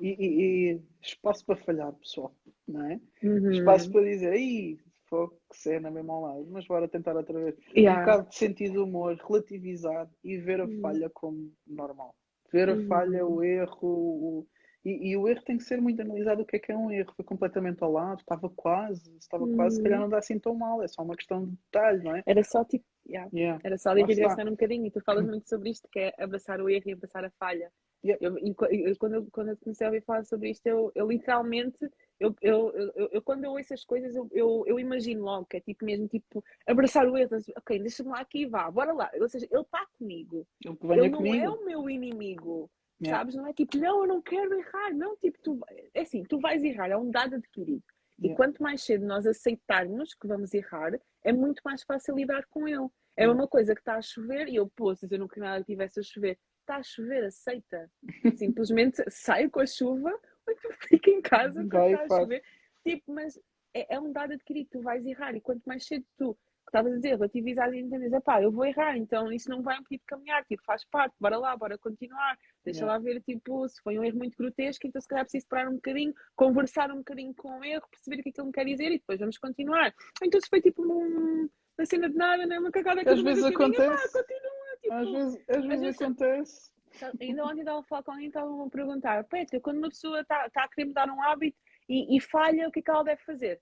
E, 0.00 0.08
e, 0.08 0.72
e 0.72 0.80
espaço 1.00 1.46
para 1.46 1.56
falhar, 1.56 1.92
pessoal. 1.92 2.34
não 2.66 2.84
é? 2.90 3.00
Uhum. 3.22 3.52
Espaço 3.52 3.92
para 3.92 4.02
dizer, 4.02 4.32
aí, 4.32 4.76
fogo, 5.08 5.38
que 5.50 5.58
cena 5.58 5.90
mesmo 5.90 6.20
lado, 6.20 6.46
mas 6.50 6.66
bora 6.66 6.88
tentar 6.88 7.16
outra 7.16 7.38
vez. 7.38 7.56
Yeah. 7.76 8.00
Um 8.00 8.04
bocado 8.04 8.28
de 8.28 8.36
sentido 8.36 8.72
de 8.72 8.78
humor, 8.78 9.16
relativizar 9.16 10.08
e 10.22 10.36
ver 10.38 10.60
a 10.60 10.64
uhum. 10.64 10.80
falha 10.80 11.10
como 11.10 11.52
normal. 11.66 12.14
Ver 12.52 12.68
a 12.68 12.74
uhum. 12.74 12.86
falha, 12.86 13.26
o 13.26 13.42
erro, 13.42 13.78
o, 13.82 14.46
e, 14.86 15.10
e, 15.10 15.16
o 15.16 15.26
erro 15.26 15.42
tem 15.42 15.58
que 15.58 15.64
ser 15.64 15.80
muito 15.80 16.00
analisado. 16.00 16.42
O 16.42 16.46
que 16.46 16.54
é 16.54 16.58
que 16.60 16.70
é 16.70 16.76
um 16.76 16.92
erro? 16.92 17.12
Foi 17.16 17.24
completamente 17.24 17.82
ao 17.82 17.90
lado, 17.90 18.20
estava 18.20 18.48
quase, 18.48 19.16
estava 19.18 19.44
quase, 19.56 19.76
se 19.76 19.82
calhar 19.82 19.98
não 19.98 20.08
dá 20.08 20.18
assim 20.18 20.38
tão 20.38 20.54
mal, 20.54 20.80
é 20.80 20.86
só 20.86 21.02
uma 21.02 21.16
questão 21.16 21.44
de 21.44 21.50
detalhe, 21.50 22.04
não 22.04 22.14
é? 22.14 22.22
Era 22.24 22.44
só 22.44 22.64
tipo, 22.64 22.84
yeah. 23.04 23.28
Yeah. 23.34 23.60
era 23.64 23.76
só 23.78 23.92
direcionar 23.94 24.46
um 24.46 24.52
bocadinho. 24.52 24.86
E 24.86 24.90
tu 24.92 25.00
falas 25.00 25.26
muito 25.26 25.48
sobre 25.48 25.70
isto, 25.70 25.88
que 25.90 25.98
é 25.98 26.14
abraçar 26.16 26.60
o 26.60 26.70
erro 26.70 26.84
e 26.86 26.92
abraçar 26.92 27.24
a 27.24 27.30
falha. 27.30 27.68
Yeah. 28.04 28.24
Eu, 28.24 28.38
e, 28.38 28.54
quando, 28.94 29.14
eu, 29.14 29.26
quando 29.32 29.48
eu 29.48 29.56
comecei 29.56 29.84
a 29.84 29.90
ouvir 29.90 30.04
falar 30.04 30.24
sobre 30.24 30.50
isto, 30.50 30.64
eu, 30.68 30.92
eu 30.94 31.08
literalmente, 31.08 31.90
eu, 32.18 32.34
eu, 32.40 32.72
eu, 32.94 33.08
eu, 33.12 33.22
quando 33.22 33.44
eu 33.44 33.50
ouço 33.50 33.60
essas 33.72 33.84
coisas, 33.84 34.14
eu, 34.14 34.28
eu, 34.32 34.64
eu 34.66 34.80
imagino 34.80 35.22
logo 35.22 35.46
que 35.46 35.58
é 35.58 35.60
tipo 35.60 35.84
mesmo, 35.84 36.08
tipo, 36.08 36.42
abraçar 36.66 37.06
o 37.06 37.16
erro, 37.16 37.34
assim, 37.34 37.52
ok, 37.56 37.78
deixa-me 37.78 38.10
lá 38.10 38.20
aqui, 38.20 38.46
vá, 38.46 38.70
bora 38.70 38.92
lá. 38.92 39.10
Ou 39.20 39.28
seja, 39.28 39.46
ele 39.50 39.60
está 39.60 39.86
comigo. 39.98 40.46
Ele, 40.64 40.76
ele 40.82 41.10
não 41.10 41.18
comigo. 41.18 41.44
é 41.44 41.50
o 41.50 41.64
meu 41.64 41.90
inimigo. 41.90 42.70
Yeah. 43.02 43.18
Sabes? 43.18 43.34
Não 43.34 43.46
é 43.46 43.52
tipo, 43.52 43.76
não, 43.76 44.02
eu 44.02 44.06
não 44.06 44.22
quero 44.22 44.58
errar. 44.58 44.94
Não, 44.94 45.16
tipo, 45.16 45.38
tu, 45.42 45.60
é 45.92 46.00
assim, 46.00 46.22
tu 46.24 46.40
vais 46.40 46.64
errar, 46.64 46.88
é 46.88 46.96
um 46.96 47.10
dado 47.10 47.34
adquirido. 47.34 47.84
E 48.18 48.28
yeah. 48.28 48.36
quanto 48.36 48.62
mais 48.62 48.82
cedo 48.82 49.04
nós 49.04 49.26
aceitarmos 49.26 50.14
que 50.14 50.26
vamos 50.26 50.54
errar, 50.54 50.98
é 51.22 51.32
muito 51.32 51.60
mais 51.64 51.82
fácil 51.82 52.16
lidar 52.16 52.46
com 52.46 52.66
ele. 52.66 52.88
É 53.14 53.28
uma 53.28 53.46
coisa 53.46 53.74
que 53.74 53.80
está 53.80 53.96
a 53.96 54.02
chover 54.02 54.48
e 54.48 54.56
eu, 54.56 54.70
se 54.94 55.06
eu 55.10 55.18
não 55.18 55.28
queria 55.28 55.50
nada 55.50 55.64
que 55.64 55.72
tivesse 55.72 56.00
a 56.00 56.02
chover, 56.02 56.38
está 56.60 56.76
a 56.76 56.82
chover, 56.82 57.24
aceita. 57.24 57.90
Simplesmente 58.36 59.02
sai 59.10 59.48
com 59.50 59.60
a 59.60 59.66
chuva 59.66 60.18
tu 60.80 60.88
fica 60.88 61.10
em 61.10 61.20
casa 61.20 61.62
porque 61.62 61.76
está 61.76 62.14
a 62.14 62.18
chover. 62.20 62.42
Tipo, 62.84 63.12
mas 63.12 63.38
é, 63.74 63.94
é 63.94 64.00
um 64.00 64.12
dado 64.12 64.32
adquirido, 64.32 64.68
tu 64.70 64.80
vais 64.80 65.04
errar. 65.04 65.34
E 65.34 65.40
quanto 65.40 65.62
mais 65.64 65.86
cedo 65.86 66.04
tu 66.16 66.36
estavas 66.66 66.92
a 66.92 66.96
dizer, 66.96 67.10
relativizar 67.10 67.72
e 67.72 67.78
entender, 67.78 68.20
pá, 68.20 68.42
eu 68.42 68.50
vou 68.50 68.64
errar, 68.64 68.96
então 68.96 69.30
isso 69.32 69.48
não 69.48 69.62
vai 69.62 69.76
impedir 69.78 69.98
de 69.98 70.06
caminhar, 70.06 70.44
tipo, 70.44 70.62
faz 70.64 70.84
parte, 70.84 71.14
bora 71.20 71.38
lá, 71.38 71.56
bora 71.56 71.78
continuar, 71.78 72.36
deixa 72.64 72.80
yeah. 72.80 72.92
lá 72.92 72.98
ver, 72.98 73.22
tipo, 73.22 73.68
se 73.68 73.80
foi 73.82 73.98
um 73.98 74.04
erro 74.04 74.18
muito 74.18 74.36
grotesco, 74.36 74.86
então 74.86 75.00
se 75.00 75.08
calhar 75.08 75.24
preciso 75.24 75.46
parar 75.48 75.68
um 75.70 75.76
bocadinho, 75.76 76.12
conversar 76.34 76.90
um 76.90 76.98
bocadinho 76.98 77.32
com 77.34 77.58
o 77.58 77.64
erro, 77.64 77.86
perceber 77.88 78.18
o 78.18 78.22
que 78.22 78.28
é 78.28 78.32
que 78.32 78.40
ele 78.40 78.46
me 78.48 78.52
quer 78.52 78.64
dizer 78.64 78.86
e 78.86 78.98
depois 78.98 79.20
vamos 79.20 79.38
continuar. 79.38 79.94
Então 80.22 80.40
se 80.40 80.48
foi 80.48 80.60
tipo 80.60 80.82
um, 80.82 81.48
uma 81.78 81.86
cena 81.86 82.08
de 82.10 82.16
nada, 82.16 82.46
né? 82.46 82.58
uma 82.58 82.70
cagada 82.70 83.02
que 83.02 83.10
às 83.10 83.22
vezes 83.22 83.44
acontece. 83.44 84.12
Pá, 84.12 84.18
continua, 84.18 84.76
tipo, 84.80 84.94
às 84.94 85.10
vezes, 85.10 85.34
às 85.48 85.56
vezes, 85.56 85.70
às 85.70 85.80
vezes 85.80 86.02
acontece. 86.02 86.75
Ainda 87.20 87.44
ontem 87.44 87.60
estava 87.60 87.80
a 87.80 87.82
falar 87.82 88.02
com 88.02 88.12
alguém 88.12 88.28
estava 88.28 88.64
a 88.64 88.70
perguntar, 88.70 89.24
Petra, 89.24 89.60
quando 89.60 89.78
uma 89.78 89.88
pessoa 89.88 90.20
está 90.20 90.48
tá 90.50 90.64
a 90.64 90.68
querer 90.68 90.88
mudar 90.88 91.08
um 91.10 91.22
hábito 91.22 91.58
e, 91.88 92.16
e 92.16 92.20
falha, 92.20 92.68
o 92.68 92.72
que 92.72 92.80
é 92.80 92.82
que 92.82 92.90
ela 92.90 93.04
deve 93.04 93.22
fazer? 93.22 93.60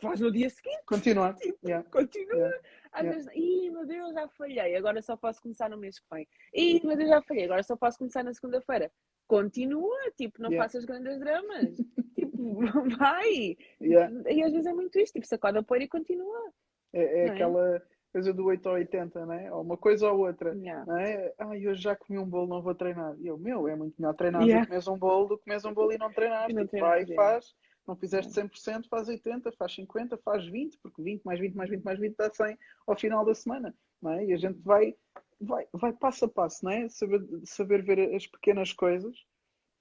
faz 0.00 0.20
no 0.20 0.30
dia 0.30 0.48
seguinte. 0.48 0.82
Continua. 0.86 1.34
Tipo, 1.40 1.58
yeah. 1.66 1.88
Continua. 1.90 2.36
Yeah. 2.36 2.58
Às 2.92 3.02
yeah. 3.02 3.16
vezes, 3.16 3.32
ih, 3.34 3.70
meu 3.70 3.86
Deus, 3.86 4.14
já 4.14 4.28
falhei, 4.28 4.76
agora 4.76 5.02
só 5.02 5.16
posso 5.16 5.42
começar 5.42 5.68
no 5.68 5.76
mês 5.76 5.98
que 5.98 6.06
vem. 6.10 6.26
Ih, 6.54 6.80
meu 6.86 6.96
Deus, 6.96 7.10
já 7.10 7.22
falhei, 7.22 7.44
agora 7.44 7.62
só 7.62 7.76
posso 7.76 7.98
começar 7.98 8.22
na 8.22 8.32
segunda-feira. 8.32 8.90
Continua, 9.26 9.98
tipo, 10.16 10.40
não 10.40 10.50
yeah. 10.50 10.64
faças 10.64 10.84
grandes 10.84 11.18
dramas. 11.18 11.76
tipo, 12.14 12.60
vai. 12.98 13.56
E 13.80 14.42
às 14.42 14.52
vezes 14.52 14.66
é 14.66 14.72
muito 14.72 14.98
isto, 14.98 15.14
tipo, 15.14 15.26
sacode 15.26 15.58
a 15.58 15.62
poeira 15.62 15.84
e 15.84 15.88
continua. 15.88 16.52
É, 16.92 17.26
é 17.26 17.30
aquela 17.30 17.82
coisa 18.14 18.32
do 18.32 18.44
8 18.44 18.64
ou 18.68 18.74
80, 18.76 19.26
né? 19.26 19.52
Ou 19.52 19.62
uma 19.62 19.76
coisa 19.76 20.08
ou 20.08 20.24
outra. 20.24 20.54
Yeah. 20.54 20.86
Não 20.86 20.96
é? 20.96 21.34
Ai, 21.36 21.66
hoje 21.66 21.82
já 21.82 21.96
comi 21.96 22.16
um 22.16 22.24
bolo, 22.24 22.46
não 22.46 22.62
vou 22.62 22.72
treinar. 22.72 23.16
E 23.18 23.26
eu, 23.26 23.36
meu, 23.36 23.66
é 23.66 23.74
muito 23.74 24.00
melhor 24.00 24.14
treinar 24.14 24.40
yeah. 24.42 24.60
do 24.60 24.66
que 24.66 24.70
comes 24.70 24.86
um 24.86 24.96
bolo 24.96 25.26
do 25.26 25.38
que 25.38 25.44
comes 25.46 25.64
um 25.64 25.74
bolo 25.74 25.92
e 25.92 25.98
não 25.98 26.12
treinar. 26.12 26.46
Tipo, 26.46 26.78
vai 26.78 27.02
e 27.02 27.14
faz 27.16 27.52
não 27.86 27.96
fizeste 27.96 28.32
100%, 28.32 28.86
faz 28.88 29.08
80%, 29.08 29.52
faz 29.58 29.76
50%, 29.76 30.18
faz 30.24 30.44
20%, 30.44 30.70
porque 30.80 31.02
20 31.02 31.22
mais 31.24 31.40
20 31.40 31.54
mais 31.54 31.68
20 31.68 31.82
mais 31.82 31.98
20 31.98 32.16
dá 32.16 32.30
100 32.32 32.56
ao 32.86 32.96
final 32.96 33.24
da 33.24 33.34
semana. 33.34 33.74
Não 34.00 34.12
é? 34.12 34.24
E 34.26 34.32
a 34.32 34.36
gente 34.36 34.60
vai, 34.60 34.94
vai, 35.40 35.66
vai 35.72 35.92
passo 35.92 36.24
a 36.24 36.28
passo, 36.28 36.64
não 36.64 36.70
é? 36.70 36.88
Saber, 36.88 37.20
saber 37.44 37.82
ver 37.82 38.14
as 38.14 38.26
pequenas 38.28 38.72
coisas 38.72 39.14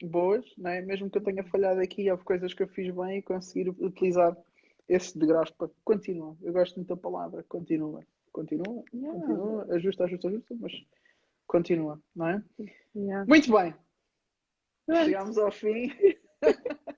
boas, 0.01 0.43
não 0.57 0.71
é? 0.71 0.81
mesmo 0.81 1.09
que 1.09 1.17
eu 1.17 1.23
tenha 1.23 1.43
falhado 1.43 1.79
aqui, 1.79 2.09
houve 2.11 2.23
coisas 2.23 2.53
que 2.53 2.63
eu 2.63 2.67
fiz 2.67 2.93
bem 2.93 3.19
e 3.19 3.21
conseguir 3.21 3.69
utilizar 3.69 4.35
esse 4.89 5.17
degrau 5.17 5.43
para 5.57 5.69
continua. 5.85 6.35
Eu 6.41 6.51
gosto 6.51 6.75
muito 6.75 6.89
da 6.89 6.97
palavra, 6.97 7.43
continua. 7.43 8.03
Continua, 8.33 8.83
yeah. 8.93 9.19
continua, 9.19 9.75
ajusta, 9.75 10.03
ajusta, 10.03 10.27
ajusta, 10.27 10.55
mas 10.59 10.73
continua, 11.47 12.01
não 12.15 12.27
é? 12.27 12.43
Yeah. 12.95 13.25
Muito 13.25 13.51
bem. 13.51 13.73
Chegámos 15.05 15.37
ao 15.37 15.51
fim. 15.51 15.91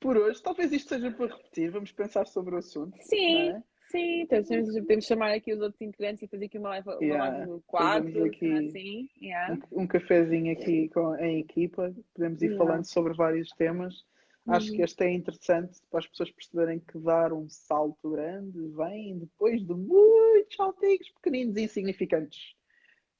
por 0.00 0.16
hoje. 0.16 0.42
Talvez 0.42 0.72
isto 0.72 0.88
seja 0.88 1.10
para 1.10 1.34
repetir, 1.34 1.70
vamos 1.70 1.92
pensar 1.92 2.26
sobre 2.26 2.54
o 2.54 2.58
assunto. 2.58 2.96
Sim, 3.00 3.50
é? 3.50 3.62
sim. 3.90 4.20
Então, 4.22 4.42
podemos 4.42 5.04
chamar 5.04 5.32
aqui 5.32 5.52
os 5.52 5.60
outros 5.60 5.80
integrantes 5.80 6.22
e 6.22 6.28
fazer 6.28 6.46
aqui 6.46 6.58
uma 6.58 6.70
live, 6.70 6.88
yeah. 7.00 7.46
uma 7.46 7.60
quatro, 7.66 8.24
aqui 8.24 8.52
assim. 8.52 9.08
Yeah. 9.20 9.58
Um, 9.72 9.82
um 9.82 9.86
cafezinho 9.86 10.52
aqui 10.52 10.88
com, 10.88 11.16
em 11.16 11.40
equipa, 11.40 11.94
podemos 12.14 12.42
ir 12.42 12.56
falando 12.56 12.84
sobre 12.84 13.14
vários 13.14 13.50
temas. 13.50 14.04
Uhum. 14.48 14.54
Acho 14.54 14.72
que 14.72 14.82
este 14.82 15.04
é 15.04 15.12
interessante 15.12 15.78
para 15.90 16.00
as 16.00 16.06
pessoas 16.06 16.30
perceberem 16.30 16.80
que 16.80 16.98
dar 16.98 17.32
um 17.34 17.48
salto 17.48 18.10
grande 18.10 18.58
vem 18.68 19.18
depois 19.18 19.60
de 19.60 19.74
muitos 19.74 20.56
saltinhos 20.56 21.10
pequeninos 21.10 21.56
e 21.56 21.62
insignificantes 21.64 22.56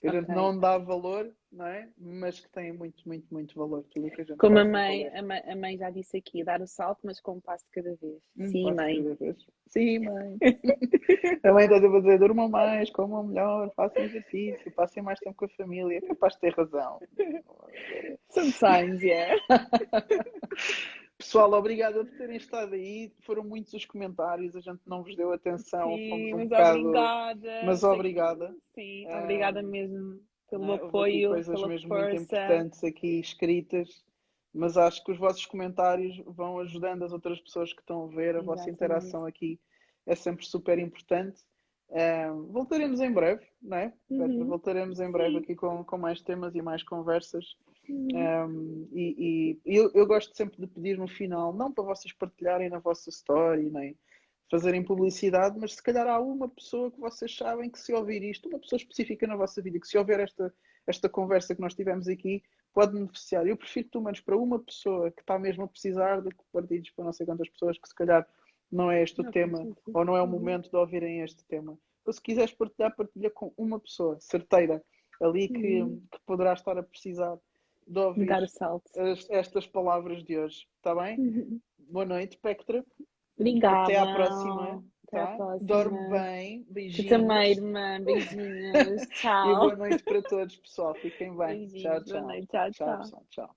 que 0.00 0.08
a 0.08 0.12
gente 0.12 0.28
não 0.28 0.58
dá 0.58 0.78
valor, 0.78 1.28
não 1.50 1.66
é? 1.66 1.88
Mas 1.98 2.38
que 2.38 2.48
tem 2.50 2.72
muito, 2.72 3.02
muito, 3.06 3.26
muito 3.32 3.58
valor. 3.58 3.84
Tudo 3.90 4.10
que 4.10 4.20
a 4.20 4.24
gente 4.24 4.38
Como 4.38 4.58
a 4.58 4.64
mãe, 4.64 5.08
a 5.08 5.22
mãe, 5.22 5.42
a 5.44 5.56
mãe, 5.56 5.76
já 5.76 5.90
disse 5.90 6.16
aqui, 6.16 6.44
dar 6.44 6.60
o 6.60 6.66
salto, 6.66 7.00
mas 7.02 7.20
com 7.20 7.32
um 7.32 7.40
passo 7.40 7.64
de 7.64 7.70
cada 7.72 7.96
vez. 7.96 8.22
Um 8.38 8.46
Sim, 8.46 8.74
mãe. 8.74 9.16
Sim, 9.66 9.98
mãe. 9.98 10.38
a 11.42 11.52
mãe 11.52 11.64
está 11.64 11.76
a 11.76 12.00
dizer, 12.00 12.18
durma 12.18 12.48
mais, 12.48 12.90
comam 12.90 13.24
melhor, 13.24 13.72
façam 13.74 14.04
exercício, 14.04 14.70
passem 14.72 15.02
mais 15.02 15.18
tempo 15.18 15.36
com 15.36 15.46
a 15.46 15.48
família. 15.48 15.98
É 15.98 16.00
capaz 16.00 16.34
de 16.34 16.40
ter 16.40 16.54
razão. 16.54 17.00
Sometimes, 18.30 19.02
yeah. 19.02 19.34
Pessoal, 21.18 21.52
obrigada 21.52 22.04
por 22.04 22.16
terem 22.16 22.36
estado 22.36 22.74
aí. 22.74 23.12
Foram 23.26 23.42
muitos 23.42 23.74
os 23.74 23.84
comentários, 23.84 24.54
a 24.54 24.60
gente 24.60 24.80
não 24.86 25.02
vos 25.02 25.16
deu 25.16 25.32
atenção. 25.32 25.96
Sim, 25.96 26.32
um 26.32 26.38
mas 26.38 26.48
bocado... 26.48 26.78
obrigada. 26.78 27.62
Mas 27.66 27.82
obrigada. 27.82 28.48
Sim, 28.72 29.04
sim 29.04 29.14
obrigada 29.14 29.60
mesmo 29.60 30.20
pelo 30.48 30.64
não, 30.64 30.74
apoio. 30.74 31.30
coisas 31.30 31.62
mesmo 31.66 31.88
força. 31.88 32.08
muito 32.10 32.22
importantes 32.22 32.84
aqui 32.84 33.18
escritas, 33.18 34.04
mas 34.54 34.76
acho 34.76 35.02
que 35.04 35.10
os 35.10 35.18
vossos 35.18 35.44
comentários 35.44 36.16
vão 36.24 36.60
ajudando 36.60 37.02
as 37.02 37.12
outras 37.12 37.40
pessoas 37.40 37.72
que 37.72 37.80
estão 37.80 38.04
a 38.04 38.06
ver. 38.06 38.36
A 38.36 38.38
Exatamente. 38.38 38.46
vossa 38.46 38.70
interação 38.70 39.26
aqui 39.26 39.60
é 40.06 40.14
sempre 40.14 40.46
super 40.46 40.78
importante. 40.78 41.42
Um, 41.90 42.52
voltaremos 42.52 43.00
em 43.00 43.10
breve, 43.10 43.44
não 43.60 43.76
é? 43.76 43.92
Uhum. 44.08 44.46
Voltaremos 44.46 45.00
em 45.00 45.10
breve 45.10 45.32
Sim. 45.32 45.38
aqui 45.38 45.56
com, 45.56 45.82
com 45.82 45.98
mais 45.98 46.20
temas 46.22 46.54
e 46.54 46.62
mais 46.62 46.82
conversas. 46.82 47.56
Uhum. 47.88 48.08
Um, 48.46 48.88
e, 48.92 49.58
e 49.64 49.76
eu, 49.76 49.90
eu, 49.94 50.06
gosto 50.06 50.36
sempre 50.36 50.60
de 50.60 50.66
pedir 50.66 50.98
no 50.98 51.08
final, 51.08 51.52
não 51.54 51.72
para 51.72 51.84
vocês 51.84 52.12
partilharem 52.12 52.68
na 52.68 52.78
vossa 52.78 53.08
story, 53.08 53.70
nem 53.70 53.96
fazerem 54.50 54.82
publicidade, 54.82 55.58
mas 55.58 55.74
se 55.74 55.82
calhar 55.82 56.06
há 56.06 56.18
uma 56.20 56.48
pessoa 56.48 56.90
que 56.90 57.00
vocês 57.00 57.34
sabem 57.34 57.70
que 57.70 57.78
se 57.78 57.92
ouvir 57.92 58.22
isto, 58.22 58.48
uma 58.48 58.58
pessoa 58.58 58.78
específica 58.78 59.26
na 59.26 59.36
vossa 59.36 59.60
vida, 59.60 59.78
que 59.78 59.86
se 59.86 59.98
houver 59.98 60.20
esta, 60.20 60.52
esta 60.86 61.08
conversa 61.08 61.54
que 61.54 61.60
nós 61.60 61.74
tivemos 61.74 62.08
aqui, 62.08 62.42
pode 62.72 62.92
beneficiar. 62.92 63.46
Eu 63.46 63.56
prefiro 63.56 63.88
pelo 63.88 64.04
menos 64.04 64.20
para 64.20 64.36
uma 64.36 64.58
pessoa 64.58 65.10
que 65.10 65.20
está 65.20 65.38
mesmo 65.38 65.64
a 65.64 65.68
precisar 65.68 66.20
do 66.20 66.30
que 66.30 66.44
partilhos 66.52 66.90
para 66.90 67.04
não 67.04 67.12
sei 67.12 67.26
quantas 67.26 67.48
pessoas 67.48 67.78
que 67.78 67.88
se 67.88 67.94
calhar 67.94 68.26
não 68.70 68.90
é 68.90 69.02
este 69.02 69.20
o 69.20 69.30
tema, 69.30 69.66
ou 69.94 70.04
não 70.04 70.16
é 70.16 70.20
o 70.20 70.24
uhum. 70.24 70.30
momento 70.30 70.70
de 70.70 70.76
ouvirem 70.76 71.20
este 71.20 71.44
tema. 71.44 71.78
Ou 72.04 72.12
se 72.12 72.20
quiseres 72.20 72.52
partilhar, 72.52 72.94
partilha 72.96 73.30
com 73.30 73.52
uma 73.56 73.78
pessoa 73.78 74.18
certeira 74.20 74.82
ali 75.20 75.48
que, 75.48 75.82
uhum. 75.82 76.02
que 76.10 76.18
poderá 76.24 76.52
estar 76.52 76.78
a 76.78 76.82
precisar 76.82 77.38
de 77.88 77.98
ouvir 77.98 78.26
Dar 78.26 78.42
o 78.42 78.48
salto. 78.48 78.88
As, 78.98 79.28
estas 79.30 79.66
palavras 79.66 80.22
de 80.22 80.38
hoje. 80.38 80.66
Está 80.76 80.94
bem? 80.94 81.18
Uhum. 81.18 81.60
Boa 81.78 82.04
noite, 82.04 82.38
Pectra. 82.38 82.84
Obrigada. 83.38 83.84
Até 83.84 83.96
à 83.96 84.14
próxima. 84.14 84.84
Até 85.06 85.24
tá? 85.24 85.36
próxima. 85.36 85.66
Dorme 85.66 86.10
bem. 86.10 86.66
Beijinhos. 86.68 87.06
Tu 87.06 87.08
também, 87.08 87.50
irmã. 87.52 88.00
Beijinhos. 88.02 89.06
tchau. 89.08 89.48
e 89.50 89.56
boa 89.56 89.76
noite 89.76 90.02
para 90.02 90.22
todos, 90.22 90.56
pessoal. 90.56 90.94
Fiquem 90.94 91.36
bem. 91.36 91.58
Beijinhos. 91.58 91.82
Tchau, 91.82 92.04
tchau. 92.04 92.22
Noite. 92.22 92.46
Tchau, 92.48 92.70
tchau. 92.72 93.02
tchau. 93.02 93.26
tchau. 93.30 93.56